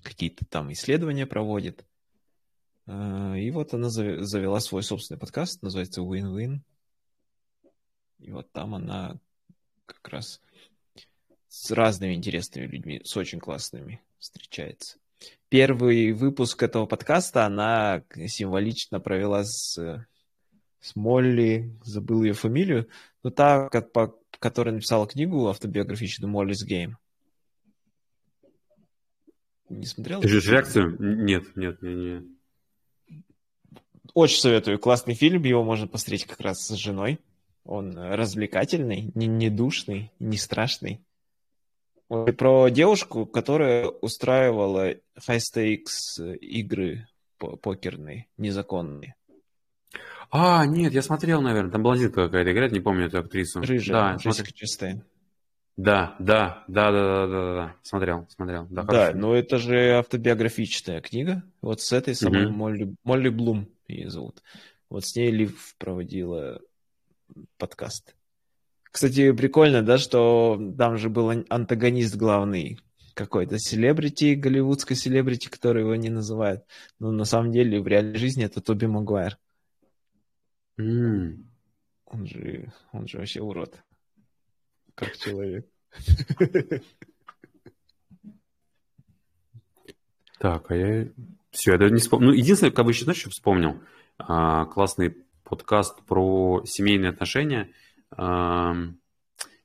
какие-то 0.04 0.44
там 0.44 0.72
исследования 0.72 1.26
проводит. 1.26 1.84
А, 2.86 3.34
и 3.34 3.50
вот 3.50 3.74
она 3.74 3.88
завела 3.88 4.60
свой 4.60 4.82
собственный 4.82 5.18
подкаст, 5.18 5.62
называется 5.62 6.02
Win-Win. 6.02 6.60
И 8.20 8.30
вот 8.30 8.50
там 8.52 8.74
она 8.74 9.18
как 9.86 10.08
раз 10.08 10.40
с 11.48 11.70
разными 11.70 12.14
интересными 12.14 12.66
людьми, 12.66 13.00
с 13.04 13.16
очень 13.16 13.38
классными 13.38 14.02
встречается. 14.18 14.98
Первый 15.48 16.12
выпуск 16.12 16.62
этого 16.62 16.86
подкаста 16.86 17.46
она 17.46 18.02
символично 18.26 19.00
провела 19.00 19.44
с, 19.44 20.06
с 20.80 20.96
Молли, 20.96 21.78
забыл 21.84 22.24
ее 22.24 22.32
фамилию, 22.32 22.88
но 23.22 23.30
та, 23.30 23.68
как, 23.68 23.92
по, 23.92 24.18
которая 24.38 24.74
написала 24.74 25.06
книгу 25.06 25.48
автобиографичную 25.48 26.32
«Молли's 26.32 26.66
Game». 26.68 26.94
Не 29.78 29.86
смотрел? 29.86 30.20
Ты 30.20 30.28
же 30.28 30.50
реакцию? 30.50 30.96
Нет, 30.98 31.56
нет, 31.56 31.82
не, 31.82 31.94
не. 31.94 32.22
Очень 34.14 34.40
советую. 34.40 34.78
Классный 34.78 35.14
фильм, 35.14 35.42
его 35.42 35.64
можно 35.64 35.86
посмотреть 35.88 36.26
как 36.26 36.40
раз 36.40 36.58
с 36.66 36.74
женой. 36.74 37.18
Он 37.64 37.96
развлекательный, 37.96 39.10
не, 39.14 39.26
не 39.26 39.50
душный, 39.50 40.12
не 40.18 40.36
страшный. 40.36 41.00
Вот, 42.08 42.36
про 42.36 42.68
девушку, 42.68 43.26
которая 43.26 43.86
устраивала 43.86 44.94
high-stakes 45.18 46.36
игры 46.36 47.08
покерные, 47.38 48.26
незаконные. 48.36 49.16
А, 50.30 50.66
нет, 50.66 50.92
я 50.92 51.02
смотрел, 51.02 51.40
наверное, 51.40 51.70
там 51.70 51.82
блондинка 51.82 52.26
какая-то 52.26 52.52
играет, 52.52 52.72
не 52.72 52.80
помню 52.80 53.06
эту 53.06 53.18
актрису. 53.18 53.60
Рыжая, 53.60 54.14
да, 54.14 54.16
Джессика 54.16 54.52
Честейн. 54.52 55.02
Да, 55.76 56.14
да, 56.20 56.64
да, 56.68 56.92
да, 56.92 57.02
да, 57.02 57.26
да, 57.26 57.54
да, 57.54 57.76
смотрел, 57.82 58.26
смотрел. 58.28 58.66
Да, 58.70 58.84
да 58.84 59.12
но 59.12 59.34
это 59.34 59.58
же 59.58 59.98
автобиографичная 59.98 61.00
книга. 61.00 61.42
Вот 61.60 61.80
с 61.80 61.92
этой 61.92 62.14
самой 62.14 62.46
mm-hmm. 62.46 62.50
Молли, 62.50 62.94
Молли 63.02 63.28
Блум 63.28 63.68
ее 63.88 64.08
зовут. 64.08 64.42
Вот 64.88 65.04
с 65.04 65.16
ней 65.16 65.32
Лив 65.32 65.74
проводила 65.78 66.60
подкаст. 67.58 68.14
Кстати, 68.84 69.32
прикольно, 69.32 69.82
да, 69.82 69.98
что 69.98 70.72
там 70.78 70.96
же 70.96 71.10
был 71.10 71.30
антагонист 71.48 72.14
главный, 72.14 72.78
какой-то 73.14 73.58
селебрити, 73.58 74.34
голливудской 74.34 74.96
селебрити, 74.96 75.48
который 75.48 75.82
его 75.82 75.96
не 75.96 76.10
называют. 76.10 76.64
Но 77.00 77.10
на 77.10 77.24
самом 77.24 77.50
деле 77.50 77.80
в 77.80 77.88
реальной 77.88 78.18
жизни 78.18 78.44
это 78.44 78.60
Тоби 78.60 78.86
Магуайр. 78.86 79.36
Mm. 80.78 81.44
Он 82.06 82.26
же, 82.26 82.72
он 82.92 83.08
же 83.08 83.18
вообще 83.18 83.40
урод 83.40 83.82
как 84.94 85.16
человек. 85.16 85.66
Так, 90.38 90.70
а 90.70 90.76
я... 90.76 91.08
Все, 91.50 91.72
я 91.72 91.78
даже 91.78 91.94
не 91.94 92.00
вспомнил. 92.00 92.28
Ну, 92.28 92.34
единственное, 92.34 92.72
как 92.72 92.84
бы 92.84 92.90
еще, 92.90 93.04
знаешь, 93.04 93.20
что 93.20 93.30
вспомнил? 93.30 93.80
А, 94.18 94.66
классный 94.66 95.16
подкаст 95.44 96.02
про 96.02 96.62
семейные 96.66 97.10
отношения. 97.10 97.70
А, 98.10 98.74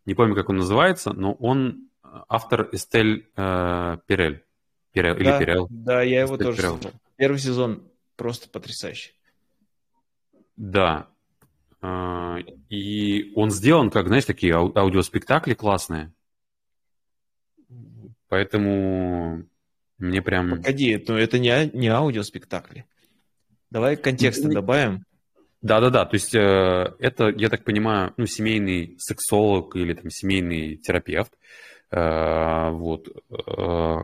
не 0.05 0.13
помню, 0.13 0.35
как 0.35 0.49
он 0.49 0.57
называется, 0.57 1.13
но 1.13 1.33
он 1.33 1.89
э, 2.03 2.07
автор 2.29 2.69
Эстель 2.71 3.27
э, 3.35 3.97
Перель. 4.05 4.43
Перель 4.91 5.15
да, 5.15 5.19
или 5.19 5.39
Перель. 5.45 5.67
Да, 5.69 6.01
я 6.01 6.21
его 6.21 6.35
Эстель 6.35 6.47
тоже 6.47 6.61
Перель. 6.61 6.93
Первый 7.17 7.39
сезон 7.39 7.83
просто 8.15 8.49
потрясающий. 8.49 9.13
Да, 10.55 11.07
а, 11.81 12.37
и 12.69 13.31
он 13.35 13.51
сделан, 13.51 13.89
как, 13.89 14.07
знаешь, 14.07 14.25
такие 14.25 14.53
ау- 14.55 14.75
аудиоспектакли 14.75 15.53
классные. 15.53 16.11
Поэтому 18.27 19.43
мне 19.97 20.21
прям... 20.21 20.49
Погоди, 20.49 21.03
но 21.07 21.17
это 21.17 21.39
не, 21.39 21.71
не 21.73 21.87
аудиоспектакли. 21.87 22.85
Давай 23.69 23.95
контекста 23.95 24.49
добавим. 24.49 25.05
Да-да-да, 25.61 26.05
то 26.05 26.15
есть 26.15 26.33
э, 26.33 26.95
это, 26.99 27.27
я 27.35 27.49
так 27.49 27.65
понимаю, 27.65 28.13
ну, 28.15 28.25
семейный 28.25 28.95
сексолог 28.97 29.75
или 29.75 29.93
там 29.93 30.09
семейный 30.09 30.77
терапевт, 30.77 31.33
э, 31.91 32.69
вот, 32.71 33.09
э, 33.29 33.97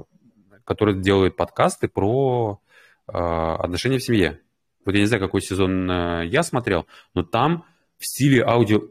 который 0.66 1.02
делает 1.02 1.38
подкасты 1.38 1.88
про 1.88 2.60
э, 3.08 3.12
отношения 3.14 4.00
в 4.00 4.04
семье. 4.04 4.42
Вот 4.86 4.94
я 4.94 5.02
не 5.02 5.08
знаю, 5.08 5.22
какой 5.22 5.42
сезон 5.42 5.90
э, 5.90 6.28
я 6.28 6.44
смотрел, 6.44 6.86
но 7.14 7.24
там 7.24 7.66
в 7.98 8.06
стиле 8.06 8.44
аудио... 8.44 8.82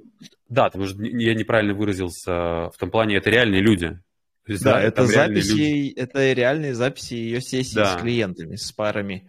Да, 0.49 0.65
потому 0.67 0.87
что 0.87 1.03
я 1.03 1.35
неправильно 1.35 1.75
выразился 1.75 2.71
в 2.71 2.75
том 2.79 2.91
плане, 2.91 3.17
это 3.17 3.31
реальные 3.31 3.63
люди. 3.63 3.99
Есть, 4.47 4.63
да, 4.63 4.75
да, 4.75 4.83
это 4.83 5.07
записи, 5.07 5.91
это 5.95 6.33
реальные 6.33 6.75
записи 6.75 7.15
ее 7.15 7.41
сессии 7.41 7.77
да. 7.77 7.97
с 7.97 8.01
клиентами, 8.01 8.57
с 8.57 8.73
парами, 8.73 9.29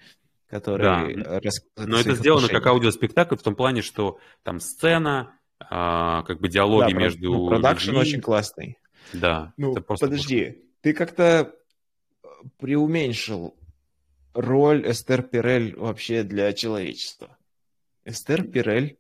которые 0.50 1.16
да. 1.16 1.40
Но 1.78 2.00
это 2.00 2.16
сделано 2.16 2.50
как 2.50 2.66
аудиоспектакль 2.68 3.38
в 3.38 3.42
том 3.42 3.56
плане, 3.56 3.82
что 3.82 4.20
там 4.44 4.60
сцена, 4.60 5.40
а, 5.60 6.24
как 6.24 6.42
бы 6.42 6.50
диалоги 6.50 6.92
да, 6.92 7.00
между. 7.00 7.32
Ну, 7.32 7.48
продакшн 7.48 7.92
людьми. 7.92 8.02
очень 8.02 8.22
классный. 8.22 8.78
Да. 9.14 9.54
Ну, 9.56 9.74
подожди, 9.76 10.44
просто... 10.44 10.62
ты 10.82 10.94
как-то 10.94 11.56
преуменьшил 12.58 13.56
роль 14.36 14.90
Эстер 14.90 15.24
Пирель 15.24 15.76
вообще 15.76 16.24
для 16.24 16.54
человечества. 16.54 17.38
Эстер 18.04 18.44
Пирель, 18.44 19.00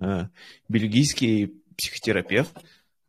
э, 0.00 0.26
бельгийский 0.68 1.62
психотерапевт, 1.76 2.56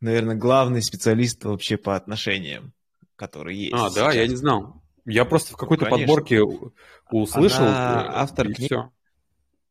наверное, 0.01 0.35
главный 0.35 0.81
специалист 0.81 1.43
вообще 1.43 1.77
по 1.77 1.95
отношениям, 1.95 2.73
который 3.15 3.55
есть. 3.55 3.73
А, 3.73 3.89
да, 3.91 4.11
я 4.11 4.27
не 4.27 4.35
знал. 4.35 4.81
Я 5.05 5.25
просто 5.25 5.53
в 5.53 5.57
какой-то 5.57 5.85
ну, 5.85 5.91
подборке 5.91 6.41
услышал. 7.11 7.63
Она 7.63 8.11
автор 8.21 8.47
книги 8.47 8.65
все. 8.65 8.91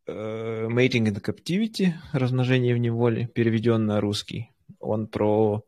Э, 0.07 0.67
Mating 0.69 1.07
in 1.07 1.21
Captivity, 1.21 1.93
размножение 2.13 2.75
в 2.75 2.79
неволе, 2.79 3.27
переведен 3.27 3.87
на 3.87 4.01
русский. 4.01 4.53
Он 4.79 5.07
про 5.07 5.65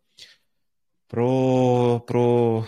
про, 1.09 2.01
про, 2.01 2.67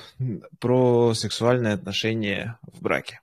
про 0.60 1.14
сексуальные 1.14 1.74
отношения 1.74 2.58
в 2.62 2.82
браке. 2.82 3.20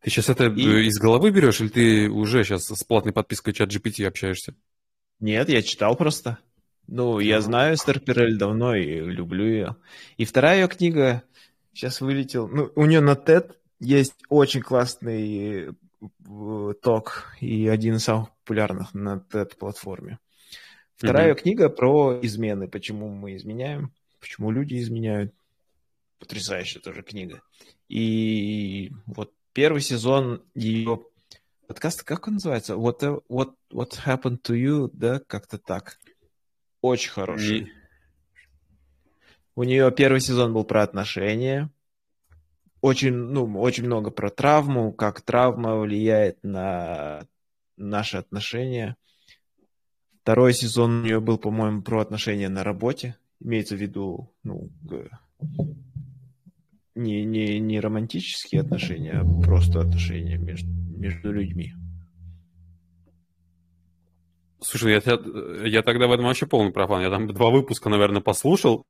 Ты 0.00 0.10
сейчас 0.10 0.28
это 0.28 0.46
и... 0.46 0.86
из 0.86 0.98
головы 0.98 1.30
берешь, 1.30 1.60
или 1.60 1.68
ты 1.68 2.10
уже 2.10 2.44
сейчас 2.44 2.66
с 2.66 2.84
платной 2.84 3.12
подпиской 3.12 3.52
чат 3.52 3.70
GPT 3.70 4.06
общаешься? 4.06 4.54
Нет, 5.20 5.48
я 5.48 5.62
читал 5.62 5.96
просто. 5.96 6.38
Ну, 6.86 7.18
я 7.18 7.40
знаю 7.40 7.74
Эстер 7.74 8.00
Пирель 8.00 8.38
давно 8.38 8.74
и 8.74 9.00
люблю 9.00 9.44
ее. 9.44 9.76
И 10.16 10.24
вторая 10.24 10.60
ее 10.60 10.68
книга 10.68 11.22
сейчас 11.74 12.00
вылетел. 12.00 12.48
Ну, 12.48 12.70
у 12.76 12.86
нее 12.86 13.00
на 13.00 13.12
TED 13.12 13.54
есть 13.80 14.14
очень 14.28 14.62
классный 14.62 15.68
э, 15.68 16.72
ток 16.82 17.34
и 17.40 17.68
один 17.68 17.96
из 17.96 18.04
самых 18.04 18.30
популярных 18.38 18.94
на 18.94 19.22
TED 19.30 19.56
платформе. 19.58 20.18
Вторая 20.98 21.32
mm-hmm. 21.32 21.40
книга 21.40 21.68
про 21.68 22.18
измены, 22.22 22.66
почему 22.66 23.08
мы 23.08 23.36
изменяем, 23.36 23.92
почему 24.18 24.50
люди 24.50 24.80
изменяют. 24.80 25.32
Потрясающая 26.18 26.80
тоже 26.80 27.04
книга. 27.04 27.40
И 27.88 28.90
вот 29.06 29.32
первый 29.52 29.80
сезон 29.80 30.42
ее 30.56 31.04
подкаста, 31.68 32.04
как 32.04 32.26
он 32.26 32.34
называется? 32.34 32.74
What, 32.74 33.22
what, 33.28 33.52
what 33.72 33.92
happened 34.04 34.42
to 34.42 34.56
you, 34.56 34.90
да, 34.92 35.20
как-то 35.20 35.58
так. 35.58 36.00
Очень 36.80 37.12
хороший. 37.12 37.58
И... 37.58 37.72
У 39.54 39.62
нее 39.62 39.92
первый 39.92 40.20
сезон 40.20 40.52
был 40.52 40.64
про 40.64 40.82
отношения. 40.82 41.70
Очень, 42.80 43.14
ну, 43.14 43.44
очень 43.60 43.84
много 43.84 44.10
про 44.10 44.30
травму, 44.30 44.92
как 44.92 45.20
травма 45.20 45.76
влияет 45.76 46.42
на 46.42 47.24
наши 47.76 48.16
отношения. 48.16 48.96
Второй 50.28 50.52
сезон 50.52 51.00
у 51.00 51.04
нее 51.04 51.20
был, 51.20 51.38
по-моему, 51.38 51.80
про 51.80 52.02
отношения 52.02 52.50
на 52.50 52.62
работе. 52.62 53.16
Имеется 53.40 53.76
в 53.76 53.78
виду, 53.78 54.30
ну, 54.42 54.70
не, 56.94 57.24
не, 57.24 57.58
не 57.58 57.80
романтические 57.80 58.60
отношения, 58.60 59.12
а 59.12 59.42
просто 59.42 59.80
отношения 59.80 60.36
между, 60.36 60.68
между 60.70 61.32
людьми. 61.32 61.72
Слушай, 64.60 65.00
я, 65.02 65.66
я 65.66 65.82
тогда 65.82 66.06
в 66.06 66.12
этом 66.12 66.26
вообще 66.26 66.44
полный 66.44 66.72
профан. 66.72 67.00
Я 67.00 67.08
там 67.08 67.26
два 67.28 67.48
выпуска, 67.48 67.88
наверное, 67.88 68.20
послушал. 68.20 68.84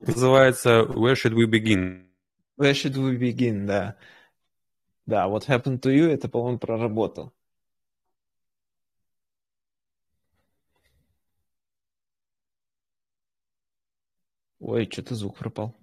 Называется 0.00 0.80
Where 0.80 1.14
Should 1.14 1.34
We 1.34 1.48
Begin? 1.48 2.08
Where 2.58 2.72
Should 2.72 2.96
We 2.96 3.16
Begin, 3.16 3.66
да. 3.66 3.94
Да, 5.06 5.28
What 5.28 5.46
Happened 5.46 5.78
to 5.78 5.94
You, 5.94 6.08
это, 6.08 6.28
по-моему, 6.28 6.58
проработал. 6.58 7.32
Ой, 14.60 14.88
что-то 14.90 15.14
звук 15.14 15.36
пропал. 15.38 15.76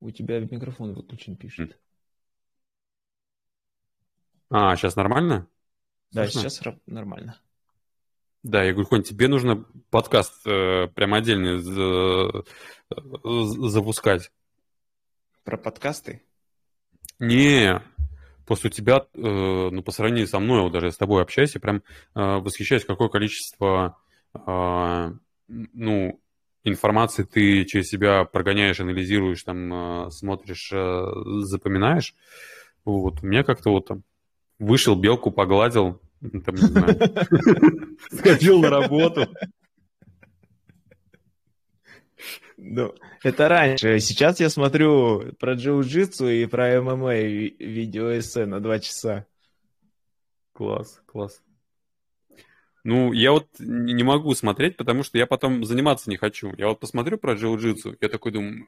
У 0.00 0.10
тебя 0.10 0.38
микрофон 0.40 0.92
выключен, 0.92 1.36
пишет. 1.36 1.78
А, 4.50 4.76
сейчас 4.76 4.94
нормально? 4.94 5.48
Да, 6.12 6.26
Слышно? 6.28 6.50
сейчас 6.50 6.76
нормально. 6.86 7.40
Да, 8.42 8.62
я 8.62 8.72
говорю, 8.72 8.88
Конь, 8.88 9.02
тебе 9.02 9.28
нужно 9.28 9.64
подкаст 9.90 10.46
э, 10.46 10.86
прям 10.94 11.14
отдельный 11.14 11.58
за, 11.58 12.44
э, 12.90 12.94
запускать. 13.68 14.30
Про 15.44 15.58
подкасты? 15.58 16.22
Не, 17.18 17.82
просто 18.46 18.68
у 18.68 18.70
тебя, 18.70 19.06
э, 19.12 19.20
ну, 19.20 19.82
по 19.82 19.90
сравнению 19.90 20.28
со 20.28 20.38
мной, 20.38 20.62
вот 20.62 20.72
даже 20.72 20.92
с 20.92 20.96
тобой 20.96 21.22
общаюсь, 21.22 21.54
я 21.54 21.60
прям 21.60 21.78
э, 21.78 21.80
восхищаюсь, 22.14 22.84
какое 22.84 23.08
количество, 23.08 23.98
э, 24.34 25.12
ну, 25.48 26.20
информации 26.64 27.24
ты 27.24 27.64
через 27.64 27.88
себя 27.88 28.24
прогоняешь, 28.24 28.80
анализируешь, 28.80 29.42
там, 29.42 30.06
э, 30.06 30.10
смотришь, 30.10 30.70
э, 30.72 31.04
запоминаешь. 31.40 32.14
Вот, 32.84 33.22
у 33.22 33.26
меня 33.26 33.42
как-то 33.42 33.70
вот 33.70 33.86
там 33.86 34.02
Вышел, 34.58 34.96
белку 34.96 35.30
погладил, 35.30 36.00
там, 36.20 36.54
не 36.56 36.62
знаю, 36.62 36.98
сходил 38.10 38.60
на 38.60 38.70
работу. 38.70 39.28
Ну, 42.56 42.92
это 43.22 43.48
раньше. 43.48 44.00
Сейчас 44.00 44.40
я 44.40 44.50
смотрю 44.50 45.32
про 45.38 45.54
джиу-джитсу 45.54 46.28
и 46.28 46.44
про 46.46 46.82
ММА 46.82 47.14
видео 47.14 48.18
эссе 48.18 48.46
на 48.46 48.58
два 48.58 48.80
часа. 48.80 49.26
Класс, 50.54 51.00
класс. 51.06 51.40
Ну, 52.88 53.12
я 53.12 53.32
вот 53.32 53.48
не 53.58 54.02
могу 54.02 54.34
смотреть, 54.34 54.78
потому 54.78 55.02
что 55.02 55.18
я 55.18 55.26
потом 55.26 55.62
заниматься 55.62 56.08
не 56.08 56.16
хочу. 56.16 56.54
Я 56.56 56.68
вот 56.68 56.80
посмотрю 56.80 57.18
про 57.18 57.34
джиу-джитсу, 57.34 57.98
я 58.00 58.08
такой 58.08 58.32
думаю, 58.32 58.66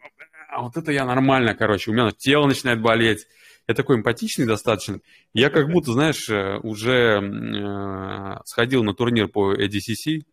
а 0.51 0.61
вот 0.61 0.77
это 0.77 0.93
я 0.93 1.07
нормально, 1.07 1.55
короче, 1.55 1.91
у 1.91 1.95
меня 1.95 2.11
тело 2.11 2.47
начинает 2.47 2.83
болеть, 2.83 3.27
я 3.67 3.75
такой 3.75 3.97
эмпатичный 3.97 4.45
достаточно. 4.45 5.01
Я 5.33 5.49
как 5.49 5.71
будто, 5.71 5.95
знаешь, 5.95 6.29
э, 6.29 6.59
уже 6.59 7.23
э, 7.23 8.37
сходил 8.45 8.85
на 8.85 8.93
турнир 8.93 9.27
по 9.27 9.55
ADCC, 9.55 10.27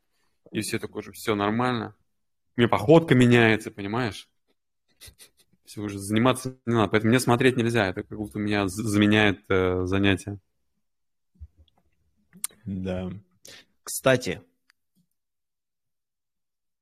и 0.52 0.60
все 0.60 0.80
такое 0.80 1.02
же, 1.02 1.14
все 1.14 1.34
нормально. 1.34 1.96
У 2.58 2.60
меня 2.60 2.68
походка 2.68 3.16
меняется, 3.16 3.72
понимаешь? 3.72 4.28
Все, 5.64 5.80
уже 5.80 5.98
заниматься 5.98 6.58
не 6.66 6.74
надо. 6.74 6.90
Поэтому 6.90 7.12
мне 7.12 7.22
смотреть 7.22 7.56
нельзя. 7.56 7.88
Это 7.88 8.04
как 8.04 8.18
будто 8.18 8.38
меня 8.38 8.68
заменяет 8.68 9.46
э, 9.48 9.86
занятие. 9.86 10.40
Да. 12.66 13.14
Кстати, 13.88 14.42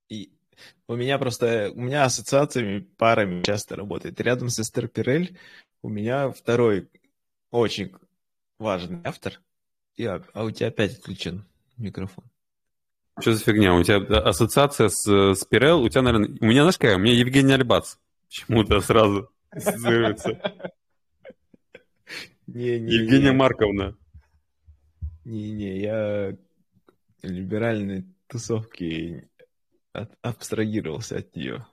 и 0.09 0.31
у 0.87 0.95
меня 0.95 1.19
просто, 1.19 1.71
у 1.75 1.79
меня 1.79 2.03
ассоциациями 2.03 2.79
парами 2.79 3.43
часто 3.43 3.75
работает. 3.75 4.19
Рядом 4.21 4.49
с 4.49 4.59
Эстер 4.59 4.87
Пирель 4.87 5.37
у 5.83 5.89
меня 5.89 6.31
второй 6.31 6.89
очень 7.51 7.93
важный 8.57 9.01
автор. 9.03 9.39
Я, 9.95 10.23
а 10.33 10.45
у 10.45 10.49
тебя 10.49 10.69
опять 10.69 10.97
отключен 10.97 11.45
микрофон. 11.77 12.25
Что 13.19 13.35
за 13.35 13.43
фигня? 13.43 13.75
У 13.75 13.83
тебя 13.83 13.97
ассоциация 14.21 14.89
с, 14.89 15.05
с 15.05 15.45
Пирел, 15.45 15.83
у 15.83 15.89
тебя, 15.89 16.01
наверное... 16.01 16.35
У 16.41 16.45
меня, 16.45 16.63
знаешь 16.63 16.79
какая? 16.79 16.95
У 16.95 16.99
меня 17.01 17.13
Евгений 17.13 17.53
Альбац. 17.53 17.97
Почему-то 18.29 18.81
сразу 18.81 19.29
ассоциируется. 19.51 20.41
Не, 22.47 22.79
не, 22.79 22.95
Евгения 22.95 23.29
не. 23.29 23.37
Марковна. 23.37 23.95
Не-не, 25.23 25.79
я 25.79 26.35
либеральной 27.25 28.05
тусовки 28.27 29.29
от, 29.93 30.11
абстрагировался 30.21 31.17
от 31.17 31.35
нее. 31.35 31.65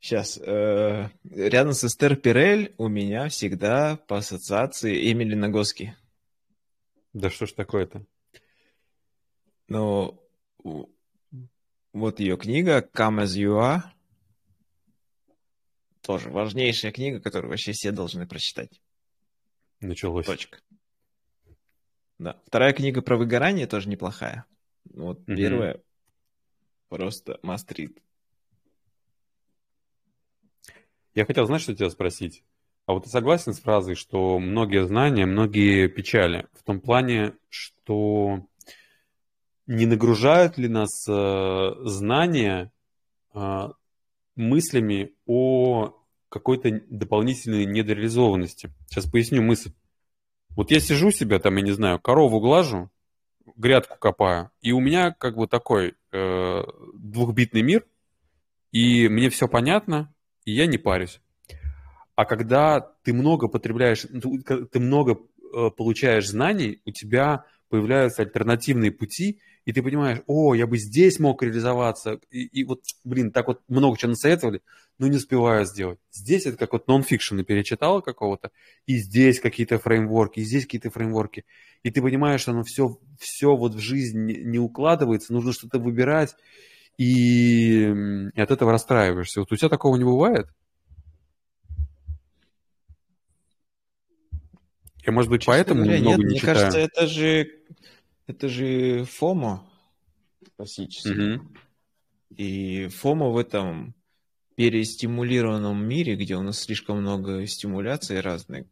Сейчас. 0.00 0.38
Э, 0.38 1.08
рядом 1.30 1.72
с 1.72 1.84
Эстер 1.84 2.16
Пирель 2.16 2.74
у 2.76 2.88
меня 2.88 3.28
всегда 3.28 3.96
по 3.96 4.18
ассоциации 4.18 5.10
Эмили 5.10 5.34
Нагоски. 5.34 5.96
Да 7.14 7.30
что 7.30 7.46
ж 7.46 7.52
такое-то? 7.52 8.04
Ну, 9.68 10.20
вот 11.92 12.20
ее 12.20 12.36
книга 12.36 12.86
«Come 12.92 13.22
as 13.22 13.38
you 13.38 13.58
are». 13.58 13.82
Тоже 16.02 16.28
важнейшая 16.28 16.92
книга, 16.92 17.20
которую 17.20 17.50
вообще 17.50 17.72
все 17.72 17.90
должны 17.90 18.26
прочитать. 18.26 18.82
Началось. 19.80 20.26
Точка. 20.26 20.58
Да. 22.24 22.40
Вторая 22.46 22.72
книга 22.72 23.02
про 23.02 23.18
выгорание 23.18 23.66
тоже 23.66 23.90
неплохая. 23.90 24.46
Вот 24.94 25.20
mm-hmm. 25.28 25.36
первая 25.36 25.80
просто 26.88 27.38
мастрит. 27.42 27.98
Я 31.14 31.26
хотел, 31.26 31.44
знаешь, 31.44 31.64
что 31.64 31.74
тебя 31.74 31.90
спросить? 31.90 32.42
А 32.86 32.94
вот 32.94 33.04
ты 33.04 33.10
согласен 33.10 33.52
с 33.52 33.60
фразой, 33.60 33.94
что 33.94 34.38
многие 34.38 34.86
знания, 34.86 35.26
многие 35.26 35.86
печали? 35.86 36.48
В 36.54 36.62
том 36.62 36.80
плане, 36.80 37.34
что 37.50 38.46
не 39.66 39.84
нагружают 39.84 40.56
ли 40.56 40.68
нас 40.68 41.06
э, 41.06 41.72
знания 41.82 42.72
э, 43.34 43.68
мыслями 44.34 45.12
о 45.26 45.94
какой-то 46.30 46.70
дополнительной 46.88 47.66
недореализованности? 47.66 48.72
Сейчас 48.88 49.10
поясню 49.10 49.42
мысль. 49.42 49.72
Вот 50.56 50.70
я 50.70 50.80
сижу 50.80 51.10
себя 51.10 51.38
там, 51.38 51.56
я 51.56 51.62
не 51.62 51.72
знаю, 51.72 51.98
корову 51.98 52.40
глажу, 52.40 52.90
грядку 53.56 53.96
копаю, 53.98 54.50
и 54.60 54.72
у 54.72 54.80
меня 54.80 55.12
как 55.12 55.36
бы 55.36 55.46
такой 55.46 55.94
э, 56.12 56.62
двухбитный 56.94 57.62
мир, 57.62 57.84
и 58.72 59.08
мне 59.08 59.30
все 59.30 59.48
понятно, 59.48 60.12
и 60.44 60.52
я 60.52 60.66
не 60.66 60.78
парюсь. 60.78 61.20
А 62.16 62.24
когда 62.24 62.80
ты 63.02 63.12
много 63.12 63.48
потребляешь, 63.48 64.02
ты 64.02 64.80
много 64.80 65.12
э, 65.12 65.70
получаешь 65.76 66.28
знаний, 66.28 66.80
у 66.84 66.90
тебя 66.90 67.44
появляются 67.68 68.22
альтернативные 68.22 68.92
пути, 68.92 69.40
и 69.64 69.72
ты 69.72 69.82
понимаешь, 69.82 70.20
о, 70.26 70.54
я 70.54 70.66
бы 70.66 70.76
здесь 70.78 71.18
мог 71.18 71.42
реализоваться, 71.42 72.20
и, 72.30 72.44
и 72.44 72.64
вот, 72.64 72.82
блин, 73.02 73.32
так 73.32 73.48
вот 73.48 73.60
много 73.68 73.96
чего 73.96 74.10
насоветовали, 74.10 74.60
но 74.98 75.08
не 75.08 75.16
успеваю 75.16 75.64
сделать. 75.64 75.98
Здесь 76.12 76.46
это 76.46 76.56
как 76.56 76.72
вот 76.72 76.86
нон-фикшн 76.86 77.40
перечитал 77.40 78.02
какого-то, 78.02 78.50
и 78.86 78.96
здесь 78.98 79.40
какие-то 79.40 79.78
фреймворки, 79.78 80.40
и 80.40 80.44
здесь 80.44 80.64
какие-то 80.64 80.90
фреймворки, 80.90 81.44
и 81.82 81.90
ты 81.90 82.02
понимаешь, 82.02 82.42
что 82.42 82.52
оно 82.52 82.62
все, 82.62 82.98
все 83.18 83.56
вот 83.56 83.74
в 83.74 83.80
жизнь 83.80 84.18
не 84.20 84.58
укладывается, 84.58 85.32
нужно 85.32 85.52
что-то 85.52 85.78
выбирать, 85.78 86.36
и 86.98 88.30
от 88.36 88.50
этого 88.50 88.70
расстраиваешься. 88.72 89.40
Вот 89.40 89.50
у 89.50 89.56
тебя 89.56 89.68
такого 89.68 89.96
не 89.96 90.04
бывает? 90.04 90.46
Я, 95.06 95.12
может 95.12 95.30
быть, 95.30 95.42
Честно 95.42 95.52
поэтому 95.52 95.82
говоря, 95.82 96.00
много 96.00 96.16
нет, 96.16 96.18
не 96.18 96.24
мне 96.26 96.38
читаю. 96.38 96.56
кажется, 96.56 96.78
это 96.78 97.06
же, 97.06 97.50
это 98.26 98.48
же 98.48 99.04
ФОМО 99.04 99.70
классический. 100.56 101.36
Угу. 101.36 101.48
И 102.36 102.88
ФОМО 102.88 103.30
в 103.30 103.36
этом 103.36 103.94
перестимулированном 104.56 105.84
мире, 105.84 106.16
где 106.16 106.36
у 106.36 106.42
нас 106.42 106.60
слишком 106.60 107.00
много 107.00 107.46
стимуляций 107.46 108.20
разных, 108.20 108.66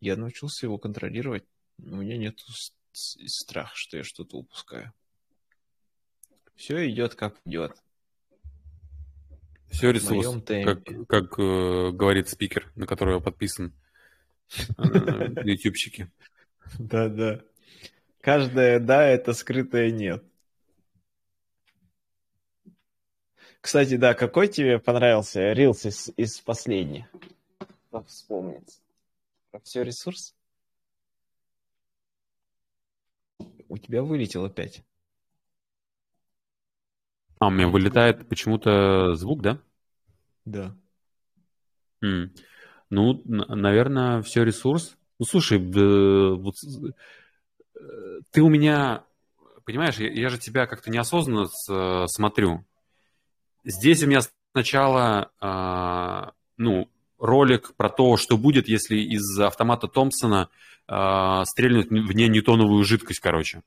я 0.00 0.16
научился 0.16 0.66
его 0.66 0.78
контролировать. 0.78 1.44
У 1.78 1.96
меня 1.96 2.16
нет 2.16 2.38
страха, 2.92 3.72
что 3.74 3.96
я 3.96 4.04
что-то 4.04 4.36
упускаю. 4.36 4.92
Все 6.54 6.88
идет 6.88 7.14
как 7.14 7.36
идет. 7.44 7.72
Все 9.70 9.90
ресурс, 9.90 10.44
как, 10.46 10.84
как 11.08 11.38
э, 11.38 11.90
говорит 11.90 12.28
спикер, 12.28 12.70
на 12.76 12.86
которого 12.86 13.16
я 13.16 13.20
подписан. 13.20 13.72
Э, 14.78 15.42
ютубчики. 15.42 16.12
Каждое 18.24 18.80
да, 18.80 19.04
это 19.04 19.34
скрытое 19.34 19.90
нет. 19.90 20.24
Кстати, 23.60 23.98
да, 23.98 24.14
какой 24.14 24.48
тебе 24.48 24.78
понравился 24.78 25.52
рилс 25.52 25.84
из, 25.84 26.10
из 26.16 26.40
последних? 26.40 27.04
Вспомнить. 28.06 28.80
Про 29.50 29.60
все 29.60 29.82
ресурс? 29.82 30.34
У 33.68 33.76
тебя 33.76 34.02
вылетел 34.02 34.46
опять. 34.46 34.82
А, 37.40 37.48
у 37.48 37.50
меня 37.50 37.68
вылетает 37.68 38.26
почему-то 38.26 39.16
звук, 39.16 39.42
да? 39.42 39.60
Да. 40.46 40.74
М. 42.02 42.32
Ну, 42.88 43.20
наверное, 43.26 44.22
все 44.22 44.44
ресурс. 44.44 44.96
Ну, 45.18 45.26
слушай, 45.26 45.58
вот, 45.58 46.56
э, 46.64 46.92
ты 48.32 48.42
у 48.42 48.48
меня, 48.48 49.04
понимаешь, 49.64 49.96
я, 49.96 50.10
я 50.10 50.28
же 50.28 50.38
тебя 50.38 50.66
как-то 50.66 50.90
неосознанно 50.90 51.46
с, 51.46 52.06
смотрю. 52.08 52.64
Здесь 53.64 54.02
у 54.02 54.06
меня 54.06 54.20
сначала, 54.52 55.30
а, 55.40 56.32
ну, 56.56 56.88
ролик 57.18 57.74
про 57.76 57.88
то, 57.88 58.16
что 58.16 58.36
будет, 58.36 58.68
если 58.68 58.96
из 58.96 59.38
автомата 59.40 59.88
Томпсона 59.88 60.48
а, 60.86 61.44
стрельнуть 61.44 61.88
в 61.88 62.12
не 62.12 62.28
ньютоновую 62.28 62.84
жидкость, 62.84 63.20
короче. 63.20 63.62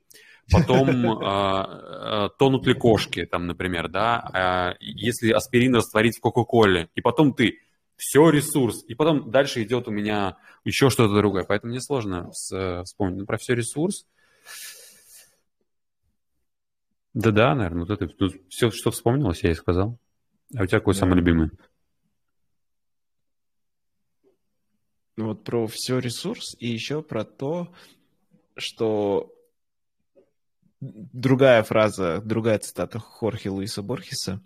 Потом 0.50 1.22
э, 1.22 2.30
тонут 2.40 2.66
ли 2.68 2.74
кошки, 2.74 3.26
там, 3.26 3.48
например, 3.48 3.90
да, 3.90 4.74
э, 4.74 4.78
если 4.80 5.32
аспирин 5.32 5.76
растворить 5.76 6.18
в 6.18 6.22
Кока-Коле, 6.22 6.88
и 6.96 7.02
потом 7.02 7.34
ты 7.34 7.60
все 7.98 8.30
ресурс, 8.30 8.84
и 8.88 8.94
потом 8.94 9.32
дальше 9.32 9.64
идет 9.64 9.88
у 9.88 9.92
меня 9.92 10.38
еще 10.64 10.90
что-то 10.90 11.16
другое, 11.16 11.44
поэтому 11.44 11.72
мне 11.72 11.82
сложно 11.82 12.32
с, 12.32 12.84
вспомнить. 12.86 13.20
Но 13.20 13.26
про 13.26 13.38
все 13.38 13.56
ресурс. 13.56 14.06
Да-да, 17.14 17.56
наверное, 17.56 17.86
вот 17.86 17.90
это 17.90 18.14
ну, 18.20 18.30
все, 18.50 18.70
что 18.70 18.92
вспомнилось, 18.92 19.44
я 19.44 19.52
и 19.52 19.56
сказал. 19.56 19.98
А 20.56 20.64
у 20.64 20.66
тебя 20.68 20.80
какой 20.80 20.94
да. 20.94 21.00
самый 21.00 21.16
любимый? 21.16 21.50
Ну 25.18 25.26
вот 25.30 25.44
про 25.44 25.66
все 25.66 25.98
ресурс 25.98 26.56
и 26.60 26.68
еще 26.68 27.02
про 27.02 27.26
то, 27.26 27.74
что 28.56 29.34
другая 30.80 31.64
фраза, 31.64 32.22
другая 32.24 32.60
цитата 32.60 33.00
Хорхе 33.00 33.50
Луиса 33.50 33.82
Борхеса 33.82 34.40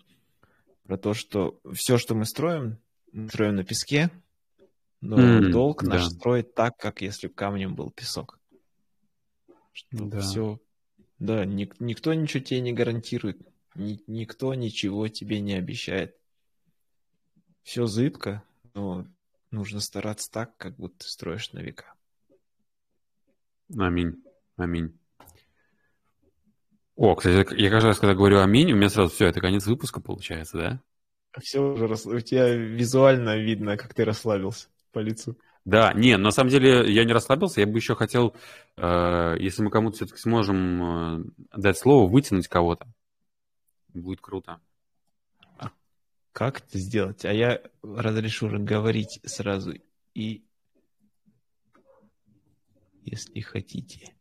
про 0.84 0.96
то, 0.96 1.12
что 1.12 1.60
все, 1.74 1.98
что 1.98 2.14
мы 2.14 2.24
строим, 2.24 2.78
мы 3.12 3.28
строим 3.28 3.56
на 3.56 3.64
песке, 3.64 4.10
но 5.00 5.18
mm, 5.18 5.50
долг 5.50 5.82
наш 5.82 6.04
да. 6.04 6.10
строить 6.10 6.54
так, 6.54 6.76
как 6.76 7.02
если 7.02 7.28
камнем 7.28 7.74
был 7.74 7.90
песок. 7.90 8.38
Что 9.72 10.06
да. 10.06 10.20
все, 10.20 10.60
да, 11.18 11.44
ник, 11.44 11.80
никто 11.80 12.12
ничего 12.14 12.42
тебе 12.42 12.60
не 12.60 12.72
гарантирует, 12.72 13.40
ни, 13.74 14.00
никто 14.06 14.54
ничего 14.54 15.08
тебе 15.08 15.40
не 15.40 15.54
обещает. 15.54 16.16
Все 17.62 17.86
зыбко, 17.86 18.42
но 18.74 19.06
нужно 19.50 19.80
стараться 19.80 20.30
так, 20.30 20.56
как 20.56 20.76
будто 20.76 20.98
ты 20.98 21.06
строишь 21.06 21.52
на 21.52 21.60
века. 21.60 21.94
Аминь. 23.78 24.22
Аминь. 24.56 24.98
О, 26.96 27.14
кстати, 27.14 27.54
я 27.60 27.70
каждый 27.70 27.86
раз, 27.86 27.98
когда 27.98 28.14
говорю 28.14 28.40
аминь, 28.40 28.72
у 28.72 28.76
меня 28.76 28.90
сразу 28.90 29.12
все, 29.12 29.26
это 29.26 29.40
конец 29.40 29.66
выпуска 29.66 30.00
получается, 30.00 30.58
да? 30.58 30.82
Все 31.40 31.60
уже, 31.60 31.86
рас... 31.86 32.06
у 32.06 32.20
тебя 32.20 32.48
визуально 32.54 33.38
видно, 33.38 33.76
как 33.76 33.94
ты 33.94 34.04
расслабился 34.04 34.68
по 34.92 34.98
лицу. 34.98 35.36
Да, 35.64 35.92
не, 35.92 36.16
на 36.16 36.32
самом 36.32 36.50
деле 36.50 36.92
я 36.92 37.04
не 37.04 37.12
расслабился, 37.12 37.60
я 37.60 37.66
бы 37.66 37.78
еще 37.78 37.94
хотел, 37.94 38.34
э, 38.76 39.36
если 39.38 39.62
мы 39.62 39.70
кому-то 39.70 39.96
все-таки 39.96 40.18
сможем 40.18 40.82
э, 40.82 41.24
дать 41.56 41.78
слово, 41.78 42.10
вытянуть 42.10 42.48
кого-то. 42.48 42.86
Будет 43.94 44.20
круто. 44.20 44.60
А 45.58 45.70
как 46.32 46.58
это 46.60 46.78
сделать? 46.78 47.24
А 47.24 47.32
я 47.32 47.60
разрешу 47.82 48.48
говорить 48.58 49.20
сразу 49.24 49.74
и 50.14 50.44
если 53.04 53.40
хотите. 53.40 54.14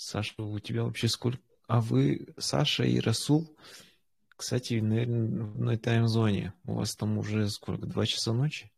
Саша, 0.00 0.40
у 0.40 0.60
тебя 0.60 0.84
вообще 0.84 1.08
сколько? 1.08 1.40
А 1.66 1.80
вы, 1.80 2.28
Саша 2.38 2.84
и 2.84 3.00
Расул, 3.00 3.58
кстати, 4.28 4.74
наверное, 4.74 5.44
в 5.44 5.56
одной 5.56 5.76
таймзоне. 5.76 6.54
У 6.64 6.74
вас 6.74 6.94
там 6.94 7.18
уже 7.18 7.50
сколько? 7.50 7.84
Два 7.84 8.06
часа 8.06 8.32
ночи? 8.32 8.70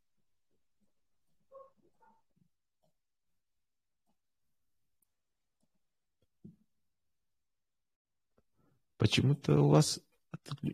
Почему-то 8.96 9.60
у 9.60 9.68
вас 9.68 10.00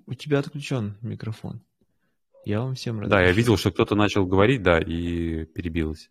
у 0.06 0.14
тебя 0.14 0.38
отключен 0.38 0.96
микрофон. 1.02 1.60
Я 2.44 2.60
вам 2.60 2.76
всем 2.76 3.00
рад. 3.00 3.10
Да, 3.10 3.20
я 3.20 3.32
видел, 3.32 3.56
что 3.56 3.72
кто-то 3.72 3.96
начал 3.96 4.24
говорить, 4.24 4.62
да, 4.62 4.78
и 4.78 5.44
перебилось. 5.44 6.08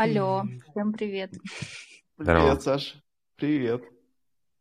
Алло, 0.00 0.44
всем 0.70 0.92
привет. 0.92 1.32
Здорово. 2.18 2.42
Привет, 2.42 2.62
Саша. 2.62 3.02
Привет. 3.34 3.82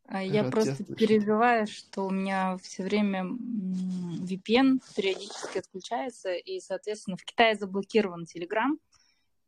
А, 0.08 0.24
я 0.24 0.42
Рад 0.42 0.52
просто 0.52 0.84
переживаю, 0.84 1.68
что 1.68 2.08
у 2.08 2.10
меня 2.10 2.58
все 2.58 2.84
время 2.84 3.24
VPN 3.24 4.80
периодически 4.96 5.60
отключается, 5.60 6.34
и, 6.34 6.60
соответственно, 6.60 7.18
в 7.18 7.24
Китае 7.24 7.56
заблокирован 7.56 8.24
Telegram, 8.24 8.80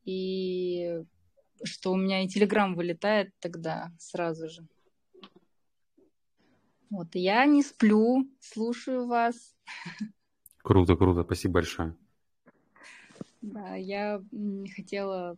и 0.05 1.01
что 1.63 1.93
у 1.93 1.97
меня 1.97 2.23
и 2.23 2.27
Telegram 2.27 2.75
вылетает 2.75 3.33
тогда 3.39 3.91
сразу 3.97 4.47
же. 4.47 4.67
Вот, 6.91 7.15
я 7.15 7.47
не 7.47 7.63
сплю, 7.63 8.29
слушаю 8.39 9.07
вас. 9.07 9.55
Круто, 10.61 10.95
круто, 10.95 11.23
спасибо 11.23 11.55
большое. 11.55 11.97
Да, 13.41 13.73
я 13.73 14.21
хотела, 14.75 15.35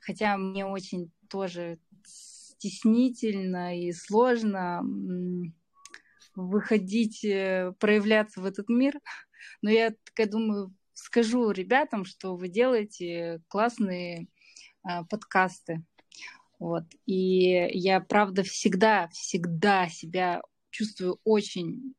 хотя 0.00 0.36
мне 0.36 0.64
очень 0.64 1.10
тоже 1.28 1.78
стеснительно 2.04 3.78
и 3.78 3.92
сложно 3.92 4.82
выходить, 6.34 7.24
э, 7.24 7.72
проявляться 7.78 8.40
в 8.40 8.44
этот 8.44 8.68
мир. 8.68 8.94
Но 9.62 9.70
я 9.70 9.94
такая 10.04 10.28
думаю, 10.28 10.74
скажу 10.94 11.50
ребятам, 11.50 12.04
что 12.04 12.36
вы 12.36 12.48
делаете 12.48 13.42
классные 13.48 14.28
э, 14.88 15.04
подкасты. 15.10 15.84
Вот. 16.58 16.84
И 17.06 17.68
я, 17.72 18.00
правда, 18.00 18.42
всегда, 18.42 19.08
всегда 19.08 19.88
себя 19.88 20.42
чувствую 20.70 21.20
очень 21.24 21.94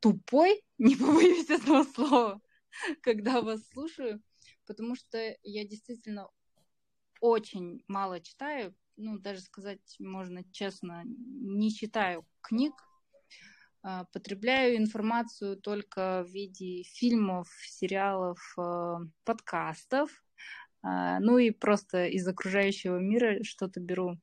тупой, 0.00 0.62
не 0.78 0.96
побоюсь 0.96 1.50
этого 1.50 1.84
слова, 1.84 2.40
когда 3.02 3.40
вас 3.40 3.60
слушаю, 3.72 4.20
потому 4.66 4.96
что 4.96 5.36
я 5.42 5.64
действительно 5.64 6.28
очень 7.20 7.82
мало 7.88 8.20
читаю, 8.20 8.74
ну, 8.96 9.18
даже 9.18 9.40
сказать 9.40 9.96
можно 9.98 10.42
честно, 10.52 11.02
не 11.04 11.72
читаю 11.72 12.26
книг, 12.40 12.74
а, 13.82 14.04
потребляю 14.12 14.76
информацию 14.76 15.56
только 15.56 16.24
в 16.26 16.30
виде 16.32 16.82
фильмов, 16.82 17.48
сериалов, 17.62 18.38
а, 18.58 18.98
подкастов, 19.24 20.10
а, 20.82 21.20
ну 21.20 21.38
и 21.38 21.50
просто 21.50 22.06
из 22.06 22.26
окружающего 22.26 22.98
мира 22.98 23.42
что-то 23.44 23.80
беру. 23.80 24.18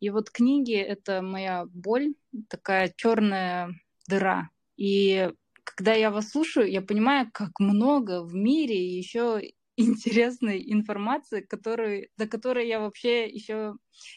И 0.00 0.10
вот 0.10 0.30
книги— 0.30 0.74
это 0.76 1.22
моя 1.22 1.66
боль, 1.66 2.14
такая 2.48 2.92
черная 2.96 3.70
дыра. 4.08 4.50
И 4.76 5.30
когда 5.64 5.92
я 5.94 6.10
вас 6.10 6.30
слушаю, 6.30 6.70
я 6.70 6.80
понимаю, 6.80 7.30
как 7.32 7.58
много 7.60 8.22
в 8.22 8.34
мире 8.34 8.96
еще 8.96 9.40
интересной 9.80 10.62
информации, 10.72 11.40
которую, 11.40 12.08
до 12.16 12.26
которой 12.26 12.66
я 12.66 12.80
вообще 12.80 13.26
еще 13.28 13.74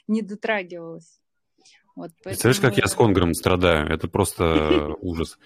не 0.07 0.21
дотрагивалась. 0.21 1.19
Вот, 1.95 2.11
поэтому... 2.23 2.41
Представляешь, 2.41 2.61
как 2.61 2.77
я 2.77 2.87
с 2.87 2.95
Конгром 2.95 3.33
страдаю? 3.33 3.87
Это 3.89 4.07
просто 4.07 4.95
ужас. 5.01 5.37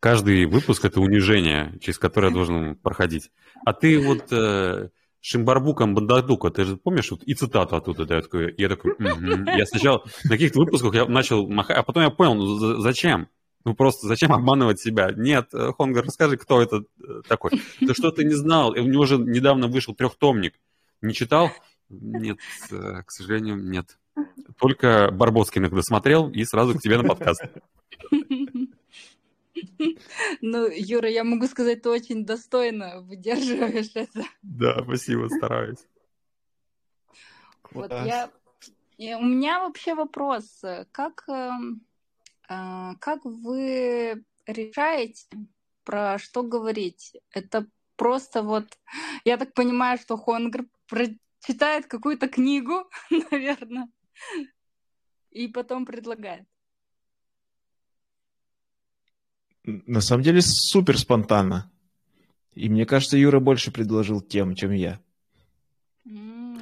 Каждый 0.00 0.46
выпуск— 0.46 0.84
это 0.86 1.00
унижение, 1.00 1.78
через 1.80 1.98
которое 1.98 2.28
я 2.28 2.34
должен 2.34 2.76
проходить. 2.76 3.30
А 3.64 3.74
ты 3.74 3.98
вот 4.00 4.32
э, 4.32 4.88
Шимбарбуком 5.20 5.94
Бандадука, 5.94 6.50
ты 6.50 6.64
же 6.64 6.76
помнишь, 6.76 7.10
вот 7.10 7.22
и 7.24 7.34
цитату 7.34 7.76
оттуда, 7.76 8.06
да, 8.06 8.16
я 8.16 8.22
такой, 8.22 8.54
я 8.56 8.68
такой, 8.68 8.94
я 8.98 9.66
сначала 9.66 10.02
на 10.24 10.30
каких-то 10.30 10.60
выпусках 10.60 10.94
я 10.94 11.04
начал 11.06 11.46
махать, 11.48 11.76
а 11.76 11.82
потом 11.82 12.04
я 12.04 12.10
понял, 12.10 12.34
ну 12.34 12.80
зачем? 12.80 13.28
Ну 13.64 13.74
просто 13.74 14.06
зачем 14.06 14.32
обманывать 14.32 14.80
себя? 14.80 15.10
Нет, 15.14 15.52
э, 15.52 15.72
Хонгар, 15.76 16.04
расскажи, 16.04 16.36
кто 16.36 16.62
это 16.62 16.84
э, 17.02 17.22
такой. 17.28 17.50
Ты 17.78 17.92
что 17.94 18.10
ты 18.10 18.24
не 18.24 18.34
знал? 18.34 18.74
И 18.74 18.80
у 18.80 18.86
него 18.86 19.04
же 19.04 19.18
недавно 19.18 19.68
вышел 19.68 19.94
трехтомник. 19.94 20.54
Не 21.02 21.12
читал? 21.12 21.50
Нет, 21.90 22.38
э, 22.70 23.02
к 23.04 23.10
сожалению, 23.10 23.56
нет. 23.56 23.98
Только 24.58 25.10
Барбоскиных 25.10 25.72
досмотрел 25.72 26.30
и 26.30 26.44
сразу 26.44 26.74
к 26.74 26.80
тебе 26.80 26.98
на 26.98 27.04
подкаст. 27.08 27.42
Ну, 30.40 30.68
Юра, 30.70 31.10
я 31.10 31.22
могу 31.22 31.46
сказать, 31.46 31.82
ты 31.82 31.90
очень 31.90 32.24
достойно 32.24 33.02
выдерживаешь 33.02 33.90
это. 33.94 34.24
Да, 34.42 34.82
спасибо, 34.82 35.28
стараюсь. 35.28 35.86
Вот 37.72 37.90
я... 37.90 38.30
У 38.98 39.24
меня 39.24 39.60
вообще 39.60 39.94
вопрос. 39.94 40.62
Как 40.92 41.24
эм, 41.28 41.82
как 42.50 43.24
вы 43.24 44.24
решаете, 44.46 45.26
про 45.84 46.18
что 46.18 46.42
говорить? 46.42 47.16
Это 47.32 47.66
просто 47.96 48.42
вот, 48.42 48.66
я 49.24 49.36
так 49.36 49.54
понимаю, 49.54 49.98
что 49.98 50.16
Хонгр 50.16 50.66
прочитает 50.88 51.86
какую-то 51.86 52.28
книгу, 52.28 52.90
наверное, 53.30 53.88
и 55.30 55.48
потом 55.48 55.86
предлагает. 55.86 56.46
На 59.62 60.00
самом 60.00 60.22
деле 60.22 60.40
супер 60.42 60.98
спонтанно. 60.98 61.70
И 62.54 62.68
мне 62.68 62.84
кажется, 62.84 63.16
Юра 63.16 63.38
больше 63.38 63.70
предложил 63.70 64.20
тем, 64.20 64.56
чем 64.56 64.72
я. 64.72 65.00
Mm. 66.04 66.60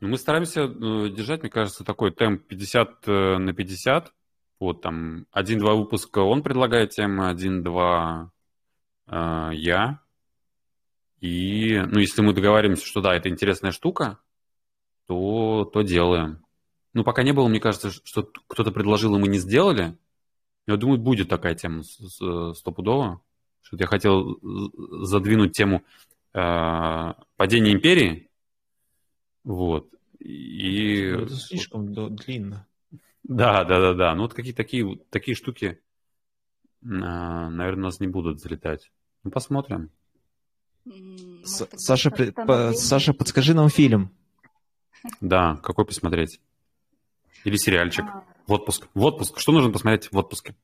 Мы 0.00 0.18
стараемся 0.18 0.62
э, 0.62 1.08
держать, 1.10 1.40
мне 1.42 1.50
кажется, 1.50 1.84
такой 1.84 2.12
темп 2.12 2.46
50 2.46 3.08
э, 3.08 3.38
на 3.38 3.54
50. 3.54 4.12
Вот 4.60 4.82
там 4.82 5.26
один-два 5.30 5.74
выпуска 5.74 6.18
он 6.20 6.42
предлагает 6.42 6.90
темы, 6.90 7.28
один-два 7.28 8.32
э, 9.06 9.50
я. 9.54 10.00
И, 11.20 11.80
ну, 11.86 11.98
если 11.98 12.22
мы 12.22 12.32
договариваемся, 12.32 12.86
что 12.86 13.00
да, 13.00 13.14
это 13.14 13.28
интересная 13.28 13.72
штука, 13.72 14.18
то, 15.06 15.64
то 15.64 15.82
делаем. 15.82 16.44
Ну, 16.92 17.04
пока 17.04 17.22
не 17.22 17.32
было, 17.32 17.48
мне 17.48 17.60
кажется, 17.60 17.90
что 17.90 18.28
кто-то 18.46 18.72
предложил, 18.72 19.14
и 19.16 19.18
мы 19.18 19.28
не 19.28 19.38
сделали. 19.38 19.96
Я 20.66 20.76
думаю, 20.76 20.98
будет 20.98 21.28
такая 21.28 21.54
тема 21.54 21.82
стопудово. 21.82 23.20
Что 23.62 23.76
я 23.76 23.86
хотел 23.86 24.38
задвинуть 25.04 25.52
тему 25.52 25.84
э, 26.34 27.12
падения 27.36 27.72
империи. 27.72 28.30
Вот. 29.44 29.88
И... 30.20 31.12
Ну, 31.12 31.24
это 31.24 31.34
слишком 31.34 31.92
длинно. 32.16 32.67
Да, 33.28 33.64
да, 33.64 33.78
да, 33.78 33.94
да. 33.94 34.14
Ну 34.14 34.22
вот 34.22 34.34
какие 34.34 34.54
такие, 34.54 34.98
такие 35.10 35.34
штуки, 35.36 35.80
а, 36.82 37.50
наверное, 37.50 37.82
у 37.82 37.86
нас 37.86 38.00
не 38.00 38.08
будут 38.08 38.40
залетать. 38.40 38.90
Ну, 39.22 39.30
посмотрим. 39.30 39.90
Может, 40.84 41.78
Саша, 41.78 42.10
по, 42.10 42.72
Саша, 42.72 43.12
подскажи 43.12 43.52
нам 43.52 43.68
фильм. 43.68 44.10
Да, 45.20 45.56
какой 45.62 45.84
посмотреть? 45.84 46.40
Или 47.44 47.56
сериальчик. 47.56 48.04
А... 48.04 48.24
В 48.46 48.52
отпуск. 48.52 48.88
В 48.94 49.04
отпуск. 49.04 49.38
Что 49.38 49.52
нужно 49.52 49.70
посмотреть 49.70 50.10
в 50.10 50.16
отпуске? 50.16 50.56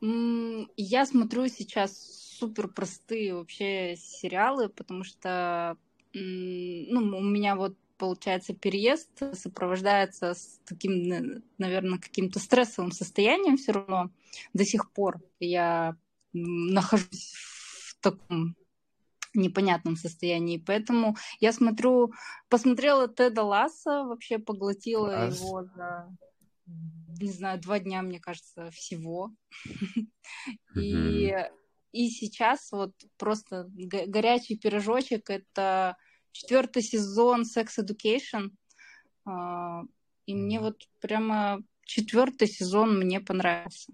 Я 0.00 1.06
смотрю 1.06 1.48
сейчас 1.48 2.36
супер 2.38 2.68
простые 2.68 3.34
вообще 3.34 3.96
сериалы, 3.96 4.68
потому 4.68 5.04
что 5.04 5.76
ну, 6.14 7.18
у 7.18 7.22
меня 7.22 7.56
вот 7.56 7.76
получается, 8.02 8.52
переезд 8.52 9.10
сопровождается 9.32 10.34
с 10.34 10.60
таким, 10.64 11.40
наверное, 11.56 12.00
каким-то 12.00 12.40
стрессовым 12.40 12.90
состоянием 12.90 13.56
все 13.56 13.70
равно 13.70 14.10
до 14.54 14.64
сих 14.64 14.90
пор. 14.90 15.20
Я 15.38 15.94
нахожусь 16.32 17.32
в 17.36 18.00
таком 18.00 18.56
непонятном 19.34 19.94
состоянии. 19.94 20.58
Поэтому 20.58 21.16
я 21.38 21.52
смотрю, 21.52 22.12
посмотрела 22.48 23.06
Теда 23.06 23.44
Ласса, 23.44 24.02
вообще 24.02 24.40
поглотила 24.40 25.06
Класс. 25.06 25.38
его 25.38 25.62
за, 25.62 26.16
не 27.20 27.30
знаю, 27.30 27.60
два 27.60 27.78
дня, 27.78 28.02
мне 28.02 28.18
кажется, 28.18 28.72
всего. 28.72 29.30
И, 30.76 31.36
и 31.92 32.08
сейчас 32.10 32.72
вот 32.72 32.94
просто 33.16 33.68
горячий 33.70 34.56
пирожочек— 34.56 35.22
это 35.30 35.96
четвертый 36.32 36.82
сезон 36.82 37.42
Sex 37.42 37.78
Education. 37.78 38.50
А, 39.24 39.82
и 40.26 40.34
мне 40.34 40.60
вот 40.60 40.88
прямо 41.00 41.62
четвертый 41.84 42.48
сезон 42.48 42.98
мне 42.98 43.20
понравился. 43.20 43.92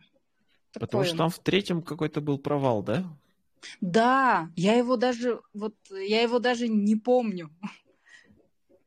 Такой 0.73 0.87
Потому 0.87 1.05
что 1.05 1.17
там 1.17 1.31
в 1.31 1.39
третьем 1.39 1.83
какой-то 1.83 2.21
был 2.21 2.39
провал, 2.39 2.83
да? 2.83 3.05
Да, 3.81 4.51
я 4.57 4.75
его 4.75 4.97
даже 4.97 5.41
вот 5.53 5.75
я 5.91 6.23
его 6.23 6.39
даже 6.39 6.69
не 6.69 6.97
помню. 6.97 7.51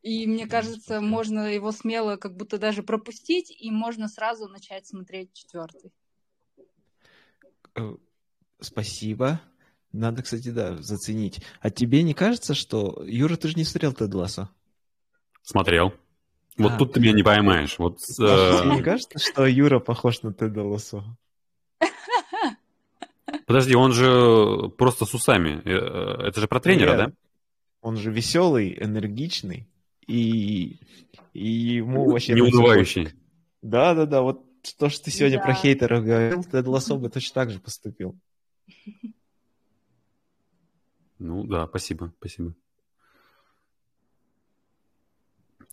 И 0.01 0.25
мне 0.25 0.47
кажется, 0.47 0.99
можно 0.99 1.53
его 1.53 1.71
смело 1.71 2.15
как 2.15 2.35
будто 2.35 2.57
даже 2.57 2.81
пропустить, 2.81 3.51
и 3.51 3.69
можно 3.69 4.07
сразу 4.07 4.47
начать 4.47 4.87
смотреть 4.87 5.31
четвертый. 5.33 5.91
Э, 7.75 7.95
спасибо. 8.59 9.39
Надо, 9.93 10.22
кстати, 10.23 10.49
да, 10.49 10.77
заценить. 10.81 11.41
А 11.59 11.69
тебе 11.69 12.01
не 12.03 12.13
кажется, 12.13 12.53
что... 12.53 13.03
Юра, 13.05 13.35
ты 13.35 13.49
же 13.49 13.55
не 13.55 13.63
смотрел 13.65 13.93
Тед 13.93 14.13
Лассо? 14.13 14.49
Смотрел. 15.43 15.93
Вот 16.57 16.73
А. 16.73 16.77
тут 16.77 16.93
ты 16.93 16.99
меня 16.99 17.13
не 17.13 17.23
поймаешь. 17.23 17.77
Вот, 17.77 17.97
А 18.19 18.23
э, 18.23 18.63
Тебе 18.63 18.76
не 18.77 18.84
кажется, 18.84 19.19
что 19.19 19.45
Юра 19.45 19.80
похож 19.80 20.22
на 20.22 20.34
Теда 20.34 20.63
Лассо? 20.63 21.03
подожди, 23.45 23.76
он 23.76 23.91
же 23.93 24.69
просто 24.77 25.05
с 25.05 25.13
усами. 25.13 25.61
Э, 25.65 26.27
Это 26.27 26.39
же 26.39 26.47
про 26.47 26.59
тренера, 26.59 26.89
Нет. 26.91 26.97
да? 26.97 27.11
Он 27.81 27.97
же 27.97 28.11
веселый, 28.11 28.77
энергичный 28.81 29.68
и, 30.07 30.80
и 31.34 31.47
ему 31.49 32.09
вообще... 32.11 32.34
Не 32.34 32.41
унывающий. 32.41 33.09
Да-да-да, 33.61 34.22
вот 34.22 34.45
то, 34.77 34.89
что 34.89 35.05
ты 35.05 35.11
сегодня 35.11 35.38
Да. 35.39 35.45
про 35.45 35.53
хейтеров 35.53 36.03
говорил, 36.05 36.43
Тед 36.43 36.68
Лассо 36.68 36.97
бы 36.97 37.09
точно 37.09 37.34
так 37.34 37.49
же 37.49 37.59
поступил. 37.59 38.15
Ну 41.22 41.43
да, 41.43 41.68
спасибо, 41.68 42.11
спасибо. 42.18 42.56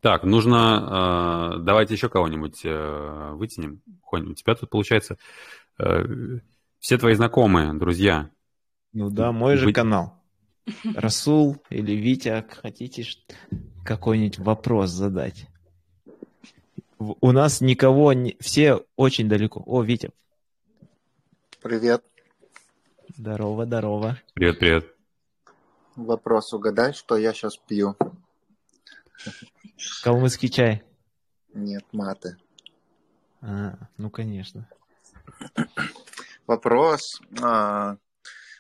Так, 0.03 0.23
нужно... 0.23 1.55
э, 1.57 1.63
давайте 1.63 1.95
еще 1.95 2.11
кого-нибудь 2.11 2.61
э, 2.65 3.31
вытянем. 3.33 3.81
Хонь, 4.03 4.31
у 4.31 4.35
тебя 4.35 4.55
тут 4.55 4.69
получается 4.69 5.17
э, 5.79 6.39
все 6.79 6.99
твои 6.99 7.15
знакомые, 7.15 7.73
друзья. 7.73 8.31
Ну 8.93 9.09
да, 9.11 9.33
мой 9.33 9.57
же 9.57 9.67
Вы- 9.67 9.73
канал. 9.73 10.23
Расул 10.95 11.57
или 11.71 11.93
Витя, 11.93 12.45
хотите 12.51 13.07
какой-нибудь 13.87 14.39
вопрос 14.39 14.91
задать? 14.91 15.49
У 16.99 17.33
нас 17.33 17.63
никого, 17.63 18.13
не... 18.13 18.37
все 18.39 18.85
очень 18.97 19.31
далеко. 19.31 19.63
О, 19.65 19.83
Витя, 19.83 20.11
Привет. 21.63 22.05
здорово, 23.17 23.65
здорово. 23.65 24.19
Привет, 24.35 24.59
привет. 24.59 24.98
Вопрос 25.99 26.53
угадай, 26.53 26.93
что 26.93 27.17
я 27.17 27.33
сейчас 27.33 27.57
пью. 27.57 27.97
Калмыцкий 30.05 30.49
чай. 30.49 30.85
Нет, 31.53 31.85
маты. 31.91 32.37
А, 33.41 33.77
ну, 33.97 34.09
конечно. 34.09 34.69
Вопрос. 36.47 37.21
а, 37.43 37.97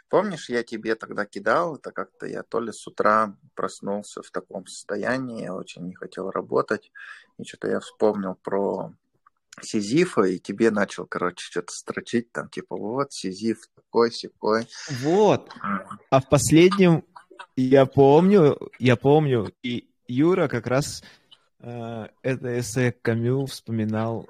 помнишь, 0.09 0.48
я 0.48 0.65
тебе 0.65 0.97
тогда 0.97 1.27
кидал, 1.27 1.77
это 1.77 1.93
как-то 1.93 2.27
я 2.27 2.43
то 2.43 2.59
ли 2.59 2.73
с 2.73 2.85
утра 2.89 3.36
проснулся 3.55 4.20
в 4.20 4.32
таком 4.32 4.66
состоянии, 4.66 5.44
я 5.44 5.55
очень 5.55 5.86
не 5.86 5.94
хотел 5.94 6.32
работать, 6.32 6.90
и 7.39 7.44
что-то 7.44 7.69
я 7.69 7.78
вспомнил 7.78 8.35
про 8.35 8.93
Сизифа, 9.62 10.23
и 10.23 10.40
тебе 10.40 10.73
начал, 10.73 11.06
короче, 11.06 11.44
что-то 11.44 11.73
строчить, 11.73 12.32
там, 12.32 12.48
типа, 12.48 12.77
вот, 12.77 13.12
Сизиф 13.12 13.60
такой, 13.77 14.10
секой. 14.10 14.66
Вот. 15.02 15.52
А 16.10 16.20
в 16.20 16.28
последнем, 16.28 17.05
я 17.56 17.86
помню, 17.86 18.59
я 18.78 18.97
помню, 18.97 19.52
и 19.62 19.89
Юра 20.06 20.48
как 20.48 20.66
раз 20.66 21.02
э, 21.60 22.06
это 22.23 22.59
эссе 22.59 22.93
Камю 22.93 23.47
вспоминал 23.47 24.28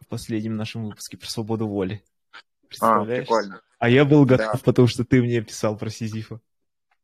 в 0.00 0.06
последнем 0.08 0.56
нашем 0.56 0.86
выпуске 0.86 1.16
про 1.16 1.28
свободу 1.28 1.66
воли. 1.68 2.02
А, 2.32 2.66
Представляешь? 2.68 3.26
прикольно. 3.26 3.60
А 3.78 3.88
я 3.88 4.04
был 4.04 4.24
готов, 4.24 4.52
Да. 4.52 4.60
потому 4.64 4.88
что 4.88 5.04
ты 5.04 5.20
мне 5.20 5.42
писал 5.42 5.76
про 5.76 5.90
Сизифа. 5.90 6.40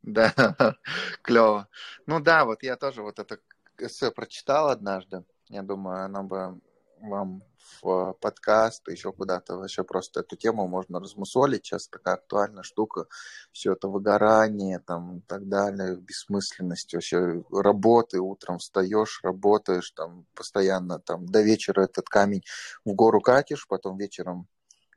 Да, 0.02 0.32
клево. 1.22 1.68
Ну 2.06 2.20
да, 2.20 2.44
вот 2.44 2.62
я 2.62 2.76
тоже 2.76 3.02
вот 3.02 3.18
это 3.18 3.38
эссе 3.78 4.10
прочитал 4.10 4.68
однажды. 4.68 5.24
Я 5.48 5.62
думаю, 5.62 6.04
оно 6.04 6.22
бы 6.22 6.60
вам 7.00 7.42
в 7.82 8.14
подкаст, 8.20 8.88
еще 8.88 9.12
куда-то 9.12 9.56
вообще 9.56 9.84
просто 9.84 10.20
эту 10.20 10.36
тему 10.36 10.66
можно 10.66 11.00
размусолить. 11.00 11.66
Сейчас 11.66 11.88
такая 11.88 12.14
актуальная 12.14 12.62
штука. 12.62 13.06
Все 13.52 13.72
это 13.72 13.88
выгорание 13.88 14.78
там 14.80 15.18
и 15.18 15.20
так 15.20 15.48
далее, 15.48 15.96
бессмысленность 15.96 16.94
вообще 16.94 17.42
работы. 17.52 18.20
Утром 18.20 18.58
встаешь, 18.58 19.20
работаешь 19.22 19.90
там 19.92 20.26
постоянно 20.34 20.98
там 20.98 21.26
до 21.26 21.42
вечера 21.42 21.82
этот 21.82 22.08
камень 22.08 22.42
в 22.84 22.92
гору 22.92 23.20
катишь, 23.20 23.66
потом 23.68 23.98
вечером 23.98 24.48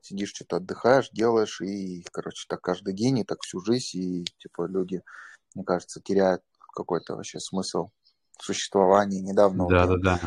сидишь, 0.02 0.34
что-то 0.34 0.58
отдыхаешь, 0.58 1.10
делаешь, 1.12 1.62
и, 1.62 2.04
короче, 2.12 2.46
так 2.48 2.62
каждый 2.62 2.94
день, 2.94 3.20
и 3.20 3.24
так 3.24 3.44
всю 3.44 3.60
жизнь, 3.60 3.98
и, 3.98 4.26
типа, 4.40 4.66
люди, 4.66 5.04
мне 5.54 5.64
кажется, 5.64 6.02
теряют 6.02 6.42
какой-то 6.76 7.16
вообще 7.16 7.40
смысл 7.40 7.90
существования. 8.40 9.22
Недавно 9.22 9.68
Да, 9.68 9.86
да, 9.86 9.98
да. 9.98 10.20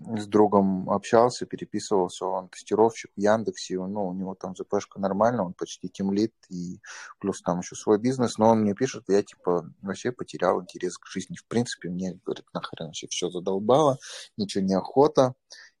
С 0.00 0.26
другом 0.26 0.88
общался, 0.90 1.46
переписывался, 1.46 2.24
он 2.24 2.48
тестировщик 2.48 3.10
в 3.16 3.20
Яндексе, 3.20 3.78
ну, 3.78 4.06
у 4.06 4.14
него 4.14 4.34
там 4.34 4.54
ЗПшка 4.54 5.00
нормально, 5.00 5.44
он 5.44 5.54
почти 5.54 5.88
тимлит, 5.88 6.32
и 6.48 6.80
плюс 7.18 7.42
там 7.42 7.60
еще 7.60 7.74
свой 7.74 7.98
бизнес, 7.98 8.38
но 8.38 8.50
он 8.50 8.60
мне 8.60 8.74
пишет, 8.74 9.04
я, 9.08 9.22
типа, 9.22 9.68
вообще 9.82 10.12
потерял 10.12 10.62
интерес 10.62 10.98
к 10.98 11.06
жизни, 11.06 11.36
в 11.36 11.46
принципе, 11.46 11.88
мне, 11.88 12.18
говорит, 12.24 12.46
нахрен 12.52 12.86
вообще 12.86 13.08
все 13.08 13.28
задолбало, 13.28 13.98
ничего 14.36 14.64
не 14.64 14.74
охота, 14.74 15.34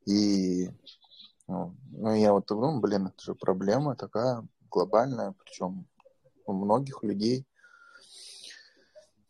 и, 0.04 0.68
ну, 1.46 1.76
ну, 1.92 2.14
я 2.14 2.32
вот, 2.32 2.50
ну, 2.50 2.80
блин, 2.80 3.06
это 3.06 3.22
же 3.22 3.34
проблема 3.34 3.94
такая 3.94 4.46
глобальная, 4.68 5.34
причем 5.44 5.86
у 6.44 6.52
многих 6.52 7.04
людей, 7.04 7.46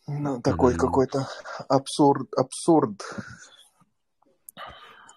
ну, 0.07 0.41
такой 0.41 0.73
Мгм. 0.73 0.81
какой-то 0.81 1.29
абсурд, 1.69 2.33
абсурд 2.35 3.03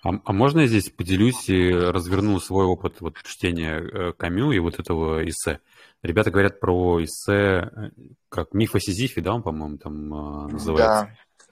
А, 0.03 0.10
а 0.26 0.34
можно 0.34 0.61
я 0.61 0.68
здесь 0.68 0.90
поделюсь 0.90 1.48
и 1.48 1.69
разверну 1.72 2.40
свой 2.40 2.65
опыт 2.65 3.02
вот, 3.02 3.18
чтения 3.23 3.78
э, 3.78 4.14
Камю 4.14 4.52
и 4.52 4.60
вот 4.60 4.80
этого 4.80 5.23
эссе? 5.23 5.60
Ребята 6.02 6.32
говорят 6.32 6.60
про 6.60 7.03
эссе, 7.03 7.34
э, 7.34 7.91
как 8.30 8.53
«Миф 8.53 8.73
о 8.73 8.80
Сизифе», 8.80 9.22
да, 9.22 9.36
он, 9.36 9.44
по-моему, 9.44 9.78
там 9.78 10.14
э, 10.14 10.52
называется. 10.53 11.06
Да, 11.06 11.45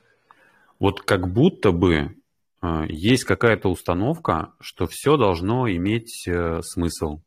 Вот 0.80 1.02
как 1.02 1.32
будто 1.32 1.72
бы 1.72 2.16
э, 2.64 2.86
есть 2.90 3.24
какая-то 3.26 3.70
установка, 3.70 4.54
что 4.60 4.88
все 4.88 5.16
должно 5.16 5.70
иметь 5.70 6.28
э, 6.28 6.62
смысл. 6.64 7.22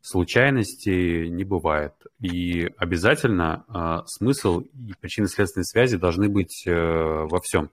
Случайностей 0.00 1.28
не 1.28 1.42
бывает. 1.42 1.94
И 2.20 2.70
обязательно 2.76 3.64
э, 3.68 4.06
смысл 4.06 4.60
и 4.60 4.92
причинно-следственные 5.00 5.64
связи 5.64 5.96
должны 5.96 6.28
быть 6.28 6.64
э, 6.68 6.72
во 6.72 7.40
всем. 7.40 7.70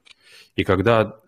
И 0.56 0.64
когда 0.64 1.20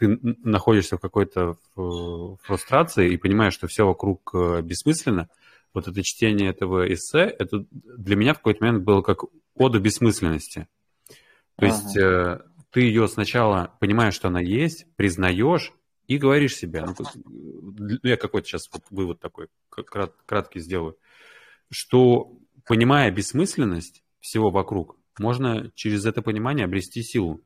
ты 0.00 0.18
находишься 0.22 0.96
в 0.96 1.00
какой-то 1.00 1.58
э, 1.76 2.36
фрустрации 2.42 3.12
и 3.12 3.18
понимаешь, 3.18 3.52
что 3.52 3.66
все 3.66 3.86
вокруг 3.86 4.30
э, 4.34 4.62
бессмысленно, 4.62 5.28
вот 5.74 5.88
это 5.88 6.02
чтение 6.02 6.48
этого 6.48 6.90
эссе, 6.92 7.24
это 7.38 7.66
для 7.70 8.16
меня 8.16 8.32
в 8.32 8.38
какой-то 8.38 8.64
момент 8.64 8.82
было 8.82 9.02
как 9.02 9.24
ода 9.54 9.78
бессмысленности. 9.78 10.68
То 11.56 11.66
есть 11.66 11.96
э, 11.98 12.40
ты 12.70 12.80
ее 12.80 13.08
сначала 13.08 13.76
понимаешь, 13.78 14.14
что 14.14 14.28
она 14.28 14.40
есть, 14.40 14.86
признаешь 14.96 15.74
и 16.06 16.16
говоришь 16.16 16.56
себе, 16.56 16.82
ну, 16.86 17.98
я 18.02 18.16
какой-то 18.16 18.48
сейчас 18.48 18.70
вот 18.72 18.82
вывод 18.88 19.20
такой 19.20 19.48
крат- 19.68 20.16
краткий 20.24 20.60
сделаю, 20.60 20.96
что 21.70 22.32
понимая 22.64 23.10
бессмысленность 23.10 24.02
всего 24.20 24.50
вокруг, 24.50 24.96
можно 25.18 25.70
через 25.74 26.06
это 26.06 26.22
понимание 26.22 26.64
обрести 26.64 27.02
силу, 27.02 27.42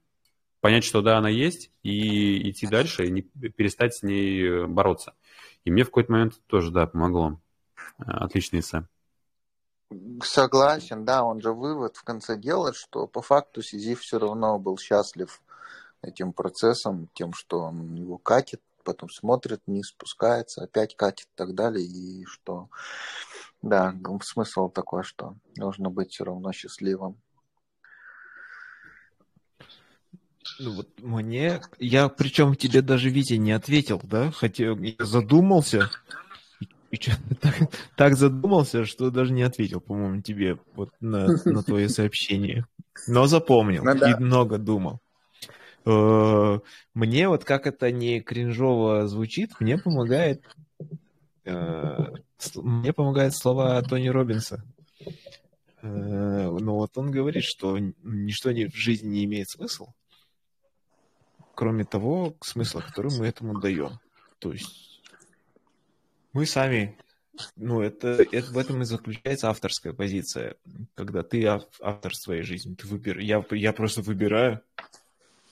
понять, 0.65 0.85
что 0.85 1.03
да, 1.03 1.19
она 1.19 1.29
есть, 1.29 1.71
и 1.83 2.49
идти 2.49 2.67
дальше, 2.67 3.05
и 3.05 3.11
не 3.11 3.21
перестать 3.21 3.97
с 3.97 4.03
ней 4.03 4.65
бороться. 4.65 5.13
И 5.65 5.71
мне 5.71 5.83
в 5.83 5.89
какой-то 5.89 6.11
момент 6.11 6.41
тоже, 6.47 6.71
да, 6.71 6.87
помогло. 6.87 7.39
Отличный 7.99 8.61
эссе. 8.61 8.89
Согласен, 10.23 11.05
да, 11.05 11.23
он 11.23 11.43
же 11.43 11.53
вывод 11.53 11.99
в 11.99 12.03
конце 12.03 12.39
делает, 12.39 12.77
что 12.77 13.07
по 13.07 13.21
факту 13.21 13.61
Сизиф 13.61 14.01
все 14.01 14.19
равно 14.19 14.59
был 14.59 14.79
счастлив 14.79 15.43
этим 16.01 16.33
процессом, 16.33 17.11
тем, 17.13 17.35
что 17.35 17.61
он 17.65 17.95
его 17.97 18.17
катит, 18.17 18.63
потом 18.85 19.11
смотрит 19.11 19.61
вниз, 19.67 19.89
спускается, 19.89 20.65
опять 20.65 20.97
катит 20.97 21.27
и 21.27 21.37
так 21.37 21.55
далее, 21.55 21.85
и 21.85 22.25
что, 22.25 22.71
да, 23.61 23.95
смысл 24.23 24.71
такой, 24.71 25.03
что 25.03 25.35
нужно 25.59 25.91
быть 25.91 26.13
все 26.13 26.25
равно 26.25 26.53
счастливым. 26.53 27.21
Ну 30.61 30.75
вот 30.77 30.89
мне... 31.03 31.61
Я 31.79 32.09
причем 32.09 32.55
тебе 32.55 32.83
даже, 32.83 33.11
Витя, 33.11 33.35
не 33.35 33.53
ответил, 33.53 34.01
да? 34.03 34.31
Хотя 34.31 34.73
я 34.73 34.95
задумался. 35.05 35.91
И 36.91 36.97
так, 37.41 37.55
так 37.97 38.17
задумался, 38.17 38.85
что 38.85 39.11
даже 39.11 39.33
не 39.33 39.43
ответил, 39.43 39.81
по-моему, 39.81 40.23
тебе 40.23 40.59
вот 40.75 40.91
на, 41.01 41.27
на 41.45 41.63
твое 41.65 41.89
сообщение. 41.89 42.67
Но 43.09 43.27
запомнил 43.27 43.83
Ну 43.85 43.95
да. 43.99 44.11
и 44.13 44.15
много 44.23 44.59
думал. 44.59 45.01
Э, 45.87 46.59
Мне 46.95 47.29
вот 47.29 47.45
как 47.45 47.67
это 47.67 47.91
не 47.91 48.21
кринжово 48.21 49.09
звучит, 49.09 49.51
мне 49.61 49.77
помогает 49.79 50.43
э, 51.45 51.99
мне 52.57 52.93
помогают 52.93 53.35
слова 53.35 53.81
Тони 53.83 54.09
Робинса. 54.09 54.63
Ну 55.83 56.75
вот 56.77 56.97
он 56.97 57.11
говорит, 57.11 57.45
что 57.45 57.79
ничто 57.79 58.53
не- 58.53 58.67
в 58.69 58.75
жизни 58.75 59.09
не 59.09 59.25
имеет 59.25 59.51
смысла, 59.51 59.93
кроме 61.55 61.85
того 61.85 62.37
смысла, 62.41 62.81
который 62.81 63.17
мы 63.19 63.27
этому 63.27 63.61
даем. 63.61 63.99
То 64.39 64.53
есть 64.53 65.01
мы 66.33 66.47
сами 66.47 66.99
Ну, 67.57 67.81
это, 67.81 68.25
это 68.31 68.53
в 68.53 68.59
этом 68.59 68.83
и 68.83 68.85
заключается 68.85 69.51
авторская 69.51 69.93
позиция, 69.93 70.57
когда 70.95 71.23
ты 71.23 71.45
автор 71.47 72.15
своей 72.15 72.43
жизни. 72.43 72.75
Ты 72.75 72.87
выбир... 72.87 73.19
я, 73.19 73.45
я 73.51 73.73
просто 73.73 74.03
выбираю, 74.03 74.61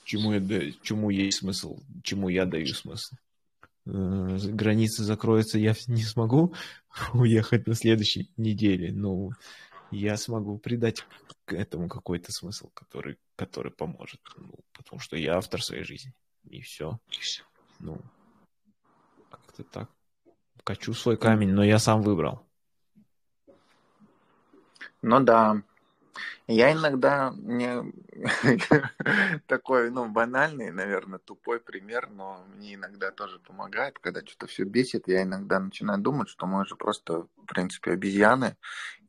чему, 0.04 0.32
я, 0.32 0.72
чему 0.82 1.10
есть 1.10 1.38
смысл, 1.38 1.78
чему 2.02 2.28
я 2.28 2.44
даю 2.46 2.66
смысл. 2.66 3.16
Э, 3.86 4.38
границы 4.38 5.02
закроются, 5.02 5.58
я 5.58 5.74
не 5.88 6.02
смогу 6.02 6.54
уехать 7.12 7.66
на 7.66 7.74
следующей 7.74 8.30
неделе, 8.36 8.92
но 8.92 9.30
я 9.90 10.16
смогу 10.16 10.58
придать 10.58 11.04
этому 11.46 11.88
какой-то 11.88 12.30
смысл, 12.30 12.70
который, 12.74 13.18
который 13.46 13.72
поможет. 13.72 14.20
Ну, 14.36 14.54
потому 14.72 15.00
что 15.00 15.16
я 15.16 15.36
автор 15.36 15.62
своей 15.62 15.84
жизни. 15.84 16.12
И 16.44 16.60
все. 16.60 16.98
Ну, 17.80 17.98
как-то 19.30 19.64
так. 19.64 19.90
Качу 20.64 20.94
свой 20.94 21.16
камень, 21.16 21.52
но 21.52 21.64
я 21.64 21.78
сам 21.78 22.02
выбрал. 22.02 22.46
Ну 25.02 25.20
да, 25.20 25.62
я 26.46 26.72
иногда 26.72 27.32
мне 27.32 27.92
такой, 29.46 29.90
ну, 29.90 30.08
банальный, 30.08 30.70
наверное, 30.70 31.18
тупой 31.18 31.60
пример, 31.60 32.10
но 32.10 32.44
мне 32.54 32.74
иногда 32.74 33.10
тоже 33.10 33.38
помогает, 33.38 33.98
когда 33.98 34.20
что-то 34.20 34.46
все 34.46 34.64
бесит, 34.64 35.08
я 35.08 35.22
иногда 35.22 35.60
начинаю 35.60 36.00
думать, 36.00 36.28
что 36.28 36.46
мы 36.46 36.66
же 36.66 36.76
просто, 36.76 37.22
в 37.22 37.46
принципе, 37.46 37.92
обезьяны, 37.92 38.56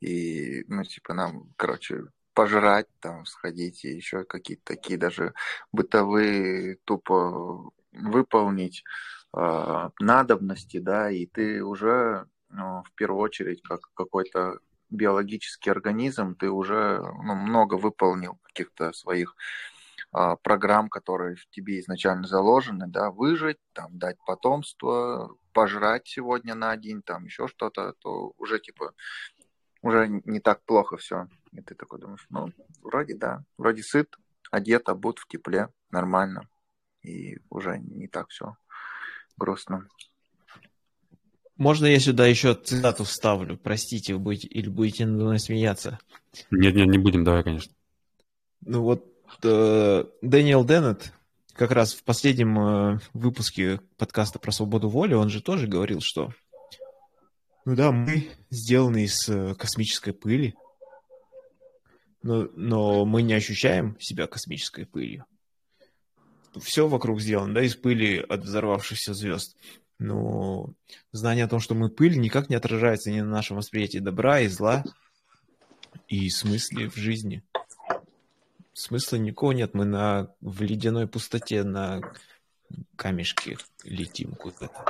и, 0.00 0.64
ну, 0.68 0.84
типа, 0.84 1.12
нам, 1.14 1.52
короче, 1.56 2.04
пожрать, 2.34 2.88
там, 3.00 3.24
сходить, 3.26 3.84
и 3.84 3.88
еще 3.88 4.24
какие-то 4.24 4.64
такие 4.64 4.98
даже 4.98 5.34
бытовые 5.72 6.76
тупо 6.84 7.70
выполнить 7.92 8.84
э, 9.36 9.90
надобности, 10.00 10.78
да, 10.78 11.10
и 11.10 11.26
ты 11.26 11.62
уже, 11.64 12.26
ну, 12.50 12.82
в 12.82 12.92
первую 12.94 13.20
очередь, 13.22 13.62
как 13.62 13.80
какой-то 13.94 14.58
биологический 14.90 15.70
организм, 15.70 16.34
ты 16.34 16.50
уже 16.50 17.00
ну, 17.00 17.34
много 17.34 17.74
выполнил 17.74 18.38
каких-то 18.42 18.92
своих 18.92 19.34
а, 20.12 20.36
программ, 20.36 20.88
которые 20.88 21.34
в 21.34 21.48
тебе 21.50 21.80
изначально 21.80 22.26
заложены, 22.28 22.86
да, 22.86 23.10
выжить, 23.10 23.58
там, 23.72 23.98
дать 23.98 24.16
потомство, 24.24 25.36
пожрать 25.52 26.06
сегодня 26.06 26.54
на 26.54 26.76
день, 26.76 27.02
там, 27.02 27.24
еще 27.24 27.48
что-то, 27.48 27.94
то 27.98 28.32
уже, 28.38 28.60
типа, 28.60 28.94
уже 29.84 30.08
не 30.24 30.40
так 30.40 30.64
плохо 30.64 30.96
все. 30.96 31.28
И 31.52 31.60
ты 31.60 31.74
такой 31.74 32.00
думаешь, 32.00 32.26
ну, 32.30 32.50
вроде 32.82 33.14
да, 33.14 33.44
вроде 33.58 33.82
сыт, 33.82 34.16
одет, 34.50 34.88
обут 34.88 35.18
в 35.18 35.28
тепле, 35.28 35.68
нормально. 35.90 36.48
И 37.02 37.38
уже 37.50 37.78
не 37.78 38.08
так 38.08 38.30
все 38.30 38.56
грустно. 39.36 39.86
Можно 41.56 41.86
я 41.86 42.00
сюда 42.00 42.26
еще 42.26 42.54
цитату 42.54 43.04
вставлю? 43.04 43.58
Простите, 43.58 44.14
вы 44.14 44.20
будете, 44.20 44.48
или 44.48 44.68
будете 44.68 45.04
надо 45.04 45.24
мной 45.24 45.38
смеяться? 45.38 45.98
Нет, 46.50 46.74
нет, 46.74 46.88
не 46.88 46.98
будем, 46.98 47.22
давай, 47.22 47.44
конечно. 47.44 47.72
Ну 48.62 48.82
вот 48.82 49.06
э, 49.42 50.04
Дэниел 50.22 50.64
Деннет 50.64 51.12
как 51.52 51.72
раз 51.72 51.92
в 51.92 52.02
последнем 52.04 52.58
э, 52.58 52.98
выпуске 53.12 53.80
подкаста 53.98 54.38
про 54.38 54.50
свободу 54.50 54.88
воли, 54.88 55.12
он 55.12 55.28
же 55.28 55.42
тоже 55.42 55.66
говорил, 55.66 56.00
что 56.00 56.32
ну 57.64 57.74
да, 57.74 57.92
мы 57.92 58.30
сделаны 58.50 59.04
из 59.04 59.28
э, 59.28 59.54
космической 59.54 60.12
пыли, 60.12 60.54
но, 62.22 62.48
но 62.54 63.04
мы 63.04 63.22
не 63.22 63.34
ощущаем 63.34 63.98
себя 64.00 64.26
космической 64.26 64.86
пылью. 64.86 65.24
Все 66.60 66.86
вокруг 66.86 67.20
сделано, 67.20 67.54
да, 67.54 67.62
из 67.62 67.74
пыли 67.74 68.18
от 68.18 68.42
взорвавшихся 68.44 69.14
звезд 69.14 69.56
но 69.98 70.70
знание 71.12 71.44
о 71.44 71.48
том, 71.48 71.60
что 71.60 71.74
мы 71.74 71.88
пыль, 71.88 72.18
никак 72.18 72.48
не 72.48 72.56
отражается 72.56 73.10
ни 73.10 73.20
на 73.20 73.30
нашем 73.30 73.56
восприятии 73.56 73.98
добра 73.98 74.40
и 74.40 74.48
зла 74.48 74.84
и 76.08 76.28
смысле 76.30 76.90
в 76.90 76.96
жизни. 76.96 77.42
Смысла 78.72 79.16
никакого 79.16 79.52
нет, 79.52 79.74
мы 79.74 79.84
на, 79.84 80.34
в 80.40 80.62
ледяной 80.62 81.06
пустоте 81.06 81.62
на 81.62 82.00
камешке 82.96 83.56
летим 83.84 84.32
куда-то. 84.32 84.84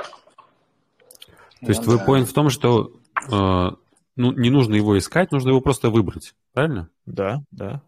То 1.61 1.67
есть 1.67 1.83
твой 1.83 1.99
поинт 1.99 2.27
в 2.27 2.33
том, 2.33 2.49
что 2.49 2.99
э, 3.31 3.71
ну, 4.15 4.31
не 4.31 4.49
нужно 4.49 4.75
его 4.75 4.97
искать, 4.97 5.31
нужно 5.31 5.49
его 5.49 5.61
просто 5.61 5.89
выбрать, 5.89 6.35
правильно? 6.53 6.89
Да, 7.05 7.43
да. 7.51 7.81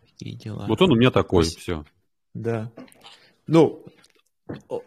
Такие 0.00 0.36
дела. 0.36 0.66
Вот 0.66 0.80
он 0.82 0.92
у 0.92 0.96
меня 0.96 1.10
такой, 1.10 1.44
все. 1.44 1.84
Да. 2.34 2.72
Ну, 3.46 3.84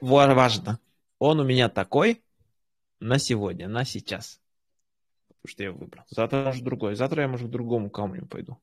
важно. 0.01 0.79
Он 1.19 1.39
у 1.39 1.43
меня 1.43 1.69
такой 1.69 2.21
на 2.99 3.19
сегодня, 3.19 3.67
на 3.67 3.85
сейчас. 3.85 4.39
Потому 5.27 5.51
что 5.51 5.63
я 5.63 5.71
выбрал. 5.71 6.03
Завтра 6.09 6.43
может 6.45 6.63
другой. 6.63 6.95
Завтра 6.95 7.23
я, 7.23 7.27
может, 7.27 7.47
к 7.47 7.51
другому 7.51 7.89
камню 7.89 8.27
пойду. 8.27 8.59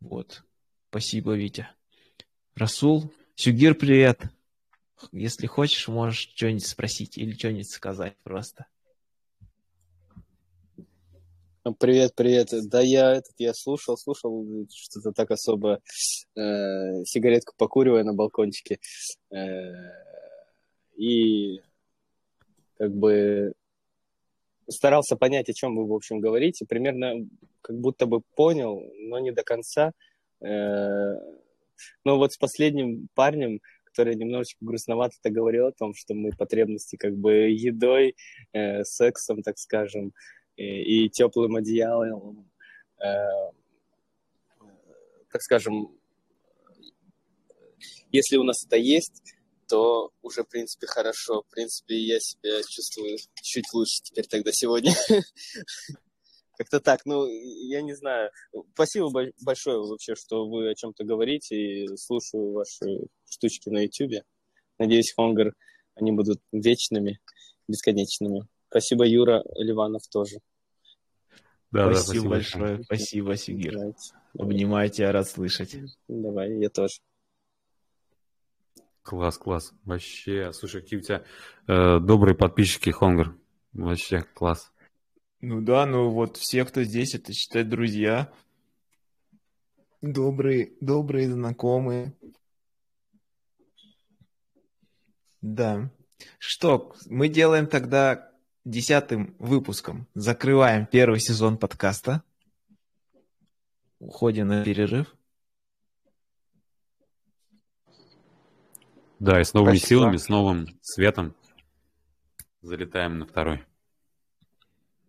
Вот. 0.00 0.44
Спасибо, 0.90 1.36
Витя. 1.36 1.68
Расул, 2.54 3.12
Сюгир, 3.34 3.74
привет. 3.74 4.30
Если 5.12 5.46
хочешь, 5.46 5.88
можешь 5.88 6.30
что-нибудь 6.34 6.66
спросить 6.66 7.18
или 7.18 7.32
что-нибудь 7.32 7.70
сказать 7.70 8.16
просто. 8.22 8.66
Привет, 11.80 12.14
привет. 12.14 12.50
Да, 12.68 12.80
я 12.80 13.12
этот, 13.12 13.34
я 13.38 13.52
слушал, 13.52 13.96
слушал, 13.96 14.46
что-то 14.72 15.12
так 15.12 15.32
особо 15.32 15.80
э, 16.36 17.04
сигаретку 17.04 17.54
покуривая 17.56 18.04
на 18.04 18.14
балкончике. 18.14 18.78
Э, 19.32 19.72
и 20.96 21.60
как 22.78 22.94
бы 22.94 23.52
старался 24.68 25.16
понять, 25.16 25.48
о 25.48 25.54
чем 25.54 25.76
вы, 25.76 25.86
в 25.86 25.92
общем, 25.92 26.20
говорите. 26.20 26.66
Примерно 26.66 27.28
как 27.62 27.76
будто 27.76 28.06
бы 28.06 28.20
понял, 28.36 28.80
но 29.00 29.18
не 29.18 29.32
до 29.32 29.42
конца. 29.42 29.90
Э, 30.40 31.14
но 32.04 32.16
вот 32.16 32.32
с 32.32 32.36
последним 32.36 33.08
парнем, 33.14 33.60
который 33.96 34.14
немножечко 34.14 34.58
грустновато 34.60 35.16
говорил 35.30 35.68
о 35.68 35.72
том, 35.72 35.94
что 35.94 36.14
мы 36.14 36.30
потребности 36.30 36.96
как 36.96 37.16
бы 37.16 37.48
едой, 37.50 38.14
э, 38.52 38.84
сексом, 38.84 39.42
так 39.42 39.58
скажем, 39.58 40.12
и, 40.56 41.06
и 41.06 41.08
теплым 41.08 41.56
одеялом, 41.56 42.50
э, 42.98 43.06
так 45.32 45.40
скажем, 45.40 45.96
если 48.12 48.36
у 48.36 48.42
нас 48.42 48.64
это 48.66 48.76
есть, 48.76 49.22
то 49.68 50.12
уже, 50.22 50.44
в 50.44 50.48
принципе, 50.48 50.86
хорошо. 50.86 51.42
В 51.42 51.50
принципе, 51.52 51.96
я 51.98 52.20
себя 52.20 52.62
чувствую 52.68 53.18
чуть 53.42 53.64
лучше 53.72 54.02
теперь 54.02 54.26
тогда 54.26 54.50
сегодня. 54.52 54.92
Как-то 56.56 56.80
так, 56.80 57.04
ну, 57.04 57.26
я 57.26 57.82
не 57.82 57.94
знаю. 57.94 58.30
Спасибо 58.74 59.10
большое 59.44 59.78
вообще, 59.78 60.14
что 60.14 60.48
вы 60.48 60.70
о 60.70 60.74
чем-то 60.74 61.04
говорите, 61.04 61.56
и 61.56 61.96
слушаю 61.96 62.52
ваши 62.52 63.06
штучки 63.28 63.68
на 63.68 63.82
YouTube. 63.82 64.24
Надеюсь, 64.78 65.12
Хонгар, 65.14 65.52
они 65.94 66.12
будут 66.12 66.40
вечными, 66.52 67.20
бесконечными. 67.68 68.46
Спасибо, 68.68 69.06
Юра 69.06 69.42
Ливанов 69.54 70.02
тоже. 70.08 70.38
Да, 71.70 71.92
спасибо, 71.92 71.94
да, 71.94 72.00
спасибо 72.00 72.28
большое. 72.28 72.84
Спасибо, 72.84 73.36
Сигир. 73.36 73.72
Давайте. 73.72 74.14
Обнимаю 74.38 74.90
тебя, 74.90 75.12
рад 75.12 75.28
слышать. 75.28 75.76
Давай, 76.08 76.58
я 76.58 76.70
тоже. 76.70 77.00
Класс, 79.02 79.38
класс. 79.38 79.72
Вообще, 79.84 80.52
слушай, 80.52 80.82
какие 80.82 80.98
у 80.98 81.02
тебя 81.02 81.24
э, 81.68 82.00
добрые 82.00 82.34
подписчики, 82.34 82.90
Хонгар. 82.90 83.36
Вообще, 83.72 84.22
класс. 84.34 84.72
Ну 85.40 85.60
да, 85.60 85.86
ну 85.86 86.10
вот 86.10 86.36
все, 86.36 86.64
кто 86.64 86.82
здесь, 86.82 87.14
это 87.14 87.32
считай 87.32 87.62
друзья. 87.62 88.32
Добрые, 90.00 90.72
добрые 90.80 91.30
знакомые. 91.30 92.14
Да. 95.42 95.90
Что, 96.38 96.94
мы 97.06 97.28
делаем 97.28 97.66
тогда 97.66 98.32
десятым 98.64 99.36
выпуском. 99.38 100.08
Закрываем 100.14 100.86
первый 100.86 101.20
сезон 101.20 101.58
подкаста. 101.58 102.22
Уходим 103.98 104.48
на 104.48 104.64
перерыв. 104.64 105.14
Да, 109.18 109.40
и 109.40 109.44
с 109.44 109.54
новыми 109.54 109.76
Спасибо. 109.76 110.00
силами, 110.00 110.16
с 110.16 110.28
новым 110.28 110.78
светом 110.82 111.34
залетаем 112.60 113.18
на 113.18 113.26
второй. 113.26 113.64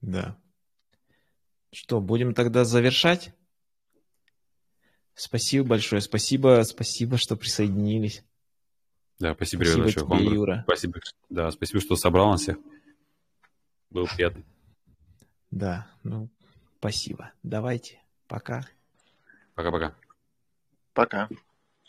Да. 0.02 0.38
Что, 1.72 2.00
будем 2.00 2.34
тогда 2.34 2.64
завершать? 2.64 3.34
Спасибо 5.14 5.68
большое. 5.68 6.02
Спасибо, 6.02 6.64
спасибо, 6.64 7.18
что 7.18 7.36
присоединились. 7.36 8.24
Да, 9.20 9.34
спасибо, 9.34 9.64
спасибо 9.64 9.84
большое, 9.84 10.06
тебе, 10.06 10.16
Хонгар. 10.16 10.34
Юра. 10.34 10.64
Спасибо, 10.68 11.00
да, 11.30 11.52
спасибо, 11.52 11.82
что 11.82 11.96
собрал 11.96 12.30
нас 12.32 12.42
всех. 12.42 12.58
Был 13.90 14.06
приятно. 14.06 14.44
Да, 15.50 15.88
ну, 16.04 16.30
спасибо. 16.78 17.32
Давайте. 17.42 18.00
Пока. 18.28 18.68
Пока-пока. 19.56 19.96
Пока. 20.94 21.26
-пока. 21.26 21.28
Пока. 21.28 21.47